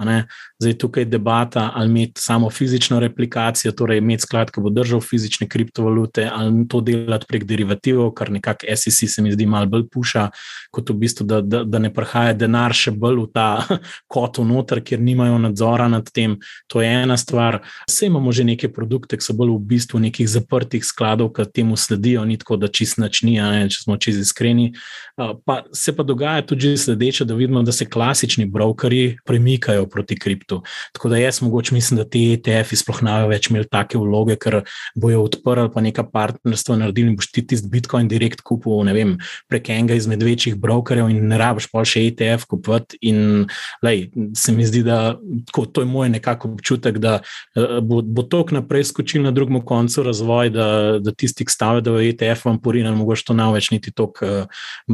Zdaj 0.57 0.77
tukaj 0.81 1.05
je 1.05 1.11
debata, 1.11 1.67
ali 1.75 1.91
imeti 1.91 2.21
samo 2.21 2.49
fizično 2.49 2.99
replikacijo, 3.03 3.75
torej 3.77 3.99
imeti 4.01 4.25
sklad, 4.25 4.49
ki 4.51 4.63
bo 4.63 4.71
držal 4.73 5.03
fizične 5.05 5.49
kriptovalute, 5.51 6.25
ali 6.33 6.65
to 6.71 6.81
delati 6.81 7.27
prek 7.29 7.45
derivativov, 7.45 8.15
kar 8.17 8.31
nekako 8.33 8.71
SEC 8.73 9.03
se 9.11 9.21
mi 9.21 9.35
zdi 9.35 9.45
malo 9.45 9.69
bolj 9.69 9.85
puša, 9.93 10.29
kot 10.77 10.93
v 10.93 10.97
bistvu, 11.01 11.25
da, 11.27 11.41
da, 11.41 11.63
da 11.65 11.81
ne 11.81 11.91
prihaja 11.93 12.35
denar 12.37 12.75
še 12.77 12.93
bolj 12.93 13.23
v 13.25 13.27
ta 13.33 13.47
kot 14.13 14.39
unutar, 14.43 14.83
ker 14.85 15.01
nimajo 15.01 15.39
nadzora 15.41 15.89
nad 15.91 16.07
tem. 16.13 16.37
To 16.71 16.83
je 16.85 16.91
ena 17.03 17.17
stvar. 17.17 17.61
Vse 17.89 18.11
imamo 18.11 18.31
že 18.31 18.45
neke 18.47 18.69
produkte, 18.73 19.17
ki 19.17 19.25
so 19.25 19.35
bolj 19.37 19.55
v 19.55 19.63
bistvu 19.73 20.01
nekih 20.05 20.29
zaprtih 20.29 20.85
skladov, 20.85 21.33
ki 21.35 21.47
temu 21.49 21.77
sledijo, 21.79 22.25
ni 22.27 22.37
tako, 22.37 22.59
da 22.61 22.69
čist 22.69 23.01
načni, 23.01 23.37
če 23.73 23.81
smo 23.81 23.97
čist 23.97 24.21
iskreni. 24.21 24.71
Pa 25.17 25.63
se 25.73 25.95
pa 25.95 26.05
dogaja 26.05 26.45
tudi 26.45 26.75
sledeče, 26.77 27.25
da 27.25 27.33
vidimo, 27.37 27.63
da 27.65 27.73
se 27.73 27.87
klasični 27.89 28.45
brokeri 28.45 29.17
premikajo 29.25 29.87
proti 29.89 30.17
kriptu. 30.19 30.61
Tako 30.93 31.09
da 31.09 31.17
jaz 31.17 31.41
mogoče 31.41 31.73
mislim, 31.75 31.97
da 31.97 32.05
te 32.05 32.19
ETF-ji 32.35 32.77
sploh 32.83 33.01
ne 33.05 33.15
bodo 33.17 33.31
več 33.31 33.49
imeli 33.49 33.69
take 33.71 33.97
vloge, 33.97 34.37
ker 34.39 34.61
bojo 34.95 35.23
odprli 35.25 35.71
pa 35.73 35.81
neka 35.81 36.05
partnerstva, 36.13 36.77
naredili 36.83 37.15
boš 37.17 37.31
ti 37.33 37.45
tisti 37.47 37.69
Bitcoin 37.71 38.09
direkt 38.11 38.43
kupil, 38.45 38.83
ne 38.87 38.93
vem, 38.95 39.15
prek 39.49 39.71
enega 39.73 39.97
izmed 39.97 40.23
večjih 40.23 40.57
brokerjev 40.67 41.09
in 41.13 41.23
ne 41.31 41.39
rabiš 41.39 41.69
pa 41.71 41.85
še 41.87 42.03
ETF 42.11 42.47
kupiti. 42.51 42.99
In 43.09 43.47
lej, 43.85 44.07
se 44.35 44.53
mi 44.53 44.67
zdi, 44.67 44.83
da 44.85 45.15
tako, 45.47 45.65
to 45.71 45.83
je 45.83 45.89
moj 45.89 46.11
nekako 46.13 46.53
občutek, 46.57 46.99
da 47.03 47.19
bo, 47.55 48.01
bo 48.03 48.25
tok 48.27 48.53
naprej 48.55 48.89
skočil 48.91 49.23
na 49.23 49.31
drugem 49.35 49.61
koncu 49.65 50.03
razvoj, 50.03 50.51
da, 50.53 50.67
da 51.03 51.13
tisti, 51.15 51.45
ki 51.47 51.53
stavijo, 51.53 51.85
da 51.87 51.95
je 52.01 52.11
ETF 52.13 52.49
vam 52.49 52.59
porinjen, 52.61 52.97
mogoče 52.99 53.29
to 53.29 53.37
ne 53.37 53.47
več 53.53 53.71
niti 53.71 53.93
tok 53.95 54.23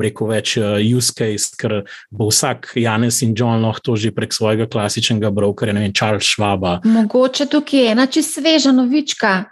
rekel, 0.04 0.30
več 0.30 0.56
uh, 0.62 0.78
use 0.82 1.14
case, 1.16 1.54
ker 1.60 1.82
bo 2.14 2.30
vsak 2.30 2.74
Janes 2.80 3.22
in 3.26 3.34
John 3.38 3.64
lahko 3.66 3.92
to 3.92 3.98
že 4.00 4.14
prek 4.16 4.34
svojega 4.36 4.68
klasičnega 4.70 5.32
brokerja, 5.34 5.76
ne 5.76 5.86
vem, 5.86 5.96
Charles 5.96 6.28
Schwaba. 6.28 6.80
Mogoče 6.86 7.50
tukaj 7.52 7.80
je 7.80 7.92
ena 7.96 8.08
čisto 8.08 8.42
sveža 8.42 8.72
novička. 8.72 9.44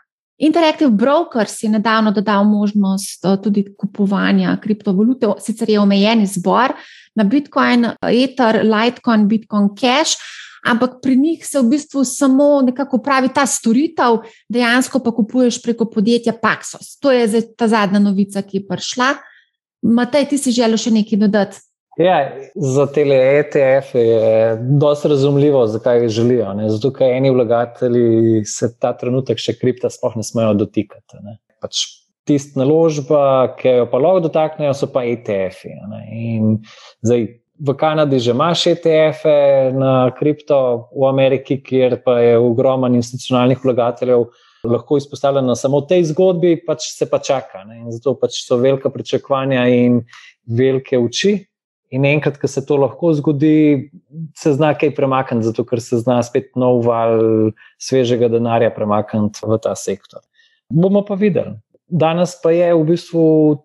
Interactive 0.41 0.89
Brokers 0.89 1.63
je 1.63 1.69
nedavno 1.69 2.11
dodal 2.11 2.43
možnost 2.49 3.25
uh, 3.25 3.37
tudi 3.43 3.65
kupovanja 3.77 4.57
kriptovalute, 4.63 5.29
sicer 5.39 5.69
je 5.69 5.79
omejen 5.79 6.21
izbor 6.21 6.73
na 7.15 7.23
Bitcoin, 7.23 7.85
Ether, 8.01 8.63
Litecoin, 8.65 9.27
Bitcoin 9.27 9.69
Cash. 9.77 10.17
Ampak 10.65 10.99
pri 11.01 11.15
njih 11.17 11.45
se 11.45 11.59
v 11.59 11.69
bistvu 11.69 12.03
samo 12.05 12.61
nekako 12.61 12.97
pravi 13.01 13.29
ta 13.33 13.45
storitev, 13.45 14.19
dejansko 14.49 14.99
pa 14.99 15.11
kupuješ 15.11 15.61
preko 15.61 15.85
podjetja 15.89 16.33
Paxos. 16.33 16.97
To 17.01 17.11
je 17.11 17.41
ta 17.57 17.67
zadnja 17.67 17.99
novica, 17.99 18.41
ki 18.41 18.57
je 18.57 18.67
prišla. 18.67 19.15
Matej, 19.81 20.27
ti 20.29 20.37
si 20.37 20.53
želel 20.53 20.77
še 20.77 20.93
nekaj 20.93 21.21
dodati? 21.21 21.70
Ja, 22.01 22.17
za 22.55 22.85
te 22.85 23.01
ETF 23.01 23.95
je 23.95 24.57
dosti 24.79 25.07
razumljivo, 25.07 25.67
zakaj 25.67 26.01
jih 26.01 26.09
želijo. 26.09 26.53
Ne? 26.53 26.69
Zato, 26.69 26.91
ker 26.93 27.13
eni 27.13 27.29
vlagatelji 27.29 28.45
se 28.45 28.71
ta 28.79 28.93
trenutek 28.97 29.41
še 29.41 29.57
kripta 29.59 29.89
sploh 29.89 30.15
ne 30.17 30.25
smejo 30.25 30.53
dotikati. 30.65 31.21
Pač 31.61 31.87
Tista 32.21 32.59
naložba, 32.61 33.55
ki 33.57 33.71
jo 33.79 33.85
pa 33.89 33.97
lahko 33.97 34.19
dotaknejo, 34.27 34.75
so 34.77 34.85
pa 34.93 35.01
ETF-ji. 35.09 35.73
V 37.61 37.73
Kanadi 37.77 38.19
že 38.21 38.33
imaš 38.33 38.67
ETF-e 38.71 39.71
na 39.73 40.11
kripto, 40.17 40.89
v 40.93 41.09
Ameriki, 41.09 41.57
kjer 41.61 41.97
pa 42.05 42.19
je 42.21 42.37
ogromno 42.37 42.89
institucionalnih 42.93 43.65
vlagateljev 43.65 44.29
lahko 44.63 44.97
izpostavljeno 44.97 45.55
samo 45.55 45.79
v 45.81 45.87
tej 45.89 46.03
zgodbi, 46.13 46.55
pač 46.65 46.91
se 46.93 47.09
pa 47.09 47.19
čaka. 47.19 47.63
Ne? 47.65 47.81
In 47.81 47.91
zato 47.91 48.13
pač 48.19 48.43
so 48.45 48.57
velika 48.61 48.89
pričakovanja 48.89 49.65
in 49.73 50.01
velike 50.45 50.99
oči. 50.99 51.39
In 51.91 52.05
enkrat, 52.07 52.37
ko 52.39 52.47
se 52.47 52.63
to 52.65 52.77
lahko 52.79 53.11
zgodi, 53.17 53.91
se 54.39 54.53
zna 54.55 54.71
kaj 54.79 54.93
premakniti, 54.95 55.49
zato 55.49 55.65
ker 55.67 55.81
se 55.83 55.99
zna 55.99 56.21
spet 56.23 56.53
nov 56.55 56.85
val 56.87 57.51
svežega 57.83 58.29
denarja 58.31 58.71
premakniti 58.71 59.43
v 59.43 59.59
ta 59.59 59.75
sektor. 59.75 60.23
Bomo 60.71 61.03
pa 61.03 61.19
videli. 61.19 61.57
Danes 61.91 62.37
pa 62.39 62.53
je 62.55 62.69
v 62.71 62.85
bistvu 62.87 63.23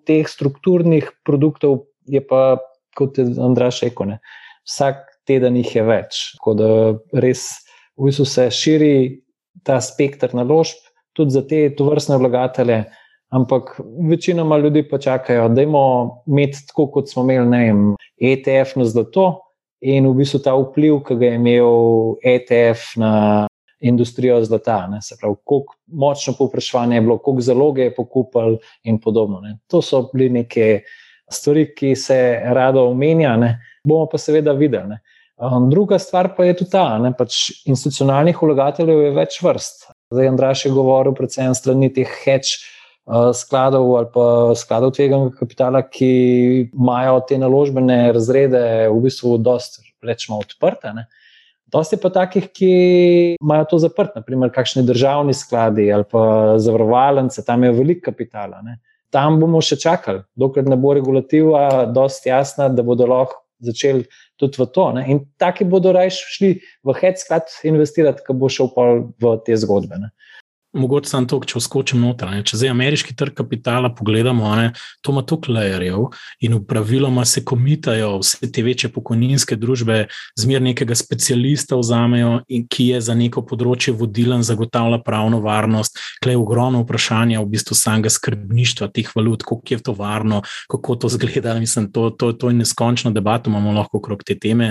teh 0.08 0.26
strukturnih 0.26 1.12
produktov, 1.22 1.86
je 2.10 2.18
pa, 2.18 2.58
kot 2.98 3.18
je 3.18 3.28
Andraš 3.38 3.84
rekel, 3.86 4.16
vsak 4.66 5.04
teden 5.30 5.54
jih 5.62 5.70
je 5.78 5.84
več. 5.86 6.18
Tako 6.40 6.54
da 6.58 6.70
res 7.22 7.46
v 7.94 8.10
bistvu 8.10 8.26
se 8.26 8.48
širi 8.50 8.94
ta 9.62 9.78
spektr 9.78 10.34
naložb, 10.34 10.82
tudi 11.14 11.30
za 11.30 11.46
te 11.46 11.68
tovrstne 11.78 12.18
vlagatelje. 12.18 12.84
Ampak 13.34 13.80
večinoma 14.10 14.58
ljudi 14.58 14.84
pa 14.88 14.98
čakajo, 15.02 15.48
da 15.48 15.62
imamo 15.62 16.22
imeti 16.26 16.66
tako, 16.68 16.86
kot 16.94 17.10
smo 17.10 17.24
imeli 17.26 17.48
vem, 17.50 17.80
ETF 18.20 18.76
na 18.76 18.84
zlato 18.84 19.26
in 19.80 20.06
v 20.08 20.14
bistvu 20.16 20.40
ta 20.44 20.54
vpliv, 20.56 21.02
ki 21.06 21.18
ga 21.20 21.30
je 21.30 21.40
imel 21.40 22.16
ETF 22.24 22.96
na 23.00 23.12
industrijo 23.80 24.38
zlata. 24.44 24.86
Ne, 24.90 25.02
se 25.02 25.16
pravi, 25.20 25.36
koliko 25.44 25.74
močno 25.86 26.34
povpraševanje 26.38 26.96
je 26.96 27.00
bilo, 27.00 27.18
koliko 27.18 27.42
zaloge 27.42 27.82
je 27.82 27.94
pokupil 27.94 28.56
in 28.84 29.00
podobno. 29.00 29.40
Ne. 29.40 29.58
To 29.68 29.82
so 29.82 30.08
bili 30.12 30.30
neke 30.30 30.80
stvari, 31.32 31.68
ki 31.76 31.94
se 31.96 32.40
rado 32.44 32.86
omenja, 32.88 33.36
ne. 33.36 33.58
bomo 33.84 34.08
pa 34.10 34.18
seveda 34.18 34.52
videli. 34.52 34.88
Ne. 34.88 35.00
Um, 35.36 35.70
druga 35.70 35.98
stvar 35.98 36.30
pa 36.36 36.44
je 36.44 36.56
tudi 36.56 36.70
ta, 36.70 36.98
da 36.98 37.10
pač 37.12 37.50
institucionalnih 37.68 38.38
vlagateljev 38.42 39.02
je 39.02 39.10
več 39.18 39.36
vrst. 39.44 39.84
Zdaj, 40.14 40.28
Andraš 40.32 40.64
je 40.64 40.72
govoril 40.72 41.12
predvsem 41.14 41.54
strani 41.54 41.90
teh 41.92 42.08
hedge 42.24 42.56
skladov 43.34 43.96
ali 43.96 44.08
pa 44.14 44.54
skladov 44.58 44.94
tveganega 44.96 45.36
kapitala, 45.38 45.82
ki 45.82 46.70
imajo 46.74 47.20
te 47.28 47.38
naložbene 47.38 48.10
razrede 48.12 48.88
v 48.90 48.98
bistvu 49.04 49.38
dosti, 49.38 49.84
rečemo, 50.02 50.40
odprte. 50.42 50.92
Ne? 50.94 51.06
Dosti 51.70 51.98
pa 52.02 52.10
takih, 52.10 52.50
ki 52.50 52.72
imajo 53.40 53.70
to 53.70 53.80
zaprt, 53.86 54.18
naprimer, 54.18 54.50
kakšni 54.54 54.84
državni 54.86 55.34
skladi 55.34 55.88
ali 55.92 56.06
pa 56.10 56.58
zavarovalnice, 56.62 57.44
tam 57.46 57.64
je 57.64 57.72
veliko 57.74 58.10
kapitala. 58.10 58.62
Ne. 58.66 58.78
Tam 59.14 59.40
bomo 59.40 59.62
še 59.62 59.78
čakali, 59.78 60.24
dokler 60.34 60.66
ne 60.66 60.76
bo 60.78 60.94
regulativa 60.94 61.86
dosti 61.86 62.30
jasna, 62.30 62.68
da 62.68 62.82
bodo 62.82 63.06
lahko 63.06 63.42
začeli 63.62 64.04
tudi 64.36 64.58
v 64.60 64.66
to. 64.74 64.90
Ne. 64.98 65.06
In 65.10 65.22
taki 65.38 65.64
bodo 65.64 65.94
raje 65.94 66.10
šli 66.18 66.56
v 66.58 66.94
head 66.98 67.22
sklad 67.22 67.54
investirati, 67.64 68.26
ko 68.26 68.34
bo 68.34 68.50
šel 68.50 68.74
v 68.74 69.38
te 69.46 69.54
zgodbe. 69.58 70.02
Ne 70.02 70.10
mogoče 70.76 71.10
samo 71.10 71.26
to, 71.30 71.40
če 71.46 71.60
skočim 71.60 72.00
noter. 72.04 72.30
Ne. 72.30 72.42
Če 72.46 72.60
zdaj 72.60 72.72
ameriški 72.72 73.16
trg 73.16 73.34
kapitala 73.36 73.90
pogledamo, 73.94 74.48
ne, 74.58 74.72
to 75.02 75.14
ima 75.14 75.22
toliko 75.26 75.52
lejerjev 75.56 76.06
in 76.44 76.58
praviloma 76.66 77.24
se 77.24 77.44
komitajo 77.44 78.18
vse 78.20 78.50
te 78.52 78.62
večje 78.62 78.90
pokojninske 78.92 79.56
družbe, 79.56 80.06
zmer 80.38 80.62
nekega 80.62 80.94
specialista 80.98 81.78
vzamejo, 81.80 82.40
in, 82.48 82.66
ki 82.68 82.90
je 82.92 83.00
za 83.08 83.16
neko 83.18 83.42
področje 83.46 83.94
vodilen, 83.96 84.44
zagotavlja 84.46 85.00
pravno 85.06 85.40
varnost. 85.44 85.98
Klej 86.22 86.36
je 86.36 86.42
ogromno 86.42 86.82
vprašanja 86.84 87.40
v 87.42 87.50
bistvu 87.54 87.76
samega 87.78 88.12
skrbništva 88.12 88.90
teh 88.94 89.08
valut, 89.16 89.44
kako 89.46 89.74
je 89.74 89.80
to 89.82 89.94
varno, 89.96 90.42
kako 90.72 90.96
to 91.02 91.10
zgleda. 91.12 91.56
Mislim, 91.60 91.90
to, 91.92 92.10
to, 92.10 92.32
to 92.32 92.50
je 92.52 92.58
neskončno 92.60 93.10
debato, 93.14 93.50
imamo 93.50 93.72
lahko 93.76 94.00
okrog 94.02 94.24
te 94.26 94.38
teme. 94.38 94.68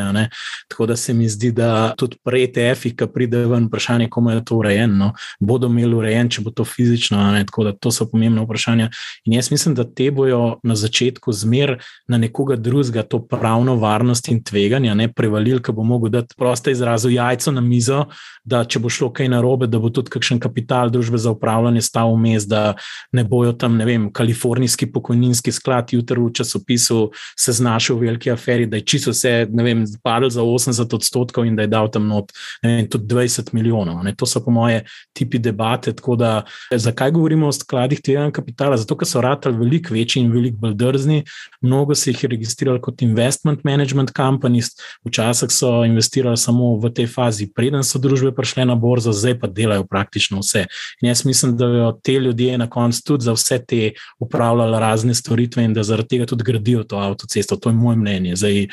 Tako 0.68 0.86
da 0.86 0.95
se 0.95 1.14
mi 1.14 1.30
zdi, 1.30 1.52
da 1.56 1.94
tudi 1.98 2.18
prej 2.23 2.52
TF-ih, 2.53 2.95
ki 2.95 3.07
pride 3.14 3.45
ven 3.49 3.69
vprašanje, 3.69 4.10
kako 4.10 4.32
je 4.32 4.45
to 4.45 4.60
urejeno, 4.61 5.14
bodo 5.40 5.68
imeli 5.72 5.94
urejen, 5.95 6.30
če 6.30 6.43
bo 6.45 6.51
to 6.51 6.65
fizično. 6.65 7.22
Tako 7.47 7.67
da 7.69 7.73
to 7.73 7.91
so 7.91 8.07
pomembna 8.09 8.43
vprašanja. 8.45 8.89
In 9.26 9.38
jaz 9.38 9.51
mislim, 9.51 9.76
da 9.76 9.84
te 9.84 10.11
bojo 10.11 10.59
na 10.63 10.76
začetku 10.76 11.34
zmer 11.34 11.77
na 12.07 12.17
nekoga 12.17 12.55
drugega 12.55 13.03
to 13.03 13.19
pravno 13.26 13.76
varnost 13.81 14.27
in 14.31 14.43
tveganje, 14.43 14.95
ne 14.95 15.07
prevalil, 15.13 15.61
ki 15.63 15.73
bo 15.76 15.84
mogel 15.84 16.13
dati 16.13 16.35
proste 16.38 16.72
izrazu 16.72 17.09
jajco 17.09 17.51
na 17.51 17.61
mizo, 17.61 18.05
da 18.43 18.63
če 18.65 18.80
bo 18.80 18.89
šlo 18.89 19.09
kaj 19.15 19.30
narobe, 19.31 19.67
da 19.67 19.80
bo 19.81 19.89
tudi 19.89 20.13
kakšen 20.13 20.39
kapital 20.39 20.91
družbe 20.93 21.17
za 21.22 21.34
upravljanje 21.34 21.81
stal 21.85 22.13
vmes, 22.13 22.45
da 22.49 22.76
ne 23.15 23.23
bojo 23.23 23.53
tam, 23.57 23.77
ne 23.80 23.88
vem, 23.88 24.09
kalifornijski 24.13 24.91
pokojninski 24.93 25.51
sklad 25.51 25.93
jutri 25.93 26.22
v 26.22 26.31
časopisu 26.35 26.99
se 27.39 27.55
znašel 27.55 27.97
v 27.97 28.09
veliki 28.09 28.31
aferi, 28.31 28.65
da 28.69 28.77
je 28.77 28.85
čisto 28.85 29.13
vse, 29.13 29.47
ne 29.49 29.63
vem, 29.65 29.85
padel 30.03 30.30
za 30.30 30.43
80 30.43 30.95
odstotkov 30.95 31.45
in 31.45 31.55
da 31.55 31.65
je 31.65 31.73
dal 31.73 31.89
tam 31.91 32.07
not, 32.07 32.31
ne 32.63 32.76
vem, 32.76 32.89
tudi 32.89 33.09
20 33.13 33.53
milijonov. 33.53 34.03
Ne. 34.05 34.15
To 34.15 34.26
so 34.30 34.43
po 34.45 34.51
moje 34.51 34.84
tipi 35.13 35.39
debate 35.39 35.84
debate. 35.85 35.95
Tako 35.95 36.15
da, 36.15 36.43
zakaj 36.71 37.11
govorimo 37.11 37.47
o 37.47 37.51
skladih 37.51 38.01
tega 38.01 38.31
kapitala? 38.31 38.77
Zato, 38.77 38.97
ker 38.97 39.07
so 39.07 39.21
ratali 39.21 39.57
veliko 39.57 39.93
večji 39.93 40.23
in 40.23 40.31
veliko 40.31 40.57
bolj 40.57 40.73
drzni. 40.73 41.23
Mnogo 41.61 41.95
se 41.95 42.11
jih 42.11 42.23
je 42.23 42.29
registriralo 42.29 42.81
kot 42.81 43.01
investment 43.01 43.63
management 43.63 44.11
companies, 44.15 44.75
včasih 45.05 45.49
so 45.51 45.83
investirali 45.85 46.37
samo 46.37 46.77
v 46.79 46.89
tej 46.93 47.07
fazi, 47.07 47.47
preden 47.53 47.83
so 47.83 47.99
družbe 47.99 48.31
prišle 48.35 48.65
na 48.65 48.75
borzo, 48.75 49.13
zdaj 49.13 49.39
pa 49.39 49.47
delajo 49.47 49.85
praktično 49.85 50.39
vse. 50.39 50.65
In 51.01 51.09
jaz 51.09 51.25
mislim, 51.25 51.57
da 51.57 51.65
bodo 51.67 51.99
te 52.03 52.19
ljudje 52.19 52.57
na 52.57 52.69
koncu 52.69 53.03
tudi 53.03 53.23
za 53.23 53.33
vse 53.33 53.59
te 53.65 53.91
upravljali 54.19 54.79
razne 54.79 55.15
storitve 55.15 55.63
in 55.63 55.73
da 55.73 55.83
zaradi 55.83 56.07
tega 56.07 56.25
tudi 56.25 56.43
gradijo 56.43 56.83
to 56.83 56.97
avtocesto. 56.97 57.55
To 57.55 57.69
je 57.69 57.73
moje 57.73 57.97
mnenje. 57.97 58.35
Zdaj, 58.35 58.67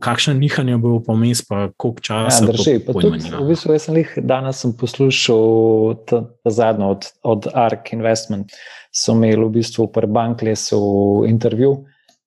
kakšno 0.00 0.34
nihanje 0.34 0.76
bo 0.76 1.00
pomes, 1.00 1.42
pa 1.42 1.68
koliko 1.76 2.00
časa. 2.00 2.44
Ja, 2.44 2.52
drži, 2.52 2.78
pa 2.86 2.92
tudi, 2.92 3.18
v 3.18 3.48
bistvu, 3.48 3.72
jaz 3.72 3.88
sem 3.88 3.96
jih 3.96 4.12
danes 4.22 4.60
sem 4.62 4.72
poslušal 4.72 5.94
zadnjo 6.50 6.90
od, 6.96 7.06
od 7.22 7.48
ARK 7.54 7.92
Investment, 7.92 8.52
so 8.94 9.14
imeli 9.16 9.44
v 9.44 9.54
bistvu 9.60 9.88
pri 9.92 10.06
Banklesu 10.06 10.80
intervju. 11.28 11.76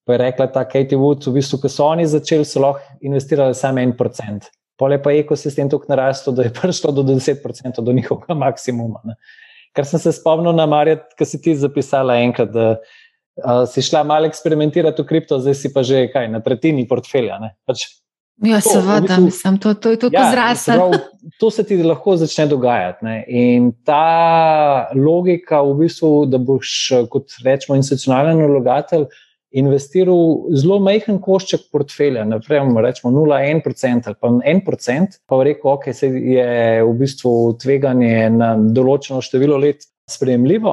Pa 0.06 0.16
je 0.16 0.18
rekla 0.18 0.46
ta 0.50 0.64
Katie 0.64 0.98
Wood, 0.98 1.26
v 1.26 1.38
bistvu, 1.38 1.60
ko 1.62 1.70
so 1.70 1.86
oni 1.86 2.06
začeli, 2.06 2.44
so 2.44 2.62
lahko 2.62 2.82
investirali 3.06 3.54
samo 3.54 3.82
en 3.82 3.94
procent. 3.96 4.50
Pole 4.78 4.98
pa 5.02 5.12
je 5.12 5.22
ekosistem 5.22 5.70
tako 5.70 5.90
narastel, 5.92 6.34
da 6.34 6.48
je 6.48 6.54
prišlo 6.60 6.92
do 6.92 7.06
10% 7.06 7.80
do 7.80 7.92
njihovega 7.92 8.34
maksimuma. 8.34 9.00
Ne. 9.04 9.16
Kar 9.76 9.86
sem 9.88 10.00
se 10.02 10.12
spomnil 10.12 10.52
na 10.52 10.66
Marja, 10.66 10.98
ki 11.18 11.24
si 11.24 11.40
ti 11.40 11.54
zapisala 11.56 12.18
enkrat, 12.20 12.50
da 12.52 12.66
uh, 12.76 13.62
si 13.70 13.84
šla 13.84 14.02
malo 14.04 14.28
eksperimentirati 14.28 15.02
v 15.02 15.08
kripto, 15.08 15.38
zdaj 15.40 15.56
si 15.56 15.72
pa 15.72 15.84
že 15.86 16.08
kaj, 16.12 16.28
na 16.28 16.42
tretjini 16.44 16.84
portfelja. 16.88 17.38
Pač 17.68 17.86
Ja, 18.42 18.58
seveda, 18.60 18.98
v 18.98 19.06
bistvu, 19.06 19.24
mislim, 19.24 19.58
to, 19.62 19.74
to 19.74 19.90
je 19.90 19.98
tako 20.02 20.16
ja, 20.16 20.30
zraslo. 20.32 20.90
To 21.38 21.50
se 21.50 21.62
ti 21.66 21.76
lahko 21.82 22.16
začne 22.18 22.48
dogajati. 22.50 23.04
Ne? 23.06 23.16
In 23.28 23.68
ta 23.86 24.88
logika, 24.98 25.60
v 25.62 25.76
bistvu, 25.84 26.10
da 26.30 26.40
boš 26.42 26.72
kot 27.12 27.36
rečemo 27.44 27.78
institucionalen 27.78 28.42
vlagatelj 28.42 29.06
investiral 29.52 30.48
zelo 30.56 30.78
majhen 30.80 31.18
košček 31.20 31.66
portfelja, 31.72 32.24
naprej 32.24 32.62
rečemo 32.84 33.12
0,1% 33.12 34.08
ali 34.08 34.16
pa 34.20 34.30
1%, 34.32 35.18
pa 35.28 35.40
rekel, 35.44 35.70
ok, 35.74 35.90
se 35.94 36.08
je 36.08 36.82
v 36.82 36.92
bistvu 36.98 37.34
tveganje 37.60 38.30
na 38.32 38.54
določeno 38.56 39.20
število 39.22 39.60
let 39.60 39.84
sprejemljivo 40.10 40.72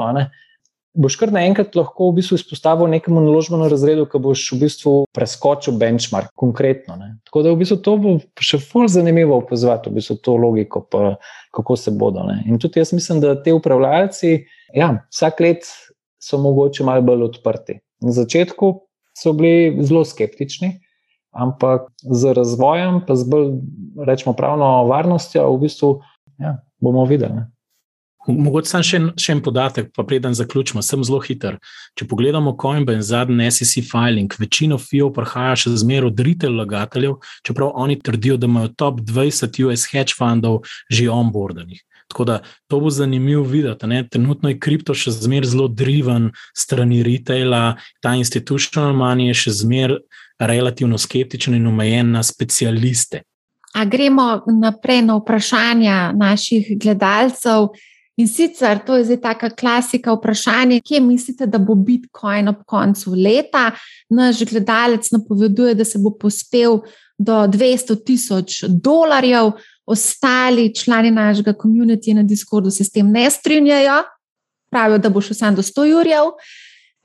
boš 0.99 1.15
kar 1.19 1.31
naenkrat 1.33 1.75
lahko 1.77 2.09
v 2.09 2.19
bistvu 2.19 2.37
izpostavil 2.39 2.89
nekemu 2.91 3.21
naložbenemu 3.23 3.69
razredu, 3.71 4.05
ki 4.09 4.21
boš 4.23 4.43
v 4.53 4.59
bistvu 4.65 4.93
preskočil 5.15 5.77
benchmark 5.79 6.33
konkretno. 6.39 6.97
Ne. 6.99 7.13
Tako 7.29 7.43
da 7.45 7.53
v 7.53 7.61
bistvu 7.61 7.77
to 7.85 7.95
bo 8.01 8.15
še 8.43 8.59
bolj 8.65 8.91
zanimivo 8.97 9.37
opazovati, 9.39 9.91
v 9.91 9.99
bistvu 9.99 10.17
to 10.25 10.35
logiko, 10.39 10.83
pa, 10.83 11.15
kako 11.55 11.77
se 11.79 11.95
bodo. 11.95 12.25
Ne. 12.27 12.41
In 12.51 12.59
tudi 12.59 12.81
jaz 12.81 12.91
mislim, 12.95 13.21
da 13.23 13.37
te 13.39 13.55
upravljalci, 13.55 14.35
ja, 14.75 14.91
vsak 15.13 15.43
let 15.45 15.71
so 16.19 16.41
mogoče 16.41 16.87
malo 16.87 17.05
bolj 17.07 17.29
odprti. 17.29 17.79
Na 18.03 18.15
začetku 18.15 18.73
so 19.15 19.33
bili 19.35 19.79
zelo 19.83 20.03
skeptični. 20.07 20.77
Ampak 21.29 21.91
z 22.01 22.33
razvojem, 22.33 23.03
pa 23.05 23.15
z 23.15 23.27
bolj, 23.29 23.51
rečemo, 24.01 24.33
pravno 24.33 24.65
varnostjo, 24.89 25.45
v 25.53 25.61
bistvu 25.61 25.91
ja, 26.41 26.57
bomo 26.81 27.05
videli. 27.05 27.37
Ne. 27.37 27.47
Mogoče 28.29 28.69
samo 28.69 28.85
še, 28.85 28.99
še 29.17 29.33
en 29.35 29.41
podatek, 29.43 29.89
pa 29.95 30.03
preden 30.07 30.35
zaključimo, 30.37 30.83
sem 30.85 31.03
zelo 31.03 31.19
hiter. 31.23 31.57
Če 31.97 32.07
pogledamo 32.09 32.55
Coinbase 32.61 32.99
in 32.99 33.05
zadnji 33.05 33.49
SEC 33.51 33.89
filing, 33.89 34.33
večino 34.39 34.77
FIO 34.77 35.09
prihaja 35.15 35.55
še 35.63 35.73
zmeraj 35.81 36.11
od 36.11 36.23
retail 36.27 36.57
vlagateljev, 36.57 37.17
čeprav 37.47 37.73
oni 37.75 37.99
trdijo, 38.01 38.37
da 38.37 38.49
imajo 38.49 38.73
top 38.77 39.01
20 39.01 39.61
US 39.65 39.87
hedge 39.91 40.17
fundov 40.17 40.61
že 40.89 41.09
onboardenih. 41.09 41.81
Tako 42.09 42.25
da 42.25 42.39
to 42.67 42.79
bo 42.81 42.89
zanimivo 42.89 43.43
videti. 43.43 43.87
Ne? 43.87 44.01
Trenutno 44.09 44.49
je 44.49 44.59
kripto 44.59 44.95
še 44.97 45.13
zmeraj 45.13 45.51
zelo 45.51 45.67
driven 45.67 46.31
strani 46.57 47.03
retaila, 47.05 47.77
ta 48.01 48.15
institucional 48.17 48.95
money 48.97 49.29
je 49.29 49.41
še 49.45 49.57
zmeraj 49.63 49.99
relativno 50.39 50.97
skeptičen 50.97 51.57
in 51.59 51.67
omejen 51.67 52.11
na 52.15 52.23
specialiste. 52.23 53.21
A 53.75 53.85
gremo 53.85 54.41
naprej 54.47 55.03
na 55.05 55.19
vprašanja 55.19 56.11
naših 56.17 56.73
gledalcev. 56.79 57.69
In 58.19 58.27
sicer 58.27 58.81
to 58.83 58.97
je 58.97 59.05
zdaj 59.07 59.21
taka 59.21 59.49
klasika 59.49 60.11
vprašanja, 60.11 60.81
kje 60.83 60.99
mislite, 60.99 61.45
da 61.47 61.57
bo 61.57 61.75
Bitcoin 61.75 62.51
ob 62.51 62.65
koncu 62.67 63.13
leta. 63.15 63.69
Naš 64.09 64.43
gledalec 64.49 65.07
napoveduje, 65.11 65.75
da 65.79 65.85
se 65.85 66.01
bo 66.03 66.11
pospel 66.11 66.81
do 67.17 67.37
200 67.47 67.95
tisoč 68.05 68.63
dolarjev, 68.67 69.53
ostali 69.85 70.73
člani 70.75 71.11
našega 71.11 71.53
komunitija 71.53 72.15
na 72.15 72.23
Discordu 72.23 72.71
se 72.71 72.83
s 72.83 72.91
tem 72.91 73.11
ne 73.11 73.29
strinjajo, 73.31 74.03
pravijo, 74.71 74.97
da 74.97 75.09
bo 75.09 75.21
šel 75.21 75.35
sam 75.35 75.55
do 75.55 75.63
100 75.63 75.87
jurjev. 75.87 76.35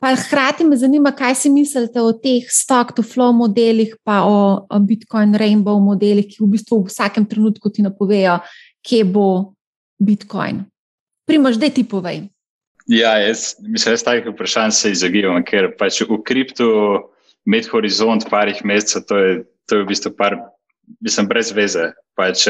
Pa 0.02 0.16
hkrati 0.18 0.64
me 0.64 0.76
zanima, 0.76 1.14
kaj 1.14 1.34
si 1.34 1.50
mislite 1.50 2.02
o 2.02 2.12
teh 2.12 2.50
stock-to-flow 2.50 3.32
modelih, 3.32 3.94
pa 4.02 4.24
o 4.26 4.66
Bitcoin 4.80 5.38
Rainbow 5.38 5.78
modelih, 5.80 6.26
ki 6.26 6.42
v 6.42 6.52
bistvu 6.58 6.82
v 6.82 6.90
vsakem 6.90 7.24
trenutku 7.24 7.70
ti 7.70 7.86
napovejo, 7.86 8.40
kje 8.82 9.04
bo 9.04 9.54
Bitcoin. 10.02 10.64
Primož, 11.26 11.56
da 11.56 11.70
ti 11.72 11.84
povej. 11.88 12.28
Ja, 12.86 13.16
jaz, 13.18 13.54
mislim, 13.60 13.94
da 13.96 14.04
takih 14.04 14.32
vprašanj 14.34 14.70
se 14.76 14.90
izogibam, 14.92 15.40
ker 15.44 15.70
pač 15.78 16.02
v 16.04 16.18
kriptu 16.24 16.68
med 17.48 17.68
horizont 17.72 18.26
parih 18.30 18.60
mesecev, 18.64 19.06
to 19.08 19.20
je, 19.20 19.38
to 19.68 19.78
je 19.78 19.84
v 19.84 19.88
bistvu 19.88 20.12
par, 20.16 20.36
mislim, 21.00 21.28
brez 21.28 21.52
veze. 21.56 21.92
Pač, 22.16 22.44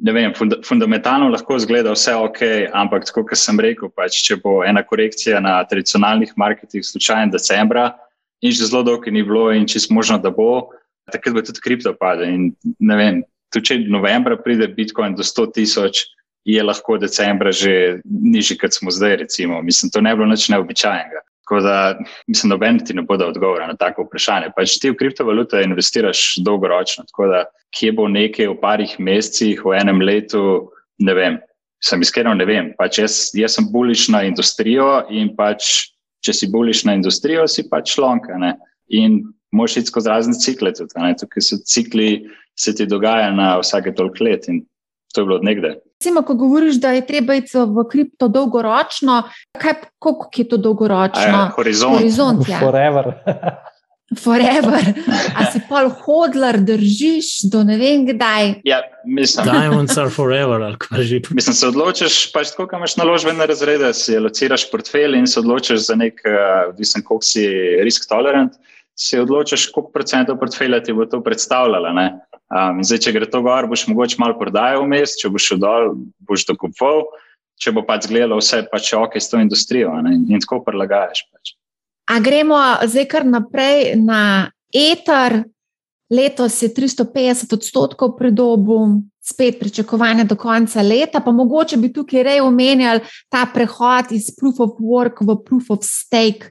ne 0.00 0.12
vem, 0.12 0.34
fund, 0.36 0.58
fundamentalno 0.64 1.30
lahko 1.32 1.56
zgleda 1.58 1.94
vse 1.96 2.14
ok, 2.20 2.42
ampak 2.76 3.08
tako, 3.08 3.24
kot 3.32 3.40
sem 3.40 3.60
rekel, 3.60 3.92
pač, 3.96 4.20
če 4.28 4.36
bo 4.44 4.60
ena 4.64 4.84
korekcija 4.84 5.40
na 5.40 5.58
tradicionalnih 5.64 6.36
marketih 6.36 6.84
slučajen 6.84 7.32
decembra 7.32 7.94
in 8.40 8.52
že 8.52 8.68
zelo 8.68 8.82
dolgo 8.82 9.10
ni 9.12 9.22
bilo 9.24 9.50
in 9.52 9.66
čisto 9.68 9.94
možno, 9.94 10.18
da 10.18 10.30
bo, 10.32 10.70
takrat 11.12 11.34
bo 11.34 11.42
tudi 11.44 11.60
kripto 11.60 11.92
padel. 11.96 12.28
In 12.28 12.76
ne 12.80 12.96
vem, 12.96 13.24
tudi 13.52 13.66
če 13.68 13.78
novembra 13.88 14.36
pride 14.36 14.68
Bitcoin 14.68 15.16
do 15.16 15.24
100 15.24 15.52
tisoč, 15.56 16.06
je 16.44 16.62
lahko 16.62 16.98
decembra 16.98 17.52
že 17.52 18.00
nižji, 18.04 18.58
kot 18.58 18.74
smo 18.74 18.90
zdaj. 18.90 19.16
Recimo. 19.24 19.62
Mislim, 19.62 19.90
to 19.90 20.00
ne 20.00 20.14
bi 20.14 20.22
bilo 20.22 20.30
nič 20.30 20.48
neobičajnega. 20.48 21.20
Tako 21.44 21.60
da, 21.66 21.98
mislim, 22.30 22.50
noben 22.50 22.78
ti 22.86 22.94
ne 22.94 23.02
bo 23.02 23.16
dal 23.16 23.32
odgovora 23.32 23.66
na 23.66 23.76
tako 23.76 24.04
vprašanje. 24.06 24.52
Pač 24.56 24.78
ti 24.78 24.90
v 24.90 24.96
kriptovalute 24.96 25.62
investiraš 25.66 26.36
dolgoročno, 26.46 27.04
tako 27.10 27.26
da 27.26 27.44
kje 27.74 27.92
bo 27.98 28.06
nekaj 28.08 28.52
v 28.52 28.58
parih 28.60 28.92
mesecih, 29.02 29.64
v 29.64 29.74
enem 29.80 29.98
letu, 30.00 30.70
ne 31.02 31.14
vem. 31.14 31.40
Sem 31.82 32.02
iskreno 32.04 32.34
ne 32.36 32.46
vem. 32.46 32.70
Pač 32.78 33.00
jaz, 33.02 33.18
jaz 33.34 33.56
sem 33.58 33.66
buliš 33.72 34.08
na 34.14 34.22
industrijo 34.28 35.02
in 35.10 35.34
pač, 35.36 35.90
če 36.22 36.36
si 36.36 36.50
buliš 36.52 36.84
na 36.86 36.94
industrijo, 36.94 37.48
si 37.48 37.66
pač 37.68 37.96
lonka. 37.98 38.38
Ne? 38.38 38.54
In 38.94 39.22
moš 39.50 39.80
iti 39.80 39.90
skozi 39.90 40.12
razne 40.12 40.38
cikle. 40.38 40.70
Tudi, 40.76 41.14
Tukaj 41.18 41.46
so 41.46 41.58
cikli, 41.66 42.28
se 42.54 42.74
ti 42.76 42.86
dogaja 42.86 43.30
na 43.34 43.56
vsake 43.58 43.94
toliko 43.96 44.24
let 44.24 44.46
in 44.48 44.62
to 45.14 45.22
je 45.22 45.26
bilo 45.26 45.40
odnegde. 45.40 45.80
Recimo, 46.00 46.22
ko 46.22 46.34
govoriš, 46.34 46.78
da 46.80 46.94
je 46.96 47.02
treba 47.06 47.34
iti 47.36 47.58
v 47.58 47.82
kripto 47.90 48.28
dolgoročno, 48.28 49.18
kaj, 49.60 49.74
koliko 49.98 50.30
je 50.36 50.44
to 50.48 50.56
dolgoročno? 50.56 51.22
Ja, 51.22 51.50
horizont. 51.56 51.98
Horizont, 51.98 52.48
ja. 52.48 52.58
Forever. 52.58 53.12
Forever. 54.24 54.80
A 55.36 55.44
si 55.52 55.60
pa 55.68 55.82
hodlar, 55.88 56.56
držiš 56.56 57.44
do 57.52 57.60
ne 57.68 57.76
vem 57.76 58.06
kdaj. 58.08 58.54
Ja, 58.64 58.80
mislim, 59.04 59.44
Diamonds 59.46 59.98
are 59.98 60.10
forever, 60.10 60.62
ali 60.62 60.80
kaj 60.80 61.04
že. 61.04 61.20
mislim, 61.38 61.54
se 61.54 61.68
odločiš, 61.68 62.32
pač 62.32 62.54
koliko 62.56 62.80
imaš 62.80 62.96
naložbene 62.96 63.46
razrede, 63.46 63.92
si 63.92 64.16
lociraš 64.18 64.70
portfelj 64.72 65.18
in 65.20 65.28
se 65.28 65.40
odločiš 65.44 65.84
za 65.92 66.00
nek, 66.00 66.24
uh, 66.24 66.72
mislim, 66.78 67.04
koliko 67.04 67.28
si 67.28 67.44
risk 67.84 68.08
tolerant, 68.08 68.56
si 68.96 69.20
odločiš, 69.20 69.68
koliko 69.68 69.92
procentov 69.92 70.40
portfelja 70.40 70.80
ti 70.82 70.96
bo 70.96 71.04
to 71.04 71.20
predstavljalo. 71.20 71.92
ne. 71.92 72.08
Um, 72.50 72.80
in 72.82 72.86
zdaj, 72.86 73.04
če 73.04 73.12
gre 73.14 73.26
to 73.30 73.42
gor, 73.46 73.68
boš 73.70 73.86
mogoče 73.86 74.18
malo 74.18 74.34
prodajal 74.38 74.82
vmes, 74.82 75.14
če 75.20 75.30
boš 75.30 75.52
šel 75.52 75.60
dol, 75.62 75.92
boš 76.26 76.48
dokupoval, 76.48 77.04
če 77.62 77.70
bo 77.76 77.84
pač 77.86 78.08
zgledalo 78.08 78.40
vse 78.40 78.64
pač 78.72 78.90
ok 78.98 79.20
s 79.20 79.30
to 79.30 79.38
industrijo 79.38 79.92
ne, 80.02 80.16
in 80.18 80.42
tako 80.42 80.58
prilagajaš. 80.66 81.22
Pač. 81.30 81.54
A 82.10 82.18
gremo 82.18 82.58
zdaj 82.90 83.06
kar 83.10 83.26
naprej 83.28 83.94
na 84.00 84.50
eter. 84.74 85.44
Letos 86.10 86.56
je 86.58 86.66
350 86.74 87.52
odstotkov 87.54 88.16
predobu, 88.18 88.98
spet 89.22 89.60
pričakovanje 89.60 90.24
do 90.24 90.34
konca 90.34 90.82
leta, 90.82 91.20
pa 91.22 91.30
mogoče 91.30 91.76
bi 91.78 91.92
tukaj 91.94 92.24
rej 92.26 92.40
omenjali 92.42 93.04
ta 93.30 93.44
prehod 93.54 94.10
iz 94.10 94.32
proof 94.34 94.58
of 94.58 94.80
work 94.82 95.22
v 95.22 95.36
proof 95.44 95.70
of 95.70 95.86
stake. 95.86 96.50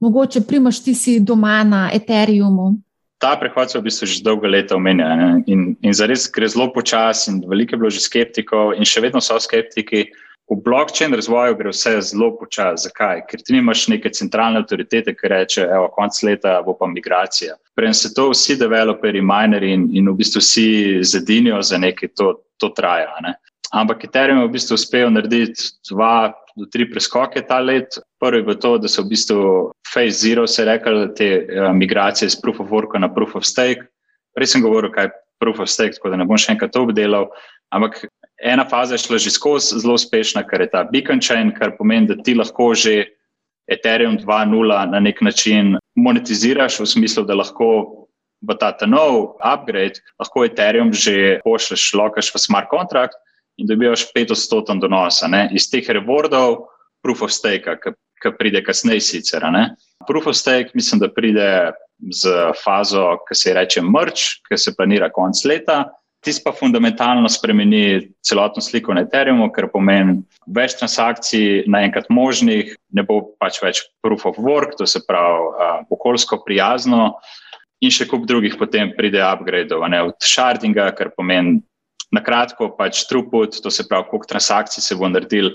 Mogoče 0.00 0.44
primaš 0.44 0.82
ti 0.84 0.94
si 0.94 1.20
doma 1.20 1.62
na 1.64 1.88
Ethereumu. 1.94 2.74
Ta 3.18 3.34
prehod 3.36 3.70
se 3.70 3.78
v 3.78 3.82
bistvu 3.88 4.06
že 4.06 4.22
dolgo 4.22 4.46
leta 4.46 4.76
omenja 4.76 5.08
ne? 5.18 5.28
in, 5.46 5.74
in 5.82 5.92
zares 5.94 6.28
gre 6.30 6.46
zelo 6.48 6.68
počasi, 6.72 7.30
in 7.30 7.42
veliko 7.50 7.74
je 7.74 7.78
bilo 7.82 7.90
že 7.90 8.02
skeptikov, 8.04 8.76
in 8.78 8.86
še 8.86 9.02
vedno 9.02 9.20
so 9.20 9.38
skeptiki. 9.42 10.06
V 10.48 10.56
blockchain 10.64 11.12
razvoju 11.12 11.58
gre 11.58 11.72
vse 11.74 11.98
zelo 12.08 12.30
počasi. 12.38 12.86
Zakaj? 12.88 13.26
Ker 13.28 13.42
ti 13.44 13.52
nimaš 13.52 13.88
neke 13.92 14.08
centralne 14.14 14.62
avtoritete, 14.62 15.12
ki 15.12 15.28
reče, 15.28 15.66
da 15.68 15.82
je 15.82 15.90
konec 15.96 16.22
leta 16.24 16.54
bo 16.64 16.72
pa 16.78 16.88
migracija. 16.88 17.58
Prej 17.76 17.92
se 17.94 18.14
to 18.14 18.30
vsi 18.30 18.56
developerji, 18.56 19.20
minerji 19.20 19.74
in, 19.76 19.90
in 19.92 20.08
v 20.08 20.16
bistvu 20.22 20.40
vsi 20.40 20.68
zedinijo 21.04 21.60
za 21.62 21.76
nekaj, 21.78 22.14
to, 22.16 22.32
to 22.56 22.72
traja. 22.72 23.12
Ne? 23.26 23.34
Ampak 23.72 24.04
Ethereum 24.04 24.40
je 24.40 24.48
v 24.48 24.54
bistvu 24.56 24.74
uspel 24.80 25.10
narediti 25.12 25.76
dva 25.90 26.32
do 26.56 26.64
tri 26.72 26.88
preskoke 26.88 27.42
ta 27.44 27.60
let. 27.60 28.00
Prvi 28.20 28.40
je 28.40 28.56
to, 28.56 28.78
da 28.80 28.88
so 28.88 29.04
v 29.04 29.12
bistvu 29.12 29.40
phase 29.92 30.16
zero, 30.24 30.46
se 30.48 30.64
rekel, 30.64 31.12
te 31.14 31.44
uh, 31.44 31.70
migracije 31.76 32.26
iz 32.26 32.36
proof 32.40 32.60
of 32.60 32.72
work 32.72 32.96
na 32.98 33.12
proof 33.12 33.36
of 33.36 33.44
stake. 33.44 33.84
Prej 34.34 34.54
sem 34.54 34.64
govoril, 34.64 34.90
kaj 34.92 35.10
je 35.10 35.14
proof 35.38 35.60
of 35.60 35.68
stake, 35.68 35.98
tako 35.98 36.14
da 36.14 36.16
ne 36.16 36.26
bom 36.26 36.40
še 36.40 36.56
enkrat 36.56 36.72
to 36.72 36.86
obdelal. 36.88 37.28
Ampak 37.74 38.08
ena 38.40 38.64
faza 38.64 38.96
je 38.96 39.04
šla 39.04 39.20
že 39.20 39.34
skozi 39.36 39.82
zelo 39.84 39.98
uspešna, 40.00 40.46
kar 40.48 40.64
je 40.64 40.72
ta 40.72 40.84
beacon 40.88 41.20
chain, 41.20 41.52
kar 41.52 41.76
pomeni, 41.76 42.08
da 42.08 42.16
ti 42.16 42.34
lahko 42.34 42.72
že 42.74 43.12
Ethereum 43.68 44.16
2.0 44.16 44.88
na 44.88 45.00
nek 45.00 45.20
način 45.20 45.76
monetiziraš, 45.92 46.80
v 46.80 46.86
smislu, 46.88 47.26
da 47.28 47.36
lahko 47.36 48.08
v 48.40 48.54
ta 48.56 48.72
nov 48.86 49.36
upgrade 49.44 50.00
lahko 50.16 50.46
Ethereum 50.48 50.92
že 50.92 51.42
pošleš, 51.44 51.92
lokaš 51.94 52.32
v 52.32 52.40
smart 52.40 52.72
contract 52.72 53.18
in 53.58 53.66
dobivaš 53.66 54.06
5-odstoten 54.14 54.80
donos 54.80 55.20
ne, 55.28 55.48
iz 55.52 55.68
teh 55.70 55.86
rewardov, 55.94 56.68
proof 57.02 57.22
of 57.26 57.34
stake, 57.34 57.74
ki 58.22 58.34
pride 58.38 58.62
kasneje 58.66 59.04
sicer. 59.04 59.44
Ne. 59.54 59.70
Proof 60.08 60.30
of 60.30 60.36
stake 60.38 60.74
mislim, 60.74 61.02
da 61.02 61.10
pride 61.12 61.48
z 62.14 62.34
fazo, 62.64 63.16
ki 63.28 63.34
se 63.34 63.54
reče 63.54 63.82
merch, 63.82 64.38
ki 64.48 64.58
se 64.58 64.74
planira 64.76 65.10
konc 65.14 65.44
leta. 65.44 65.84
Tisti 66.24 66.42
pa 66.42 66.50
fundamentalno 66.52 67.28
spremeni 67.30 68.08
celotno 68.26 68.62
sliko 68.62 68.94
na 68.94 69.04
Ethereumu, 69.06 69.52
ker 69.54 69.68
pomeni 69.70 70.16
več 70.50 70.74
transakcij 70.78 71.68
naenkrat 71.70 72.08
možnih, 72.10 72.72
ne 72.94 73.04
bo 73.06 73.20
pač 73.38 73.60
več 73.62 73.84
proof 74.02 74.26
of 74.26 74.40
work, 74.42 74.74
to 74.78 74.86
se 74.86 75.04
pravi 75.06 75.44
uh, 75.46 75.76
okoljsko 75.94 76.40
prijazno, 76.46 77.12
in 77.78 77.94
še 77.94 78.08
kup 78.10 78.26
drugih 78.26 78.56
potem 78.58 78.90
pride 78.96 79.22
upgrade 79.22 79.74
od 79.74 80.18
shardinga, 80.24 80.90
kar 80.98 81.12
pomeni 81.14 81.60
na 82.10 82.22
kratko 82.24 82.70
pač 82.76 83.02
throughput, 83.08 83.60
to 83.62 83.70
se 83.70 83.84
pravi, 83.88 84.08
koliko 84.10 84.28
transakcij 84.30 84.82
se 84.82 84.96
bo 84.96 85.08
naredil, 85.08 85.50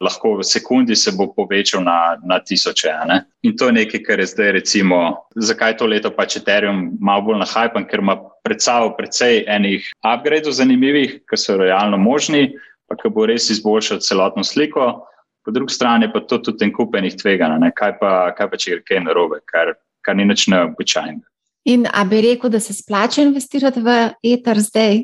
lahko 0.00 0.36
v 0.38 0.46
sekundi 0.46 0.96
se 0.96 1.12
bo 1.12 1.28
povečal 1.34 1.84
na, 1.84 2.16
na 2.24 2.38
tisoče. 2.40 2.92
Ne? 3.08 3.18
In 3.42 3.56
to 3.56 3.68
je 3.68 3.76
nekaj, 3.76 4.02
kar 4.06 4.20
je 4.20 4.30
zdaj, 4.32 4.52
recimo, 4.56 5.00
zakaj 5.36 5.76
to 5.78 5.86
leto 5.86 6.10
pač 6.14 6.38
Ethereum 6.40 6.96
malo 7.00 7.28
bolj 7.28 7.42
nahajpan, 7.42 7.84
ker 7.90 8.00
ima 8.04 8.16
pred 8.44 8.64
sabo 8.64 8.94
precej 8.96 9.44
enih 9.44 9.84
upgradeov 10.00 10.56
zanimivih, 10.56 11.20
ki 11.28 11.36
so 11.36 11.58
realno 11.60 12.00
možni, 12.00 12.54
pa 12.88 12.96
ki 12.96 13.12
bo 13.12 13.26
res 13.28 13.50
izboljšal 13.52 14.00
celotno 14.00 14.44
sliko. 14.44 15.04
Po 15.44 15.52
drugi 15.52 15.76
strani 15.76 16.08
pa 16.12 16.20
to 16.24 16.40
tudi 16.44 16.64
en 16.64 16.72
kupenih 16.72 17.16
tveganj, 17.20 17.68
kaj, 17.76 17.98
kaj 18.36 18.48
pa 18.48 18.56
če 18.56 18.78
gre 18.78 18.84
kaj 18.84 19.04
narobe, 19.04 19.42
kar, 19.48 19.76
kar 20.04 20.16
ni 20.16 20.24
nič 20.28 20.48
neobičajnega. 20.48 21.24
In 21.68 21.84
a 21.92 22.04
bi 22.08 22.22
rekel, 22.24 22.48
da 22.48 22.60
se 22.60 22.72
splača 22.72 23.20
investirati 23.22 23.82
v 23.84 23.98
eter 24.24 24.60
zdaj? 24.64 25.02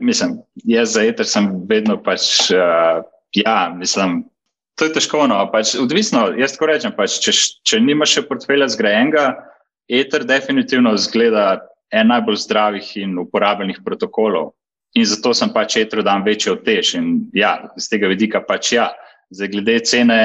Mislim, 0.00 0.38
jaz 0.64 0.92
za 0.92 1.04
eter 1.08 1.26
sem 1.26 1.48
vedno 1.68 1.96
pač, 2.02 2.50
uh, 2.52 3.00
ja, 3.32 3.58
mislim, 3.76 4.24
to 4.76 4.84
je 4.84 4.92
težko. 4.92 5.24
No, 5.30 5.38
pač, 5.52 5.74
odvisno, 5.80 6.28
jaz 6.36 6.56
tako 6.56 6.68
rečem, 6.72 6.92
pač, 6.96 7.16
če, 7.24 7.32
če 7.64 7.80
nimaš 7.80 8.18
še 8.18 8.26
portfelja 8.28 8.68
zgrajenega, 8.74 9.30
eter 9.88 10.26
definitivno 10.28 10.92
zgleda 11.00 11.62
en 11.94 12.10
najbolj 12.12 12.42
zdravih 12.44 12.90
in 13.00 13.16
uporabljenih 13.22 13.80
protokolov. 13.84 14.52
In 14.96 15.04
zato 15.04 15.32
sem 15.36 15.52
pač 15.52 15.76
etru 15.80 16.04
dan 16.04 16.24
večjo 16.24 16.56
tež. 16.64 16.94
In 16.96 17.26
ja, 17.36 17.56
z 17.76 17.88
tega 17.92 18.10
vidika 18.12 18.40
pač 18.44 18.72
ja. 18.76 18.90
Zdaj, 19.34 19.50
glede 19.52 19.80
cene, 19.84 20.20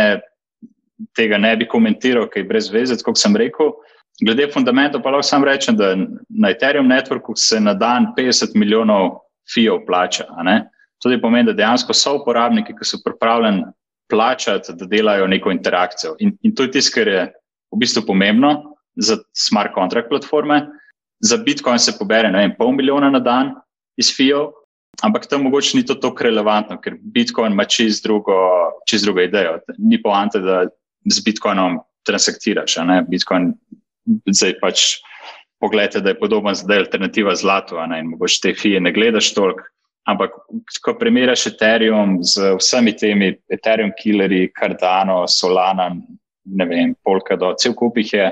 tega 1.17 1.39
ne 1.41 1.55
bi 1.57 1.67
komentiral, 1.67 2.27
kaj 2.31 2.43
je 2.43 2.47
brez 2.47 2.69
veze, 2.71 2.95
kot 3.03 3.19
sem 3.19 3.35
rekel. 3.39 3.73
Glede 4.21 4.45
fundamentov, 4.53 5.01
pa 5.01 5.11
lahko 5.13 5.25
sam 5.25 5.43
rečem, 5.47 5.75
da 5.79 5.95
na 5.95 6.51
Ethereum 6.53 6.87
networku 6.91 7.35
se 7.35 7.59
na 7.59 7.73
dan 7.73 8.11
50 8.17 8.55
milijonov 8.55 9.21
FIO 9.53 9.79
plača. 9.85 10.27
To 11.01 11.09
pomeni, 11.21 11.49
da 11.49 11.57
dejansko 11.57 11.93
so 11.97 12.15
uporabniki, 12.19 12.75
ki 12.77 12.85
so 12.85 12.99
pripravljeni 13.05 13.63
plačati, 14.09 14.73
da 14.77 14.85
delajo 14.85 15.27
neko 15.27 15.51
interakcijo. 15.51 16.15
In, 16.19 16.35
in 16.41 16.55
to 16.55 16.67
je 16.67 16.71
tisto, 16.71 16.95
kar 16.99 17.07
je 17.07 17.23
v 17.71 17.79
bistvu 17.79 18.03
pomembno 18.07 18.75
za 18.95 19.17
smart 19.33 19.73
contract 19.75 20.09
platforme. 20.09 20.67
Za 21.23 21.37
Bitcoin 21.37 21.79
se 21.79 21.93
pobere 21.97 22.31
ne 22.31 22.49
pol 22.57 22.73
milijona 22.75 23.09
na 23.09 23.19
dan 23.19 23.53
iz 23.97 24.11
FIO, 24.15 24.51
ampak 25.01 25.27
tam 25.29 25.43
mogoče 25.43 25.77
ni 25.77 25.85
to 25.85 25.95
tako 25.95 26.23
relevantno, 26.27 26.77
ker 26.81 26.97
Bitcoin 27.01 27.53
ima 27.53 27.65
čist 27.65 28.03
drugo, 28.03 28.35
čist 28.89 29.05
drugo 29.05 29.21
idejo. 29.21 29.59
Ni 29.77 30.01
poante, 30.01 30.39
da 30.39 30.65
z 31.05 31.23
Bitcoinom 31.25 31.79
transaktiraš. 32.05 32.77
Bitcoin 33.09 33.53
zdaj 34.25 34.57
pač 34.61 34.99
pogledate, 35.61 36.01
da 36.01 36.11
je 36.11 36.19
podoben 36.19 36.55
zdaj 36.57 36.85
alternativa 36.85 37.35
zlatu, 37.35 37.77
ne, 37.87 38.01
in 38.01 38.09
mogoče 38.15 38.39
te 38.43 38.53
fije 38.57 38.81
ne 38.81 38.91
gledaš 38.91 39.33
toliko. 39.33 39.67
Ampak, 40.09 40.33
ko 40.81 40.95
primerjaš 40.97 41.45
Ethereum 41.51 42.17
z 42.25 42.55
vsemi 42.57 42.95
temi 42.97 43.35
Ethereum 43.53 43.91
killerji, 43.99 44.49
Cardano, 44.57 45.27
Solana, 45.29 45.91
ne 46.45 46.65
vem, 46.65 46.95
Polkado, 47.05 47.53
cel 47.61 47.75
kup 47.77 47.99
jih 48.01 48.13
je, 48.13 48.31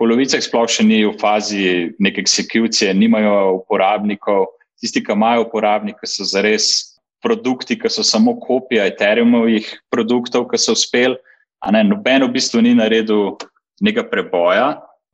polovica 0.00 0.40
sploh 0.40 0.70
še 0.70 0.86
ni 0.88 1.02
v 1.04 1.12
fazi 1.20 1.90
neke 2.00 2.24
eksekucije, 2.24 2.94
nimajo 2.96 3.60
uporabnikov. 3.60 4.46
Tisti, 4.78 5.02
ki 5.02 5.12
imajo 5.12 5.44
uporabnike, 5.48 6.06
so 6.06 6.24
zares 6.24 6.98
produkti, 7.20 7.76
ki 7.76 7.90
so 7.90 8.04
samo 8.06 8.36
kopija 8.40 8.86
Ethereumovih 8.88 9.68
produktov, 9.90 10.46
ki 10.48 10.60
so 10.62 10.76
uspeli. 10.78 11.18
Noben 11.66 12.24
v 12.24 12.32
bistvu 12.36 12.62
ni 12.62 12.76
naredil 12.78 13.34
nekega 13.82 14.06
preboja, 14.06 14.68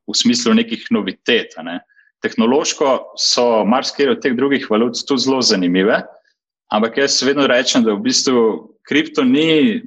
v 0.09 0.17
smislu 0.17 0.55
nekih 0.55 0.87
novitet. 0.91 1.57
Ne. 1.65 1.81
Tehnološko 2.25 3.17
so 3.21 3.65
marsikaj 3.69 4.15
od 4.15 4.23
teh 4.25 4.37
drugih 4.37 4.67
valut 4.71 4.99
tudi 5.09 5.27
zelo 5.27 5.43
zanimive, 5.43 6.03
ampak 6.73 6.99
jaz 7.03 7.21
vedno 7.23 7.47
rečem, 7.51 7.85
da 7.85 7.95
v 7.95 8.05
bistvu 8.05 8.43
kripto 8.89 9.25
ni, 9.25 9.83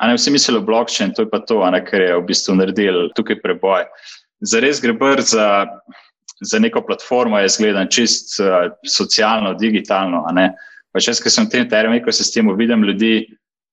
a 0.00 0.08
ne 0.08 0.16
vsi 0.16 0.32
mislijo 0.34 0.64
blockchain, 0.64 1.14
to 1.14 1.24
je 1.24 1.30
pa 1.30 1.40
to, 1.44 1.60
ne, 1.70 1.80
kar 1.84 2.00
je 2.00 2.16
v 2.16 2.26
bistvu 2.28 2.56
naredil 2.58 3.08
tukaj 3.16 3.40
preboj. 3.42 3.86
Zares 4.44 4.80
gre 4.82 4.92
br 4.96 5.22
za, 5.24 5.66
za 6.42 6.58
neko 6.58 6.82
platformo, 6.84 7.38
jaz 7.40 7.56
gledam 7.60 7.88
čist 7.88 8.36
uh, 8.42 8.72
socialno, 8.88 9.54
digitalno. 9.60 10.24
Pač 10.94 11.08
jaz, 11.08 11.22
ki 11.22 11.30
sem 11.32 11.46
v 11.46 11.52
tem 11.52 11.68
terminu 11.70 12.02
ekosistemu, 12.02 12.56
vidim 12.58 12.84
ljudi, 12.84 13.14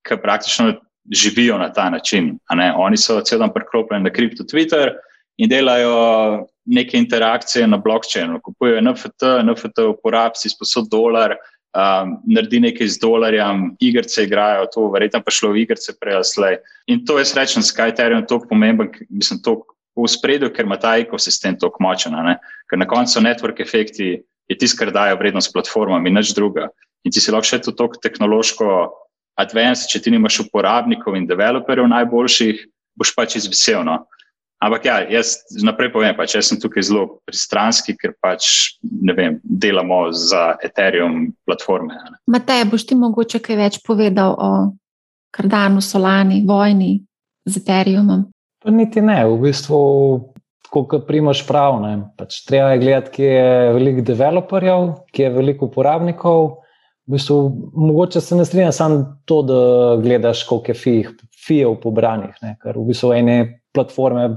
ki 0.07 0.17
praktično 0.21 0.75
živijo 1.11 1.57
na 1.57 1.71
ta 1.73 1.89
način. 1.89 2.37
Oni 2.77 2.97
so 2.97 3.21
cel 3.21 3.39
dan 3.39 3.53
preklopljeni 3.53 4.03
na 4.03 4.13
kripto 4.13 4.43
Twitter 4.43 4.93
in 5.41 5.49
delajo 5.49 6.45
neke 6.65 6.97
interakcije 6.97 7.67
na 7.67 7.77
blockchainu. 7.77 8.39
Kupujejo 8.43 8.81
NFT, 8.81 9.31
NFT 9.45 9.87
uporab 9.89 10.37
si 10.37 10.49
sposod 10.49 10.89
dolar, 10.91 11.33
um, 11.73 12.15
naredi 12.29 12.59
nekaj 12.61 12.87
z 12.93 13.01
dolarjem, 13.01 13.71
igrice 13.79 14.23
igrajo, 14.27 14.67
to 14.73 14.85
verjetno 14.93 15.23
pa 15.25 15.33
šlo 15.33 15.51
v 15.55 15.63
igrice 15.63 15.95
prej 15.99 16.19
ali 16.19 16.29
slej. 16.29 16.57
In 16.87 17.05
to 17.05 17.17
je 17.19 17.25
srečen, 17.25 17.65
zakaj 17.65 17.89
je 17.89 17.95
Ethereum 17.95 18.25
tako 18.29 18.51
pomemben, 18.53 18.91
mislim, 19.09 19.41
tako 19.41 19.75
v 19.97 20.07
spredju, 20.07 20.51
ker 20.53 20.65
ima 20.65 20.77
ta 20.79 20.95
ekosistem 21.01 21.57
tako 21.59 21.83
močen. 21.83 22.15
Ker 22.69 22.79
na 22.79 22.87
koncu 22.87 23.25
network 23.25 23.59
efekti 23.59 24.21
je 24.47 24.57
tisto, 24.57 24.77
kar 24.79 24.93
daje 24.93 25.17
vrednost 25.17 25.53
platformam 25.53 26.05
in 26.07 26.19
nič 26.19 26.35
druga. 26.37 26.69
In 27.03 27.11
ti 27.11 27.19
si 27.19 27.33
lahko 27.33 27.49
še 27.49 27.63
to 27.65 27.73
tako 27.73 27.97
tehnološko 27.97 28.69
advanced, 29.41 29.89
če 29.89 30.05
ti 30.05 30.13
nimaš 30.13 30.43
uporabnikov 30.45 31.17
in 31.17 31.25
developerjev 31.25 31.89
najboljših, 31.89 32.65
boš 32.99 33.13
pač 33.17 33.39
izvisel. 33.41 33.81
No? 33.87 34.03
Ampak 34.61 34.85
ja, 34.85 34.95
jaz 35.09 35.41
naprej 35.65 35.89
povem, 35.89 36.13
pač, 36.13 36.35
jaz 36.37 36.51
sem 36.51 36.59
tukaj 36.61 36.85
zelo 36.85 37.05
pristranski, 37.25 37.95
ker 37.97 38.13
pač 38.21 38.77
ne 38.85 39.15
vem, 39.17 39.39
delamo 39.41 40.11
za 40.13 40.51
Ethereum 40.61 41.31
platforme. 41.49 41.97
Matej, 42.29 42.67
boš 42.69 42.85
ti 42.85 42.97
mogoče 42.99 43.41
kaj 43.41 43.57
več 43.57 43.79
povedal 43.81 44.37
o 44.37 44.51
Kardanu, 45.33 45.81
Solani, 45.81 46.43
vojni 46.45 46.99
z 47.49 47.57
Ethereumom? 47.57 48.27
Pa 48.61 48.69
niti 48.69 49.01
ne, 49.01 49.23
v 49.25 49.39
bistvu, 49.47 49.79
kot 50.69 50.93
primaš 51.09 51.41
prav. 51.47 51.81
Pač 52.21 52.43
treba 52.45 52.75
je 52.75 52.83
gledati, 52.83 53.15
kje 53.17 53.31
je 53.33 53.73
veliko 53.79 54.05
developerjev, 54.11 54.85
kje 55.09 55.25
je 55.25 55.33
veliko 55.39 55.71
uporabnikov. 55.71 56.43
V 57.09 57.17
bistvu, 57.17 57.39
mogoče 57.89 58.21
se 58.21 58.37
ne 58.37 58.45
strinjam 58.45 58.77
samo 58.77 59.01
to, 59.25 59.41
da 59.41 59.59
gledaš, 60.05 60.45
koliko 60.45 60.77
je 60.77 61.09
fijev 61.47 61.75
pobranih, 61.81 62.37
ne? 62.45 62.53
ker 62.61 62.77
v 62.77 62.85
bistvu 62.93 63.15
ene 63.17 63.39
platforme 63.73 64.29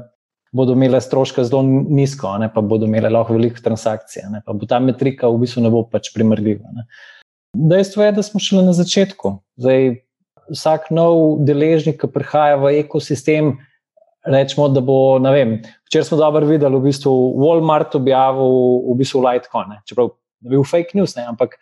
bodo 0.55 0.77
imele 0.77 1.01
stroške 1.03 1.45
zelo 1.45 1.63
nizko, 1.67 2.37
ne? 2.39 2.49
pa 2.53 2.63
bodo 2.63 2.87
imele 2.87 3.11
lahko 3.11 3.35
veliko 3.35 3.63
transakcij, 3.65 4.29
ne? 4.31 4.43
pa 4.47 4.55
bo 4.55 4.69
ta 4.71 4.79
metrika 4.79 5.29
v 5.29 5.43
bistvu 5.43 5.65
ne 5.65 5.73
bo 5.75 5.83
pač 5.91 6.13
primerljiva. 6.15 6.71
Ne? 6.77 6.87
Dejstvo 7.55 8.07
je, 8.07 8.15
da 8.15 8.23
smo 8.23 8.43
šele 8.43 8.63
na 8.67 8.75
začetku. 8.75 9.37
Zdaj, 9.63 9.97
vsak 10.51 10.91
nov 10.95 11.45
deležnik, 11.47 11.99
ki 12.01 12.11
prihaja 12.11 12.59
v 12.63 12.75
ekosistem, 12.83 13.55
rečemo, 14.25 14.69
da 14.73 14.83
bo, 14.85 15.19
ne 15.23 15.33
vem, 15.35 15.55
včeraj 15.89 16.09
smo 16.11 16.19
dobro 16.23 16.47
videli, 16.49 16.79
v 16.81 16.91
bistvu 16.91 17.13
Walmart 17.41 17.97
objavil 17.99 18.83
v 18.89 18.99
bistvu 19.03 19.23
Litecoin, 19.27 19.79
čeprav 19.89 20.15
je 20.45 20.55
bil 20.55 20.67
fake 20.67 20.99
news, 20.99 21.17
ne, 21.19 21.27
ampak 21.35 21.59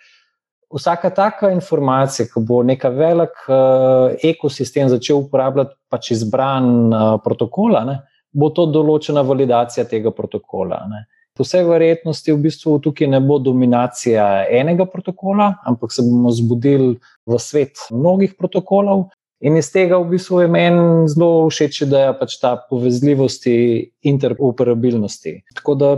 vsaka 0.73 1.11
taka 1.15 1.51
informacija, 1.53 2.29
ko 2.33 2.45
bo 2.45 2.63
neka 2.67 2.93
velik 2.95 3.35
uh, 3.49 4.15
ekosistem 4.25 4.89
začel 4.93 5.25
uporabljati 5.25 5.77
pač 5.93 6.13
izbran 6.15 6.73
uh, 6.89 7.17
protokola, 7.25 7.85
ne, 7.89 7.99
bo 8.33 8.51
to 8.51 8.67
določena 8.73 9.23
validacija 9.23 9.85
tega 9.89 10.11
protokola. 10.11 10.83
Ne. 10.91 11.05
Po 11.37 11.47
vsej 11.47 11.65
verjetnosti 11.65 12.33
v 12.33 12.41
bistvu 12.45 12.77
tukaj 12.85 13.09
ne 13.09 13.21
bo 13.25 13.39
dominacija 13.41 14.45
enega 14.53 14.85
protokola, 14.85 15.55
ampak 15.65 15.93
se 15.93 16.05
bomo 16.05 16.33
zbudili 16.33 16.99
v 17.27 17.39
svet 17.41 17.89
mnogih 17.91 18.37
protokolov 18.37 19.09
In 19.43 19.59
iz 19.59 19.73
tega 19.75 19.99
v 19.99 20.15
bistvu 20.15 20.45
je 20.45 20.49
meni 20.51 21.09
zelo 21.11 21.49
všeč, 21.51 21.83
da 21.91 22.07
je 22.07 22.11
pač 22.21 22.37
ta 22.39 22.55
povezljivost 22.71 23.49
in 23.51 23.89
interoperabilnosti. 24.15 25.41
Tako 25.59 25.75
da 25.75 25.89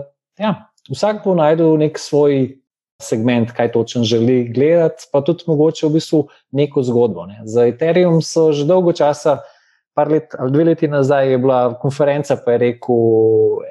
ja, 0.40 0.54
vsak 0.88 1.20
bo 1.26 1.34
najdel 1.36 1.76
nek 1.82 2.00
svoj 2.00 2.56
segment, 3.04 3.52
kaj 3.52 3.72
točno 3.74 4.04
želi 4.08 4.46
gledati, 4.48 5.10
pa 5.12 5.20
tudi 5.20 5.44
mogoče 5.46 5.86
v 5.86 5.98
bistvu 5.98 6.22
neko 6.56 6.82
zgodbo. 6.88 7.26
Ne. 7.28 7.42
Za 7.44 7.68
Ethereum 7.68 8.22
so 8.24 8.48
že 8.52 8.64
dolgo 8.64 8.96
časa. 8.96 9.42
Par 9.94 10.10
let 10.10 10.34
ali 10.38 10.50
dve 10.50 10.64
leti 10.64 10.88
nazaj 10.90 11.28
je 11.30 11.38
bila 11.38 11.58
konferenca, 11.78 12.36
pa 12.44 12.56
je 12.56 12.58
rekel, 12.58 13.02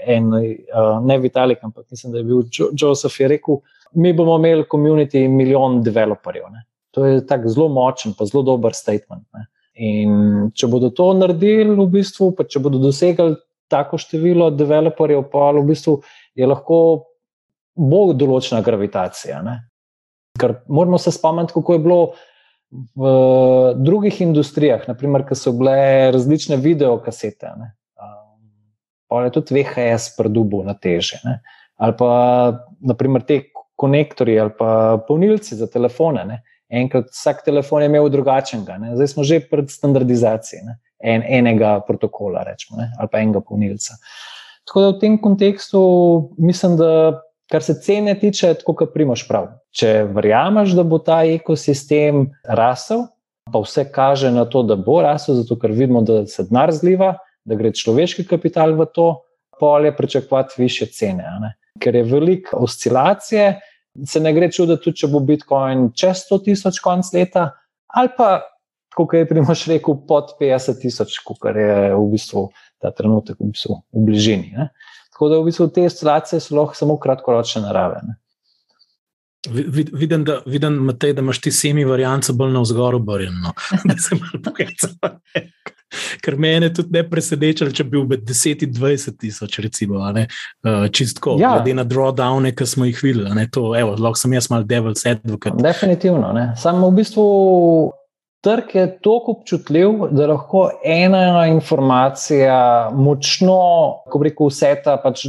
en, 0.08 0.30
uh, 0.34 1.00
ne 1.04 1.18
Vitalik, 1.20 1.60
ampak 1.64 1.86
mislim, 1.92 2.14
da 2.14 2.22
je 2.22 2.24
bil 2.24 2.44
Joseph, 2.72 3.20
je 3.20 3.28
rekel, 3.28 3.60
mi 3.94 4.14
bomo 4.14 4.38
imeli 4.40 4.64
komunity 4.70 5.28
milijon 5.30 5.82
developerjev. 5.84 6.48
Ne. 6.52 6.64
To 6.96 7.06
je 7.06 7.26
tako 7.28 7.50
zelo 7.50 7.68
močen, 7.68 8.14
pa 8.18 8.26
zelo 8.26 8.44
dober 8.44 8.74
statement. 8.74 9.26
Ne. 9.34 9.48
In 9.74 10.52
če 10.54 10.70
bodo 10.70 10.92
to 10.94 11.10
naredili, 11.18 11.74
v 11.76 11.88
bistvu, 11.92 12.32
pa 12.38 12.46
če 12.46 12.62
bodo 12.62 12.80
dosegli 12.82 13.36
tako 13.72 13.98
število 13.98 14.52
developerjev, 14.54 15.26
pa 15.32 15.50
v 15.58 15.66
bistvu 15.72 15.98
je 16.38 16.48
lahko 16.48 16.80
bolj 17.74 18.14
določena 18.22 18.62
gravitacija. 18.66 19.42
Ne? 19.46 19.58
Ker 20.40 20.60
moramo 20.68 21.00
se 21.02 21.14
spomniti, 21.14 21.56
kako 21.56 21.74
je 21.74 21.82
bilo 21.82 22.02
v 22.96 23.10
drugih 23.78 24.22
industrijah, 24.22 24.88
naprimer, 24.88 25.26
ko 25.28 25.38
so 25.38 25.54
bile 25.56 26.12
različne 26.14 26.58
videokasete. 26.62 27.52
Pa 29.08 29.24
je 29.26 29.34
tudi 29.36 29.60
VHS 29.60 30.16
produbu 30.18 30.64
na 30.66 30.74
teže. 30.74 31.20
Ne? 31.26 31.40
Ali 31.78 31.94
pa 31.98 32.14
naprimer 32.82 33.22
te 33.28 33.42
konektorje 33.76 34.40
ali 34.42 34.52
pa 34.58 34.98
polnilci 35.08 35.56
za 35.56 35.68
telefone. 35.68 36.26
Ne? 36.26 36.42
enkrat 36.74 37.12
vsak 37.12 37.44
telefon 37.46 37.82
je 37.82 37.90
imel 37.90 38.10
drugačnega, 38.10 38.78
ne? 38.82 38.96
zdaj 38.98 39.12
smo 39.14 39.24
že 39.28 39.42
pred 39.50 39.70
standardizacijo 39.70 40.76
en, 41.04 41.24
enega 41.28 41.78
protokola, 41.88 42.44
rečemo, 42.48 42.82
ali 42.98 43.12
pa 43.12 43.22
enega 43.22 43.44
polnilca. 43.46 43.98
Tako 44.68 44.82
da 44.82 44.92
v 44.94 45.00
tem 45.02 45.18
kontekstu 45.22 45.80
mislim, 46.38 46.78
da 46.80 47.22
kar 47.52 47.64
se 47.64 47.76
cene 47.82 48.16
tiče, 48.20 48.54
tako 48.62 48.76
kot 48.84 48.94
primaš 48.94 49.26
prav. 49.28 49.50
Če 49.76 50.04
verjameš, 50.14 50.76
da 50.78 50.86
bo 50.88 51.00
ta 51.04 51.24
ekosistem 51.28 52.28
rasel, 52.48 53.08
pa 53.52 53.60
vse 53.64 53.86
kaže 53.92 54.32
na 54.32 54.46
to, 54.50 54.64
da 54.64 54.78
bo 54.80 55.02
rasel, 55.04 55.42
zato 55.42 55.58
ker 55.60 55.74
vidimo, 55.76 56.02
da 56.06 56.24
se 56.30 56.48
denar 56.48 56.72
zliva, 56.76 57.16
da 57.46 57.58
gre 57.60 57.74
človeški 57.76 58.26
kapital 58.30 58.76
v 58.78 58.88
to 58.96 59.08
polje, 59.60 59.92
pričakovati 59.96 60.62
više 60.62 60.86
cene. 60.86 61.54
Ker 61.80 61.96
je 61.96 62.04
veliko 62.08 62.64
oscilacije, 62.64 63.60
se 64.06 64.20
ne 64.20 64.34
gre 64.34 64.52
čuditi, 64.52 64.84
tudi 64.84 65.04
če 65.04 65.10
bo 65.12 65.22
Bitcoin 65.26 65.92
čez 65.98 66.26
100 66.30 66.40
tisoč 66.48 66.80
konc 66.84 67.12
leta, 67.14 67.50
ali 67.94 68.10
pa, 68.18 68.42
kot 68.96 69.14
je 69.14 69.28
Primoš 69.30 69.68
rekel, 69.70 70.00
pod 70.08 70.34
50 70.40 70.82
tisoč, 70.82 71.20
kot 71.26 71.46
je 71.54 71.94
v 71.94 72.04
bistvu 72.14 72.48
ta 72.82 72.92
trenutek 72.92 73.38
v, 73.40 73.52
bistvu 73.52 73.80
v 73.94 74.06
bližini. 74.08 74.54
Ne? 74.58 74.70
Tako 75.24 75.30
da 75.30 75.40
v 75.40 75.46
bistvu 75.48 75.68
te 75.72 75.86
oscilacije 75.86 76.40
so 76.40 76.56
lahko 76.56 76.76
samo 76.76 76.98
kratkoročne 77.00 77.62
narave. 77.62 78.02
Ne? 78.04 78.16
Vidim, 79.94 80.24
da, 80.24 80.42
vidim 80.46 80.74
Matej, 80.74 81.14
da 81.14 81.22
imaš 81.22 81.40
ti 81.42 81.52
semi 81.52 81.86
variante 81.86 82.34
bolj 82.34 82.52
na 82.52 82.62
vzgor 82.62 82.96
obrnjen. 82.96 83.40
No. 83.44 83.54
Da 83.88 83.96
se 83.98 84.16
malo 84.16 84.44
pokazal. 84.44 85.16
Ker 86.22 86.36
me 86.38 86.50
je 86.50 86.74
tudi 86.74 86.90
ne 86.92 87.04
presenečalo, 87.10 87.72
če 87.72 87.84
bi 87.84 87.96
bil 87.96 88.06
med 88.10 88.28
10 88.28 88.68
in 88.68 88.74
20 88.74 89.18
tisoč, 89.20 89.60
recimo, 89.64 90.00
uh, 90.00 90.88
čistko, 90.92 91.38
ja. 91.40 91.54
glede 91.56 91.76
na 91.78 91.86
drawdowne, 91.88 92.52
ki 92.56 92.66
smo 92.68 92.86
jih 92.86 93.00
videli. 93.04 93.48
To, 93.52 93.76
evo, 93.80 93.96
lahko 93.96 94.20
sem 94.20 94.34
jaz 94.34 94.50
malo 94.52 94.68
devil's 94.68 95.08
advocate. 95.08 95.56
Definitivno. 95.64 96.34
Ne. 96.34 96.50
Samo 96.58 96.90
v 96.90 97.00
bistvu 97.00 97.28
trg 98.44 98.76
je 98.76 98.88
tako 99.00 99.38
občutljiv, 99.38 100.08
da 100.12 100.28
lahko 100.28 100.68
ena 100.84 101.48
informacija 101.48 102.92
močno, 102.96 104.04
ko 104.12 104.22
reko, 104.24 104.50
vse 104.52 104.76
ta, 104.84 104.98
pač, 105.00 105.26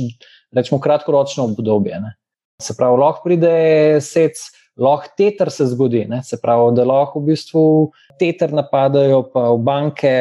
rečemo, 0.55 0.81
kratkoročno 0.83 1.47
obdobje. 1.53 2.01
Ne. 2.03 2.15
Se 2.63 2.75
pravi, 2.79 2.99
lahko 3.01 3.23
pride 3.25 3.55
sec, 4.03 4.43
lahko 4.81 5.15
teter 5.19 5.51
se 5.51 5.67
zgodi. 5.71 6.05
Ne? 6.11 6.23
Se 6.27 6.41
pravi, 6.43 6.75
da 6.75 6.87
lahko 6.89 7.23
v 7.23 7.33
bistvu 7.33 7.65
teter 8.19 8.53
napadajo 8.55 9.23
pa 9.33 9.49
v 9.53 9.63
banke 9.67 10.15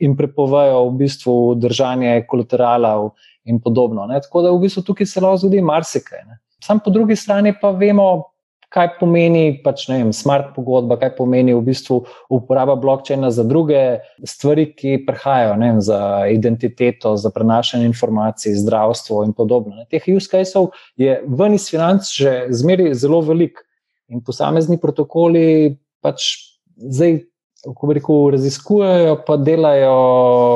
in 0.00 0.16
prepovejo 0.16 0.86
v 0.90 0.96
bistvu 1.04 1.36
držanje 1.60 2.18
kolateralov 2.28 3.14
in 3.48 3.60
podobno. 3.62 4.06
Ne? 4.10 4.20
Tako 4.20 4.44
da 4.44 4.52
v 4.52 4.64
bistvu 4.66 4.84
tukaj 4.90 5.08
se 5.08 5.24
lahko 5.24 5.46
zgodi 5.46 5.64
marsikaj. 5.64 6.24
Sam 6.64 6.80
po 6.84 6.90
drugi 6.90 7.16
strani 7.16 7.54
pa 7.60 7.70
vemo, 7.70 8.35
kaj 8.76 8.90
pomeni 9.00 9.56
pač, 9.64 9.86
vem, 9.88 10.10
smart 10.12 10.50
pogodba, 10.56 10.98
kaj 11.00 11.14
pomeni 11.16 11.54
v 11.56 11.62
bistvu 11.64 12.02
uporaba 12.32 12.76
blokčina 12.76 13.30
za 13.32 13.46
druge 13.48 14.02
stvari, 14.20 14.68
ki 14.76 14.98
prihajajo, 15.06 15.54
vem, 15.62 15.80
za 15.84 16.00
identiteto, 16.32 17.14
za 17.16 17.32
prenašanje 17.32 17.88
informacij, 17.88 18.58
zdravstvo 18.60 19.24
in 19.24 19.32
podobno. 19.36 19.78
Ne. 19.78 19.86
Teh 19.90 20.04
use 20.12 20.28
cases 20.28 20.68
je 21.00 21.16
ven 21.26 21.56
iz 21.56 21.70
financ 21.72 22.12
že 22.12 22.46
zmeri 22.52 22.92
zelo 22.94 23.22
velik 23.24 23.64
in 24.12 24.20
posamezni 24.24 24.78
protokoli 24.82 25.78
pač 26.04 26.34
zdaj. 26.76 27.24
Ko 27.66 27.88
rekel, 27.90 28.28
raziskujejo, 28.30 29.14
pa 29.26 29.34
delajo 29.42 29.94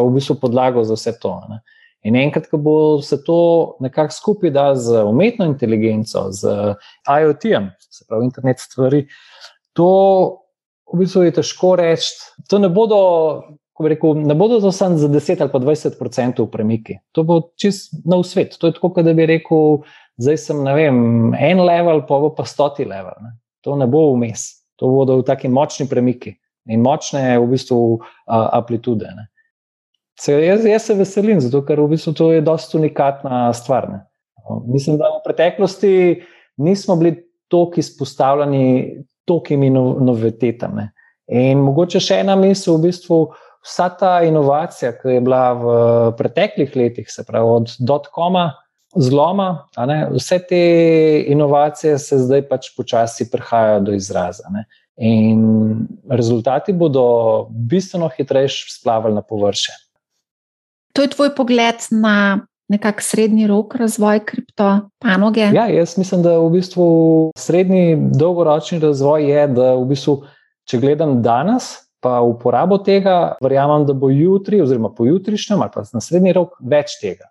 v 0.06 0.10
bistvu 0.14 0.36
podlago 0.38 0.84
za 0.86 0.94
vse 0.94 1.16
to. 1.18 1.32
Ne. 1.50 1.56
In 2.08 2.16
enkrat, 2.16 2.46
ko 2.48 2.56
bo 2.56 2.76
se 3.04 3.18
to 3.24 3.76
nekako 3.84 4.14
skupaj 4.16 4.50
da 4.50 4.74
z 4.76 5.02
umetno 5.04 5.44
inteligenco, 5.44 6.30
z 6.32 6.74
IoT-jem, 7.04 7.70
se 7.90 8.04
pravi 8.08 8.24
internet 8.24 8.60
stvari, 8.60 9.02
to 9.76 9.90
v 10.92 11.02
bistvu 11.02 11.26
je 11.26 11.34
težko 11.40 11.74
reči. 11.78 12.14
To 12.50 12.58
ne 12.58 12.70
bodo, 12.72 13.00
ko 13.76 13.88
rekel, 13.88 14.16
ne 14.26 14.34
bodo 14.34 14.60
to 14.60 14.72
samo 14.72 14.98
za 14.98 15.08
10 15.08 15.44
ali 15.44 15.52
pa 15.52 15.60
20 15.60 16.00
odstotkov 16.00 16.50
premiki. 16.50 16.98
To 17.12 17.24
bo 17.24 17.40
čist 17.60 17.94
nov 18.04 18.24
svet. 18.28 18.56
To 18.58 18.70
je 18.70 18.76
tako, 18.78 19.02
da 19.02 19.14
bi 19.14 19.28
rekel, 19.28 19.82
zdaj 20.20 20.40
sem 20.40 20.64
vem, 20.64 21.34
en 21.34 21.60
level, 21.60 22.04
pa 22.08 22.18
bo 22.20 22.32
pa 22.34 22.48
stoti 22.48 22.84
level. 22.84 23.16
Ne. 23.20 23.36
To 23.64 23.76
ne 23.76 23.86
bo 23.86 24.10
vmes. 24.14 24.48
To 24.80 24.88
bodo 24.88 25.20
taki 25.22 25.48
močni 25.52 25.88
premiki 25.88 26.34
in 26.70 26.80
močne 26.80 27.38
v 27.38 27.46
bistvu 27.52 27.80
uh, 28.00 28.48
amplitude. 28.56 29.08
Ne. 29.16 29.28
Se, 30.20 30.34
jaz, 30.44 30.64
jaz 30.68 30.84
se 30.84 30.94
veselim, 30.94 31.40
zato 31.40 31.62
ker 31.64 31.80
v 31.80 31.94
bistvu 31.94 32.12
to 32.16 32.30
je 32.34 32.44
dosta 32.44 32.76
unikatna 32.78 33.48
stvar. 33.56 33.88
Ne. 33.88 34.00
Mislim, 34.68 34.98
da 35.00 35.08
v 35.14 35.22
preteklosti 35.24 35.92
nismo 36.60 36.96
bili 37.00 37.14
tako 37.48 37.80
izpostavljeni 37.80 39.00
tokimi 39.24 39.70
novitetami. 39.70 40.88
In 41.30 41.62
mogoče 41.62 42.02
še 42.02 42.20
ena 42.24 42.34
misel, 42.36 42.76
v 42.76 42.90
bistvu 42.90 43.20
vsa 43.64 43.88
ta 43.96 44.12
inovacija, 44.26 44.92
ki 44.98 45.16
je 45.16 45.22
bila 45.24 45.44
v 45.56 45.74
preteklih 46.18 46.74
letih, 46.76 47.10
se 47.10 47.24
pravi 47.24 47.54
od 47.60 47.74
dot-koma, 47.78 48.50
zloma, 48.96 49.68
vse 50.10 50.40
te 50.48 50.62
inovacije 51.30 51.98
se 51.98 52.18
zdaj 52.18 52.48
pač 52.48 52.72
počasi 52.76 53.28
prihajajo 53.30 53.84
do 53.86 53.94
izraza. 53.94 54.50
Ne? 54.50 54.66
In 54.96 55.86
rezultati 56.10 56.74
bodo 56.76 57.46
bistveno 57.50 58.10
hitreje 58.16 58.50
splavali 58.50 59.14
na 59.14 59.22
površje. 59.22 59.76
To 60.92 61.02
je 61.02 61.10
tvoj 61.12 61.34
pogled 61.36 61.82
na 61.90 62.46
nekakšen 62.70 63.08
srednji 63.08 63.46
rok 63.50 63.74
razvoj 63.74 64.22
kriptopanoge? 64.26 65.50
Ja, 65.54 65.66
jaz 65.66 65.96
mislim, 65.98 66.22
da 66.22 66.38
v 66.38 66.50
bistvu 66.54 66.86
srednji 67.38 67.98
dolgoročni 68.14 68.78
razvoj 68.78 69.26
je, 69.30 69.46
da 69.58 69.74
v 69.74 69.88
bistvu, 69.90 70.20
če 70.70 70.78
gledam 70.78 71.18
danes, 71.22 71.72
pa 72.00 72.20
uporabo 72.24 72.78
tega, 72.80 73.34
verjamem, 73.42 73.84
da 73.86 73.92
bo 73.92 74.08
jutri, 74.10 74.62
oziroma 74.62 74.92
pojutrišnjem 74.96 75.62
ali 75.62 75.74
pa 75.74 75.84
na 75.92 76.00
srednji 76.00 76.32
rok 76.36 76.56
več 76.62 76.96
tega. 77.02 77.28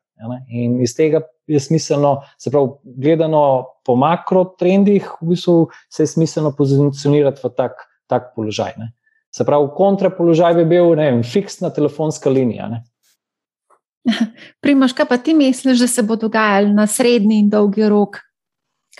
In 0.51 0.81
iz 0.83 0.93
tega 0.97 1.23
je 1.47 1.59
smiselno, 1.63 2.19
se 2.37 2.51
pravi, 2.51 2.75
gledano 2.99 3.41
po 3.87 3.95
makrotrendih, 3.95 5.07
v 5.21 5.31
bistvu 5.31 5.57
se 5.89 6.03
je 6.03 6.11
smiselno 6.11 6.51
pozicionirati 6.57 7.41
v 7.43 7.53
tak, 7.55 7.85
tak 8.11 8.33
položaj. 8.35 8.75
Ne. 8.77 8.91
Se 9.31 9.45
pravi, 9.47 9.71
kontrapoložaj 9.77 10.59
bi 10.59 10.67
bil 10.75 10.93
vem, 10.99 11.23
fiksna 11.23 11.71
telefonska 11.73 12.29
linija. 12.29 12.67
Ne. 12.69 12.83
Primoš, 14.63 14.93
kaj 14.93 15.09
pa 15.09 15.17
ti 15.17 15.33
misliš, 15.33 15.79
da 15.79 15.87
se 15.87 16.03
bo 16.03 16.15
dogajalo 16.15 16.73
na 16.73 16.87
srednji 16.87 17.39
in 17.39 17.49
dolgi 17.49 17.89
rok? 17.89 18.21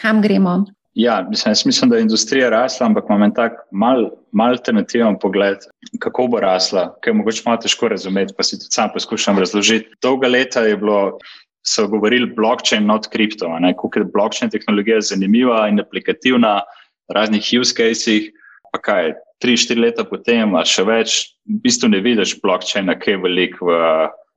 Kam 0.02 0.22
gremo? 0.22 0.66
Ja, 1.00 1.28
mislim, 1.30 1.56
mislim, 1.66 1.90
da 1.90 1.96
je 1.96 2.02
industrija 2.02 2.50
rasla, 2.50 2.88
ampak 2.88 3.06
imam 3.10 3.24
en 3.24 3.34
tak 3.34 3.60
mal, 3.72 4.10
mal 4.32 4.56
alternativen 4.58 5.20
pogled, 5.22 5.64
kako 6.00 6.28
bo 6.28 6.40
rasla, 6.44 6.90
ker 7.04 7.14
je 7.14 7.20
mogoče 7.22 7.44
malo 7.46 7.62
težko 7.64 7.88
razumeti, 7.94 8.34
pa 8.38 8.44
si 8.44 8.58
tudi 8.60 8.76
sam 8.76 8.90
poskušam 8.94 9.40
razložiti. 9.40 9.94
Dolga 10.04 10.28
leta 10.28 10.66
je 10.66 10.78
bilo, 10.78 11.20
so 11.68 11.88
govorili 11.88 12.34
blockchain, 12.36 12.86
not 12.86 13.08
kripto, 13.08 13.48
kako 13.82 14.00
je 14.00 14.06
blockchain 14.14 14.52
tehnologija 14.52 15.02
zanimiva 15.02 15.68
in 15.70 15.80
aplikativna 15.80 16.62
v 17.10 17.16
raznih 17.16 17.48
use 17.60 17.76
cases, 17.76 18.32
pa 18.74 18.80
kaj, 18.80 19.14
tri, 19.40 19.56
štiri 19.58 19.82
leta 19.82 20.04
potem, 20.04 20.56
a 20.56 20.66
še 20.66 20.84
več, 20.84 21.20
v 21.48 21.62
bistvu 21.64 21.90
ne 21.90 22.02
vidiš 22.04 22.40
blockchaina, 22.44 22.96
ki 23.00 23.16
je 23.16 23.22
velik 23.24 23.56
v 23.62 23.80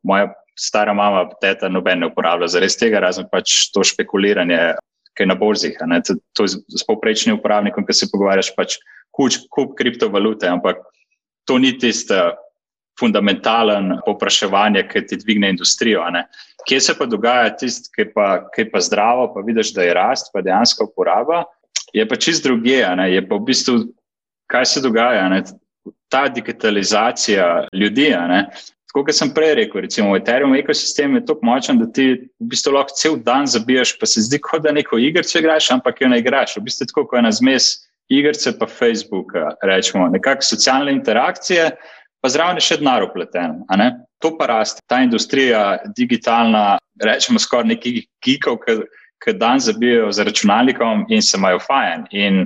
moja 0.06 0.30
stara 0.59 0.95
mama, 0.95 1.27
teta, 1.41 1.69
noben 1.69 2.03
ne 2.03 2.09
uporablja, 2.11 2.51
zaradi 2.53 2.79
tega 2.81 3.01
razen 3.01 3.29
pač 3.33 3.70
to 3.73 3.85
špekuliranje 3.87 4.74
kaj 5.19 5.29
na 5.29 5.37
borzih. 5.37 5.77
To, 5.77 6.16
to 6.37 6.47
je 6.47 6.57
z 6.57 6.87
povprečnim 6.89 7.39
uporabnikom, 7.39 7.87
ki 7.87 7.97
se 7.97 8.09
pogovarjaš, 8.12 8.53
pač 8.57 8.79
kuč, 9.12 9.43
kup 9.53 9.77
kriptovalute, 9.79 10.49
ampak 10.49 10.81
to 11.49 11.59
ni 11.61 11.74
tisto 11.79 12.33
fundamentalen 13.01 13.99
popraševanje, 14.07 14.85
ki 14.89 15.05
ti 15.09 15.19
dvigne 15.20 15.53
industrijo. 15.53 16.05
Kje 16.69 16.81
se 16.81 16.95
pa 16.99 17.09
dogaja 17.09 17.51
tisto, 17.57 17.91
ki, 17.97 18.11
ki 18.55 18.65
je 18.65 18.70
pa 18.70 18.81
zdravo, 18.85 19.29
pa 19.35 19.45
vidiš, 19.45 19.73
da 19.77 19.87
je 19.87 19.97
rast, 19.97 20.31
pa 20.33 20.45
dejansko 20.45 20.91
uporaba, 20.91 21.45
je 21.93 22.05
pa 22.09 22.16
čist 22.16 22.45
druge. 22.45 22.81
Je 22.85 23.24
pa 23.29 23.37
v 23.37 23.45
bistvu, 23.49 23.81
kaj 24.53 24.69
se 24.69 24.85
dogaja. 24.85 25.29
Ne? 25.33 25.43
Ta 26.12 26.29
digitalizacija 26.29 27.69
ljudi, 27.73 28.12
Tako 28.93 29.06
kot 29.09 29.16
sem 29.16 29.31
prej 29.32 29.55
rekel, 29.56 29.81
recimo 29.86 30.10
v 30.12 30.19
Ethereum 30.20 30.52
ekosistemu 30.52 31.16
je 31.16 31.24
tako 31.24 31.47
močen, 31.48 31.78
da 31.81 31.86
ti 31.89 32.05
v 32.12 32.48
bistvu 32.52 32.74
lahko 32.74 32.93
cel 32.93 33.14
dan 33.24 33.47
zabijaš, 33.48 33.94
pa 33.97 34.05
se 34.06 34.20
zdi, 34.20 34.36
kot 34.44 34.66
da 34.66 34.74
neko 34.77 34.98
igrico 35.01 35.39
igraš, 35.40 35.70
ampak 35.73 36.02
jo 36.02 36.10
ne 36.12 36.19
igraš. 36.20 36.59
V 36.59 36.66
bistvu 36.66 36.85
je 36.85 36.90
tako, 36.90 37.06
kot 37.09 37.23
ena 37.23 37.31
zmes 37.32 37.70
igrice 38.12 38.52
pa 38.59 38.69
Facebooka, 38.69 39.55
rečemo, 39.64 40.10
nekakšne 40.12 40.59
socialne 40.59 40.93
interakcije, 40.93 41.70
pa 42.20 42.28
zraven 42.28 42.60
je 42.60 42.66
še 42.69 42.78
denar 42.82 43.09
upleten. 43.09 43.64
To 44.20 44.35
pa 44.36 44.51
raste, 44.52 44.85
ta 44.85 45.01
industrija, 45.01 45.81
digitalna, 45.97 46.77
rečemo 47.01 47.40
skoraj 47.40 47.73
neki 47.73 47.97
geekov, 48.20 48.60
ki 49.24 49.39
dan 49.40 49.56
zabijajo 49.62 50.12
za 50.12 50.28
računalnikom 50.28 51.06
in 51.09 51.24
se 51.24 51.39
imajo 51.40 51.64
fajn. 51.64 52.10
In, 52.12 52.44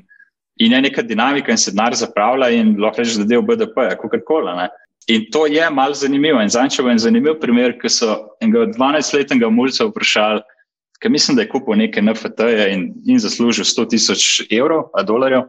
in 0.62 0.78
je 0.78 0.80
neka 0.86 1.02
dinamika 1.02 1.50
in 1.50 1.58
se 1.58 1.74
denar 1.74 1.98
zapravlja 1.98 2.54
in 2.54 2.76
lahko 2.78 3.02
rečeš, 3.02 3.18
da 3.24 3.32
del 3.34 3.42
BDP, 3.42 3.90
kako 3.98 4.22
koli. 4.22 4.70
In 5.06 5.26
to 5.30 5.46
je 5.46 5.70
malo 5.70 5.94
zanimivo. 5.94 6.40
In 6.42 6.50
zanj, 6.50 6.72
če 6.74 6.82
bo 6.82 6.90
en 6.90 6.98
zanimiv 6.98 7.38
primer, 7.38 7.76
ki 7.78 7.90
so 7.92 8.16
enega 8.42 8.66
12-letnega 8.74 9.50
mulca 9.54 9.86
vprašali, 9.86 10.42
ki 11.02 11.12
mislim, 11.12 11.36
da 11.36 11.44
je 11.44 11.52
kupil 11.52 11.78
neke 11.78 12.02
NFT-je 12.02 12.66
in, 12.74 12.88
in 13.06 13.22
zaslužil 13.22 13.68
100 13.68 13.86
tisoč 13.92 14.26
evrov, 14.50 14.88
a 14.96 15.04
dolarjev. 15.06 15.46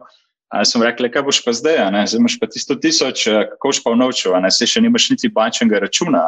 A 0.54 0.62
sem 0.64 0.80
rekel, 0.80 1.10
kaj 1.12 1.26
boš 1.26 1.42
pa 1.44 1.52
zdaj, 1.52 1.82
zdaj 2.06 2.20
imaš 2.20 2.38
pa 2.40 2.46
ti 2.48 2.62
100 2.62 2.78
tisoč, 2.84 3.26
kako 3.50 3.72
boš 3.72 3.82
pa 3.84 3.96
vnovčil, 3.96 4.38
se 4.54 4.70
še 4.70 4.84
nimaš 4.84 5.10
niti 5.10 5.32
bančnega 5.32 5.82
računa. 5.82 6.22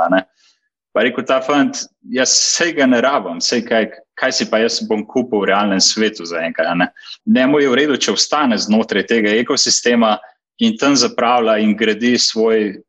Pa 0.90 1.06
rekel 1.06 1.22
ta 1.22 1.38
fant, 1.44 1.84
jaz 2.10 2.34
vse 2.34 2.72
ga 2.74 2.90
ne 2.90 2.98
rabim, 3.00 3.38
vse 3.38 3.62
kaj, 3.62 3.92
kaj 4.18 4.34
si 4.34 4.50
pa 4.50 4.58
jaz 4.58 4.80
bom 4.90 5.06
kupil 5.06 5.44
v 5.44 5.52
realnem 5.52 5.78
svetu 5.78 6.26
za 6.26 6.42
enkrat. 6.42 6.74
Ne, 6.76 6.90
ne 7.30 7.46
mu 7.46 7.62
je 7.62 7.70
v 7.70 7.78
redu, 7.78 7.94
če 7.94 8.16
ostane 8.18 8.58
znotraj 8.58 9.06
tega 9.06 9.38
ekosistema 9.38 10.16
in 10.58 10.74
tam 10.76 10.98
zapravlja 10.98 11.60
in 11.62 11.76
gradi 11.78 12.18
svoj 12.18 12.80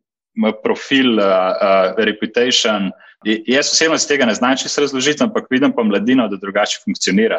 profil, 0.64 1.20
uh, 1.20 1.26
uh, 1.26 1.94
reputation. 1.98 2.92
Jaz 3.24 3.72
osebno 3.72 3.98
se 3.98 4.08
tega 4.08 4.26
ne 4.26 4.34
znam 4.34 4.58
čisto 4.58 4.82
razložiti, 4.82 5.24
ampak 5.24 5.46
vidim 5.50 5.72
pa 5.76 5.84
mladino, 5.84 6.28
da 6.28 6.38
drugače 6.38 6.82
funkcionira. 6.86 7.38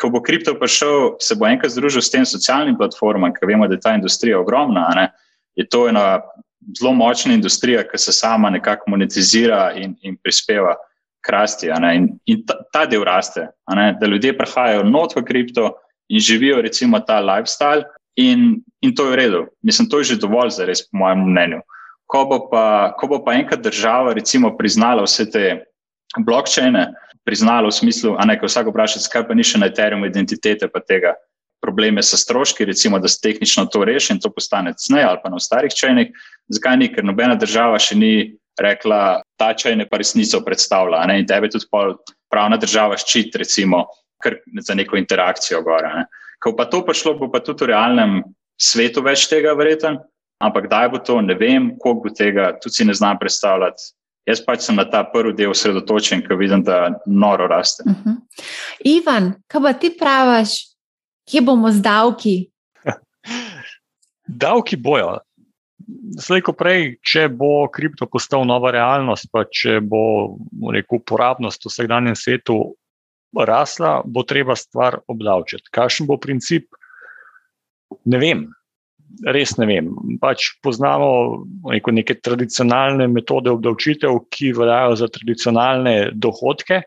Ko 0.00 0.10
bo 0.10 0.20
kripto 0.22 0.54
prišel, 0.58 1.16
se 1.20 1.34
bo 1.34 1.46
enkrat 1.46 1.72
združil 1.72 2.02
s 2.02 2.10
tem 2.10 2.26
socialnim 2.26 2.76
platformam, 2.76 3.32
ker 3.32 3.48
vemo, 3.48 3.68
da 3.68 3.74
je 3.74 3.80
ta 3.80 3.94
industrija 3.96 4.40
ogromna. 4.40 5.08
Je 5.56 5.68
to 5.68 5.88
ena 5.88 6.20
zelo 6.76 6.92
močna 6.92 7.34
industrija, 7.34 7.86
ki 7.88 7.98
se 7.98 8.12
sama 8.12 8.50
nekako 8.50 8.90
monetizira 8.90 9.72
in, 9.76 9.96
in 10.02 10.16
prispeva 10.20 10.76
k 11.24 11.32
rasti. 11.32 11.72
In, 11.94 12.10
in 12.26 12.44
ta, 12.46 12.60
ta 12.72 12.84
del 12.86 13.04
raste, 13.04 13.48
da 14.00 14.06
ljudje 14.06 14.36
prihajajo 14.36 14.84
not 14.84 15.16
v 15.16 15.24
kripto 15.24 15.72
in 16.08 16.20
živijo 16.20 16.60
recimo 16.62 17.00
ta 17.00 17.20
lifestyle. 17.20 17.84
In, 18.16 18.60
in 18.82 18.94
to 18.94 19.06
je 19.06 19.10
v 19.10 19.16
redu. 19.16 19.46
Mislim, 19.62 19.88
to 19.88 19.98
je 19.98 20.12
že 20.12 20.20
dovolj, 20.20 20.50
za 20.50 20.66
res, 20.68 20.82
po 20.90 20.98
mojem 20.98 21.24
mnenju 21.30 21.62
ko 22.10 22.24
bo 22.26 22.38
pa, 22.50 22.92
ko 22.98 23.06
bo 23.06 23.20
pa 23.24 23.36
enkrat 23.38 23.62
država 23.62 24.14
recimo, 24.18 24.50
priznala 24.58 25.06
vse 25.06 25.28
te 25.30 25.44
blokčine, 26.18 26.88
priznala 27.24 27.70
v 27.70 27.76
smislu, 27.76 28.16
da 28.18 28.26
ne 28.26 28.38
ka 28.40 28.48
vsak 28.50 28.70
vpraša, 28.72 29.04
zakaj 29.06 29.28
pa 29.28 29.36
ni 29.38 29.46
še 29.46 29.60
na 29.62 29.70
Ethereum 29.70 30.02
identitete, 30.08 30.66
pa 30.66 30.82
tega 30.82 31.14
probleme 31.62 32.02
s 32.02 32.16
stroški, 32.16 32.64
recimo, 32.64 32.98
da 32.98 33.08
se 33.08 33.20
tehnično 33.22 33.66
to 33.70 33.84
reši 33.84 34.16
in 34.16 34.20
to 34.20 34.32
postane 34.32 34.72
cnej 34.74 35.04
ali 35.04 35.20
pa 35.22 35.30
na 35.30 35.38
starih 35.38 35.74
čajnih, 35.76 36.10
zakaj 36.48 36.76
ni, 36.80 36.88
ker 36.90 37.04
nobena 37.04 37.36
država 37.38 37.78
še 37.78 37.98
ni 38.00 38.12
rekla, 38.60 39.20
ta 39.38 39.52
čajne 39.54 39.86
pa 39.88 40.00
resnico 40.00 40.40
predstavlja 40.44 41.04
ne? 41.06 41.20
in 41.20 41.28
tebe 41.28 41.48
tudi 41.52 41.68
pravna 42.32 42.58
država 42.60 42.98
ščit, 42.98 43.36
recimo, 43.38 43.86
za 44.60 44.74
neko 44.74 44.98
interakcijo 45.00 45.62
gore. 45.64 46.04
Ko 46.40 46.52
pa 46.56 46.66
to 46.68 46.82
prišlo, 46.84 47.14
bo 47.20 47.30
pa 47.32 47.40
tudi 47.44 47.64
v 47.64 47.72
realnem 47.72 48.20
svetu 48.60 49.04
več 49.04 49.28
tega 49.28 49.54
verjeten, 49.56 50.00
Ampak 50.40 50.70
kdaj 50.70 50.88
bo 50.88 50.98
to, 51.04 51.20
ne 51.20 51.36
vem, 51.36 51.74
koliko 51.78 52.08
bo 52.08 52.14
tega, 52.16 52.54
tudi 52.62 52.80
si 52.80 52.84
ne 52.88 52.94
znam 52.96 53.18
predstavljati. 53.20 53.92
Jaz 54.28 54.40
pač 54.44 54.64
sem 54.64 54.76
na 54.76 54.86
ta 54.88 55.02
prvi 55.04 55.34
del 55.36 55.52
osredotočen, 55.52 56.22
ker 56.24 56.38
vidim, 56.40 56.62
da 56.64 56.94
noro 57.06 57.48
raste. 57.50 57.84
Uh 57.86 57.92
mhm. 57.92 58.10
-huh. 58.10 58.44
Ivan, 58.84 59.32
kaj 59.48 59.62
pa 59.62 59.72
ti 59.72 59.90
praviš, 59.98 60.50
kje 61.30 61.40
bomo 61.40 61.72
z 61.72 61.82
davki? 61.82 62.50
davki 64.44 64.76
bojo. 64.76 65.18
Zdaj, 66.20 66.40
ko 66.40 66.52
prej, 66.52 66.98
če 67.02 67.28
bo 67.28 67.68
kripto 67.68 68.06
postal 68.06 68.44
nova 68.44 68.70
realnost, 68.70 69.28
pa 69.32 69.44
če 69.44 69.80
bo 69.80 70.36
rekel, 70.72 70.98
uporabnost 70.98 71.64
v 71.64 71.68
vsakdanjem 71.68 72.16
svetu 72.16 72.76
rasla, 73.34 74.02
bo 74.04 74.22
treba 74.22 74.56
stvar 74.56 75.00
obdavčiti. 75.06 75.70
Kakšen 75.70 76.06
bo 76.06 76.16
princip? 76.16 76.66
Ne 78.04 78.18
vem 78.18 78.48
res 79.34 79.56
ne 79.58 79.66
vem. 79.68 79.90
Pač 80.20 80.52
poznamo 80.64 81.10
neko, 81.72 81.94
neke 81.94 82.16
tradicionalne 82.20 83.08
metode 83.10 83.52
obdavčitev, 83.52 84.24
ki 84.32 84.54
veljajo 84.56 84.96
za 85.02 85.10
tradicionalne 85.12 85.94
dohodke. 86.14 86.82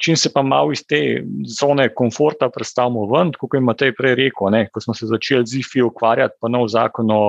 Čim 0.00 0.16
se 0.16 0.30
pa 0.32 0.40
malo 0.42 0.72
iz 0.72 0.80
te 0.88 1.20
zone 1.44 1.90
komforta 1.92 2.48
predstavimo 2.48 3.04
ven, 3.10 3.34
kot 3.36 3.52
je 3.52 3.60
Matej 3.60 3.90
prej 3.98 4.14
rekel, 4.16 4.48
ne, 4.54 4.62
ko 4.72 4.80
smo 4.80 4.94
se 4.96 5.08
začeli 5.10 5.44
z 5.44 5.58
IFI 5.60 5.82
ukvarjati, 5.90 6.38
pa 6.40 6.48
nov 6.48 6.70
zakon 6.72 7.12
o 7.12 7.24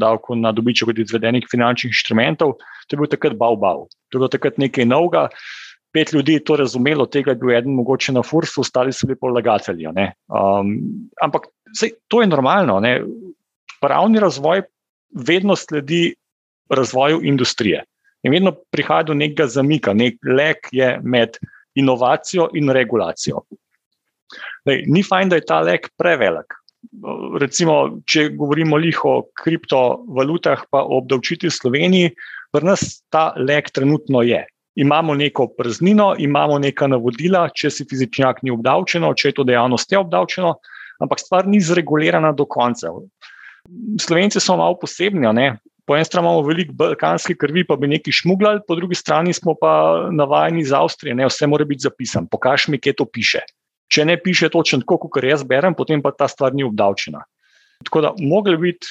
davku 0.00 0.38
na 0.40 0.54
dobiček 0.56 0.88
od 0.88 1.02
izvedenih 1.04 1.44
finančnih 1.50 1.92
inštrumentov, 1.92 2.56
to 2.88 2.96
je 2.96 3.00
bil 3.02 3.10
takrat 3.12 3.36
bav 3.36 3.58
bav. 3.60 3.84
To 4.08 4.16
je 4.16 4.22
bilo 4.22 4.30
takrat 4.32 4.56
nekaj 4.56 4.88
novega. 4.88 5.26
Pet 5.92 6.14
ljudi 6.16 6.38
je 6.38 6.44
to 6.48 6.56
razumelo, 6.56 7.04
tega 7.04 7.34
je 7.34 7.40
bil 7.42 7.52
eden 7.52 7.76
mogoče 7.76 8.16
na 8.16 8.22
fursu, 8.24 8.64
ostali 8.64 8.96
so 8.96 9.04
bili 9.06 9.20
polagatelji. 9.20 9.92
Um, 9.92 10.72
ampak 11.20 11.50
sej, 11.76 11.92
to 12.08 12.22
je 12.24 12.30
normalno. 12.32 12.80
Ne 12.80 13.02
pravni 13.82 14.20
razvoj 14.22 14.62
vedno 15.12 15.56
sledi 15.56 16.14
razvoju 16.70 17.20
industrije. 17.24 17.84
In 18.22 18.32
vedno 18.32 18.54
prihaja 18.70 19.02
do 19.10 19.14
nekega 19.18 19.48
zamika, 19.50 19.92
nek 19.92 20.18
lek 20.22 20.70
je 20.72 20.94
med 21.02 21.36
inovacijo 21.74 22.48
in 22.54 22.70
regulacijo. 22.70 23.42
Dej, 24.66 24.84
ni 24.86 25.02
fajn, 25.02 25.32
da 25.32 25.40
je 25.40 25.46
ta 25.46 25.60
lek 25.60 25.90
prevelik. 25.98 26.54
recimo, 27.40 28.02
če 28.06 28.28
govorimo 28.36 28.76
o 29.04 29.14
kriptovalutah, 29.42 30.64
pa 30.70 30.82
o 30.82 30.98
obdavčitvi 30.98 31.50
Sloveniji, 31.50 32.10
pri 32.52 32.66
nas 32.66 33.02
ta 33.10 33.32
lek 33.36 33.70
trenutno 33.70 34.22
je. 34.22 34.44
Imamo 34.74 35.14
neko 35.14 35.48
praznino, 35.56 36.14
imamo 36.18 36.58
neka 36.58 36.86
navodila, 36.86 37.48
če 37.54 37.70
si 37.70 37.84
fizičnjak 37.84 38.42
ni 38.42 38.50
obdavčeno, 38.50 39.12
če 39.14 39.28
je 39.28 39.34
to 39.36 39.44
dejavnost 39.44 39.92
je 39.92 39.98
obdavčeno, 39.98 40.54
ampak 41.00 41.20
stvar 41.20 41.46
ni 41.46 41.60
zregulirana 41.60 42.32
do 42.32 42.46
konca. 42.46 42.92
Slovenci 44.00 44.40
so 44.40 44.56
malo 44.56 44.78
posebni. 44.78 45.28
Po 45.86 45.96
eni 45.96 46.06
strani 46.06 46.26
imamo 46.26 46.42
veliko 46.46 46.74
balkanske 46.78 47.34
krvi, 47.34 47.64
pa 47.66 47.76
bi 47.76 47.90
nekaj 47.90 48.14
šmugljali, 48.22 48.62
po 48.68 48.76
drugi 48.78 48.94
strani 48.94 49.32
smo 49.34 49.54
pa 49.58 49.72
navajeni 50.12 50.62
iz 50.62 50.72
Avstrije, 50.72 51.14
ne? 51.14 51.26
vse 51.26 51.46
mora 51.46 51.64
biti 51.64 51.82
zapisano. 51.82 52.30
Pokaž 52.30 52.68
mi, 52.68 52.78
kje 52.78 52.94
to 53.00 53.06
piše. 53.06 53.42
Če 53.92 54.04
ne 54.06 54.16
piše 54.22 54.48
točno 54.48 54.80
tako, 54.80 55.08
kot 55.08 55.24
jaz 55.26 55.42
berem, 55.42 55.74
potem 55.74 56.02
pa 56.02 56.12
ta 56.14 56.28
stvar 56.28 56.54
ni 56.54 56.64
obdavčena. 56.64 57.24
Tako 57.84 58.00
da, 58.00 58.12
mogli 58.18 58.56
biti 58.56 58.86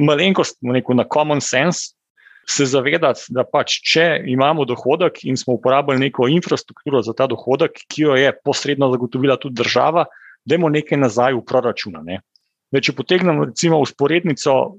malenkost, 0.00 0.58
neko 0.62 0.96
na 0.96 1.04
common 1.12 1.40
sense, 1.40 1.92
se 2.48 2.66
zavedati, 2.66 3.26
da 3.34 3.42
pač, 3.44 3.80
če 3.82 4.22
imamo 4.30 4.64
dohodek 4.64 5.24
in 5.26 5.36
smo 5.36 5.56
uporabili 5.58 5.98
neko 6.06 6.28
infrastrukturo 6.30 7.02
za 7.02 7.14
ta 7.16 7.26
dohodek, 7.26 7.82
ki 7.90 8.06
jo 8.06 8.14
je 8.18 8.30
posredno 8.44 8.88
zagotovila 8.92 9.36
tudi 9.42 9.58
država, 9.58 10.06
da 10.46 10.54
imamo 10.54 10.70
nekaj 10.76 10.98
nazaj 10.98 11.34
v 11.34 11.42
proračuna. 11.46 12.04
Ne. 12.06 12.20
Da, 12.74 12.82
če 12.82 12.96
potegnemo 12.98 13.46
recimo 13.46 13.78
usporednico 13.82 14.76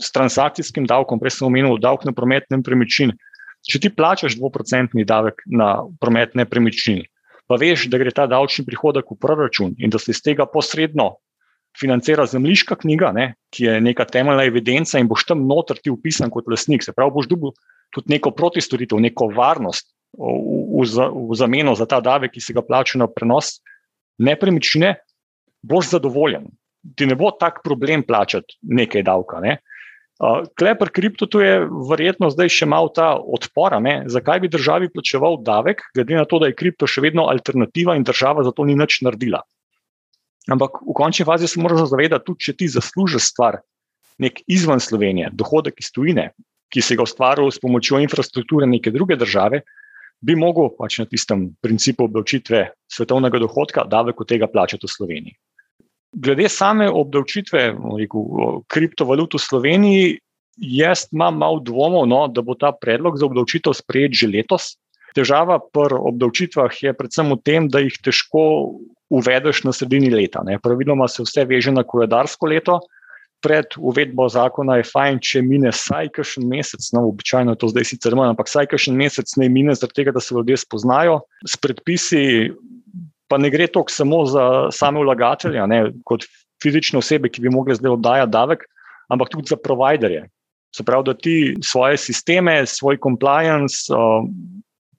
s 0.00 0.12
transakcijskim 0.14 0.86
davkom, 0.88 1.20
prej 1.20 1.36
sem 1.36 1.48
omenil 1.48 1.76
davek 1.82 2.06
na 2.08 2.14
promet 2.16 2.46
nepremičnin. 2.54 3.12
Če 3.68 3.80
ti 3.82 3.90
plačaš 3.92 4.38
dvoprocentni 4.38 5.04
davek 5.04 5.42
na 5.50 5.82
promet 6.00 6.36
nepremičnin, 6.38 7.02
pa 7.50 7.58
veš, 7.60 7.88
da 7.92 7.98
gre 8.00 8.12
ta 8.14 8.28
davčni 8.30 8.64
prihodek 8.64 9.10
v 9.10 9.18
proračun 9.20 9.74
in 9.82 9.92
da 9.92 10.00
se 10.00 10.14
iz 10.14 10.22
tega 10.24 10.46
posredno 10.48 11.16
financira 11.78 12.26
zemljiška 12.26 12.78
knjiga, 12.80 13.10
ne, 13.12 13.32
ki 13.54 13.66
je 13.66 13.80
neka 13.80 14.06
temeljna 14.08 14.46
evidenca 14.48 14.98
in 14.98 15.08
boš 15.10 15.26
tam 15.28 15.44
noter 15.46 15.78
ti 15.82 15.92
upisan 15.92 16.30
kot 16.30 16.48
lasnik. 16.50 16.82
Se 16.86 16.94
pravi, 16.96 17.12
boš 17.14 17.28
dobil 17.30 17.52
tudi 17.94 18.14
neko 18.14 18.32
protistoritev, 18.36 19.00
neko 19.02 19.28
varnost 19.36 19.90
v, 20.16 20.32
v, 20.80 20.86
v 21.30 21.38
zameno 21.38 21.74
za 21.78 21.86
ta 21.86 22.00
davek, 22.04 22.34
ki 22.34 22.42
se 22.42 22.56
ga 22.56 22.64
plača 22.64 22.98
na 23.02 23.08
prenos 23.10 23.58
nepremičnine, 24.18 24.96
boš 25.62 25.92
zadovoljen. 25.94 26.48
Ti 26.96 27.08
ne 27.10 27.16
bo 27.18 27.32
tak 27.34 27.60
problem 27.64 28.04
plačati 28.06 28.58
nekaj 28.62 29.02
davka. 29.06 29.42
Ne. 29.44 29.58
Klepr 30.58 30.90
kripto 30.90 31.28
tu 31.30 31.38
je 31.42 31.62
verjetno 31.90 32.30
zdaj 32.34 32.50
še 32.50 32.66
malo 32.66 32.90
ta 32.94 33.12
odpora. 33.18 33.78
Ne? 33.82 34.02
Zakaj 34.10 34.42
bi 34.42 34.50
državi 34.50 34.90
plačeval 34.90 35.38
davek, 35.46 35.84
glede 35.94 36.18
na 36.18 36.26
to, 36.26 36.40
da 36.42 36.50
je 36.50 36.58
kripto 36.58 36.88
še 36.90 37.04
vedno 37.04 37.28
alternativa 37.30 37.94
in 37.94 38.06
država 38.06 38.42
za 38.46 38.54
to 38.54 38.66
ni 38.66 38.74
nič 38.78 39.00
naredila. 39.06 39.44
Ampak 40.48 40.80
v 40.82 40.96
končni 40.96 41.26
fazi 41.28 41.46
se 41.46 41.60
moraš 41.60 41.90
zavedati, 41.92 42.24
tudi 42.24 42.48
če 42.48 42.56
ti 42.56 42.70
zaslužiš 42.72 43.30
stvar, 43.30 43.60
nek 44.18 44.40
izven 44.50 44.80
Slovenije, 44.80 45.30
dohodek 45.36 45.78
iz 45.78 45.92
tujine, 45.94 46.32
ki 46.72 46.82
se 46.82 46.96
ga 46.96 47.04
ustvaril 47.04 47.52
s 47.52 47.60
pomočjo 47.60 48.00
infrastrukture 48.02 48.66
neke 48.66 48.90
druge 48.90 49.16
države, 49.20 49.62
bi 50.24 50.34
mogel 50.34 50.72
pač 50.74 50.98
na 50.98 51.06
tistem 51.06 51.52
principu 51.62 52.08
obdavčitve 52.08 52.64
svetovnega 52.90 53.38
dohodka 53.38 53.84
davek 53.86 54.24
od 54.24 54.28
tega 54.28 54.48
plačati 54.50 54.88
v 54.88 54.90
Sloveniji. 54.90 55.38
Glede 56.12 56.48
same 56.48 56.88
obdavčitve 56.88 57.74
rekel, 57.98 58.22
kriptovalut 58.72 59.34
v 59.36 59.40
Sloveniji, 59.42 60.18
jaz 60.58 61.06
imam 61.12 61.36
malo 61.38 61.60
dvomov, 61.60 62.08
no, 62.08 62.26
da 62.32 62.42
bo 62.42 62.56
ta 62.58 62.72
predlog 62.72 63.18
za 63.20 63.28
obdavčitev 63.28 63.76
sprejet 63.76 64.16
že 64.16 64.30
letos. 64.30 64.76
Težava 65.16 65.58
pri 65.72 65.96
obdavčitvah 65.96 66.72
je 66.82 66.92
predvsem 66.94 67.32
v 67.32 67.38
tem, 67.44 67.68
da 67.68 67.80
jih 67.82 67.96
težko 68.04 68.78
uvedeš 69.10 69.64
na 69.64 69.72
sredini 69.72 70.10
leta. 70.12 70.44
Ne. 70.44 70.58
Praviloma 70.60 71.08
se 71.08 71.24
vse 71.24 71.46
veže 71.48 71.72
na 71.72 71.82
koledarsko 71.82 72.46
leto. 72.46 72.78
Pred 73.40 73.76
uvedbo 73.78 74.26
zakona 74.28 74.80
je 74.80 74.88
fajn, 74.88 75.20
če 75.22 75.42
mine 75.46 75.70
vsaj 75.70 76.10
kakšen 76.16 76.48
mesec, 76.50 76.82
no, 76.92 77.04
običajno 77.06 77.54
je 77.54 77.60
to 77.62 77.68
zdaj 77.70 77.86
sicer 77.86 78.16
manj, 78.18 78.32
ampak 78.34 78.50
vsaj 78.50 78.66
kakšen 78.72 78.98
mesec 78.98 79.30
ne 79.38 79.46
mine, 79.46 79.76
zaradi 79.78 80.00
tega, 80.00 80.14
da 80.16 80.20
se 80.20 80.34
ljudje 80.34 80.58
spoznajo. 80.64 81.20
S 81.46 81.54
predpisi 81.62 82.50
pa 83.28 83.38
ne 83.38 83.50
gre 83.50 83.66
toliko 83.66 83.92
samo 83.92 84.24
za 84.26 84.72
same 84.72 85.02
vlagatelje, 85.04 85.66
ne, 85.66 85.80
kot 86.08 86.24
fizične 86.62 86.98
osebe, 86.98 87.30
ki 87.30 87.44
bi 87.44 87.52
mogli 87.52 87.76
zdaj 87.76 87.94
oddajati 87.94 88.32
davek, 88.32 88.64
ampak 89.12 89.30
tudi 89.32 89.52
za 89.52 89.56
providerje. 89.56 90.26
Se 90.76 90.84
pravi, 90.84 91.04
da 91.08 91.14
ti 91.14 91.34
svoje 91.64 91.96
sisteme, 91.96 92.60
svoj 92.66 92.98
compliance 93.02 93.88
uh, 93.92 94.24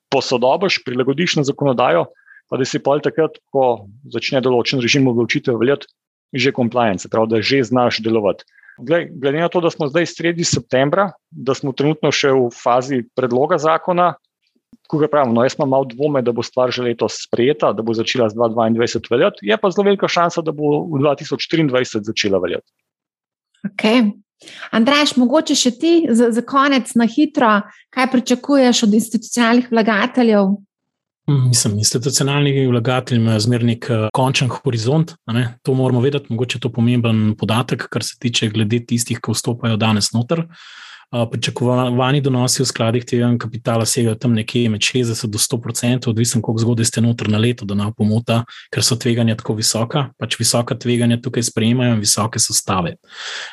posodobiš, 0.09 0.79
prilagodiš 0.85 1.35
na 1.39 1.43
zakonodajo, 1.45 2.07
pa 2.49 2.57
da 2.57 2.65
si 2.65 2.81
pol 2.81 3.01
takrat, 3.05 3.37
ko 3.53 3.85
začne 4.09 4.41
določen 4.41 4.81
režim 4.81 5.07
odločitev 5.09 5.59
veljati, 5.61 5.89
že 6.33 6.53
compliance, 6.55 7.09
pravi, 7.09 7.29
da 7.35 7.41
že 7.41 7.61
znaš 7.65 8.01
delovati. 8.05 8.45
Glede 8.79 9.37
na 9.37 9.49
to, 9.51 9.59
da 9.61 9.69
smo 9.69 9.89
zdaj 9.91 10.07
sredi 10.07 10.45
septembra, 10.47 11.09
da 11.29 11.53
smo 11.53 11.73
trenutno 11.75 12.13
še 12.15 12.31
v 12.31 12.47
fazi 12.55 13.01
predloga 13.17 13.59
zakona, 13.59 14.13
ko 14.89 14.97
ga 14.97 15.09
pravim, 15.11 15.33
no, 15.33 15.43
jaz 15.45 15.57
imam 15.57 15.69
malo 15.69 15.85
dvome, 15.89 16.21
da 16.25 16.33
bo 16.33 16.43
stvar 16.45 16.71
že 16.73 16.83
letos 16.85 17.19
sprejeta, 17.25 17.73
da 17.77 17.85
bo 17.85 17.93
začela 17.93 18.29
z 18.29 18.37
2022 18.37 19.11
veljati, 19.11 19.45
je 19.45 19.57
pa 19.57 19.69
zelo 19.69 19.85
velika 19.85 20.07
šansa, 20.07 20.41
da 20.41 20.51
bo 20.55 20.85
v 20.89 21.03
2023 21.05 22.05
začela 22.09 22.41
veljati. 22.41 22.67
Okay. 23.69 24.09
Andraš, 24.71 25.17
mogoče 25.19 25.55
še 25.59 25.71
ti 25.77 25.93
za, 26.15 26.31
za 26.31 26.41
konec 26.47 26.93
na 26.95 27.05
hitro, 27.11 27.59
kaj 27.91 28.07
pričakuješ 28.11 28.83
od 28.87 28.97
institucionalnih 29.01 29.69
vlagateljev 29.71 30.57
Mm, 31.29 31.47
mislim, 31.47 31.75
institucionalni 31.77 32.67
vlagatelji 32.67 33.19
imajo 33.21 33.39
zmerno 33.39 33.67
nek 33.67 33.85
uh, 33.89 34.07
končen 34.13 34.47
horizont. 34.49 35.11
To 35.61 35.73
moramo 35.77 36.01
vedeti, 36.01 36.33
mogoče 36.33 36.57
je 36.57 36.61
to 36.63 36.71
pomemben 36.73 37.35
podatek, 37.37 37.85
kar 37.91 38.03
se 38.03 38.15
tiče 38.19 38.49
glede 38.49 38.79
tistih, 38.85 39.19
ki 39.21 39.35
vstopajo 39.37 39.77
danes 39.77 40.09
noter. 40.15 40.39
Uh, 40.39 40.88
pričakovani 41.11 42.21
donosi 42.21 42.61
v 42.61 42.65
skladih 42.69 43.05
tega 43.05 43.29
kapitala 43.41 43.85
segajo 43.85 44.15
tam 44.15 44.33
nekje 44.37 44.69
med 44.69 44.81
60 44.81 45.25
do 45.25 45.37
100 45.41 45.57
odstotkov, 45.57 46.11
odvisno 46.11 46.41
koliko 46.41 46.61
zgodaj 46.61 46.85
ste 46.85 47.01
noter 47.01 47.29
na 47.29 47.37
leto, 47.37 47.65
da 47.65 47.75
ne 47.75 47.89
pomota, 47.97 48.43
ker 48.73 48.83
so 48.85 48.95
tveganja 48.95 49.35
tako 49.35 49.55
visoka. 49.57 50.09
Pač 50.19 50.37
visoka 50.39 50.77
tveganja 50.77 51.17
tukaj 51.21 51.43
sprejemajo 51.49 51.97
in 51.97 51.99
visoke 51.99 52.39
so 52.39 52.53
stave. 52.53 52.95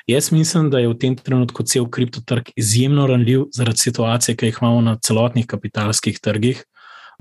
Jaz 0.07 0.33
mislim, 0.33 0.71
da 0.71 0.79
je 0.79 0.89
v 0.89 0.99
tem 1.01 1.17
trenutku 1.17 1.63
cel 1.65 1.89
kriptotrg 1.89 2.53
izjemno 2.57 3.07
ranljiv 3.07 3.49
zaradi 3.57 3.79
situacije, 3.79 4.37
ki 4.37 4.47
jih 4.47 4.59
imamo 4.63 4.81
na 4.81 4.97
celotnih 5.01 5.47
kapitalskih 5.47 6.21
trgih. 6.21 6.65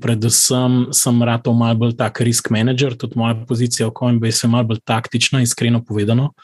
Predvsem 0.02 0.92
sem 0.92 1.22
rado 1.22 1.52
malo 1.56 1.74
bolj 1.74 1.96
tak 1.96 2.20
risk 2.20 2.50
manager, 2.50 2.92
tudi 2.92 3.16
moja 3.16 3.34
pozicija 3.48 3.88
v 3.88 3.94
Coinbase 3.96 4.44
je 4.44 4.50
malo 4.52 4.68
bolj 4.68 4.84
taktična, 4.84 5.40
iskreno 5.40 5.80
povedano. 5.84 6.34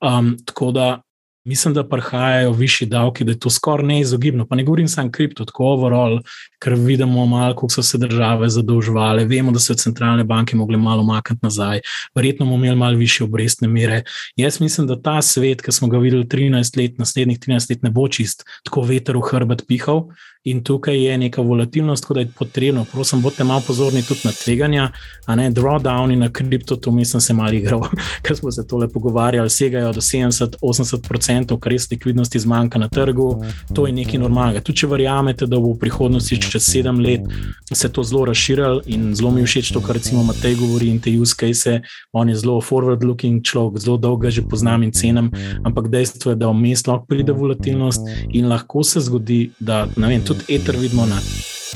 Um, 0.00 0.36
tako 0.46 0.72
da 0.72 1.02
mislim, 1.44 1.74
da 1.74 1.88
prihajajo 1.88 2.52
višji 2.52 2.86
davki, 2.88 3.24
da 3.24 3.32
je 3.32 3.38
to 3.38 3.50
skoraj 3.50 3.86
neizogibno. 3.86 4.46
Pa 4.46 4.56
ne 4.56 4.64
govorim 4.64 4.88
samo 4.88 5.10
kripto, 5.10 5.44
tako 5.44 5.64
overall, 5.64 6.20
ker 6.58 6.74
vidimo, 6.74 7.26
malo, 7.26 7.54
kako 7.54 7.68
so 7.68 7.82
se 7.82 7.98
države 7.98 8.48
zadolževale. 8.48 9.24
Vemo, 9.24 9.52
da 9.52 9.60
so 9.60 9.74
centralne 9.74 10.24
banke 10.24 10.56
mogli 10.56 10.76
malo 10.76 11.02
makati 11.02 11.40
nazaj, 11.42 11.80
verjetno 12.14 12.46
bomo 12.46 12.64
imeli 12.64 12.76
malo 12.76 12.96
više 12.96 13.24
obrestne 13.24 13.68
mere. 13.68 14.02
Jaz 14.36 14.60
mislim, 14.60 14.86
da 14.86 15.02
ta 15.02 15.22
svet, 15.22 15.62
ki 15.62 15.72
smo 15.72 15.88
ga 15.88 15.98
videli 15.98 16.24
13 16.24 16.78
let, 16.78 16.98
naslednjih 16.98 17.38
13 17.38 17.70
let, 17.70 17.82
ne 17.82 17.90
bo 17.90 18.08
čist 18.08 18.44
tako 18.64 18.82
veter 18.82 19.16
v 19.16 19.28
hrbet 19.30 19.64
pihal. 19.68 20.08
In 20.44 20.64
tukaj 20.64 21.04
je 21.04 21.18
neka 21.18 21.42
volatilnost, 21.42 22.02
tako 22.02 22.14
da 22.14 22.20
je 22.20 22.28
potrebno, 22.38 22.84
prosim, 22.92 23.22
bodite 23.22 23.44
malo 23.44 23.62
pozorni 23.66 24.02
tudi 24.02 24.20
na 24.24 24.32
tveganja, 24.32 24.90
a 25.26 25.36
ne 25.36 25.50
drawdowni 25.50 26.16
na 26.16 26.28
kripto, 26.32 26.76
tu 26.76 26.90
mislim, 26.90 27.20
se 27.20 27.34
malo 27.34 27.52
igral, 27.52 27.80
ker 28.22 28.36
smo 28.36 28.52
se 28.52 28.66
tole 28.66 28.88
pogovarjali, 28.88 29.50
segajo 29.50 29.92
do 29.92 30.00
70-80%, 30.00 31.58
kar 31.60 31.72
res 31.72 31.90
likvidnosti 31.90 32.38
zmanjka 32.38 32.78
na 32.78 32.88
trgu, 32.88 33.44
to 33.74 33.86
je 33.86 33.92
nekaj 33.92 34.20
normalnega. 34.20 34.60
Tudi 34.60 34.82
če 34.82 34.90
verjamete, 34.92 35.46
da 35.46 35.56
bo 35.56 35.72
v 35.72 35.78
prihodnosti 35.80 36.36
čez 36.36 36.68
sedem 36.68 37.00
let 37.00 37.24
se 37.72 37.88
to 37.88 38.04
zelo 38.04 38.24
razširilo 38.24 38.82
in 38.86 39.14
zelo 39.14 39.30
mi 39.30 39.46
všeč 39.46 39.72
to, 39.72 39.80
kar 39.80 39.96
recimo 39.96 40.22
Matej 40.28 40.58
govori 40.60 40.90
in 40.92 41.00
te 41.00 41.10
use 41.20 41.32
case, 41.40 41.80
on 42.12 42.28
je 42.28 42.36
zelo 42.36 42.60
forward-looking 42.60 43.40
človek, 43.42 43.80
zelo 43.80 43.96
dolgo 43.96 44.30
že 44.30 44.44
poznam 44.44 44.82
in 44.82 44.92
cenim, 44.92 45.32
ampak 45.64 45.88
dejstvo 45.88 46.34
je, 46.34 46.36
da 46.36 46.52
vmes 46.52 46.84
lahko 46.86 47.08
pride 47.08 47.32
volatilnost 47.32 48.04
in 48.32 48.48
lahko 48.52 48.84
se 48.84 49.00
zgodi, 49.00 49.50
da 49.58 49.86
ne 49.96 50.08
vem, 50.08 50.20
tudi 50.20 50.33
eter 50.48 50.76
vidimo 50.76 51.06
na 51.06 51.18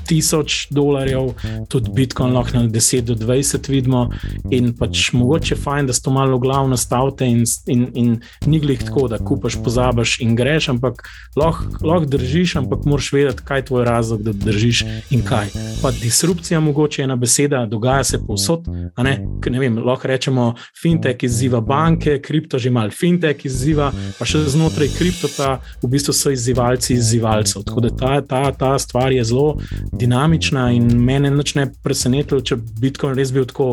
tisoč 0.07 0.67
dolarjev, 0.71 1.33
tudi 1.69 1.91
Bitcoin 1.95 2.35
lahko 2.35 2.59
na 2.59 2.69
10 2.69 3.01
do 3.01 3.15
20 3.15 3.69
vidimo. 3.71 4.09
In 4.51 4.73
pač 4.77 5.13
mogoče 5.13 5.55
je 5.55 5.61
fajn, 5.61 5.87
da 5.87 5.93
ste 5.93 6.11
malo 6.11 6.39
glavno 6.39 6.77
stavite 6.77 7.27
in, 7.27 7.45
in, 7.67 7.87
in 7.95 8.21
ni 8.47 8.61
glih 8.61 8.83
tako, 8.85 9.09
da 9.09 9.19
kupaš, 9.19 9.59
pozabiš 9.65 10.19
in 10.21 10.37
greš, 10.37 10.69
ampak 10.69 11.03
lahko 11.37 11.87
lah 11.87 12.07
držiš, 12.07 12.57
ampak 12.57 12.85
moraš 12.85 13.13
vedeti, 13.13 13.43
kaj 13.45 13.59
je 13.59 13.65
tvoj 13.65 13.85
razlog, 13.85 14.23
da 14.23 14.33
držiš 14.33 14.85
in 15.11 15.25
kaj. 15.25 15.51
Pa 15.83 15.91
disrupcija 15.91 16.61
mogoče 16.61 17.03
je 17.03 17.05
ena 17.05 17.17
beseda, 17.17 17.67
dogaja 17.67 18.05
se 18.05 18.19
povsod. 18.27 18.69
Ne? 18.97 19.19
Ne 19.51 19.59
vem, 19.59 19.79
lahko 19.79 20.09
rečemo, 20.09 20.55
fintech 20.83 21.23
izziva 21.23 21.61
banke, 21.61 22.19
kripto 22.23 22.59
že 22.59 22.71
mal 22.71 22.91
fintech 22.91 23.45
izziva, 23.47 23.91
pa 24.19 24.27
še 24.29 24.45
znotraj 24.49 24.91
kriptota 24.97 25.59
v 25.83 25.91
bistvu 25.93 26.13
so 26.13 26.33
izzivalci 26.35 26.95
izzivalcev. 26.95 27.65
Tako 27.69 27.81
da 27.87 27.91
ta, 27.97 28.13
ta, 28.21 28.43
ta 28.53 28.73
stvar 28.79 29.13
je 29.13 29.25
zelo 29.25 29.59
dinamična 29.93 30.71
in 30.73 30.87
mene 31.05 31.31
nič 31.31 31.55
ne 31.55 31.67
presenetilo, 31.83 32.41
če 32.41 32.57
Bitcoin 32.81 33.17
res 33.19 33.33
bil 33.35 33.47
tako 33.49 33.69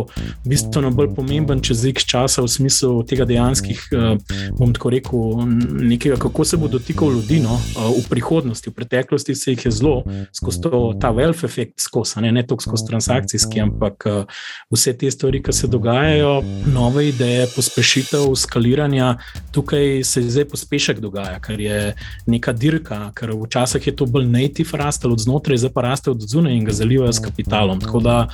bistveno 0.46 0.92
bolj 0.96 1.12
pomemben 1.16 1.62
čez 1.66 1.84
x 1.90 2.06
časa 2.10 2.44
v 2.46 2.52
smislu 2.52 3.04
tega 3.08 3.26
dejanskih, 3.30 3.82
uh, 3.94 4.38
bom 4.58 4.74
tako 4.76 4.92
rekel, 4.94 5.46
nekega, 5.82 6.20
kako 6.22 6.46
se 6.46 6.60
bo 6.62 6.70
dotikal 6.72 7.14
ljudi 7.14 7.40
no, 7.44 7.58
uh, 7.58 7.92
v 7.98 8.06
prihodnosti. 8.10 8.70
V 8.70 8.76
preteklosti 8.76 9.36
se 9.36 9.56
jih 9.56 9.66
je 9.66 9.72
zelo 9.72 10.04
skozi 10.36 10.62
to, 10.62 10.82
ta 11.02 11.12
wealth 11.16 11.46
effect 11.46 11.80
skozi, 11.82 12.22
ne, 12.24 12.32
ne 12.32 12.46
toliko 12.46 12.70
skozi 12.70 12.88
transakcijski, 12.90 13.62
ampak 13.62 14.08
uh, 14.10 14.46
vse 14.74 14.96
te 14.98 15.12
stvari, 15.12 15.42
ki 15.44 15.54
se 15.54 15.68
dogajajo, 15.72 16.40
nove 16.74 17.08
ideje, 17.10 17.48
pospešitev, 17.56 18.32
skaliranja, 18.40 19.16
tukaj 19.56 20.04
se 20.04 20.24
zdaj 20.30 20.50
pospešek 20.54 21.00
dogaja, 21.04 21.40
kar 21.44 21.60
je 21.60 21.94
neka 22.28 22.54
dirka, 22.54 23.00
ker 23.16 23.34
včasih 23.36 23.88
je 23.88 23.96
to 23.96 24.06
bolj 24.06 24.28
native 24.30 24.78
rastel 24.78 25.14
od 25.14 25.20
znotraj, 25.20 25.58
zdaj 25.58 25.74
pa 25.74 25.82
rastel 25.82 25.95
od 26.08 26.22
zunaj 26.22 26.54
in 26.54 26.66
ga 26.66 26.72
zalivajo 26.72 27.14
s 27.14 27.20
kapitalom. 27.20 27.82
Tako 27.82 28.00
da 28.00 28.28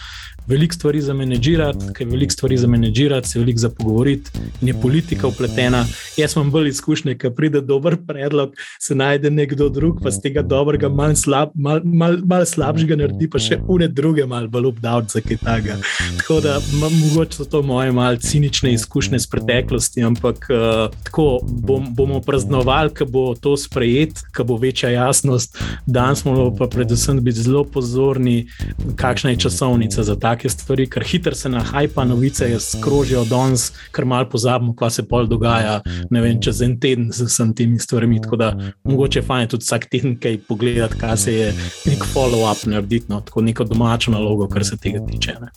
veliko 0.47 0.73
stvari 0.73 1.01
za 1.01 1.13
menedžirati, 1.13 1.93
ker 1.93 2.07
je 2.07 2.11
veliko 2.11 2.31
stvari 2.31 2.57
za 2.57 2.67
menedžirati, 2.67 3.27
se 3.27 3.39
veliko 3.39 3.59
za 3.59 3.69
pogovoriti 3.69 4.31
in 4.61 4.67
je 4.67 4.73
politika 4.81 5.27
upletena. 5.27 5.85
Jaz 6.17 6.35
imam 6.35 6.51
bolj 6.51 6.69
izkušnje, 6.69 7.15
ker 7.17 7.33
pride 7.35 7.61
dober 7.61 7.97
predlog, 8.07 8.55
se 8.79 8.95
najde 8.95 9.29
nekdo 9.31 9.69
drug, 9.69 10.01
pa 10.03 10.11
z 10.11 10.21
tega 10.21 10.41
dobrega, 10.41 10.89
malo 10.89 11.15
slab, 11.15 11.49
mal, 11.55 11.81
mal, 11.83 12.17
mal 12.25 12.45
slabšega 12.45 12.95
naredi, 12.95 13.29
pa 13.29 13.39
še 13.39 13.59
une 13.67 13.87
druge, 13.87 14.25
malo 14.25 14.49
bolj 14.51 14.71
obdavč 14.73 15.15
za 15.15 15.21
kaj 15.21 15.37
takega. 15.43 15.77
Tako 16.17 16.39
da 16.41 16.57
mogoče 16.81 17.37
so 17.37 17.45
to 17.45 17.61
moje 17.61 17.91
malce 17.91 18.27
cinične 18.31 18.73
izkušnje 18.73 19.15
iz 19.15 19.27
preteklosti, 19.27 20.03
ampak 20.03 20.47
uh, 20.49 20.93
tako 21.03 21.39
bom, 21.43 21.87
bomo 21.95 22.21
praznovali, 22.21 22.93
ko 22.95 23.05
bo 23.05 23.23
to 23.35 23.57
sprejet, 23.57 24.23
ko 24.35 24.43
bo 24.43 24.57
večja 24.57 24.89
jasnost. 24.89 25.57
Danes 25.85 26.25
moramo 26.25 26.55
pa 26.55 26.67
predvsem 26.67 27.19
biti 27.23 27.41
zelo 27.41 27.63
pozorni, 27.63 28.47
kakšna 28.95 29.35
je 29.35 29.41
časovnica 29.47 30.03
za 30.03 30.15
ta 30.15 30.35
take 30.41 30.49
stvari, 30.49 30.87
ker 30.89 31.03
hitro 31.05 31.35
se 31.35 31.49
nahajpa 31.49 32.05
novice, 32.05 32.47
skrožijo 32.59 33.23
danes, 33.29 33.71
ker 33.93 34.05
malo 34.05 34.29
pozabimo, 34.29 34.73
kaj 34.75 34.89
se 34.89 35.03
pol 35.07 35.27
dogaja. 35.27 35.81
Ne 36.09 36.21
vem, 36.21 36.39
čez 36.41 36.61
en 36.65 36.77
teden 36.79 37.11
z 37.13 37.27
vsemi 37.29 37.55
temi 37.55 37.79
stvarmi. 37.79 38.21
Tako 38.21 38.39
da 38.41 38.51
mogoče 38.83 39.19
je 39.19 39.25
fajn 39.25 39.47
tudi 39.47 39.67
vsak 39.67 39.89
teden 39.91 40.17
kaj 40.19 40.39
pogledati, 40.47 40.97
kaj 40.97 41.17
se 41.17 41.33
je 41.33 41.51
nek 41.85 42.05
follow-up 42.13 42.65
narediti, 42.67 43.05
no, 43.09 43.21
tako 43.21 43.41
neko 43.41 43.63
domačo 43.63 44.11
nalogo, 44.11 44.47
kar 44.47 44.65
se 44.65 44.77
tega 44.77 45.05
tiče. 45.05 45.37
Ne. 45.41 45.51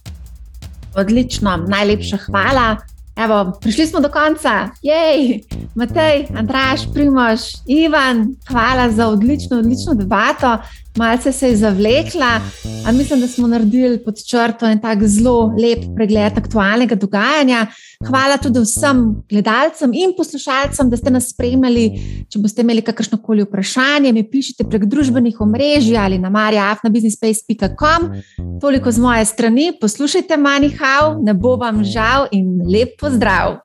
Odlično, 0.94 1.56
najlepša 1.68 2.18
hvala. 2.26 2.76
Evo, 3.16 3.52
prišli 3.60 3.86
smo 3.86 4.00
do 4.00 4.08
konca. 4.08 4.68
Jej, 4.82 5.44
Matej, 5.74 6.26
Andraš, 6.36 6.80
Primož, 6.94 7.40
Ivan, 7.66 8.34
hvala 8.48 8.90
za 8.90 9.08
odlično, 9.08 9.58
odlično 9.58 9.94
debato 9.94 10.58
malce 10.96 11.32
se 11.32 11.48
je 11.48 11.56
zavlekla, 11.56 12.40
a 12.86 12.92
mislim, 12.92 13.20
da 13.20 13.28
smo 13.28 13.46
naredili 13.46 14.04
pod 14.04 14.14
črto 14.26 14.66
en 14.66 14.80
tak 14.80 15.02
zelo 15.04 15.54
lep 15.58 15.84
pregled 15.96 16.38
aktualnega 16.38 16.94
dogajanja. 16.94 17.66
Hvala 18.06 18.36
tudi 18.36 18.60
vsem 18.60 19.22
gledalcem 19.30 19.90
in 19.94 20.12
poslušalcem, 20.16 20.90
da 20.90 20.96
ste 20.96 21.10
nas 21.10 21.30
spremljali. 21.30 21.90
Če 22.28 22.38
boste 22.38 22.62
imeli 22.62 22.82
kakršno 22.82 23.18
koli 23.22 23.42
vprašanje, 23.42 24.12
mi 24.12 24.22
pišite 24.30 24.64
prek 24.70 24.84
družbenih 24.84 25.40
omrežij 25.40 25.96
ali 25.98 26.18
na 26.18 26.30
marjaafnabusinesspace.com. 26.30 28.10
Toliko 28.60 28.92
z 28.92 28.98
moje 28.98 29.24
strani, 29.24 29.72
poslušajte 29.80 30.36
Manihau, 30.36 31.18
ne 31.22 31.34
bo 31.34 31.56
vam 31.56 31.82
žal 31.84 32.28
in 32.32 32.60
lep 32.70 33.02
pozdrav! 33.04 33.60